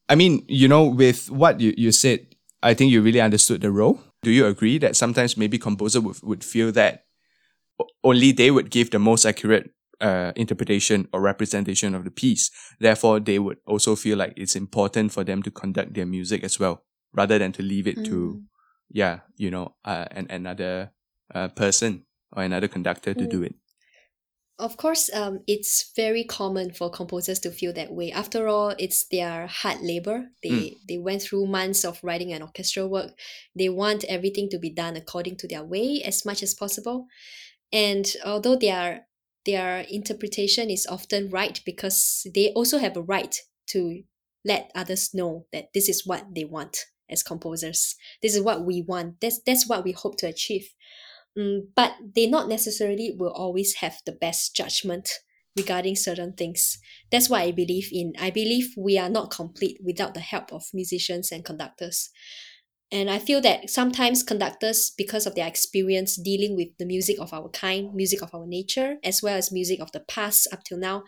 I 0.07 0.15
mean, 0.15 0.45
you 0.47 0.67
know, 0.67 0.85
with 0.85 1.31
what 1.31 1.59
you, 1.59 1.73
you 1.77 1.91
said, 1.91 2.27
I 2.61 2.73
think 2.73 2.91
you 2.91 3.01
really 3.01 3.21
understood 3.21 3.61
the 3.61 3.71
role. 3.71 4.01
Do 4.21 4.31
you 4.31 4.45
agree 4.45 4.77
that 4.79 4.95
sometimes 4.95 5.37
maybe 5.37 5.57
composer 5.57 6.01
would, 6.01 6.17
would 6.23 6.43
feel 6.43 6.71
that 6.73 7.04
only 8.03 8.31
they 8.31 8.51
would 8.51 8.69
give 8.69 8.91
the 8.91 8.99
most 8.99 9.25
accurate 9.25 9.71
uh, 10.01 10.31
interpretation 10.35 11.07
or 11.13 11.21
representation 11.21 11.95
of 11.95 12.03
the 12.03 12.11
piece. 12.11 12.51
Therefore, 12.79 13.19
they 13.19 13.39
would 13.39 13.57
also 13.65 13.95
feel 13.95 14.17
like 14.17 14.33
it's 14.35 14.55
important 14.55 15.11
for 15.11 15.23
them 15.23 15.41
to 15.43 15.51
conduct 15.51 15.93
their 15.93 16.05
music 16.05 16.43
as 16.43 16.59
well, 16.59 16.83
rather 17.13 17.39
than 17.39 17.51
to 17.53 17.63
leave 17.63 17.87
it 17.87 18.03
to, 18.05 18.43
yeah, 18.89 19.19
you 19.37 19.49
know, 19.51 19.75
uh, 19.85 20.05
an, 20.11 20.27
another 20.29 20.91
uh, 21.33 21.47
person 21.49 22.05
or 22.31 22.43
another 22.43 22.67
conductor 22.67 23.13
to 23.13 23.27
do 23.27 23.43
it. 23.43 23.55
Of 24.57 24.77
course, 24.77 25.13
um, 25.13 25.41
it's 25.47 25.91
very 25.97 26.23
common 26.23 26.71
for 26.71 26.89
composers 26.89 27.39
to 27.39 27.51
feel 27.51 27.73
that 27.73 27.91
way. 27.91 28.13
After 28.13 28.47
all, 28.47 28.73
it's 28.79 29.05
their 29.11 29.47
hard 29.47 29.81
labor. 29.81 30.29
They 30.43 30.77
they 30.87 30.97
went 30.97 31.23
through 31.23 31.47
months 31.47 31.83
of 31.83 31.99
writing 32.01 32.31
an 32.31 32.41
orchestral 32.41 32.89
work. 32.89 33.19
They 33.53 33.67
want 33.67 34.05
everything 34.05 34.47
to 34.51 34.57
be 34.57 34.69
done 34.69 34.95
according 34.95 35.35
to 35.37 35.47
their 35.47 35.63
way 35.63 36.01
as 36.05 36.23
much 36.23 36.41
as 36.41 36.53
possible. 36.53 37.07
And 37.71 38.05
although 38.25 38.55
their 38.55 39.07
their 39.45 39.81
interpretation 39.81 40.69
is 40.69 40.87
often 40.89 41.29
right 41.29 41.61
because 41.65 42.25
they 42.33 42.51
also 42.53 42.79
have 42.79 42.97
a 42.97 43.01
right 43.01 43.37
to 43.67 44.03
let 44.43 44.71
others 44.75 45.13
know 45.13 45.45
that 45.53 45.69
this 45.73 45.87
is 45.87 46.05
what 46.05 46.33
they 46.33 46.43
want 46.43 46.85
as 47.09 47.23
composers. 47.23 47.95
This 48.21 48.35
is 48.35 48.41
what 48.41 48.65
we 48.65 48.81
want. 48.81 49.21
That's 49.21 49.39
that's 49.45 49.67
what 49.67 49.83
we 49.83 49.91
hope 49.91 50.17
to 50.17 50.27
achieve. 50.27 50.73
Mm, 51.37 51.67
but 51.75 51.93
they 52.15 52.27
not 52.27 52.47
necessarily 52.47 53.13
will 53.17 53.31
always 53.31 53.75
have 53.75 53.97
the 54.05 54.13
best 54.13 54.55
judgment 54.55 55.09
regarding 55.55 55.95
certain 55.95 56.33
things. 56.33 56.79
That's 57.11 57.29
what 57.29 57.41
I 57.41 57.51
believe 57.51 57.89
in. 57.91 58.13
I 58.19 58.29
believe 58.29 58.73
we 58.77 58.97
are 58.97 59.09
not 59.09 59.31
complete 59.31 59.79
without 59.83 60.13
the 60.13 60.19
help 60.19 60.51
of 60.51 60.63
musicians 60.73 61.31
and 61.31 61.45
conductors. 61.45 62.09
And 62.95 63.09
I 63.09 63.19
feel 63.19 63.41
that 63.41 63.69
sometimes 63.69 64.23
conductors, 64.23 64.91
because 64.97 65.25
of 65.27 65.35
their 65.35 65.47
experience 65.47 66.15
dealing 66.15 66.55
with 66.55 66.69
the 66.79 66.85
music 66.85 67.17
of 67.19 67.33
our 67.33 67.49
kind, 67.49 67.93
music 67.93 68.21
of 68.21 68.33
our 68.33 68.47
nature, 68.47 68.95
as 69.03 69.21
well 69.21 69.37
as 69.37 69.51
music 69.51 69.81
of 69.81 69.91
the 69.91 69.99
past 69.99 70.47
up 70.53 70.63
till 70.63 70.77
now, 70.77 71.03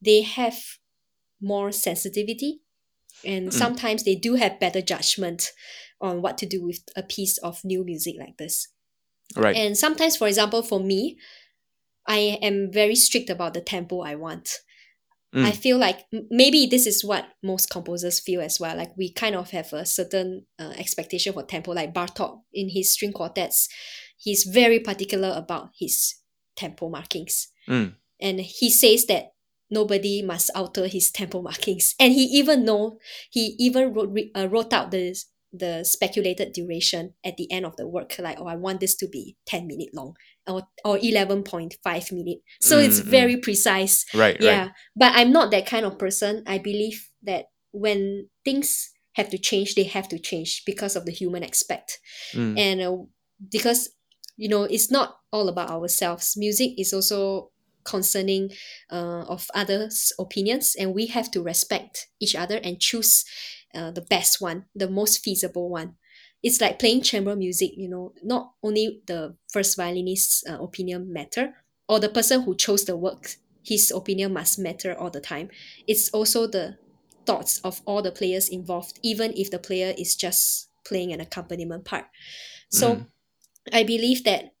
they 0.00 0.22
have 0.22 0.56
more 1.40 1.72
sensitivity. 1.72 2.60
And 3.22 3.48
Mm. 3.48 3.52
sometimes 3.52 4.04
they 4.04 4.14
do 4.14 4.36
have 4.36 4.60
better 4.64 4.80
judgment 4.80 5.52
on 6.00 6.22
what 6.22 6.38
to 6.38 6.46
do 6.46 6.64
with 6.64 6.80
a 6.96 7.02
piece 7.02 7.36
of 7.38 7.64
new 7.64 7.84
music 7.84 8.14
like 8.18 8.36
this. 8.38 8.68
Right. 9.36 9.56
And 9.56 9.76
sometimes, 9.76 10.16
for 10.16 10.26
example, 10.26 10.62
for 10.62 10.80
me, 10.80 11.18
I 12.08 12.38
am 12.40 12.72
very 12.72 12.96
strict 12.96 13.28
about 13.28 13.52
the 13.52 13.60
tempo 13.60 14.00
I 14.00 14.14
want. 14.14 14.60
Mm. 15.34 15.44
I 15.44 15.52
feel 15.52 15.78
like 15.78 16.06
maybe 16.30 16.66
this 16.66 16.86
is 16.86 17.04
what 17.04 17.24
most 17.42 17.70
composers 17.70 18.18
feel 18.18 18.40
as 18.40 18.58
well. 18.58 18.76
Like 18.76 18.96
we 18.96 19.12
kind 19.12 19.36
of 19.36 19.50
have 19.50 19.72
a 19.72 19.86
certain 19.86 20.46
uh, 20.58 20.72
expectation 20.76 21.32
for 21.32 21.44
tempo. 21.44 21.70
Like 21.72 21.94
Bartok 21.94 22.40
in 22.52 22.68
his 22.68 22.92
string 22.92 23.12
quartets, 23.12 23.68
he's 24.16 24.42
very 24.44 24.80
particular 24.80 25.32
about 25.36 25.70
his 25.78 26.16
tempo 26.56 26.88
markings, 26.88 27.48
Mm. 27.68 27.94
and 28.20 28.40
he 28.40 28.70
says 28.70 29.06
that 29.06 29.32
nobody 29.70 30.20
must 30.20 30.50
alter 30.54 30.88
his 30.88 31.12
tempo 31.12 31.40
markings. 31.42 31.94
And 32.00 32.12
he 32.12 32.24
even 32.24 32.64
know 32.64 32.98
he 33.30 33.54
even 33.58 33.94
wrote 33.94 34.10
uh, 34.36 34.48
wrote 34.48 34.72
out 34.72 34.90
the 34.90 35.14
the 35.52 35.84
speculated 35.84 36.52
duration 36.52 37.14
at 37.24 37.36
the 37.36 37.50
end 37.50 37.66
of 37.66 37.76
the 37.76 37.86
work. 37.88 38.16
Like, 38.18 38.38
oh, 38.40 38.46
I 38.46 38.54
want 38.56 38.80
this 38.80 38.94
to 38.96 39.08
be 39.08 39.36
ten 39.46 39.66
minute 39.66 39.90
long, 39.94 40.14
or 40.46 40.62
or 40.84 40.98
eleven 41.02 41.42
point 41.42 41.76
five 41.82 42.10
minute. 42.12 42.38
So 42.60 42.78
it's 42.78 43.00
Mm, 43.00 43.04
mm. 43.06 43.10
very 43.10 43.36
precise 43.36 44.04
Right. 44.14 44.36
yeah 44.40 44.62
Right. 44.62 44.70
but 44.96 45.12
i'm 45.14 45.32
not 45.32 45.50
that 45.50 45.66
kind 45.66 45.84
of 45.86 45.98
person 45.98 46.42
i 46.46 46.58
believe 46.58 47.08
that 47.22 47.46
when 47.72 48.28
things 48.44 48.90
have 49.14 49.28
to 49.30 49.38
change 49.38 49.74
they 49.74 49.84
have 49.84 50.08
to 50.08 50.18
change 50.18 50.62
because 50.66 50.96
of 50.96 51.04
the 51.04 51.12
human 51.12 51.42
aspect 51.44 51.98
Mm. 52.34 52.58
and 52.58 52.80
uh, 52.80 52.96
because 53.50 53.90
you 54.36 54.48
know 54.48 54.64
it's 54.64 54.90
not 54.90 55.16
all 55.32 55.48
about 55.48 55.70
ourselves 55.70 56.34
music 56.36 56.78
is 56.78 56.92
also 56.92 57.50
concerning 57.84 58.50
uh, 58.92 59.24
of 59.28 59.48
others 59.54 60.12
opinions 60.18 60.76
and 60.78 60.94
we 60.94 61.06
have 61.06 61.30
to 61.30 61.42
respect 61.42 62.08
each 62.20 62.34
other 62.36 62.60
and 62.62 62.78
choose 62.80 63.24
uh, 63.74 63.90
the 63.90 64.00
best 64.02 64.40
one 64.40 64.66
the 64.74 64.88
most 64.88 65.18
feasible 65.22 65.68
one 65.68 65.96
it's 66.42 66.60
like 66.60 66.78
playing 66.78 67.02
chamber 67.02 67.36
music 67.36 67.72
you 67.76 67.88
know 67.88 68.12
not 68.22 68.54
only 68.62 69.02
the 69.06 69.36
first 69.52 69.76
violinist's 69.76 70.44
uh, 70.48 70.62
opinion 70.62 71.12
matter 71.12 71.54
or 71.88 71.98
the 72.00 72.08
person 72.08 72.42
who 72.42 72.54
chose 72.56 72.84
the 72.84 72.96
work 72.96 73.36
his 73.62 73.90
opinion 73.90 74.32
must 74.32 74.58
matter 74.58 74.98
all 74.98 75.10
the 75.10 75.20
time. 75.20 75.50
It's 75.86 76.08
also 76.14 76.46
the 76.46 76.78
thoughts 77.26 77.60
of 77.60 77.82
all 77.84 78.00
the 78.00 78.10
players 78.10 78.48
involved, 78.48 78.98
even 79.02 79.34
if 79.36 79.50
the 79.50 79.58
player 79.58 79.94
is 79.98 80.16
just 80.16 80.70
playing 80.86 81.12
an 81.12 81.20
accompaniment 81.20 81.84
part. 81.84 82.06
So 82.70 82.96
Mm. 82.96 83.06
I 83.72 83.84
believe 83.84 84.24
that 84.24 84.54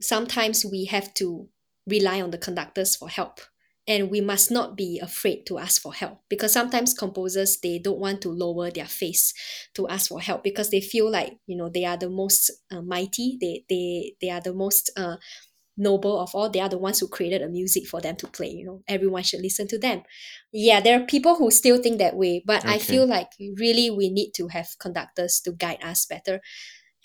sometimes 0.00 0.64
we 0.64 0.86
have 0.86 1.14
to 1.14 1.48
rely 1.86 2.20
on 2.20 2.30
the 2.30 2.38
conductors 2.38 2.96
for 2.96 3.08
help 3.08 3.40
and 3.88 4.10
we 4.10 4.20
must 4.20 4.50
not 4.50 4.76
be 4.76 5.00
afraid 5.00 5.46
to 5.46 5.58
ask 5.58 5.82
for 5.82 5.92
help. 5.94 6.20
Because 6.28 6.52
sometimes 6.52 6.94
composers 6.94 7.58
they 7.60 7.78
don't 7.78 7.98
want 7.98 8.22
to 8.22 8.30
lower 8.30 8.70
their 8.70 8.86
face 8.86 9.34
to 9.74 9.88
ask 9.88 10.08
for 10.08 10.20
help 10.20 10.44
because 10.44 10.70
they 10.70 10.80
feel 10.80 11.10
like 11.10 11.38
you 11.46 11.56
know 11.56 11.68
they 11.68 11.84
are 11.84 11.96
the 11.96 12.10
most 12.10 12.50
uh, 12.70 12.82
mighty 12.82 13.38
they 13.40 13.64
they 13.68 14.14
they 14.20 14.30
are 14.30 14.40
the 14.40 14.54
most 14.54 14.90
uh, 14.96 15.16
noble 15.76 16.20
of 16.20 16.34
all. 16.34 16.50
They 16.50 16.60
are 16.60 16.68
the 16.68 16.78
ones 16.78 17.00
who 17.00 17.08
created 17.08 17.42
a 17.42 17.48
music 17.48 17.86
for 17.86 18.00
them 18.00 18.16
to 18.16 18.26
play 18.26 18.50
you 18.50 18.64
know. 18.66 18.82
Everyone 18.88 19.22
should 19.22 19.40
listen 19.40 19.68
to 19.68 19.78
them. 19.78 20.02
Yeah 20.52 20.80
there 20.80 21.00
are 21.00 21.06
people 21.06 21.36
who 21.36 21.50
still 21.50 21.82
think 21.82 21.98
that 21.98 22.16
way 22.16 22.42
but 22.46 22.64
i 22.68 22.78
feel 22.78 23.06
like 23.06 23.30
really 23.58 23.90
we 23.90 24.10
need 24.10 24.32
to 24.32 24.48
have 24.48 24.68
conductors 24.80 25.40
to 25.42 25.52
guide 25.52 25.82
us 25.82 26.06
better. 26.06 26.40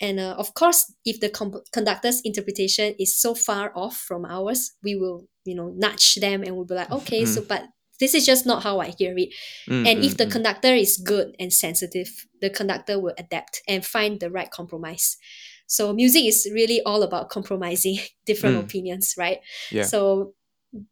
And 0.00 0.20
uh, 0.20 0.34
of 0.38 0.54
course, 0.54 0.92
if 1.04 1.20
the 1.20 1.30
comp- 1.30 1.70
conductor's 1.72 2.20
interpretation 2.22 2.94
is 2.98 3.16
so 3.16 3.34
far 3.34 3.72
off 3.74 3.96
from 3.96 4.26
ours, 4.26 4.72
we 4.82 4.94
will, 4.94 5.28
you 5.46 5.54
know, 5.54 5.72
nudge 5.76 6.16
them 6.16 6.42
and 6.42 6.56
we'll 6.56 6.64
be 6.64 6.74
like, 6.74 6.90
okay, 6.90 7.24
so 7.24 7.42
but 7.48 7.64
this 7.98 8.14
is 8.14 8.26
just 8.26 8.44
not 8.46 8.62
how 8.62 8.78
I 8.80 8.88
hear 8.98 9.16
it. 9.16 9.30
Mm, 9.68 9.86
And 9.86 9.98
mm, 10.00 10.04
if 10.04 10.16
the 10.16 10.26
mm. 10.26 10.30
conductor 10.32 10.74
is 10.74 10.98
good 10.98 11.34
and 11.38 11.52
sensitive, 11.52 12.26
the 12.40 12.50
conductor 12.50 13.00
will 13.00 13.14
adapt 13.18 13.62
and 13.66 13.84
find 13.84 14.20
the 14.20 14.30
right 14.30 14.50
compromise. 14.50 15.16
So 15.66 15.92
music 15.92 16.24
is 16.24 16.48
really 16.52 16.82
all 16.82 17.02
about 17.02 17.30
compromising 17.30 17.98
different 18.26 18.56
Mm. 18.56 18.64
opinions, 18.64 19.14
right? 19.16 19.40
Yeah. 19.70 19.82
So, 19.84 20.34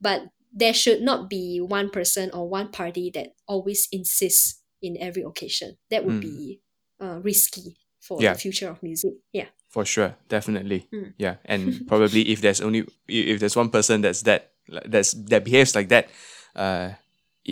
but 0.00 0.22
there 0.52 0.72
should 0.74 1.02
not 1.02 1.28
be 1.28 1.60
one 1.60 1.90
person 1.90 2.30
or 2.32 2.48
one 2.48 2.70
party 2.70 3.10
that 3.14 3.34
always 3.46 3.88
insists 3.92 4.62
in 4.80 4.96
every 5.00 5.22
occasion. 5.22 5.76
That 5.90 6.04
would 6.04 6.16
Mm. 6.16 6.20
be 6.20 6.60
uh, 7.00 7.20
risky 7.22 7.76
for 8.06 8.20
Yeah. 8.22 8.34
the 8.34 8.38
future 8.38 8.68
of 8.70 8.82
music. 8.82 9.12
Yeah. 9.32 9.48
For 9.68 9.84
sure, 9.84 10.14
definitely. 10.28 10.86
Mm. 10.92 11.12
Yeah, 11.18 11.36
and 11.44 11.86
probably 11.88 12.22
if 12.30 12.40
there's 12.40 12.60
only 12.60 12.84
if 13.08 13.40
there's 13.40 13.56
one 13.56 13.70
person 13.70 14.02
that's 14.02 14.22
that 14.22 14.52
that's 14.86 15.12
that 15.30 15.42
behaves 15.44 15.74
like 15.74 15.88
that, 15.88 16.08
uh, 16.54 16.90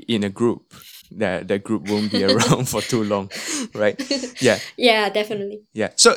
in 0.09 0.25
a 0.25 0.29
group, 0.31 0.73
that 1.19 1.49
that 1.49 1.65
group 1.65 1.89
won't 1.89 2.13
be 2.13 2.23
around 2.29 2.69
for 2.69 2.81
too 2.81 3.03
long, 3.05 3.29
right? 3.75 3.99
Yeah, 4.41 4.59
Yeah, 4.77 5.11
definitely. 5.11 5.63
yeah. 5.75 5.91
So 5.97 6.17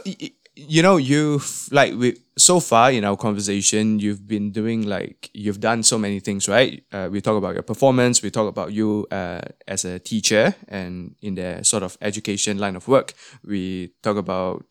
you 0.56 0.82
know, 0.82 0.97
you've 0.97 1.68
like 1.72 1.93
we 1.95 2.18
so 2.38 2.60
far 2.60 2.91
in 2.91 3.03
our 3.03 3.18
conversation, 3.18 3.99
you've 3.99 4.28
been 4.28 4.51
doing 4.51 4.88
like 4.88 5.30
you've 5.34 5.60
done 5.60 5.84
so 5.84 5.97
many 5.97 6.20
things, 6.20 6.47
right? 6.47 6.84
Uh, 6.91 7.10
we 7.12 7.22
talk 7.22 7.38
about 7.38 7.53
your 7.53 7.64
performance. 7.64 8.22
We 8.22 8.32
talk 8.32 8.47
about 8.47 8.72
you 8.72 9.06
uh, 9.12 9.41
as 9.68 9.86
a 9.86 9.99
teacher 9.99 10.56
and 10.68 11.16
in 11.22 11.36
the 11.36 11.64
sort 11.64 11.84
of 11.84 11.97
education 12.01 12.58
line 12.58 12.76
of 12.76 12.88
work. 12.88 13.14
We 13.43 13.93
talk 14.01 14.18
about 14.18 14.66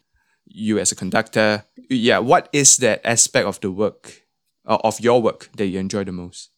you 0.46 0.78
as 0.78 0.92
a 0.92 0.96
conductor. 0.96 1.64
Yeah, 1.88 2.18
what 2.18 2.48
is 2.52 2.78
that 2.78 3.00
aspect 3.04 3.46
of 3.46 3.60
the 3.60 3.70
work, 3.70 4.22
uh, 4.66 4.78
of 4.84 5.00
your 5.00 5.20
work 5.20 5.50
that 5.56 5.66
you 5.66 5.78
enjoy 5.78 6.04
the 6.04 6.12
most? 6.12 6.50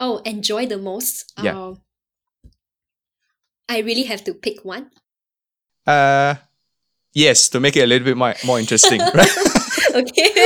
Oh, 0.00 0.18
enjoy 0.18 0.66
the 0.66 0.78
most. 0.78 1.32
Yeah. 1.42 1.58
Um, 1.58 1.80
I 3.68 3.80
really 3.80 4.04
have 4.04 4.24
to 4.24 4.34
pick 4.34 4.64
one. 4.64 4.90
Uh, 5.86 6.36
yes, 7.18 7.48
to 7.50 7.58
make 7.60 7.74
it 7.76 7.82
a 7.82 7.86
little 7.90 8.04
bit 8.06 8.16
more 8.16 8.34
more 8.46 8.58
interesting, 8.62 9.00
right? 9.18 9.34
okay. 9.94 10.30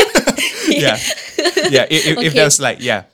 Yeah. 0.73 0.97
yeah, 1.69 1.85
if, 1.91 2.07
if, 2.07 2.07
if 2.07 2.19
Okay. 2.19 2.29
there's 2.31 2.59
like, 2.61 2.79
yeah. 2.81 3.05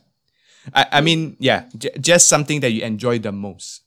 I, 0.73 0.87
I 0.93 1.01
mean, 1.01 1.35
yeah, 1.41 1.65
j- 1.77 1.97
just 1.99 2.29
something 2.29 2.61
that 2.61 2.71
you 2.71 2.83
enjoy 2.85 3.19
the 3.19 3.33
most. 3.33 3.83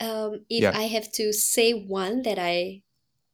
Um, 0.00 0.46
if 0.48 0.62
Yeah. 0.62 0.72
I 0.72 0.86
have 0.88 1.10
to 1.20 1.32
say 1.32 1.72
one 1.74 2.22
that 2.22 2.38
I 2.38 2.82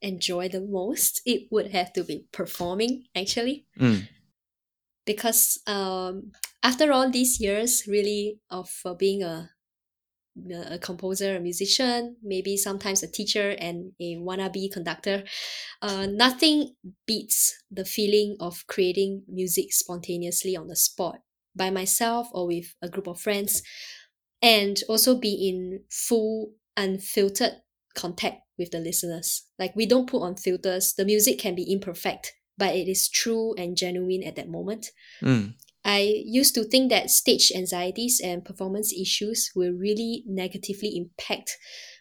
enjoy 0.01 0.49
the 0.49 0.61
most, 0.64 1.20
it 1.25 1.47
would 1.53 1.70
have 1.70 1.93
to 1.95 2.03
be 2.05 2.25
performing 2.33 3.05
actually. 3.14 3.66
Mm. 3.79 4.09
Because 5.05 5.61
um, 5.66 6.33
after 6.62 6.91
all 6.93 7.11
these 7.11 7.39
years, 7.41 7.85
really, 7.87 8.41
of 8.51 8.70
uh, 8.85 8.95
being 8.95 9.23
a 9.23 9.51
a 10.70 10.78
composer, 10.78 11.37
a 11.37 11.41
musician, 11.41 12.16
maybe 12.22 12.57
sometimes 12.57 13.03
a 13.03 13.11
teacher 13.11 13.51
and 13.59 13.93
a 14.01 14.16
wannabe 14.16 14.72
conductor, 14.72 15.24
uh, 15.83 16.07
nothing 16.07 16.74
beats 17.07 17.62
the 17.70 17.85
feeling 17.85 18.37
of 18.41 18.66
creating 18.66 19.24
music 19.28 19.72
spontaneously 19.72 20.57
on 20.57 20.68
the 20.68 20.76
spot 20.76 21.18
by 21.55 21.70
myself 21.70 22.28
or 22.33 22.47
with 22.47 22.74
a 22.80 22.89
group 22.89 23.07
of 23.07 23.20
friends, 23.20 23.62
and 24.41 24.78
also 24.89 25.18
be 25.18 25.49
in 25.49 25.80
full, 25.91 26.53
unfiltered 26.76 27.61
contact 27.95 28.43
with 28.59 28.70
the 28.70 28.78
listeners. 28.78 29.47
Like 29.59 29.76
we 29.76 29.87
don't 29.87 30.09
put 30.09 30.22
on 30.22 30.37
filters, 30.37 30.95
the 30.95 31.05
music 31.05 31.39
can 31.39 31.55
be 31.55 31.70
imperfect, 31.70 32.33
but 32.57 32.74
it 32.74 32.89
is 32.89 33.09
true 33.09 33.55
and 33.59 33.76
genuine 33.76 34.22
at 34.22 34.37
that 34.37 34.49
moment. 34.49 34.87
Mm. 35.22 35.55
I 35.85 36.22
used 36.24 36.55
to 36.55 36.64
think 36.64 36.91
that 36.91 37.11
stage 37.11 37.53
anxieties 37.55 38.20
and 38.22 38.45
performance 38.45 38.93
issues 38.93 39.51
will 39.55 39.72
really 39.72 40.22
negatively 40.26 40.97
impact 40.97 41.57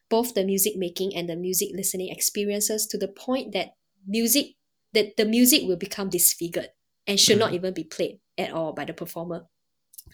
both 0.09 0.33
the 0.33 0.43
music 0.43 0.73
making 0.75 1.15
and 1.15 1.27
the 1.27 1.35
music 1.35 1.69
listening 1.73 2.09
experiences 2.09 2.85
to 2.87 2.97
the 2.97 3.07
point 3.07 3.53
that 3.53 3.69
music 4.05 4.57
that 4.93 5.15
the 5.17 5.25
music 5.25 5.61
will 5.63 5.77
become 5.77 6.09
disfigured 6.09 6.67
and 7.07 7.19
should 7.19 7.39
not 7.39 7.51
mm. 7.51 7.55
even 7.55 7.73
be 7.73 7.83
played 7.83 8.19
at 8.37 8.51
all 8.51 8.73
by 8.73 8.83
the 8.83 8.93
performer. 8.93 9.45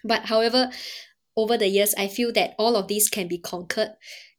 But 0.04 0.26
however, 0.26 0.70
over 1.36 1.58
the 1.58 1.68
years 1.68 1.96
I 1.98 2.08
feel 2.08 2.32
that 2.34 2.54
all 2.60 2.76
of 2.76 2.88
these 2.88 3.10
can 3.10 3.28
be 3.28 3.40
conquered. 3.40 3.94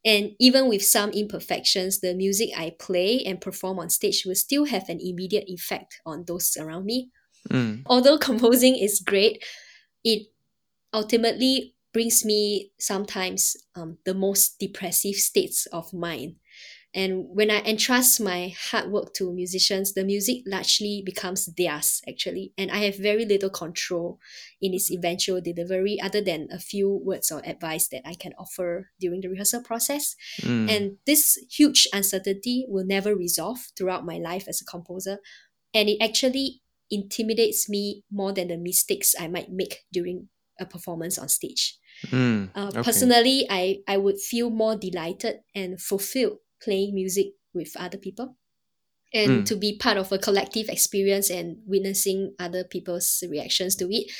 And 0.04 0.30
even 0.38 0.68
with 0.68 0.84
some 0.84 1.10
imperfections, 1.10 2.00
the 2.00 2.14
music 2.14 2.50
I 2.56 2.74
play 2.78 3.24
and 3.24 3.40
perform 3.40 3.80
on 3.80 3.90
stage 3.90 4.22
will 4.24 4.36
still 4.36 4.64
have 4.66 4.88
an 4.88 5.00
immediate 5.02 5.48
effect 5.48 6.00
on 6.06 6.24
those 6.26 6.56
around 6.56 6.86
me 6.86 7.10
Mm. 7.50 7.82
although 7.86 8.18
composing 8.28 8.76
is 8.76 9.00
great, 9.00 9.44
it 10.04 10.28
ultimately 10.92 11.74
brings 11.92 12.24
me 12.24 12.72
sometimes 12.78 13.56
um, 13.74 13.98
the 14.04 14.14
most 14.14 14.58
depressive 14.58 15.16
states 15.16 15.66
of 15.66 15.92
mind. 15.92 16.36
And 16.94 17.26
when 17.28 17.50
I 17.50 17.60
entrust 17.60 18.18
my 18.20 18.54
hard 18.70 18.90
work 18.90 19.12
to 19.14 19.32
musicians, 19.32 19.92
the 19.92 20.04
music 20.04 20.38
largely 20.46 21.02
becomes 21.04 21.46
theirs, 21.46 22.00
actually. 22.08 22.54
And 22.56 22.70
I 22.70 22.78
have 22.78 22.96
very 22.96 23.26
little 23.26 23.50
control 23.50 24.18
in 24.62 24.72
its 24.72 24.90
eventual 24.90 25.40
delivery, 25.42 26.00
other 26.00 26.22
than 26.22 26.48
a 26.50 26.58
few 26.58 26.90
words 27.04 27.30
or 27.30 27.42
advice 27.44 27.88
that 27.88 28.02
I 28.06 28.14
can 28.14 28.32
offer 28.38 28.90
during 28.98 29.20
the 29.20 29.28
rehearsal 29.28 29.62
process. 29.62 30.16
Mm. 30.40 30.70
And 30.70 30.96
this 31.06 31.38
huge 31.50 31.86
uncertainty 31.92 32.64
will 32.68 32.86
never 32.86 33.14
resolve 33.14 33.58
throughout 33.76 34.06
my 34.06 34.16
life 34.16 34.48
as 34.48 34.62
a 34.62 34.64
composer. 34.64 35.18
And 35.74 35.90
it 35.90 35.98
actually 36.00 36.62
intimidates 36.90 37.68
me 37.68 38.04
more 38.10 38.32
than 38.32 38.48
the 38.48 38.58
mistakes 38.58 39.14
I 39.18 39.28
might 39.28 39.50
make 39.52 39.86
during 39.92 40.28
a 40.60 40.66
performance 40.66 41.18
on 41.18 41.28
stage. 41.28 41.78
Mm. 42.12 42.50
Uh, 42.54 42.72
Okay. 42.76 42.82
Personally, 42.82 43.46
I, 43.50 43.82
I 43.86 43.96
would 43.98 44.18
feel 44.20 44.50
more 44.50 44.76
delighted 44.76 45.40
and 45.54 45.80
fulfilled 45.80 46.38
playing 46.62 46.94
music 46.94 47.34
with 47.54 47.76
other 47.76 47.98
people. 47.98 48.36
And 49.14 49.46
Mm. 49.46 49.46
to 49.46 49.56
be 49.56 49.78
part 49.78 49.96
of 49.96 50.12
a 50.12 50.18
collective 50.18 50.68
experience 50.68 51.30
and 51.30 51.62
witnessing 51.66 52.34
other 52.38 52.62
people's 52.64 53.24
reactions 53.30 53.74
to 53.76 53.88
it, 53.90 54.12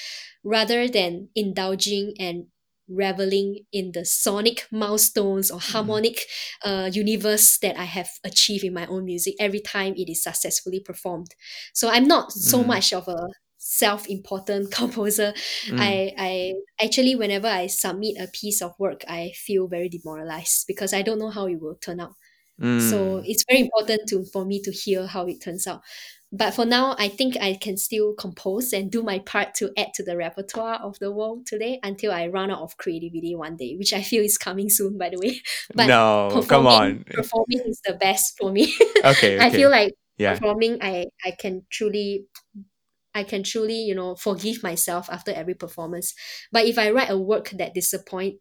rather 0.45 0.89
than 0.89 1.29
indulging 1.35 2.15
and 2.19 2.47
reveling 2.89 3.61
in 3.73 3.93
the 3.93 4.05
sonic 4.05 4.67
milestones 4.73 5.51
or 5.51 5.61
harmonic 5.61 6.21
uh, 6.65 6.91
universe 6.93 7.59
that 7.59 7.79
I 7.79 7.85
have 7.85 8.09
achieved 8.25 8.65
in 8.65 8.75
my 8.75 8.87
own 8.87 9.05
music 9.05 9.35
every 9.39 9.61
time 9.61 9.95
it 9.97 10.09
is 10.11 10.23
successfully 10.23 10.81
performed. 10.81 11.35
So 11.75 11.89
I'm 11.91 12.05
not 12.09 12.33
so 12.33 12.65
Mm. 12.65 12.65
much 12.65 12.93
of 12.93 13.09
a 13.09 13.29
self-important 13.59 14.71
composer. 14.73 15.35
Mm. 15.67 15.99
I, 15.99 16.13
I 16.17 16.55
actually 16.83 17.15
whenever 17.15 17.49
I 17.49 17.67
submit 17.67 18.17
a 18.19 18.29
piece 18.29 18.63
of 18.63 18.73
work, 18.79 19.03
I 19.09 19.33
feel 19.35 19.69
very 19.69 19.89
demoralized 19.89 20.67
because 20.67 20.93
I 20.93 21.03
don't 21.03 21.19
know 21.19 21.31
how 21.31 21.47
it 21.47 21.61
will 21.61 21.77
turn 21.77 22.01
out. 22.01 22.15
So 22.77 23.21
Mm. 23.21 23.25
it's 23.25 23.45
very 23.49 23.61
important 23.63 24.09
to 24.11 24.25
for 24.33 24.45
me 24.45 24.61
to 24.63 24.71
hear 24.71 25.07
how 25.07 25.27
it 25.27 25.41
turns 25.43 25.67
out. 25.67 25.83
But 26.31 26.53
for 26.53 26.67
now, 26.67 26.95
I 26.99 27.09
think 27.09 27.39
I 27.41 27.55
can 27.55 27.79
still 27.79 28.13
compose 28.13 28.75
and 28.75 28.91
do 28.91 29.03
my 29.03 29.19
part 29.19 29.55
to 29.57 29.73
add 29.79 29.95
to 29.95 30.03
the 30.03 30.17
repertoire 30.17 30.75
of 30.75 30.99
the 30.99 31.11
world 31.11 31.47
today 31.47 31.81
until 31.83 32.13
I 32.13 32.27
run 32.27 32.51
out 32.51 32.61
of 32.61 32.77
creativity 32.77 33.35
one 33.35 33.57
day, 33.57 33.77
which 33.79 33.95
I 33.95 34.03
feel 34.03 34.23
is 34.23 34.37
coming 34.37 34.69
soon, 34.69 34.99
by 34.99 35.09
the 35.09 35.19
way. 35.19 35.41
But 35.75 35.87
no, 35.87 36.45
come 36.47 36.67
on. 36.67 37.05
performing 37.11 37.61
is 37.67 37.81
the 37.87 37.95
best 37.95 38.37
for 38.39 38.53
me. 38.53 38.75
Okay, 39.05 39.05
okay. 39.05 39.39
I 39.39 39.49
feel 39.49 39.71
like 39.71 39.95
yeah. 40.19 40.35
performing, 40.35 40.79
I 40.83 41.07
I 41.25 41.31
can 41.31 41.63
truly, 41.71 42.27
I 43.15 43.23
can 43.25 43.43
truly 43.43 43.81
you 43.81 43.95
know 43.95 44.15
forgive 44.15 44.63
myself 44.63 45.09
after 45.11 45.33
every 45.33 45.55
performance. 45.55 46.13
But 46.53 46.67
if 46.67 46.79
I 46.79 46.91
write 46.91 47.11
a 47.11 47.17
work 47.17 47.51
that 47.57 47.73
disappointed 47.73 48.37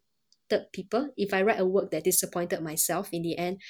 people, 0.74 1.08
if 1.16 1.32
I 1.32 1.40
write 1.40 1.60
a 1.60 1.66
work 1.66 1.90
that 1.92 2.04
disappointed 2.04 2.60
myself 2.60 3.08
in 3.12 3.22
the 3.22 3.38
end, 3.38 3.62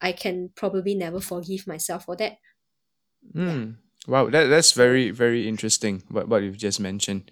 I 0.00 0.12
can 0.12 0.50
probably 0.54 0.94
never 0.94 1.20
forgive 1.20 1.66
myself 1.66 2.04
for 2.04 2.14
that. 2.16 2.38
Mm. 3.34 3.76
Wow, 4.06 4.28
that 4.30 4.46
that's 4.46 4.72
very 4.72 5.10
very 5.10 5.48
interesting. 5.48 6.02
What 6.08 6.28
what 6.28 6.42
you've 6.42 6.58
just 6.58 6.80
mentioned. 6.80 7.30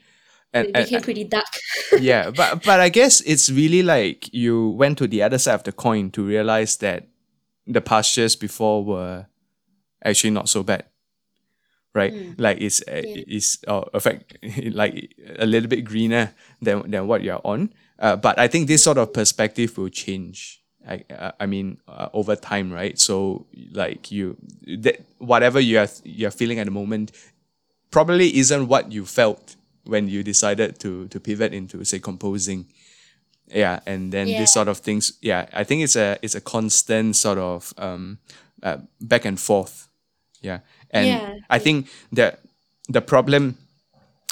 and, 0.55 0.69
it 0.69 0.77
and- 0.77 0.85
became 0.85 1.02
pretty 1.02 1.24
dark. 1.24 1.47
yeah, 2.01 2.31
but 2.31 2.62
but 2.64 2.81
I 2.81 2.89
guess 2.89 3.20
it's 3.23 3.51
really 3.51 3.82
like 3.82 4.32
you 4.32 4.70
went 4.70 4.98
to 4.98 5.06
the 5.06 5.23
other 5.23 5.39
side 5.39 5.55
of 5.55 5.64
the 5.64 5.73
coin 5.73 6.10
to 6.12 6.23
realize 6.23 6.77
that 6.78 7.09
the 7.66 7.81
pastures 7.81 8.36
before 8.36 8.85
were 8.85 9.27
actually 10.05 10.31
not 10.31 10.48
so 10.48 10.62
bad, 10.62 10.85
right? 11.94 12.12
Like 12.39 12.60
it's 12.60 12.81
uh, 12.82 13.02
it's 13.05 13.59
uh, 13.69 13.85
effect 13.94 14.39
like 14.73 15.14
a 15.39 15.47
little 15.47 15.69
bit 15.69 15.85
greener 15.85 16.35
than 16.60 16.90
than 16.90 17.06
what 17.06 17.23
you're 17.23 17.40
on. 17.44 17.73
Uh, 17.98 18.16
but 18.16 18.39
I 18.39 18.48
think 18.48 18.66
this 18.66 18.82
sort 18.85 18.98
of 18.98 19.12
perspective 19.12 19.77
will 19.78 19.90
change. 19.90 20.61
I 20.88 21.32
I 21.40 21.46
mean 21.46 21.78
uh, 21.88 22.09
over 22.12 22.36
time, 22.36 22.72
right? 22.72 22.98
So 22.98 23.46
like 23.72 24.10
you 24.10 24.36
that 24.82 25.00
whatever 25.18 25.60
you 25.60 25.78
are 25.78 25.88
you're 26.04 26.30
feeling 26.30 26.59
at 26.59 26.64
the 26.66 26.70
moment 26.72 27.12
probably 27.90 28.36
isn't 28.38 28.68
what 28.68 28.90
you 28.92 29.04
felt 29.04 29.56
when 29.84 30.09
you 30.09 30.22
decided 30.22 30.78
to 30.80 31.09
to 31.09 31.20
pivot 31.20 31.52
into 31.52 31.84
say 31.84 31.98
composing 31.98 32.66
yeah 33.48 33.80
and 33.86 34.12
then 34.12 34.28
Yeah. 34.28 34.38
this 34.38 34.52
sort 34.52 34.68
of 34.68 34.78
things 34.78 35.12
yeah 35.20 35.46
i 35.52 35.64
think 35.64 35.82
it's 35.82 35.96
a 35.96 36.16
it's 36.22 36.34
a 36.34 36.40
constant 36.40 37.16
sort 37.16 37.38
of 37.38 37.74
um 37.78 38.18
uh, 38.62 38.78
back 39.00 39.24
and 39.24 39.38
forth 39.40 39.88
yeah 40.40 40.60
and 40.90 41.06
Yeah. 41.09 41.34
i 41.50 41.59
think 41.59 41.88
that 42.12 42.40
the 42.88 43.00
problem 43.00 43.56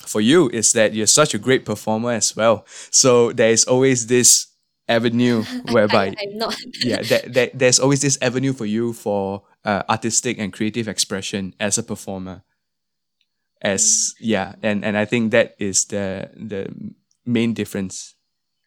for 0.06 0.20
you 0.20 0.48
is 0.50 0.72
that 0.72 0.94
you're 0.94 1.06
such 1.06 1.34
a 1.34 1.38
great 1.38 1.64
performer 1.64 2.12
as 2.12 2.34
well 2.36 2.64
so 2.90 3.32
there 3.32 3.50
is 3.50 3.64
always 3.64 4.06
this 4.06 4.46
avenue 4.90 5.42
whereby 5.72 6.06
I, 6.10 6.16
I'm 6.26 6.36
not. 6.36 6.56
yeah 6.84 7.02
that, 7.02 7.32
that 7.34 7.48
there's 7.58 7.78
always 7.78 8.02
this 8.02 8.18
avenue 8.20 8.52
for 8.52 8.66
you 8.66 8.92
for 8.92 9.42
uh, 9.64 9.82
artistic 9.88 10.38
and 10.38 10.52
creative 10.52 10.88
expression 10.88 11.54
as 11.60 11.78
a 11.78 11.82
performer 11.82 12.42
as 13.62 14.14
yeah 14.18 14.54
and 14.62 14.84
and 14.84 14.96
i 14.96 15.04
think 15.04 15.32
that 15.32 15.54
is 15.58 15.84
the 15.86 16.30
the 16.34 16.66
main 17.26 17.52
difference 17.52 18.14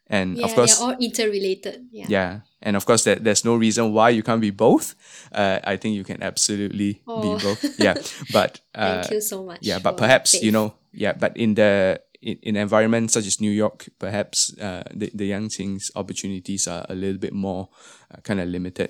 and 0.07 0.37
yeah, 0.37 0.45
of 0.45 0.53
course 0.53 0.77
they're 0.77 0.87
all 0.93 0.97
interrelated. 0.99 1.87
Yeah. 1.91 2.05
yeah 2.09 2.39
and 2.61 2.75
of 2.75 2.85
course 2.85 3.03
that 3.05 3.23
there's 3.23 3.43
no 3.43 3.55
reason 3.55 3.91
why 3.93 4.09
you 4.09 4.21
can't 4.21 4.41
be 4.41 4.51
both 4.51 4.93
uh, 5.33 5.59
i 5.63 5.75
think 5.77 5.95
you 5.95 6.03
can 6.03 6.21
absolutely 6.21 7.01
Oh. 7.07 7.21
be 7.21 7.43
both 7.43 7.79
yeah 7.79 7.95
but 8.31 8.61
uh, 8.75 9.01
Thank 9.01 9.11
you 9.13 9.21
so 9.21 9.43
much. 9.43 9.59
yeah 9.61 9.79
but 9.79 9.97
perhaps 9.97 10.37
you 10.43 10.51
know 10.51 10.75
yeah 10.93 11.13
but 11.13 11.35
in 11.37 11.55
the 11.55 11.99
in, 12.29 12.37
in 12.41 12.55
environments 12.55 13.13
such 13.13 13.27
as 13.27 13.39
new 13.41 13.51
york 13.51 13.89
perhaps 13.99 14.37
uh, 14.59 14.83
the, 14.99 15.11
the 15.13 15.31
yangqin 15.31 15.79
opportunities 15.95 16.67
are 16.67 16.85
a 16.89 16.95
little 16.95 17.19
bit 17.19 17.33
more 17.33 17.69
uh, 18.11 18.19
kind 18.27 18.39
of 18.39 18.47
limited 18.47 18.89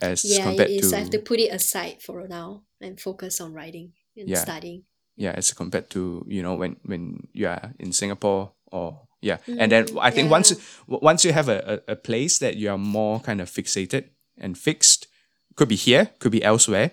as 0.00 0.24
Yeah, 0.24 0.44
compared 0.44 0.70
it 0.70 0.84
is. 0.84 0.90
to 0.90 0.96
I 0.96 1.00
have 1.00 1.10
to 1.10 1.18
put 1.18 1.38
it 1.38 1.52
aside 1.52 2.02
for 2.02 2.26
now 2.28 2.62
and 2.80 3.00
focus 3.00 3.40
on 3.40 3.52
writing 3.52 3.92
and 4.16 4.28
Yeah. 4.28 4.42
studying. 4.42 4.82
yeah 5.16 5.34
as 5.36 5.52
compared 5.52 5.90
to 5.90 6.24
you 6.26 6.42
know 6.42 6.54
when 6.56 6.76
when 6.88 7.28
you 7.32 7.46
are 7.48 7.72
in 7.78 7.92
singapore 7.92 8.52
or 8.72 8.86
yeah 9.20 9.36
and 9.60 9.70
then 9.70 9.84
i 10.00 10.10
think 10.10 10.26
yeah. 10.26 10.36
once 10.38 10.54
once 10.88 11.20
you 11.28 11.32
have 11.34 11.50
a, 11.52 11.58
a, 11.86 11.92
a 11.92 11.96
place 11.96 12.38
that 12.38 12.56
you 12.56 12.70
are 12.72 12.78
more 12.78 13.20
kind 13.20 13.40
of 13.40 13.50
fixated 13.50 14.04
and 14.40 14.56
fixed 14.56 15.06
could 15.54 15.68
be 15.68 15.76
here 15.76 16.04
could 16.18 16.32
be 16.32 16.42
elsewhere 16.42 16.90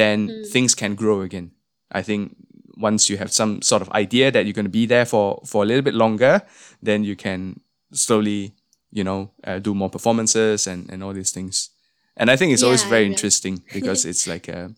then 0.00 0.28
things 0.52 0.74
can 0.74 0.94
grow 0.94 1.22
again 1.22 1.50
i 1.90 2.02
think 2.02 2.36
once 2.78 3.10
you 3.10 3.16
have 3.16 3.32
some 3.32 3.60
sort 3.62 3.82
of 3.82 3.90
idea 3.90 4.30
that 4.30 4.44
you're 4.46 4.54
going 4.54 4.64
to 4.64 4.70
be 4.70 4.86
there 4.86 5.04
for 5.04 5.40
for 5.44 5.62
a 5.62 5.66
little 5.66 5.82
bit 5.82 5.94
longer 5.94 6.42
then 6.82 7.04
you 7.04 7.16
can 7.16 7.60
slowly 7.92 8.52
you 8.90 9.04
know 9.04 9.30
uh, 9.44 9.58
do 9.58 9.74
more 9.74 9.90
performances 9.90 10.66
and 10.66 10.90
and 10.90 11.02
all 11.02 11.12
these 11.12 11.32
things 11.32 11.70
and 12.16 12.30
i 12.30 12.36
think 12.36 12.52
it's 12.52 12.62
always 12.62 12.84
very 12.84 13.04
yeah. 13.04 13.10
interesting 13.10 13.62
because 13.72 14.04
it's 14.04 14.26
like 14.26 14.48
a 14.48 14.70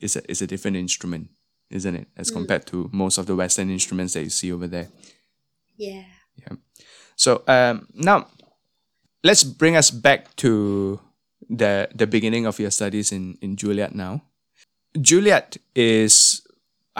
it's 0.00 0.16
a 0.16 0.22
it's 0.30 0.42
a 0.42 0.46
different 0.46 0.76
instrument 0.76 1.28
isn't 1.70 1.94
it 1.94 2.08
as 2.16 2.30
compared 2.30 2.66
to 2.66 2.88
most 2.92 3.18
of 3.18 3.26
the 3.26 3.36
western 3.36 3.70
instruments 3.70 4.14
that 4.14 4.22
you 4.22 4.30
see 4.30 4.52
over 4.52 4.66
there 4.66 4.88
Yeah. 6.36 6.56
so 7.16 7.42
um, 7.46 7.86
now 7.94 8.26
let's 9.22 9.44
bring 9.44 9.76
us 9.76 9.90
back 9.90 10.34
to 10.36 11.00
the 11.48 11.88
the 11.94 12.06
beginning 12.06 12.46
of 12.46 12.58
your 12.58 12.70
studies 12.70 13.12
in 13.12 13.36
in 13.40 13.56
Juilliard 13.56 13.94
now. 13.94 14.22
Juilliard 14.96 15.58
is 15.74 16.39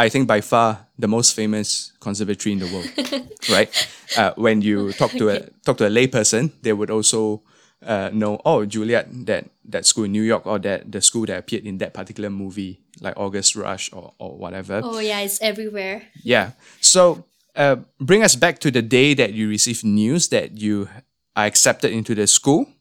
I 0.01 0.09
think 0.09 0.27
by 0.27 0.41
far 0.41 0.87
the 0.99 1.09
most 1.09 1.37
famous 1.37 1.93
conservatory 2.01 2.55
in 2.55 2.59
the 2.61 2.73
world, 2.73 2.89
right? 3.53 3.69
Uh, 4.17 4.33
when 4.37 4.63
you 4.63 4.93
talk 4.97 5.13
to 5.13 5.29
a 5.29 5.41
talk 5.61 5.77
to 5.77 5.87
a 5.87 5.91
layperson, 5.93 6.53
they 6.63 6.73
would 6.73 6.89
also 6.89 7.43
uh, 7.85 8.09
know 8.11 8.41
oh 8.47 8.65
Juilliard 8.65 9.27
that 9.27 9.53
that 9.69 9.85
school 9.85 10.05
in 10.05 10.13
New 10.13 10.23
York 10.23 10.47
or 10.47 10.59
that 10.61 10.91
the 10.91 11.03
school 11.03 11.27
that 11.27 11.37
appeared 11.37 11.67
in 11.67 11.77
that 11.85 11.93
particular 11.93 12.31
movie 12.31 12.81
like 13.05 13.13
August 13.21 13.55
Rush 13.55 13.93
or 13.93 14.15
or 14.17 14.39
whatever. 14.39 14.81
Oh 14.83 15.01
yeah, 15.01 15.21
it's 15.21 15.37
everywhere. 15.43 16.09
Yeah. 16.25 16.53
So 16.81 17.29
uh, 17.55 17.85
bring 18.01 18.25
us 18.25 18.37
back 18.37 18.59
to 18.61 18.71
the 18.71 18.81
day 18.81 19.13
that 19.13 19.35
you 19.35 19.53
received 19.53 19.85
news 19.85 20.29
that 20.33 20.57
you 20.57 20.89
are 21.37 21.45
accepted 21.45 21.93
into 21.93 22.15
the 22.15 22.27
school. 22.27 22.73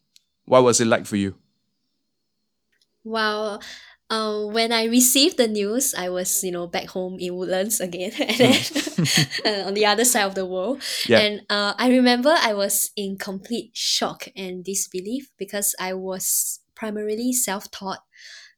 What 0.46 0.64
was 0.64 0.80
it 0.80 0.88
like 0.88 1.06
for 1.06 1.18
you? 1.18 1.36
Wow. 3.04 3.60
Um, 4.10 4.54
when 4.54 4.72
I 4.72 4.86
received 4.86 5.38
the 5.38 5.48
news, 5.48 5.94
I 5.94 6.10
was, 6.10 6.44
you 6.44 6.52
know, 6.52 6.66
back 6.66 6.88
home 6.88 7.18
in 7.20 7.36
Woodlands 7.36 7.80
again, 7.80 8.12
and 8.20 8.36
then 8.38 8.62
uh, 9.46 9.68
on 9.68 9.74
the 9.76 9.86
other 9.86 10.04
side 10.06 10.24
of 10.26 10.34
the 10.36 10.46
world. 10.48 10.82
Yeah. 11.08 11.20
And 11.20 11.42
uh, 11.50 11.74
I 11.78 11.90
remember 11.90 12.34
I 12.36 12.54
was 12.54 12.90
in 12.96 13.18
complete 13.18 13.72
shock 13.74 14.28
and 14.36 14.64
disbelief 14.64 15.30
because 15.38 15.76
I 15.80 15.94
was 15.94 16.60
primarily 16.74 17.34
self-taught 17.34 18.00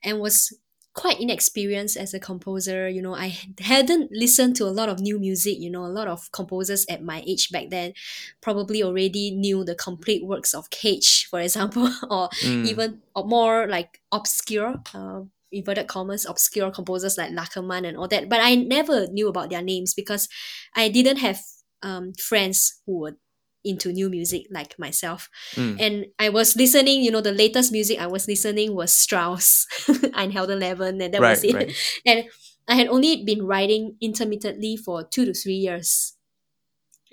and 0.04 0.20
was 0.20 0.58
quite 0.94 1.20
inexperienced 1.22 1.98
as 1.98 2.14
a 2.14 2.20
composer. 2.20 2.88
You 2.90 3.02
know, 3.02 3.16
I 3.16 3.38
hadn't 3.60 4.12
listened 4.12 4.56
to 4.58 4.66
a 4.66 4.72
lot 4.76 4.90
of 4.90 5.00
new 5.00 5.20
music. 5.20 5.58
You 5.60 5.70
know, 5.70 5.86
a 5.86 5.92
lot 5.92 6.08
of 6.08 6.32
composers 6.32 6.86
at 6.90 7.04
my 7.04 7.24
age 7.28 7.50
back 7.52 7.70
then 7.70 7.94
probably 8.42 8.84
already 8.84 9.32
knew 9.32 9.64
the 9.64 9.76
complete 9.76 10.26
works 10.26 10.54
of 10.54 10.70
Cage, 10.70 11.28
for 11.30 11.40
example, 11.42 11.90
or 12.10 12.30
Mm. 12.44 12.68
even 12.68 13.02
or 13.16 13.26
more 13.26 13.68
like 13.68 14.02
obscure, 14.12 14.82
uh, 14.94 15.22
inverted 15.52 15.88
commas, 15.88 16.26
obscure 16.26 16.72
composers 16.72 17.18
like 17.18 17.32
Lachenmann 17.32 17.88
and 17.88 17.98
all 17.98 18.08
that. 18.08 18.30
But 18.30 18.40
I 18.42 18.56
never 18.56 19.08
knew 19.08 19.28
about 19.28 19.50
their 19.50 19.62
names 19.62 19.94
because 19.94 20.28
I 20.76 20.90
didn't 20.90 21.18
have 21.18 21.40
um, 21.84 22.14
friends 22.14 22.82
who 22.86 23.00
were 23.00 23.18
into 23.64 23.92
new 23.92 24.10
music 24.10 24.48
like 24.50 24.78
myself. 24.80 25.30
Mm. 25.54 25.80
And 25.80 26.06
I 26.18 26.30
was 26.30 26.56
listening, 26.56 27.04
you 27.04 27.12
know, 27.12 27.22
the 27.22 27.32
latest 27.32 27.72
music 27.72 28.00
I 28.00 28.08
was 28.08 28.28
listening 28.28 28.76
was 28.76 28.92
Strauss, 28.92 29.68
Einhelden 30.16 30.62
and 31.02 31.14
that 31.14 31.22
was 31.22 31.44
Right, 31.44 31.46
it. 31.46 31.54
right. 31.56 31.76
And 32.06 32.26
I 32.68 32.76
had 32.76 32.88
only 32.88 33.24
been 33.24 33.46
writing 33.46 33.98
intermittently 34.02 34.78
for 34.78 35.04
two 35.04 35.26
to 35.26 35.34
three 35.34 35.56
years. 35.56 36.14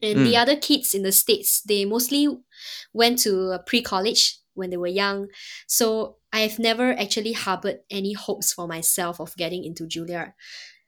And 0.00 0.20
the 0.24 0.34
Mm. 0.34 0.42
other 0.42 0.56
kids 0.56 0.94
in 0.94 1.02
the 1.02 1.10
States, 1.12 1.60
they 1.62 1.84
mostly 1.84 2.28
went 2.92 3.18
to 3.20 3.58
pre 3.66 3.82
college 3.82 4.38
when 4.58 4.70
they 4.70 4.76
were 4.76 4.86
young. 4.88 5.28
So 5.66 6.16
I've 6.32 6.58
never 6.58 6.92
actually 6.92 7.32
harbored 7.32 7.80
any 7.90 8.12
hopes 8.12 8.52
for 8.52 8.68
myself 8.68 9.20
of 9.20 9.34
getting 9.36 9.64
into 9.64 9.84
Juilliard. 9.86 10.32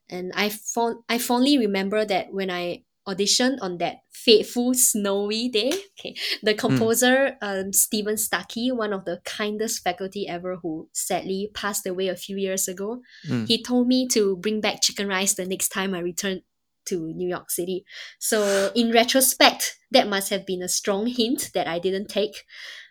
And 0.09 0.33
I, 0.35 0.49
fond- 0.49 1.03
I 1.09 1.19
fondly 1.19 1.57
remember 1.59 2.05
that 2.05 2.33
when 2.33 2.51
I 2.51 2.85
auditioned 3.09 3.59
on 3.63 3.79
that 3.79 3.99
fateful 4.13 4.75
snowy 4.75 5.49
day, 5.49 5.73
okay, 5.99 6.15
the 6.43 6.55
composer 6.55 7.37
um, 7.41 7.73
Steven 7.73 8.17
Stucky, 8.17 8.71
one 8.73 8.93
of 8.93 9.05
the 9.05 9.21
kindest 9.25 9.83
faculty 9.83 10.29
ever 10.29 10.57
who 10.57 10.89
sadly 10.93 11.51
passed 11.55 11.87
away 11.87 12.09
a 12.09 12.17
few 12.17 12.37
years 12.37 12.69
ago, 12.69 13.01
Mm. 13.29 13.47
he 13.47 13.63
told 13.63 13.87
me 13.89 14.07
to 14.09 14.37
bring 14.37 14.61
back 14.61 14.83
chicken 14.83 15.09
rice 15.09 15.35
the 15.35 15.47
next 15.47 15.69
time 15.69 15.95
I 15.95 16.01
returned 16.01 16.43
to 16.87 17.13
New 17.15 17.29
York 17.29 17.51
City. 17.51 17.85
So 18.19 18.73
in 18.75 18.91
retrospect, 18.91 19.77
that 19.93 20.09
must 20.09 20.31
have 20.31 20.45
been 20.47 20.63
a 20.63 20.69
strong 20.69 21.07
hint 21.07 21.51
that 21.55 21.69
I 21.69 21.79
didn't 21.79 22.09
take. 22.09 22.45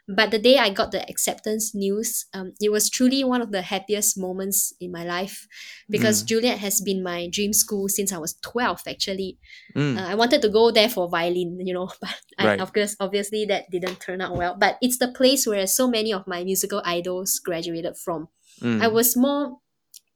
But 0.10 0.32
the 0.32 0.40
day 0.40 0.58
I 0.58 0.72
got 0.72 0.92
the 0.92 1.08
acceptance 1.08 1.76
news, 1.76 2.26
um, 2.34 2.54
it 2.60 2.72
was 2.72 2.90
truly 2.90 3.24
one 3.24 3.42
of 3.42 3.52
the 3.52 3.62
happiest 3.62 4.18
moments 4.18 4.74
in 4.82 4.92
my 4.92 5.06
life 5.06 5.48
because 5.88 6.24
Juilliard 6.24 6.58
has 6.58 6.82
been 6.82 7.04
my 7.04 7.28
dream 7.30 7.54
school 7.54 7.88
since 7.88 8.12
I 8.12 8.18
was 8.18 8.34
12, 8.42 8.82
actually. 8.88 9.38
Mm. 9.76 10.00
Uh, 10.00 10.08
I 10.08 10.16
wanted 10.16 10.42
to 10.42 10.50
go 10.50 10.72
there 10.72 10.90
for 10.90 11.08
violin, 11.08 11.60
you 11.64 11.76
know, 11.76 11.92
but 12.02 12.16
I, 12.40 12.46
Right. 12.48 12.60
of 12.60 12.74
course, 12.74 12.96
obviously 13.00 13.46
that 13.46 13.70
didn't 13.70 14.00
turn 14.00 14.20
out 14.20 14.36
well. 14.36 14.58
But 14.60 14.78
it's 14.82 14.98
the 14.98 15.10
place 15.10 15.46
where 15.46 15.68
so 15.68 15.88
many 15.88 16.12
of 16.12 16.26
my 16.26 16.44
musical 16.44 16.82
idols 16.84 17.40
graduated 17.40 17.96
from. 17.96 18.30
Mm. 18.62 18.82
I 18.82 18.88
was 18.88 19.16
more, 19.16 19.60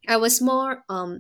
I 0.08 0.18
was 0.18 0.42
more 0.42 0.84
um, 0.90 1.20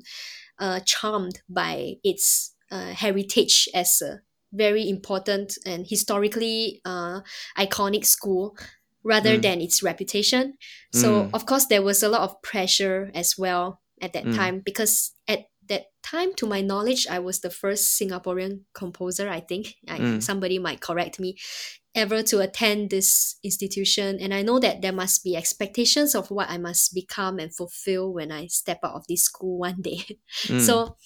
uh, 0.57 0.79
charmed 0.79 1.41
by 1.47 1.97
its 2.03 2.55
uh, 2.71 2.93
heritage 2.93 3.69
as 3.75 4.01
a 4.01 4.21
very 4.53 4.87
important 4.87 5.57
and 5.65 5.85
historically 5.87 6.81
uh, 6.85 7.21
iconic 7.57 8.05
school 8.05 8.55
rather 9.03 9.37
Mm. 9.37 9.41
than 9.41 9.61
its 9.61 9.83
reputation. 9.83 10.57
So 10.93 11.29
Mm. 11.29 11.33
of 11.33 11.45
course 11.45 11.65
there 11.67 11.81
was 11.83 12.03
a 12.03 12.09
lot 12.09 12.21
of 12.21 12.41
pressure 12.41 13.11
as 13.13 13.37
well 13.37 13.81
at 14.01 14.13
that 14.13 14.25
Mm. 14.25 14.33
time 14.35 14.59
because 14.61 15.13
at 15.27 15.45
that 15.69 15.85
time 16.03 16.33
to 16.35 16.45
my 16.45 16.61
knowledge 16.61 17.07
I 17.07 17.19
was 17.19 17.39
the 17.39 17.49
first 17.49 17.99
Singaporean 17.99 18.65
composer 18.73 19.29
I 19.29 19.39
think 19.39 19.75
I, 19.87 19.99
Mm. 19.99 20.21
somebody 20.21 20.59
might 20.59 20.81
correct 20.81 21.19
me 21.19 21.37
ever 21.95 22.23
to 22.23 22.39
attend 22.41 22.89
this 22.89 23.35
institution 23.43 24.19
and 24.19 24.33
I 24.33 24.41
know 24.41 24.59
that 24.59 24.81
there 24.81 24.91
must 24.93 25.23
be 25.23 25.35
expectations 25.35 26.15
of 26.15 26.31
what 26.31 26.49
I 26.49 26.57
must 26.57 26.93
become 26.93 27.39
and 27.39 27.55
fulfill 27.55 28.11
when 28.13 28.31
I 28.31 28.47
step 28.47 28.79
out 28.83 28.95
of 28.95 29.07
this 29.07 29.23
school 29.23 29.57
one 29.59 29.81
day. 29.81 30.19
Mm. 30.47 30.59
So 30.65 30.97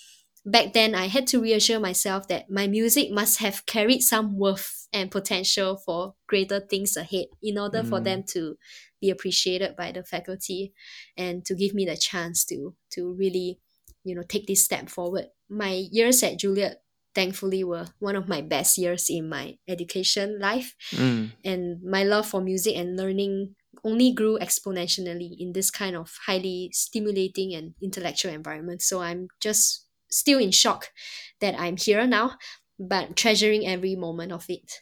back 0.47 0.73
then 0.73 0.95
I 0.95 1.07
had 1.07 1.27
to 1.27 1.41
reassure 1.41 1.79
myself 1.79 2.27
that 2.29 2.49
my 2.49 2.67
music 2.67 3.11
must 3.11 3.39
have 3.39 3.65
carried 3.65 4.01
some 4.01 4.37
worth 4.37 4.87
and 4.93 5.11
potential 5.11 5.77
for 5.77 6.15
greater 6.27 6.59
things 6.61 6.95
ahead 6.97 7.27
in 7.43 7.57
order 7.59 7.83
for 7.83 7.99
Mm. 7.99 8.03
them 8.03 8.23
to 8.33 8.57
be 9.01 9.09
appreciated 9.09 9.75
by 9.75 9.91
the 9.91 10.03
faculty 10.03 10.73
and 11.17 11.45
to 11.45 11.55
give 11.55 11.73
me 11.73 11.85
the 11.85 11.97
chance 11.97 12.45
to 12.45 12.75
to 12.91 13.13
really 13.13 13.59
you 14.03 14.15
know 14.15 14.23
take 14.23 14.47
this 14.47 14.63
step 14.63 14.89
forward 14.89 15.27
my 15.49 15.87
years 15.91 16.23
at 16.23 16.39
juilliard 16.39 16.77
thankfully 17.13 17.63
were 17.63 17.87
one 17.99 18.15
of 18.15 18.27
my 18.27 18.41
best 18.41 18.77
years 18.77 19.09
in 19.09 19.27
my 19.29 19.57
education 19.67 20.39
life 20.39 20.75
Mm. 20.93 21.31
and 21.43 21.81
my 21.83 22.03
love 22.03 22.27
for 22.27 22.41
music 22.41 22.75
and 22.75 22.95
learning 22.97 23.55
only 23.83 24.11
grew 24.13 24.37
exponentially 24.39 25.35
in 25.39 25.53
this 25.53 25.69
kind 25.71 25.95
of 25.95 26.13
highly 26.25 26.69
stimulating 26.73 27.53
and 27.53 27.75
intellectual 27.81 28.31
environment 28.33 28.81
so 28.81 29.01
i'm 29.01 29.27
just 29.39 29.86
still 30.09 30.39
in 30.39 30.51
shock 30.51 30.91
that 31.39 31.59
i'm 31.59 31.77
here 31.77 32.05
now 32.07 32.31
but 32.79 33.15
treasuring 33.15 33.65
every 33.67 33.95
moment 33.95 34.31
of 34.31 34.45
it 34.49 34.81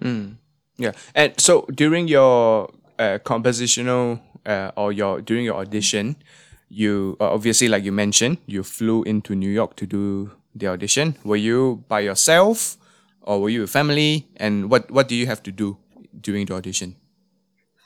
Mm. 0.00 0.36
Yeah. 0.78 0.92
And 1.14 1.32
so 1.38 1.66
during 1.74 2.08
your 2.08 2.70
uh, 2.98 3.18
compositional 3.24 4.20
uh, 4.44 4.72
or 4.76 4.92
your 4.92 5.20
during 5.20 5.44
your 5.44 5.56
audition, 5.56 6.16
you 6.68 7.16
uh, 7.20 7.32
obviously 7.32 7.68
like 7.68 7.84
you 7.84 7.92
mentioned, 7.92 8.38
you 8.46 8.62
flew 8.62 9.02
into 9.04 9.34
New 9.34 9.50
York 9.50 9.76
to 9.76 9.86
do 9.86 10.32
the 10.54 10.68
audition. 10.68 11.16
Were 11.24 11.36
you 11.36 11.84
by 11.88 12.00
yourself 12.00 12.76
or 13.22 13.40
were 13.40 13.48
you 13.48 13.62
with 13.62 13.70
family? 13.70 14.28
And 14.36 14.70
what 14.70 14.90
what 14.90 15.08
do 15.08 15.14
you 15.14 15.26
have 15.26 15.42
to 15.44 15.52
do 15.52 15.78
during 16.20 16.46
the 16.46 16.54
audition? 16.54 16.96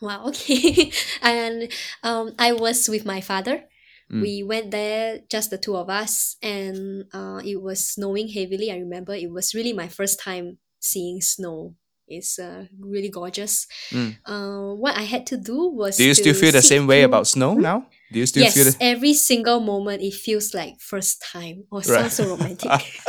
Wow, 0.01 0.29
okay. 0.29 0.91
and 1.23 1.69
um, 2.03 2.33
I 2.39 2.53
was 2.53 2.89
with 2.89 3.05
my 3.05 3.21
father. 3.21 3.65
We 4.11 4.43
went 4.43 4.71
there, 4.71 5.21
just 5.31 5.51
the 5.51 5.59
two 5.59 5.77
of 5.77 5.89
us, 5.89 6.37
and 6.43 7.05
uh, 7.13 7.41
it 7.45 7.63
was 7.63 7.87
snowing 7.87 8.29
heavily. 8.29 8.71
I 8.73 8.79
remember 8.79 9.15
it 9.15 9.31
was 9.31 9.55
really 9.55 9.73
my 9.73 9.89
first 9.89 10.19
time 10.21 10.59
seeing 10.81 11.21
snow. 11.21 11.75
It's 12.09 12.41
uh, 12.41 12.67
really 12.81 13.09
gorgeous. 13.09 13.69
Mm. 13.91 14.17
Uh, 14.27 14.75
what 14.75 14.97
I 14.97 15.03
had 15.03 15.27
to 15.27 15.37
do 15.37 15.69
was 15.69 15.97
Do 15.97 16.05
you 16.05 16.15
still 16.15 16.35
feel 16.35 16.51
the 16.51 16.63
same 16.63 16.89
way 16.89 17.05
about 17.05 17.29
snow 17.29 17.55
now? 17.55 17.87
Do 18.11 18.19
you 18.19 18.27
still 18.27 18.43
yes, 18.43 18.55
feel 18.55 18.65
the 18.65 18.77
every 18.81 19.15
single 19.15 19.61
moment 19.61 20.03
it 20.03 20.15
feels 20.15 20.53
like 20.53 20.81
first 20.81 21.23
time. 21.23 21.65
Or 21.71 21.79
Right. 21.79 21.87
sounds 21.87 22.15
so 22.15 22.27
romantic. 22.29 22.67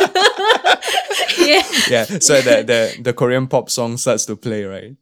yeah. 1.40 1.64
yeah? 1.90 2.06
So 2.22 2.42
the, 2.42 2.62
the 2.62 3.02
the 3.02 3.14
Korean 3.14 3.48
pop 3.48 3.72
song 3.72 3.98
starts 3.98 4.26
to 4.26 4.36
play, 4.36 4.66
right? 4.66 4.94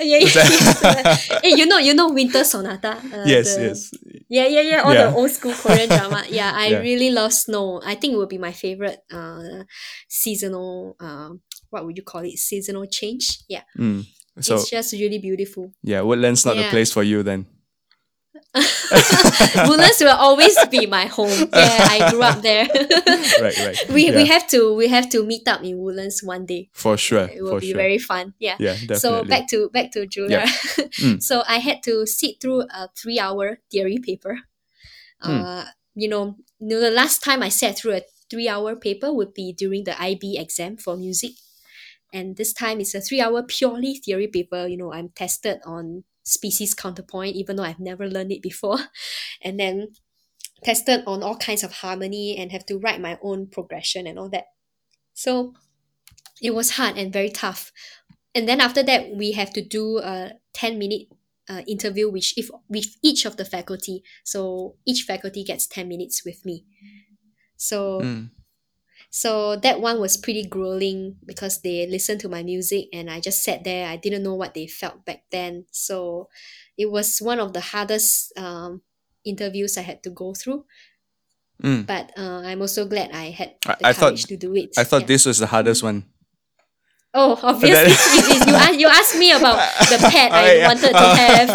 Yeah, 0.00 0.18
yeah, 0.18 0.18
yes. 0.34 1.28
hey, 1.42 1.50
you 1.60 1.66
know, 1.66 1.78
you 1.78 1.94
know, 1.94 2.10
Winter 2.10 2.42
Sonata. 2.44 2.96
Uh, 3.12 3.24
yes, 3.26 3.54
the- 3.56 3.62
yes. 3.62 3.90
Yeah, 4.28 4.46
yeah, 4.46 4.60
yeah. 4.60 4.80
All 4.82 4.92
Yeah. 4.94 5.10
the 5.10 5.16
old 5.16 5.30
school 5.30 5.52
Korean 5.54 5.88
drama. 5.98 6.24
Yeah, 6.28 6.50
I 6.54 6.66
Yeah. 6.68 6.78
really 6.80 7.10
love 7.10 7.32
snow. 7.32 7.80
I 7.84 7.94
think 7.94 8.14
it 8.14 8.16
would 8.16 8.28
be 8.28 8.38
my 8.38 8.52
favorite 8.52 8.98
uh 9.12 9.64
seasonal 10.08 10.96
um 11.00 11.40
what 11.70 11.84
would 11.84 11.96
you 11.96 12.02
call 12.02 12.22
it? 12.22 12.38
Seasonal 12.38 12.86
change. 12.86 13.38
Yeah. 13.48 13.62
Mm. 13.78 14.04
So 14.40 14.56
it's 14.56 14.70
just 14.70 14.92
really 14.94 15.18
beautiful. 15.18 15.70
yeah, 15.82 16.00
Woodlands 16.02 16.44
not 16.44 16.56
the 16.56 16.64
place 16.70 16.90
for 16.90 17.02
you 17.04 17.22
then. 17.22 17.46
Woodlands 19.66 20.00
will 20.00 20.16
always 20.16 20.56
be 20.70 20.86
my 20.86 21.06
home. 21.06 21.48
Yeah, 21.52 21.86
I 21.90 22.10
grew 22.10 22.22
up 22.22 22.42
there. 22.42 22.68
Right, 23.40 23.58
right. 23.58 23.78
we 23.90 24.10
we 24.10 24.26
have 24.26 24.46
to 24.48 24.74
we 24.74 24.88
have 24.88 25.08
to 25.10 25.24
meet 25.24 25.46
up 25.48 25.62
in 25.62 25.78
Woodlands 25.78 26.22
one 26.22 26.46
day. 26.46 26.70
For 26.72 26.96
sure. 26.96 27.26
It 27.26 27.42
will 27.42 27.58
be 27.58 27.68
sure. 27.70 27.76
very 27.76 27.98
fun. 27.98 28.34
Yeah. 28.38 28.56
yeah, 28.58 28.74
definitely. 28.74 28.96
So 28.96 29.24
back 29.24 29.48
to 29.48 29.70
back 29.70 29.90
to 29.92 30.06
Juilliard. 30.06 30.50
Mm. 30.94 31.20
so 31.20 31.42
I 31.48 31.58
had 31.58 31.82
to 31.84 32.06
sit 32.06 32.40
through 32.40 32.62
a 32.70 32.88
three 32.96 33.18
hour 33.18 33.58
theory 33.70 33.98
paper. 33.98 34.38
Hmm. 35.20 35.40
Uh, 35.40 35.64
you 35.94 36.08
know, 36.08 36.36
you 36.60 36.68
know, 36.68 36.80
the 36.80 36.90
last 36.90 37.22
time 37.22 37.42
I 37.42 37.48
sat 37.48 37.78
through 37.78 37.94
a 37.94 38.02
three 38.30 38.48
hour 38.48 38.76
paper 38.76 39.12
would 39.12 39.34
be 39.34 39.52
during 39.52 39.84
the 39.84 40.00
IB 40.00 40.38
exam 40.38 40.76
for 40.76 40.96
music. 40.96 41.32
And 42.12 42.36
this 42.36 42.52
time 42.52 42.80
it's 42.80 42.94
a 42.94 43.00
three 43.00 43.20
hour 43.20 43.42
purely 43.42 43.94
theory 43.96 44.28
paper. 44.28 44.66
You 44.68 44.76
know, 44.76 44.92
I'm 44.92 45.08
tested 45.08 45.58
on 45.66 46.04
species 46.24 46.74
counterpoint, 46.74 47.36
even 47.36 47.56
though 47.56 47.62
I've 47.62 47.80
never 47.80 48.08
learned 48.08 48.32
it 48.32 48.42
before. 48.42 48.78
And 49.42 49.60
then 49.60 49.88
tested 50.64 51.02
on 51.06 51.22
all 51.22 51.36
kinds 51.36 51.62
of 51.62 51.72
harmony 51.72 52.36
and 52.38 52.50
have 52.50 52.64
to 52.66 52.78
write 52.78 53.00
my 53.00 53.18
own 53.22 53.46
progression 53.46 54.06
and 54.06 54.18
all 54.18 54.30
that. 54.30 54.46
So 55.12 55.52
it 56.42 56.54
was 56.54 56.72
hard 56.72 56.96
and 56.96 57.12
very 57.12 57.30
tough. 57.30 57.70
And 58.34 58.48
then 58.48 58.60
after 58.60 58.82
that, 58.82 59.10
we 59.14 59.32
have 59.32 59.52
to 59.52 59.62
do 59.62 59.98
a 59.98 60.32
10 60.54 60.78
minute 60.78 61.08
uh, 61.48 61.62
interview 61.68 62.10
which 62.10 62.36
if 62.38 62.48
with 62.68 62.96
each 63.02 63.26
of 63.26 63.36
the 63.36 63.44
faculty. 63.44 64.02
So 64.24 64.76
each 64.86 65.02
faculty 65.02 65.44
gets 65.44 65.66
10 65.66 65.86
minutes 65.86 66.24
with 66.24 66.44
me. 66.44 66.64
So 67.56 68.00
Mm. 68.00 68.30
So 69.14 69.54
that 69.62 69.78
one 69.78 70.00
was 70.02 70.16
pretty 70.18 70.42
grueling 70.42 71.14
because 71.24 71.62
they 71.62 71.86
listened 71.86 72.18
to 72.18 72.28
my 72.28 72.42
music 72.42 72.90
and 72.92 73.06
I 73.08 73.20
just 73.22 73.44
sat 73.46 73.62
there. 73.62 73.86
I 73.86 73.94
didn't 73.94 74.24
know 74.26 74.34
what 74.34 74.54
they 74.58 74.66
felt 74.66 75.04
back 75.06 75.22
then. 75.30 75.66
So 75.70 76.26
it 76.76 76.90
was 76.90 77.22
one 77.22 77.38
of 77.38 77.52
the 77.54 77.60
hardest 77.62 78.34
um, 78.36 78.82
interviews 79.24 79.78
I 79.78 79.82
had 79.86 80.02
to 80.02 80.10
go 80.10 80.34
through. 80.34 80.64
Mm. 81.62 81.86
But 81.86 82.10
uh, 82.18 82.42
I'm 82.42 82.60
also 82.60 82.86
glad 82.90 83.12
I 83.14 83.30
had 83.30 83.54
I- 83.70 83.76
the 83.78 83.86
I 83.86 83.92
thought- 83.92 84.18
courage 84.18 84.24
to 84.26 84.36
do 84.36 84.50
it. 84.56 84.74
I 84.76 84.82
thought 84.82 85.02
Yeah. 85.06 85.14
this 85.14 85.26
was 85.30 85.38
the 85.38 85.46
hardest 85.46 85.84
one. 85.86 86.10
Oh, 87.16 87.38
obviously, 87.42 87.92
it 87.94 88.36
is. 88.36 88.46
You, 88.46 88.54
ask, 88.54 88.78
you 88.80 88.88
asked 88.88 89.16
me 89.16 89.30
about 89.30 89.56
the 89.88 89.98
pet 90.10 90.32
I 90.32 90.50
Oh, 90.50 90.52
yeah. 90.54 90.66
wanted 90.66 90.90
to 90.90 90.96
Oh. 90.96 91.14
have. 91.14 91.48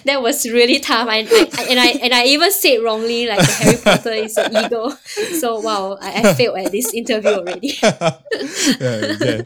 that 0.04 0.22
was 0.22 0.46
really 0.50 0.78
tough. 0.80 1.06
I, 1.08 1.18
I, 1.18 1.66
and 1.68 1.78
I 1.78 1.86
and 2.02 2.14
I 2.14 2.24
even 2.24 2.50
said 2.52 2.78
wrongly, 2.82 3.26
like 3.26 3.38
the 3.40 3.52
Harry 3.52 3.76
Potter 3.82 4.10
is 4.12 4.36
an 4.38 4.56
eagle. 4.56 4.92
So 5.40 5.60
wow, 5.60 5.98
I, 6.00 6.22
I 6.30 6.34
failed 6.34 6.56
at 6.58 6.72
this 6.72 6.92
interview 6.94 7.30
already. 7.30 7.74
yeah, 7.82 9.16
yeah. 9.20 9.42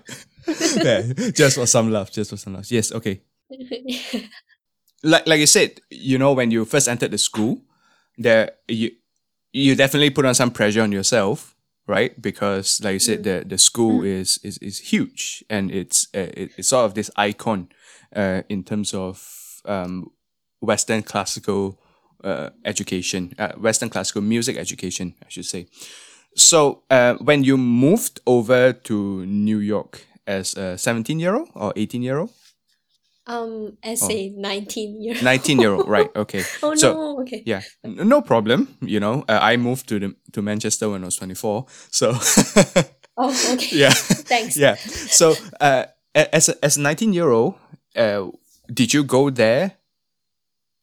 yeah, 0.77 1.03
just 1.35 1.57
for 1.57 1.67
some 1.67 1.91
love, 1.91 2.11
just 2.13 2.31
for 2.31 2.37
some 2.37 2.55
love. 2.55 2.71
Yes, 2.71 2.93
okay. 2.93 3.21
Like 5.03 5.27
like 5.27 5.41
you 5.41 5.47
said, 5.47 5.81
you 5.91 6.19
know, 6.19 6.33
when 6.33 6.51
you 6.51 6.65
first 6.65 6.89
entered 6.89 7.11
the 7.11 7.19
school, 7.19 7.61
there 8.17 8.53
you 8.69 8.93
you 9.53 9.75
definitely 9.75 10.11
put 10.11 10.25
on 10.25 10.35
some 10.35 10.51
pressure 10.51 10.83
on 10.83 10.93
yourself, 10.93 11.54
right? 11.87 12.21
Because 12.21 12.81
like 12.83 12.95
you 12.95 12.99
said, 12.99 13.25
the 13.25 13.45
the 13.47 13.59
school 13.59 14.05
is 14.05 14.39
is 14.43 14.59
is 14.59 14.79
huge 14.93 15.45
and 15.49 15.71
it's 15.71 16.09
uh, 16.15 16.31
it, 16.37 16.51
it's 16.57 16.69
sort 16.69 16.85
of 16.85 16.95
this 16.95 17.11
icon, 17.17 17.69
uh, 18.17 18.43
in 18.49 18.65
terms 18.65 18.95
of 18.95 19.61
um, 19.65 20.11
Western 20.61 21.03
classical 21.03 21.79
uh, 22.23 22.51
education, 22.65 23.35
uh, 23.39 23.53
Western 23.57 23.91
classical 23.91 24.23
music 24.23 24.57
education, 24.57 25.15
I 25.25 25.29
should 25.29 25.47
say. 25.47 25.67
So, 26.37 26.83
uh, 26.91 27.15
when 27.15 27.45
you 27.45 27.57
moved 27.57 28.21
over 28.27 28.73
to 28.73 29.27
New 29.27 29.59
York 29.59 30.07
as 30.27 30.57
a 30.57 30.77
17 30.77 31.21
year 31.21 31.35
old 31.35 31.49
or 31.55 31.73
18 31.77 32.03
year 32.03 32.19
old? 32.19 32.31
Um, 33.27 33.77
as 33.83 34.03
Oh. 34.03 34.11
a 34.11 34.31
nineteen 34.37 35.01
year. 35.03 35.17
19 35.23 35.59
year 35.61 35.73
old, 35.75 35.89
right? 35.89 36.11
Okay. 36.17 36.43
Oh 36.63 36.75
so, 36.75 36.93
no. 36.93 37.21
Okay. 37.23 37.43
yeah, 37.47 37.63
no 37.85 38.21
problem. 38.23 38.69
You 38.83 39.01
know, 39.01 39.25
uh, 39.29 39.39
I 39.41 39.57
moved 39.57 39.89
to 39.89 39.99
the, 39.99 40.15
to 40.33 40.43
Manchester 40.43 40.91
when 40.91 41.03
I 41.03 41.07
was 41.07 41.17
24. 41.17 41.67
So, 41.91 42.13
Oh 43.17 43.31
okay. 43.55 43.77
yeah. 43.77 43.91
Thanks. 44.29 44.57
yeah. 44.57 44.75
So, 44.77 45.35
uh, 45.61 45.85
as 46.15 46.49
a, 46.49 46.65
as 46.65 46.77
a 46.77 46.81
19 46.81 47.13
year 47.13 47.31
old, 47.31 47.55
uh, 47.97 48.27
did 48.73 48.93
you 48.95 49.05
go 49.05 49.31
there? 49.31 49.73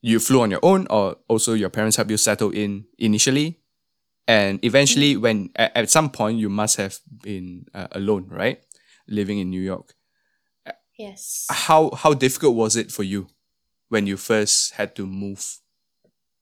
You 0.02 0.20
flew 0.20 0.42
on 0.42 0.50
your 0.50 0.60
own, 0.64 0.88
or 0.90 1.18
also 1.28 1.54
your 1.54 1.70
parents 1.70 1.96
helped 1.98 2.10
you 2.10 2.18
settle 2.18 2.50
in 2.50 2.86
initially? 2.98 3.60
And 4.28 4.60
eventually, 4.64 5.16
when 5.18 5.50
at, 5.56 5.76
at 5.78 5.90
some 5.92 6.10
point, 6.10 6.40
you 6.40 6.50
must 6.50 6.78
have 6.78 6.98
been 7.22 7.66
uh, 7.74 7.88
alone, 7.92 8.26
right? 8.30 8.60
Living 9.08 9.38
in 9.40 9.50
New 9.52 9.62
York. 9.62 9.94
Yes. 11.02 11.48
How 11.50 11.90
how 12.04 12.14
difficult 12.14 12.56
was 12.56 12.76
it 12.76 12.92
for 12.92 13.04
you 13.04 13.28
when 13.90 14.08
you 14.08 14.18
first 14.18 14.74
had 14.76 14.96
to 14.96 15.06
move 15.08 15.60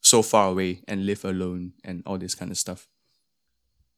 so 0.02 0.22
far 0.22 0.50
away 0.50 0.84
and 0.88 1.06
live 1.06 1.24
alone 1.24 1.74
and 1.84 2.04
all 2.06 2.18
this 2.18 2.36
kind 2.36 2.52
of 2.52 2.58
stuff? 2.58 2.88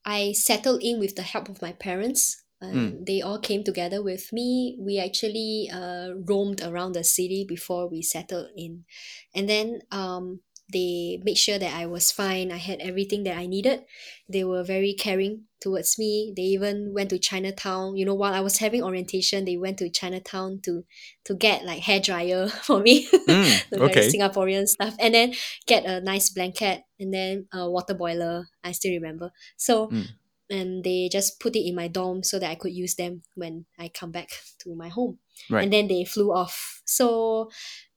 I 0.05 0.33
settled 0.33 0.81
in 0.83 0.99
with 0.99 1.15
the 1.15 1.23
help 1.33 1.49
of 1.49 1.61
my 1.61 1.73
parents. 1.73 2.43
Um, 2.61 3.03
They 3.05 3.21
all 3.21 3.39
came 3.39 3.63
together 3.63 4.03
with 4.03 4.31
me. 4.31 4.77
We 4.77 4.99
actually 4.99 5.69
uh, 5.73 6.13
roamed 6.29 6.61
around 6.61 6.93
the 6.93 7.03
city 7.03 7.43
before 7.43 7.89
we 7.89 8.01
settled 8.03 8.49
in. 8.55 8.85
And 9.33 9.49
then 9.49 9.81
um, 9.89 10.41
they 10.71 11.19
made 11.23 11.37
sure 11.37 11.59
that 11.59 11.73
I 11.75 11.85
was 11.85 12.11
fine. 12.11 12.51
I 12.51 12.57
had 12.57 12.79
everything 12.79 13.23
that 13.23 13.37
I 13.37 13.45
needed. 13.45 13.81
They 14.29 14.43
were 14.43 14.63
very 14.63 14.93
caring 14.93 15.45
towards 15.59 15.97
me. 15.99 16.33
They 16.35 16.43
even 16.43 16.93
went 16.93 17.09
to 17.11 17.19
Chinatown. 17.19 17.95
You 17.97 18.05
know, 18.05 18.15
while 18.15 18.33
I 18.33 18.39
was 18.41 18.57
having 18.57 18.83
orientation, 18.83 19.45
they 19.45 19.57
went 19.57 19.77
to 19.79 19.89
Chinatown 19.89 20.59
to 20.63 20.83
to 21.25 21.35
get 21.35 21.65
like 21.65 21.81
hair 21.83 21.99
dryer 21.99 22.47
for 22.67 22.79
me. 22.79 23.07
Mm, 23.07 23.69
the 23.69 23.77
very. 23.79 24.07
Singaporean 24.09 24.67
stuff, 24.67 24.95
and 24.99 25.13
then 25.13 25.33
get 25.67 25.85
a 25.85 26.01
nice 26.01 26.29
blanket 26.29 26.83
and 26.99 27.13
then 27.13 27.47
a 27.53 27.69
water 27.69 27.93
boiler. 27.93 28.47
I 28.63 28.71
still 28.71 28.93
remember. 28.93 29.31
So, 29.57 29.87
Mm. 29.87 30.07
And 30.51 30.83
they 30.83 31.09
just 31.11 31.39
put 31.39 31.55
it 31.55 31.67
in 31.67 31.75
my 31.75 31.87
dorm 31.87 32.23
so 32.23 32.37
that 32.39 32.49
I 32.49 32.55
could 32.55 32.73
use 32.73 32.95
them 32.95 33.23
when 33.35 33.65
I 33.79 33.87
come 33.87 34.11
back 34.11 34.29
to 34.59 34.75
my 34.75 34.89
home. 34.89 35.19
Right. 35.49 35.63
And 35.63 35.73
then 35.73 35.87
they 35.87 36.03
flew 36.05 36.31
off. 36.31 36.81
So, 36.85 37.49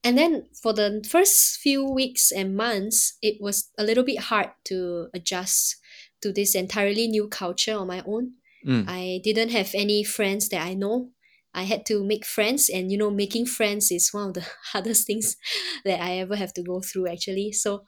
and 0.03 0.17
then 0.17 0.47
for 0.63 0.73
the 0.73 1.05
first 1.09 1.59
few 1.59 1.85
weeks 1.85 2.31
and 2.31 2.57
months, 2.57 3.19
it 3.21 3.39
was 3.41 3.71
a 3.77 3.85
little 3.85 4.05
bit 4.05 4.21
hard 4.21 4.51
to 4.67 5.09
adjust 5.13 5.77
to 6.23 6.33
this 6.33 6.55
entirely 6.55 7.09
new 7.09 7.29
culture 7.29 7.77
on 7.77 7.89
my 7.89 8.03
own. 8.07 8.33
Mm. 8.67 8.85
I 8.89 9.21
didn't 9.23 9.51
have 9.51 9.73
any 9.75 10.05
friends 10.05 10.49
that 10.49 10.65
I 10.65 10.75
know. 10.75 11.11
I 11.53 11.65
had 11.65 11.87
to 11.87 12.03
make 12.03 12.25
friends, 12.25 12.69
and 12.69 12.91
you 12.91 12.99
know, 12.99 13.11
making 13.11 13.47
friends 13.47 13.93
is 13.93 14.13
one 14.13 14.29
of 14.29 14.35
the 14.35 14.47
hardest 14.73 15.07
things 15.07 15.37
that 15.85 16.01
I 16.01 16.19
ever 16.19 16.37
have 16.37 16.53
to 16.55 16.63
go 16.63 16.81
through 16.81 17.09
actually. 17.09 17.53
So 17.53 17.85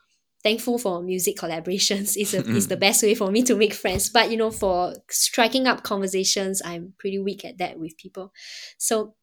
thankful 0.47 0.79
for 0.79 1.03
music 1.03 1.37
collaborations 1.37 2.17
is 2.17 2.33
a, 2.35 2.41
is 2.59 2.69
the 2.69 2.77
best 2.87 3.03
way 3.03 3.15
for 3.17 3.31
me 3.35 3.43
to 3.43 3.57
make 3.57 3.75
friends. 3.75 4.09
But 4.11 4.31
you 4.31 4.37
know, 4.37 4.53
for 4.53 4.95
striking 5.11 5.67
up 5.67 5.83
conversations, 5.83 6.63
I'm 6.65 6.95
pretty 7.01 7.19
weak 7.19 7.45
at 7.45 7.59
that 7.59 7.79
with 7.81 7.97
people. 7.97 8.33
So 8.79 9.15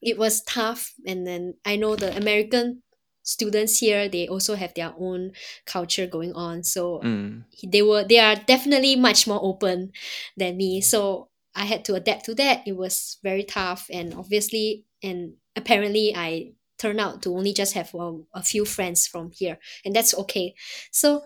it 0.00 0.16
was 0.16 0.42
tough. 0.42 0.92
And 1.06 1.26
then 1.26 1.54
I 1.64 1.74
know 1.76 1.96
the 1.96 2.16
American 2.16 2.82
students 3.22 3.78
here 3.78 4.08
they 4.08 4.26
also 4.26 4.54
have 4.56 4.72
their 4.74 4.92
own 4.98 5.30
culture 5.66 6.06
going 6.06 6.32
on 6.32 6.64
so 6.64 7.00
Mm. 7.04 7.44
they 7.70 7.82
were 7.82 8.02
they 8.02 8.18
are 8.18 8.34
definitely 8.34 8.96
much 8.96 9.26
more 9.28 9.38
open 9.42 9.92
than 10.40 10.56
me 10.56 10.80
so 10.80 11.28
i 11.54 11.64
had 11.64 11.84
to 11.84 11.94
adapt 11.94 12.24
to 12.24 12.34
that 12.34 12.66
it 12.66 12.74
was 12.76 13.18
very 13.22 13.44
tough 13.44 13.86
and 13.92 14.14
obviously 14.14 14.86
and 15.02 15.34
apparently 15.54 16.06
i 16.16 16.50
turned 16.80 17.00
out 17.00 17.22
to 17.22 17.36
only 17.36 17.52
just 17.52 17.74
have 17.74 17.94
a, 17.94 18.18
a 18.34 18.42
few 18.42 18.64
friends 18.64 19.06
from 19.06 19.30
here 19.32 19.58
and 19.84 19.94
that's 19.94 20.14
okay 20.16 20.54
so 20.92 21.22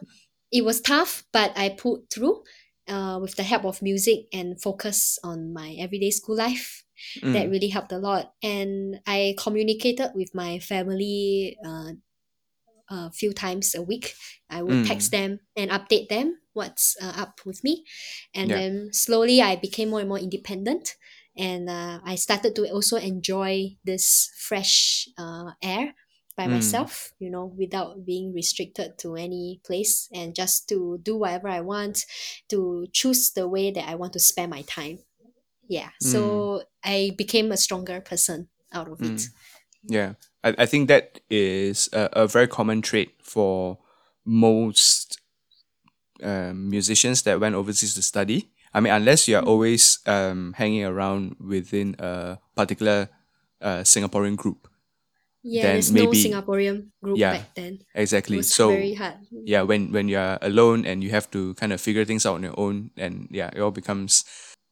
it 0.52 0.64
was 0.64 0.80
tough 0.80 1.24
but 1.32 1.52
i 1.56 1.68
pulled 1.70 2.08
through 2.10 2.42
uh, 2.88 3.18
with 3.20 3.34
the 3.36 3.42
help 3.42 3.64
of 3.64 3.80
music 3.80 4.26
and 4.32 4.60
focus 4.60 5.18
on 5.24 5.52
my 5.54 5.74
everyday 5.78 6.10
school 6.10 6.36
life 6.36 6.84
that 7.32 7.48
Mm. 7.48 7.50
really 7.50 7.68
helped 7.68 7.92
a 7.92 7.98
lot 7.98 8.34
and 8.42 9.00
i 9.06 9.34
communicated 9.38 10.10
with 10.14 10.34
my 10.34 10.58
family 10.58 11.56
uh, 11.66 11.92
a 12.90 13.10
few 13.10 13.32
times 13.32 13.74
a 13.74 13.82
week 13.82 14.14
i 14.50 14.62
would 14.62 14.82
Mm. 14.82 14.84
text 14.84 15.10
them 15.10 15.40
and 15.56 15.70
update 15.70 16.08
them 16.08 16.38
what's 16.52 16.96
uh, 17.02 17.12
up 17.16 17.40
with 17.46 17.64
me 17.64 17.84
and 18.34 18.50
Yeah. 18.50 18.56
then 18.56 18.92
slowly 18.92 19.40
i 19.40 19.56
became 19.56 19.88
more 19.90 20.00
and 20.00 20.08
more 20.08 20.18
independent 20.18 20.96
and 21.36 21.68
uh, 21.68 22.00
i 22.04 22.14
started 22.14 22.54
to 22.54 22.68
also 22.70 22.96
enjoy 22.96 23.76
this 23.84 24.30
fresh 24.38 25.08
uh, 25.18 25.52
air 25.62 25.94
by 26.36 26.46
Mm. 26.46 26.48
myself 26.48 27.12
you 27.18 27.30
know 27.30 27.46
without 27.46 28.04
being 28.04 28.32
restricted 28.32 28.98
to 28.98 29.14
any 29.16 29.60
place 29.64 30.08
and 30.12 30.34
just 30.34 30.68
to 30.68 30.98
do 31.02 31.16
whatever 31.16 31.48
i 31.48 31.60
want 31.60 32.04
to 32.48 32.86
choose 32.92 33.32
the 33.32 33.48
way 33.48 33.70
that 33.70 33.88
i 33.88 33.94
want 33.94 34.12
to 34.12 34.20
spend 34.20 34.50
my 34.50 34.62
time 34.62 34.98
yeah 35.68 35.90
so 36.00 36.62
i 36.84 37.12
became 37.18 37.52
a 37.52 37.56
stronger 37.56 38.00
person 38.00 38.48
out 38.72 38.88
of 38.88 39.02
it 39.04 39.28
Mm. 39.28 39.32
Yeah, 39.88 40.14
I, 40.44 40.54
I 40.58 40.66
think 40.66 40.88
that 40.88 41.20
is 41.30 41.88
a, 41.92 42.08
a 42.12 42.26
very 42.28 42.48
common 42.48 42.82
trait 42.82 43.14
for 43.22 43.78
most 44.24 45.20
um, 46.22 46.70
musicians 46.70 47.22
that 47.22 47.40
went 47.40 47.54
overseas 47.54 47.94
to 47.94 48.02
study. 48.02 48.50
I 48.74 48.80
mean, 48.80 48.92
unless 48.92 49.28
you 49.28 49.36
are 49.36 49.42
always 49.42 50.00
um, 50.06 50.52
hanging 50.58 50.84
around 50.84 51.36
within 51.40 51.96
a 51.98 52.38
particular 52.56 53.08
uh, 53.62 53.80
Singaporean 53.86 54.36
group. 54.36 54.68
yeah 55.42 55.62
Then 55.62 55.74
there's 55.74 55.92
no 55.92 56.08
singaporean 56.10 56.90
group 57.02 57.18
yeah, 57.18 57.30
back 57.30 57.54
then 57.54 57.78
Exactly. 57.94 58.36
it 58.36 58.38
was 58.38 58.54
so 58.54 58.68
very 58.68 58.94
hard 58.94 59.18
yeah, 59.46 59.62
when 59.62 59.92
when 59.92 60.08
you 60.08 60.18
are 60.18 60.38
alone 60.42 60.84
and 60.86 61.02
you 61.04 61.10
have 61.10 61.30
to 61.30 61.54
kind 61.54 61.72
of 61.72 61.80
figure 61.80 62.04
things 62.04 62.26
out 62.26 62.34
on 62.34 62.42
your 62.42 62.58
own, 62.58 62.90
and 62.96 63.28
yeah, 63.30 63.50
it 63.54 63.60
all 63.60 63.70
becomes 63.70 64.24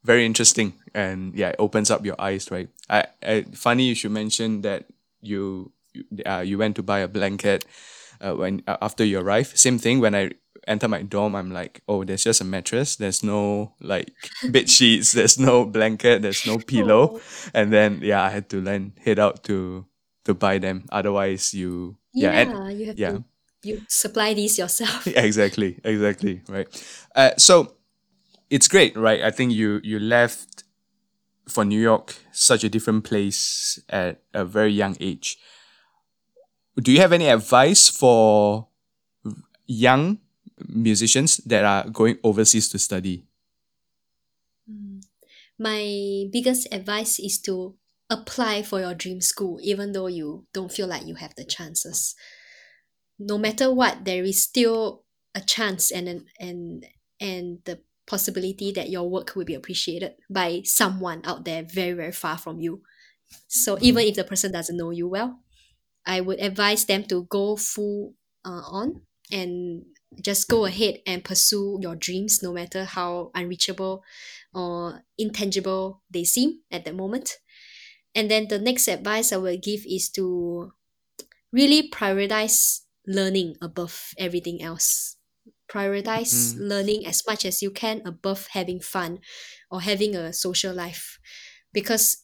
very 0.04 0.26
interesting 0.26 0.74
and 0.94 1.34
yeah, 1.34 1.50
it 1.50 1.56
opens 1.58 1.90
up 1.90 2.04
your 2.04 2.16
eyes, 2.20 2.50
right? 2.50 2.68
I, 2.90 3.06
I 3.22 3.42
funny 3.54 3.84
you 3.84 3.94
should 3.94 4.12
mention 4.12 4.62
that 4.62 4.86
you 5.20 5.72
you- 5.94 6.04
uh, 6.26 6.40
you 6.44 6.58
went 6.58 6.76
to 6.76 6.82
buy 6.82 7.00
a 7.00 7.08
blanket 7.08 7.64
uh, 8.20 8.34
when 8.34 8.62
uh, 8.66 8.76
after 8.82 9.04
you 9.04 9.18
arrive. 9.20 9.52
Same 9.54 9.78
thing 9.78 10.00
when 10.00 10.14
I 10.14 10.32
enter 10.66 10.89
my 10.89 11.02
dorm, 11.02 11.34
I'm 11.34 11.51
like, 11.51 11.82
oh, 11.89 12.05
there's 12.05 12.24
just 12.24 12.40
a 12.40 12.44
mattress. 12.44 12.97
There's 12.97 13.22
no 13.22 13.74
like 13.80 14.12
bed 14.51 14.70
sheets. 14.70 15.12
There's 15.18 15.39
no 15.39 15.64
blanket. 15.64 16.22
There's 16.22 16.47
no 16.47 16.59
pillow. 16.66 17.20
And 17.55 17.72
then 17.72 18.01
yeah, 18.02 18.22
I 18.22 18.30
had 18.30 18.48
to 18.51 18.60
then 18.60 18.93
head 19.05 19.18
out 19.18 19.44
to 19.44 19.86
to 20.24 20.34
buy 20.34 20.59
them. 20.59 20.84
Otherwise, 20.90 21.52
you 21.55 21.97
yeah, 22.14 22.32
yeah, 22.32 22.40
and- 22.40 22.80
you 22.80 22.86
have 22.86 22.98
yeah. 22.98 23.10
to 23.12 23.24
you 23.62 23.80
supply 23.89 24.34
these 24.34 24.59
yourself 24.59 25.06
exactly 25.16 25.78
exactly 25.84 26.43
right 26.48 26.66
uh, 27.14 27.30
so 27.39 27.74
it's 28.51 28.68
great 28.68 28.97
right 28.97 29.22
i 29.22 29.30
think 29.30 29.52
you 29.52 29.80
you 29.82 29.98
left 29.98 30.64
for 31.48 31.64
new 31.64 31.80
york 31.80 32.16
such 32.32 32.64
a 32.64 32.68
different 32.68 33.05
place 33.05 33.80
at 33.89 34.22
a 34.34 34.44
very 34.44 34.72
young 34.72 34.97
age 35.01 35.39
do 36.80 36.90
you 36.93 36.98
have 36.98 37.12
any 37.12 37.28
advice 37.28 37.89
for 37.89 38.68
young 39.66 40.18
musicians 40.68 41.39
that 41.39 41.64
are 41.64 41.89
going 41.90 42.18
overseas 42.22 42.68
to 42.70 42.78
study. 42.78 43.26
My 45.59 46.26
biggest 46.30 46.68
advice 46.72 47.18
is 47.18 47.40
to 47.43 47.76
apply 48.10 48.62
for 48.62 48.80
your 48.80 48.94
dream 48.94 49.20
school 49.20 49.59
even 49.62 49.93
though 49.93 50.06
you 50.06 50.47
don't 50.52 50.72
feel 50.72 50.86
like 50.86 51.06
you 51.06 51.14
have 51.14 51.34
the 51.34 51.44
chances. 51.44 52.14
No 53.18 53.39
matter 53.39 53.72
what 53.72 54.05
there 54.05 54.24
is 54.24 54.43
still 54.43 55.05
a 55.34 55.40
chance 55.40 55.90
and 55.90 56.09
an, 56.09 56.26
and 56.40 56.86
and 57.20 57.64
the 57.64 57.80
possibility 58.06 58.72
that 58.72 58.90
your 58.90 59.09
work 59.09 59.34
will 59.36 59.44
be 59.44 59.55
appreciated 59.55 60.16
by 60.28 60.62
someone 60.64 61.22
out 61.24 61.44
there 61.44 61.62
very 61.62 61.93
very 61.93 62.12
far 62.12 62.36
from 62.36 62.60
you. 62.60 62.82
So 63.48 63.78
even 63.80 64.06
if 64.06 64.16
the 64.16 64.24
person 64.24 64.52
doesn't 64.52 64.76
know 64.76 64.90
you 64.90 65.09
well 65.09 65.40
i 66.06 66.20
would 66.20 66.40
advise 66.40 66.86
them 66.86 67.05
to 67.05 67.24
go 67.30 67.56
full 67.56 68.14
uh, 68.44 68.62
on 68.70 69.02
and 69.32 69.84
just 70.20 70.48
go 70.48 70.64
ahead 70.66 71.01
and 71.06 71.24
pursue 71.24 71.78
your 71.80 71.97
dreams 71.97 72.43
no 72.43 72.52
matter 72.52 72.84
how 72.84 73.30
unreachable 73.34 74.05
or 74.55 75.02
intangible 75.18 76.02
they 76.10 76.24
seem 76.24 76.62
at 76.70 76.84
that 76.84 76.94
moment. 76.94 77.39
And 78.14 78.30
then 78.30 78.48
the 78.48 78.59
next 78.59 78.89
advice 78.89 79.32
I 79.32 79.39
will 79.39 79.59
give 79.59 79.86
is 79.86 80.10
to 80.12 80.72
really 81.52 81.90
prioritize 81.90 82.82
learning 83.06 83.56
above 83.60 84.14
everything 84.18 84.62
else. 84.62 85.16
Prioritize 85.70 86.55
Mm. 86.55 86.59
learning 86.59 87.06
as 87.06 87.24
much 87.26 87.44
as 87.44 87.62
you 87.62 87.70
can 87.70 88.02
above 88.06 88.48
having 88.52 88.80
fun 88.80 89.20
or 89.70 89.80
having 89.82 90.14
a 90.16 90.32
social 90.32 90.74
life. 90.74 91.18
Because 91.72 92.22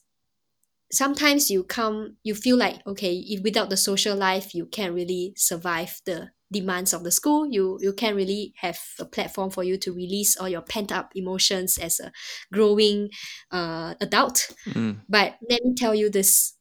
sometimes 0.91 1.51
you 1.51 1.63
come 1.63 2.17
you 2.23 2.33
feel 2.35 2.57
like 2.57 2.85
okay 2.87 3.15
if 3.17 3.43
without 3.43 3.69
the 3.69 3.77
social 3.77 4.15
life 4.15 4.55
you 4.55 4.65
can't 4.65 4.93
really 4.93 5.33
survive 5.37 6.01
the 6.05 6.31
demands 6.51 6.93
of 6.93 7.03
the 7.03 7.11
school. 7.11 7.45
You 7.45 7.77
you 7.81 7.93
can't 7.93 8.15
really 8.15 8.53
have 8.57 8.79
a 8.99 9.05
platform 9.05 9.51
for 9.51 9.63
you 9.63 9.77
to 9.77 9.93
release 9.93 10.35
all 10.35 10.49
your 10.49 10.61
pent 10.63 10.91
up 10.91 11.11
emotions 11.15 11.77
as 11.77 11.99
a 11.99 12.11
growing 12.51 13.09
uh, 13.51 13.93
adult. 14.01 14.49
Mm, 14.67 15.01
but 15.07 15.37
let 15.49 15.63
me 15.63 15.75
tell 15.75 15.93
you 15.93 16.09
this. 16.09 16.55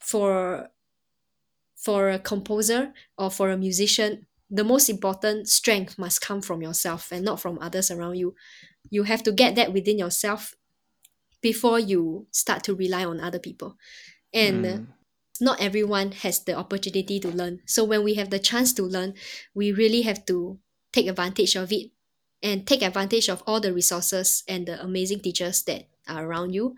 For 0.00 0.70
for 1.74 2.08
a 2.10 2.18
composer 2.18 2.92
or 3.18 3.30
for 3.30 3.50
a 3.50 3.56
musician 3.56 4.26
the 4.48 4.64
most 4.64 4.88
important 4.88 5.48
strength 5.48 5.98
must 5.98 6.20
come 6.20 6.40
from 6.40 6.62
yourself 6.62 7.10
and 7.10 7.24
not 7.24 7.40
from 7.40 7.58
others 7.60 7.90
around 7.90 8.14
you. 8.14 8.32
You 8.90 9.02
have 9.04 9.22
to 9.24 9.32
get 9.32 9.56
that 9.56 9.72
within 9.72 9.98
yourself 9.98 10.54
before 11.46 11.78
you 11.78 12.26
start 12.32 12.64
to 12.64 12.74
rely 12.74 13.04
on 13.04 13.20
other 13.20 13.38
people. 13.38 13.76
And 14.32 14.64
mm, 14.64 14.86
not 15.40 15.60
everyone 15.60 16.12
has 16.12 16.44
the 16.44 16.54
opportunity 16.54 17.20
to 17.20 17.28
learn. 17.28 17.60
So 17.66 17.84
when 17.84 18.02
we 18.04 18.14
have 18.14 18.30
the 18.30 18.38
chance 18.38 18.72
to 18.74 18.82
learn 18.82 19.14
we 19.54 19.72
really 19.72 20.02
have 20.02 20.24
to 20.26 20.58
take 20.92 21.06
advantage 21.08 21.56
of 21.56 21.72
it 21.72 21.92
and 22.42 22.66
take 22.66 22.82
advantage 22.82 23.28
of 23.28 23.42
all 23.46 23.60
the 23.60 23.72
resources 23.72 24.42
and 24.48 24.66
the 24.66 24.80
amazing 24.82 25.20
teachers 25.20 25.62
that 25.64 25.88
are 26.08 26.24
around 26.26 26.54
you 26.54 26.76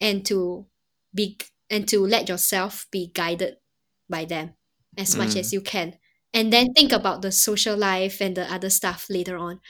and 0.00 0.24
to 0.26 0.66
be 1.14 1.38
and 1.70 1.88
to 1.88 2.00
let 2.06 2.28
yourself 2.28 2.86
be 2.90 3.10
guided 3.14 3.56
by 4.08 4.24
them 4.24 4.54
as 4.96 5.16
much 5.16 5.30
Mm. 5.30 5.40
as 5.40 5.52
you 5.52 5.60
can. 5.60 5.98
And 6.34 6.52
then 6.52 6.72
think 6.74 6.92
about 6.92 7.22
the 7.22 7.32
social 7.32 7.76
life 7.76 8.20
and 8.20 8.36
the 8.36 8.46
other 8.52 8.70
stuff 8.70 9.06
later 9.10 9.36
on 9.36 9.60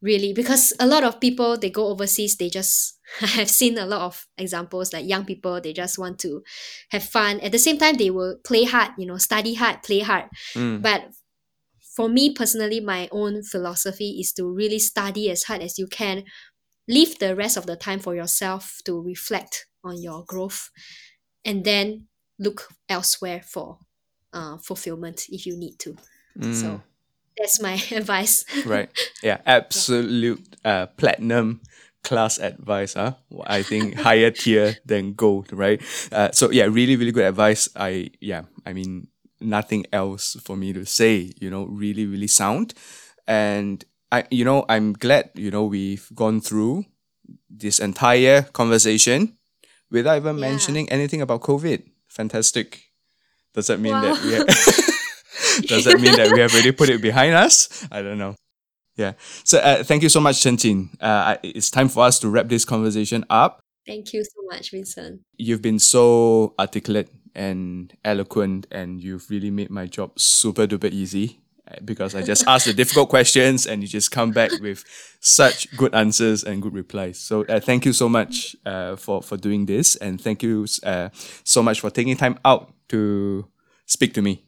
really 0.00 0.32
because 0.32 0.72
a 0.80 0.86
lot 0.86 1.04
of 1.04 1.20
people 1.20 1.56
they 1.56 1.70
go 1.70 1.88
overseas 1.88 2.36
they 2.36 2.50
just 2.50 2.98
i 3.22 3.26
have 3.26 3.50
seen 3.50 3.78
a 3.78 3.86
lot 3.86 4.02
of 4.02 4.26
examples 4.38 4.92
like 4.92 5.06
young 5.06 5.24
people 5.24 5.60
they 5.60 5.72
just 5.72 5.98
want 5.98 6.18
to 6.18 6.42
have 6.90 7.04
fun. 7.04 7.40
At 7.40 7.52
the 7.52 7.58
same 7.58 7.78
time 7.78 7.96
they 7.96 8.10
will 8.10 8.36
play 8.44 8.64
hard 8.64 8.92
you 8.98 9.06
know 9.06 9.18
study 9.18 9.54
hard 9.54 9.82
play 9.82 10.00
hard. 10.00 10.26
Mm, 10.54 10.82
but 10.82 11.10
for 11.96 12.08
me 12.08 12.32
personally 12.32 12.80
my 12.80 13.08
own 13.12 13.42
philosophy 13.42 14.18
is 14.20 14.32
to 14.34 14.50
really 14.50 14.78
study 14.78 15.30
as 15.30 15.44
hard 15.44 15.62
as 15.62 15.78
you 15.78 15.86
can. 15.86 16.24
Leave 16.88 17.18
the 17.18 17.36
rest 17.36 17.56
of 17.56 17.66
the 17.66 17.76
time 17.76 18.00
for 18.00 18.14
yourself 18.14 18.80
to 18.84 19.00
reflect 19.00 19.66
on 19.84 20.02
your 20.02 20.24
growth 20.24 20.70
and 21.44 21.64
then 21.64 22.06
look 22.38 22.68
elsewhere 22.88 23.40
for 23.44 23.78
uh, 24.32 24.56
fulfillment 24.58 25.26
if 25.28 25.46
you 25.46 25.56
need 25.56 25.78
to. 25.78 25.96
Mm. 26.38 26.54
so 26.54 26.82
that's 27.38 27.60
my 27.60 27.74
advice. 27.92 28.44
Right. 28.66 28.90
Yeah 29.22 29.38
absolute 29.46 30.56
uh, 30.64 30.86
platinum 30.86 31.60
class 32.02 32.38
advice 32.38 32.94
huh 32.94 33.12
i 33.46 33.62
think 33.62 33.94
higher 33.94 34.30
tier 34.30 34.76
than 34.84 35.12
gold 35.14 35.52
right 35.52 35.80
uh, 36.12 36.30
so 36.32 36.50
yeah 36.50 36.64
really 36.64 36.96
really 36.96 37.12
good 37.12 37.24
advice 37.24 37.68
i 37.76 38.10
yeah 38.20 38.42
i 38.66 38.72
mean 38.72 39.06
nothing 39.40 39.84
else 39.92 40.36
for 40.44 40.56
me 40.56 40.72
to 40.72 40.84
say 40.84 41.32
you 41.40 41.50
know 41.50 41.64
really 41.66 42.06
really 42.06 42.28
sound 42.28 42.74
and 43.26 43.84
I 44.12 44.24
you 44.30 44.44
know 44.44 44.64
I'm 44.68 44.92
glad 44.92 45.30
you 45.34 45.50
know 45.50 45.64
we've 45.64 46.06
gone 46.14 46.40
through 46.40 46.84
this 47.48 47.78
entire 47.78 48.42
conversation 48.42 49.38
without 49.90 50.16
even 50.16 50.36
Yeah. 50.36 50.50
mentioning 50.52 50.88
anything 50.90 51.22
about 51.22 51.40
COVID. 51.42 51.82
Fantastic. 52.08 52.92
Does 53.54 53.66
that 53.68 53.80
mean 53.80 53.92
Wow. 53.94 54.02
that 54.02 54.22
we 54.22 54.32
have 54.32 54.46
Does 55.66 55.84
that 55.84 56.00
mean 56.00 56.16
that 56.16 56.32
we 56.32 56.40
have 56.40 56.52
already 56.52 56.72
put 56.72 56.88
it 56.90 57.00
behind 57.02 57.34
us? 57.34 57.68
I 57.90 58.02
don't 58.02 58.18
know. 58.18 58.34
Yeah. 58.96 59.12
So 59.44 59.58
uh, 59.58 59.82
thank 59.84 60.02
you 60.02 60.08
so 60.08 60.20
much, 60.20 60.42
Chen. 60.42 60.90
Uh, 61.00 61.36
it's 61.42 61.70
time 61.70 61.88
for 61.88 62.04
us 62.04 62.18
to 62.20 62.28
wrap 62.28 62.48
this 62.48 62.64
conversation 62.64 63.24
up. 63.30 63.60
Thank 63.86 64.12
you 64.12 64.22
so 64.22 64.42
much, 64.50 64.70
Vincent. 64.70 65.22
You've 65.36 65.62
been 65.62 65.78
so 65.78 66.54
articulate 66.58 67.10
and 67.34 67.92
eloquent, 68.04 68.66
and 68.70 69.02
you've 69.02 69.28
really 69.30 69.50
made 69.50 69.70
my 69.70 69.86
job 69.86 70.18
super 70.18 70.66
duper 70.66 70.90
easy 70.90 71.40
uh, 71.66 71.76
because 71.84 72.14
I 72.14 72.22
just 72.22 72.46
ask 72.46 72.66
the 72.66 72.74
difficult 72.74 73.08
questions 73.16 73.66
and 73.66 73.82
you 73.82 73.88
just 73.88 74.10
come 74.10 74.30
back 74.30 74.52
with 74.60 74.84
such 75.20 75.74
good 75.76 75.94
answers 75.94 76.44
and 76.44 76.62
good 76.62 76.74
replies. 76.74 77.18
So 77.18 77.44
uh, 77.46 77.60
thank 77.60 77.84
you 77.84 77.92
so 77.92 78.08
much 78.08 78.54
uh, 78.66 78.96
for 78.96 79.22
for 79.22 79.36
doing 79.36 79.66
this, 79.66 79.96
and 79.96 80.20
thank 80.20 80.42
you 80.42 80.66
uh, 80.84 81.08
so 81.44 81.62
much 81.62 81.80
for 81.80 81.90
taking 81.90 82.16
time 82.16 82.38
out 82.44 82.72
to 82.90 83.48
speak 83.86 84.14
to 84.14 84.22
me. 84.22 84.44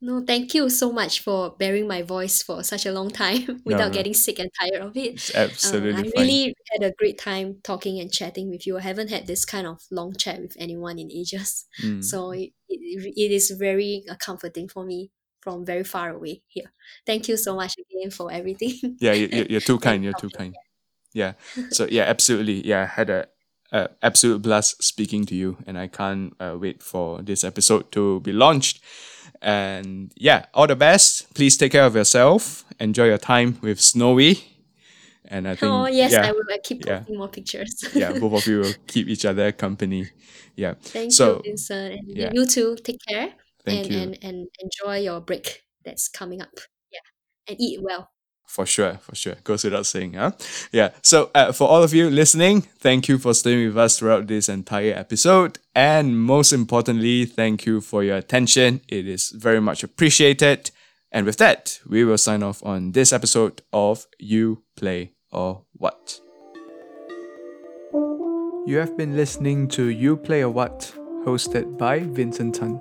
No, 0.00 0.22
thank 0.26 0.52
you 0.54 0.68
so 0.68 0.92
much 0.92 1.20
for 1.20 1.50
bearing 1.56 1.88
my 1.88 2.02
voice 2.02 2.42
for 2.42 2.62
such 2.62 2.84
a 2.84 2.92
long 2.92 3.08
time 3.10 3.62
without 3.64 3.88
no. 3.88 3.94
getting 3.94 4.12
sick 4.12 4.38
and 4.38 4.50
tired 4.60 4.82
of 4.82 4.96
it. 4.96 5.14
It's 5.14 5.34
Uh, 5.34 5.48
absolutely 5.50 6.06
I 6.08 6.12
fine. 6.14 6.26
really 6.26 6.54
had 6.70 6.82
a 6.82 6.92
great 6.98 7.18
time 7.18 7.60
talking 7.64 7.98
and 7.98 8.12
chatting 8.12 8.50
with 8.50 8.66
you. 8.66 8.76
I 8.76 8.82
haven't 8.82 9.08
had 9.08 9.26
this 9.26 9.46
kind 9.46 9.66
of 9.66 9.80
long 9.90 10.12
chat 10.14 10.40
with 10.40 10.54
anyone 10.58 10.98
in 10.98 11.10
ages. 11.10 11.64
Mm. 11.82 12.04
So 12.04 12.32
it, 12.32 12.50
it, 12.68 13.14
it 13.16 13.32
is 13.32 13.50
very 13.52 14.04
uh, 14.10 14.16
comforting 14.16 14.68
for 14.68 14.84
me 14.84 15.10
from 15.40 15.64
very 15.64 15.84
far 15.84 16.10
away 16.10 16.42
here. 16.48 16.72
Thank 17.06 17.28
you 17.28 17.38
so 17.38 17.56
much 17.56 17.74
again 17.78 18.10
for 18.10 18.30
everything. 18.30 18.96
yeah, 19.00 19.12
you, 19.12 19.28
you- 19.32 19.46
you're 19.48 19.60
too 19.60 19.78
kind. 19.78 20.04
You're 20.04 20.12
too 20.12 20.28
talking. 20.28 20.52
kind. 20.52 20.56
Yeah. 21.14 21.32
So 21.70 21.86
yeah, 21.90 22.02
absolutely. 22.04 22.66
Yeah, 22.66 22.82
I 22.82 22.86
had 22.86 23.08
a, 23.08 23.26
a 23.72 23.88
absolute 24.02 24.42
blast 24.42 24.82
speaking 24.84 25.24
to 25.26 25.34
you, 25.34 25.56
and 25.66 25.78
I 25.78 25.86
can't 25.88 26.34
uh, 26.38 26.56
wait 26.60 26.82
for 26.82 27.22
this 27.22 27.42
episode 27.42 27.90
to 27.92 28.20
be 28.20 28.32
launched. 28.32 28.82
And 29.42 30.12
yeah, 30.16 30.46
all 30.54 30.66
the 30.66 30.76
best. 30.76 31.32
Please 31.34 31.56
take 31.56 31.72
care 31.72 31.84
of 31.84 31.94
yourself. 31.94 32.64
Enjoy 32.80 33.06
your 33.06 33.18
time 33.18 33.58
with 33.62 33.80
Snowy. 33.80 34.38
And 35.28 35.48
I 35.48 35.56
think 35.56 35.72
Oh 35.72 35.86
yes, 35.86 36.12
yeah, 36.12 36.26
I 36.28 36.32
will 36.32 36.44
I 36.52 36.58
keep 36.58 36.84
yeah. 36.86 36.98
posting 36.98 37.18
more 37.18 37.28
pictures. 37.28 37.84
yeah, 37.94 38.12
both 38.18 38.32
of 38.34 38.46
you 38.46 38.60
will 38.60 38.74
keep 38.86 39.08
each 39.08 39.24
other 39.24 39.52
company. 39.52 40.08
Yeah. 40.56 40.74
Thank 40.80 41.12
So, 41.12 41.36
you, 41.44 41.50
Vincent. 41.50 41.94
And 41.94 42.16
yeah. 42.16 42.30
you 42.32 42.46
too. 42.46 42.76
Take 42.76 42.98
care 43.08 43.34
Thank 43.64 43.86
and, 43.86 43.94
you. 43.94 44.00
and 44.00 44.18
and 44.22 44.48
enjoy 44.60 44.98
your 45.00 45.20
break 45.20 45.62
that's 45.84 46.08
coming 46.08 46.40
up. 46.40 46.54
Yeah. 46.92 47.00
And 47.48 47.60
eat 47.60 47.80
well. 47.82 48.10
For 48.46 48.64
sure, 48.64 48.94
for 48.94 49.14
sure. 49.14 49.34
Goes 49.44 49.64
without 49.64 49.86
saying, 49.86 50.14
huh? 50.14 50.30
Yeah. 50.72 50.90
So, 51.02 51.30
uh, 51.34 51.52
for 51.52 51.68
all 51.68 51.82
of 51.82 51.92
you 51.92 52.08
listening, 52.08 52.62
thank 52.62 53.08
you 53.08 53.18
for 53.18 53.34
staying 53.34 53.66
with 53.66 53.76
us 53.76 53.98
throughout 53.98 54.28
this 54.28 54.48
entire 54.48 54.94
episode. 54.94 55.58
And 55.74 56.18
most 56.18 56.52
importantly, 56.52 57.26
thank 57.26 57.66
you 57.66 57.80
for 57.80 58.02
your 58.02 58.16
attention. 58.16 58.80
It 58.88 59.06
is 59.06 59.30
very 59.30 59.60
much 59.60 59.82
appreciated. 59.82 60.70
And 61.12 61.26
with 61.26 61.36
that, 61.38 61.80
we 61.86 62.04
will 62.04 62.18
sign 62.18 62.42
off 62.42 62.64
on 62.64 62.92
this 62.92 63.12
episode 63.12 63.62
of 63.72 64.06
You 64.18 64.62
Play 64.76 65.12
or 65.32 65.64
What. 65.72 66.20
You 68.66 68.78
have 68.78 68.96
been 68.96 69.16
listening 69.16 69.68
to 69.68 69.88
You 69.88 70.16
Play 70.16 70.42
or 70.42 70.50
What, 70.50 70.92
hosted 71.24 71.76
by 71.78 72.00
Vincent 72.00 72.54
Tan. 72.54 72.80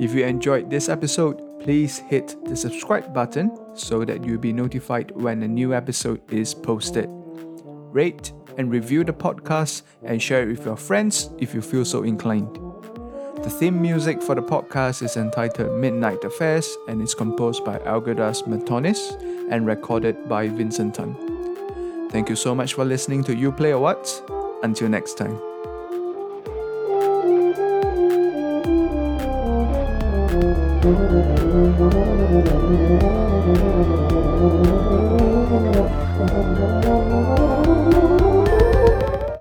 If 0.00 0.14
you 0.14 0.24
enjoyed 0.24 0.70
this 0.70 0.88
episode, 0.88 1.60
please 1.60 1.98
hit 1.98 2.36
the 2.46 2.56
subscribe 2.56 3.12
button 3.12 3.50
so 3.80 4.04
that 4.04 4.24
you'll 4.24 4.38
be 4.38 4.52
notified 4.52 5.10
when 5.12 5.42
a 5.42 5.48
new 5.48 5.74
episode 5.74 6.20
is 6.32 6.54
posted. 6.54 7.06
Rate 7.08 8.32
and 8.58 8.70
review 8.70 9.04
the 9.04 9.12
podcast 9.12 9.82
and 10.02 10.22
share 10.22 10.42
it 10.42 10.48
with 10.48 10.64
your 10.64 10.76
friends 10.76 11.30
if 11.38 11.54
you 11.54 11.62
feel 11.62 11.84
so 11.84 12.02
inclined. 12.02 12.58
The 13.42 13.50
theme 13.50 13.80
music 13.80 14.22
for 14.22 14.34
the 14.34 14.42
podcast 14.42 15.02
is 15.02 15.16
entitled 15.16 15.78
Midnight 15.80 16.24
Affairs 16.24 16.76
and 16.88 17.00
is 17.00 17.14
composed 17.14 17.64
by 17.64 17.78
Algirdas 17.78 18.46
Matonis 18.46 19.18
and 19.50 19.66
recorded 19.66 20.28
by 20.28 20.48
Vincent 20.48 20.94
Tan. 20.94 21.16
Thank 22.10 22.28
you 22.28 22.36
so 22.36 22.54
much 22.54 22.74
for 22.74 22.84
listening 22.84 23.24
to 23.24 23.34
You 23.34 23.50
Play 23.50 23.72
or 23.72 23.80
What. 23.80 24.06
Until 24.62 24.90
next 24.90 25.14
time. 25.14 25.49
Thank 30.90 31.14
you. 37.94 38.09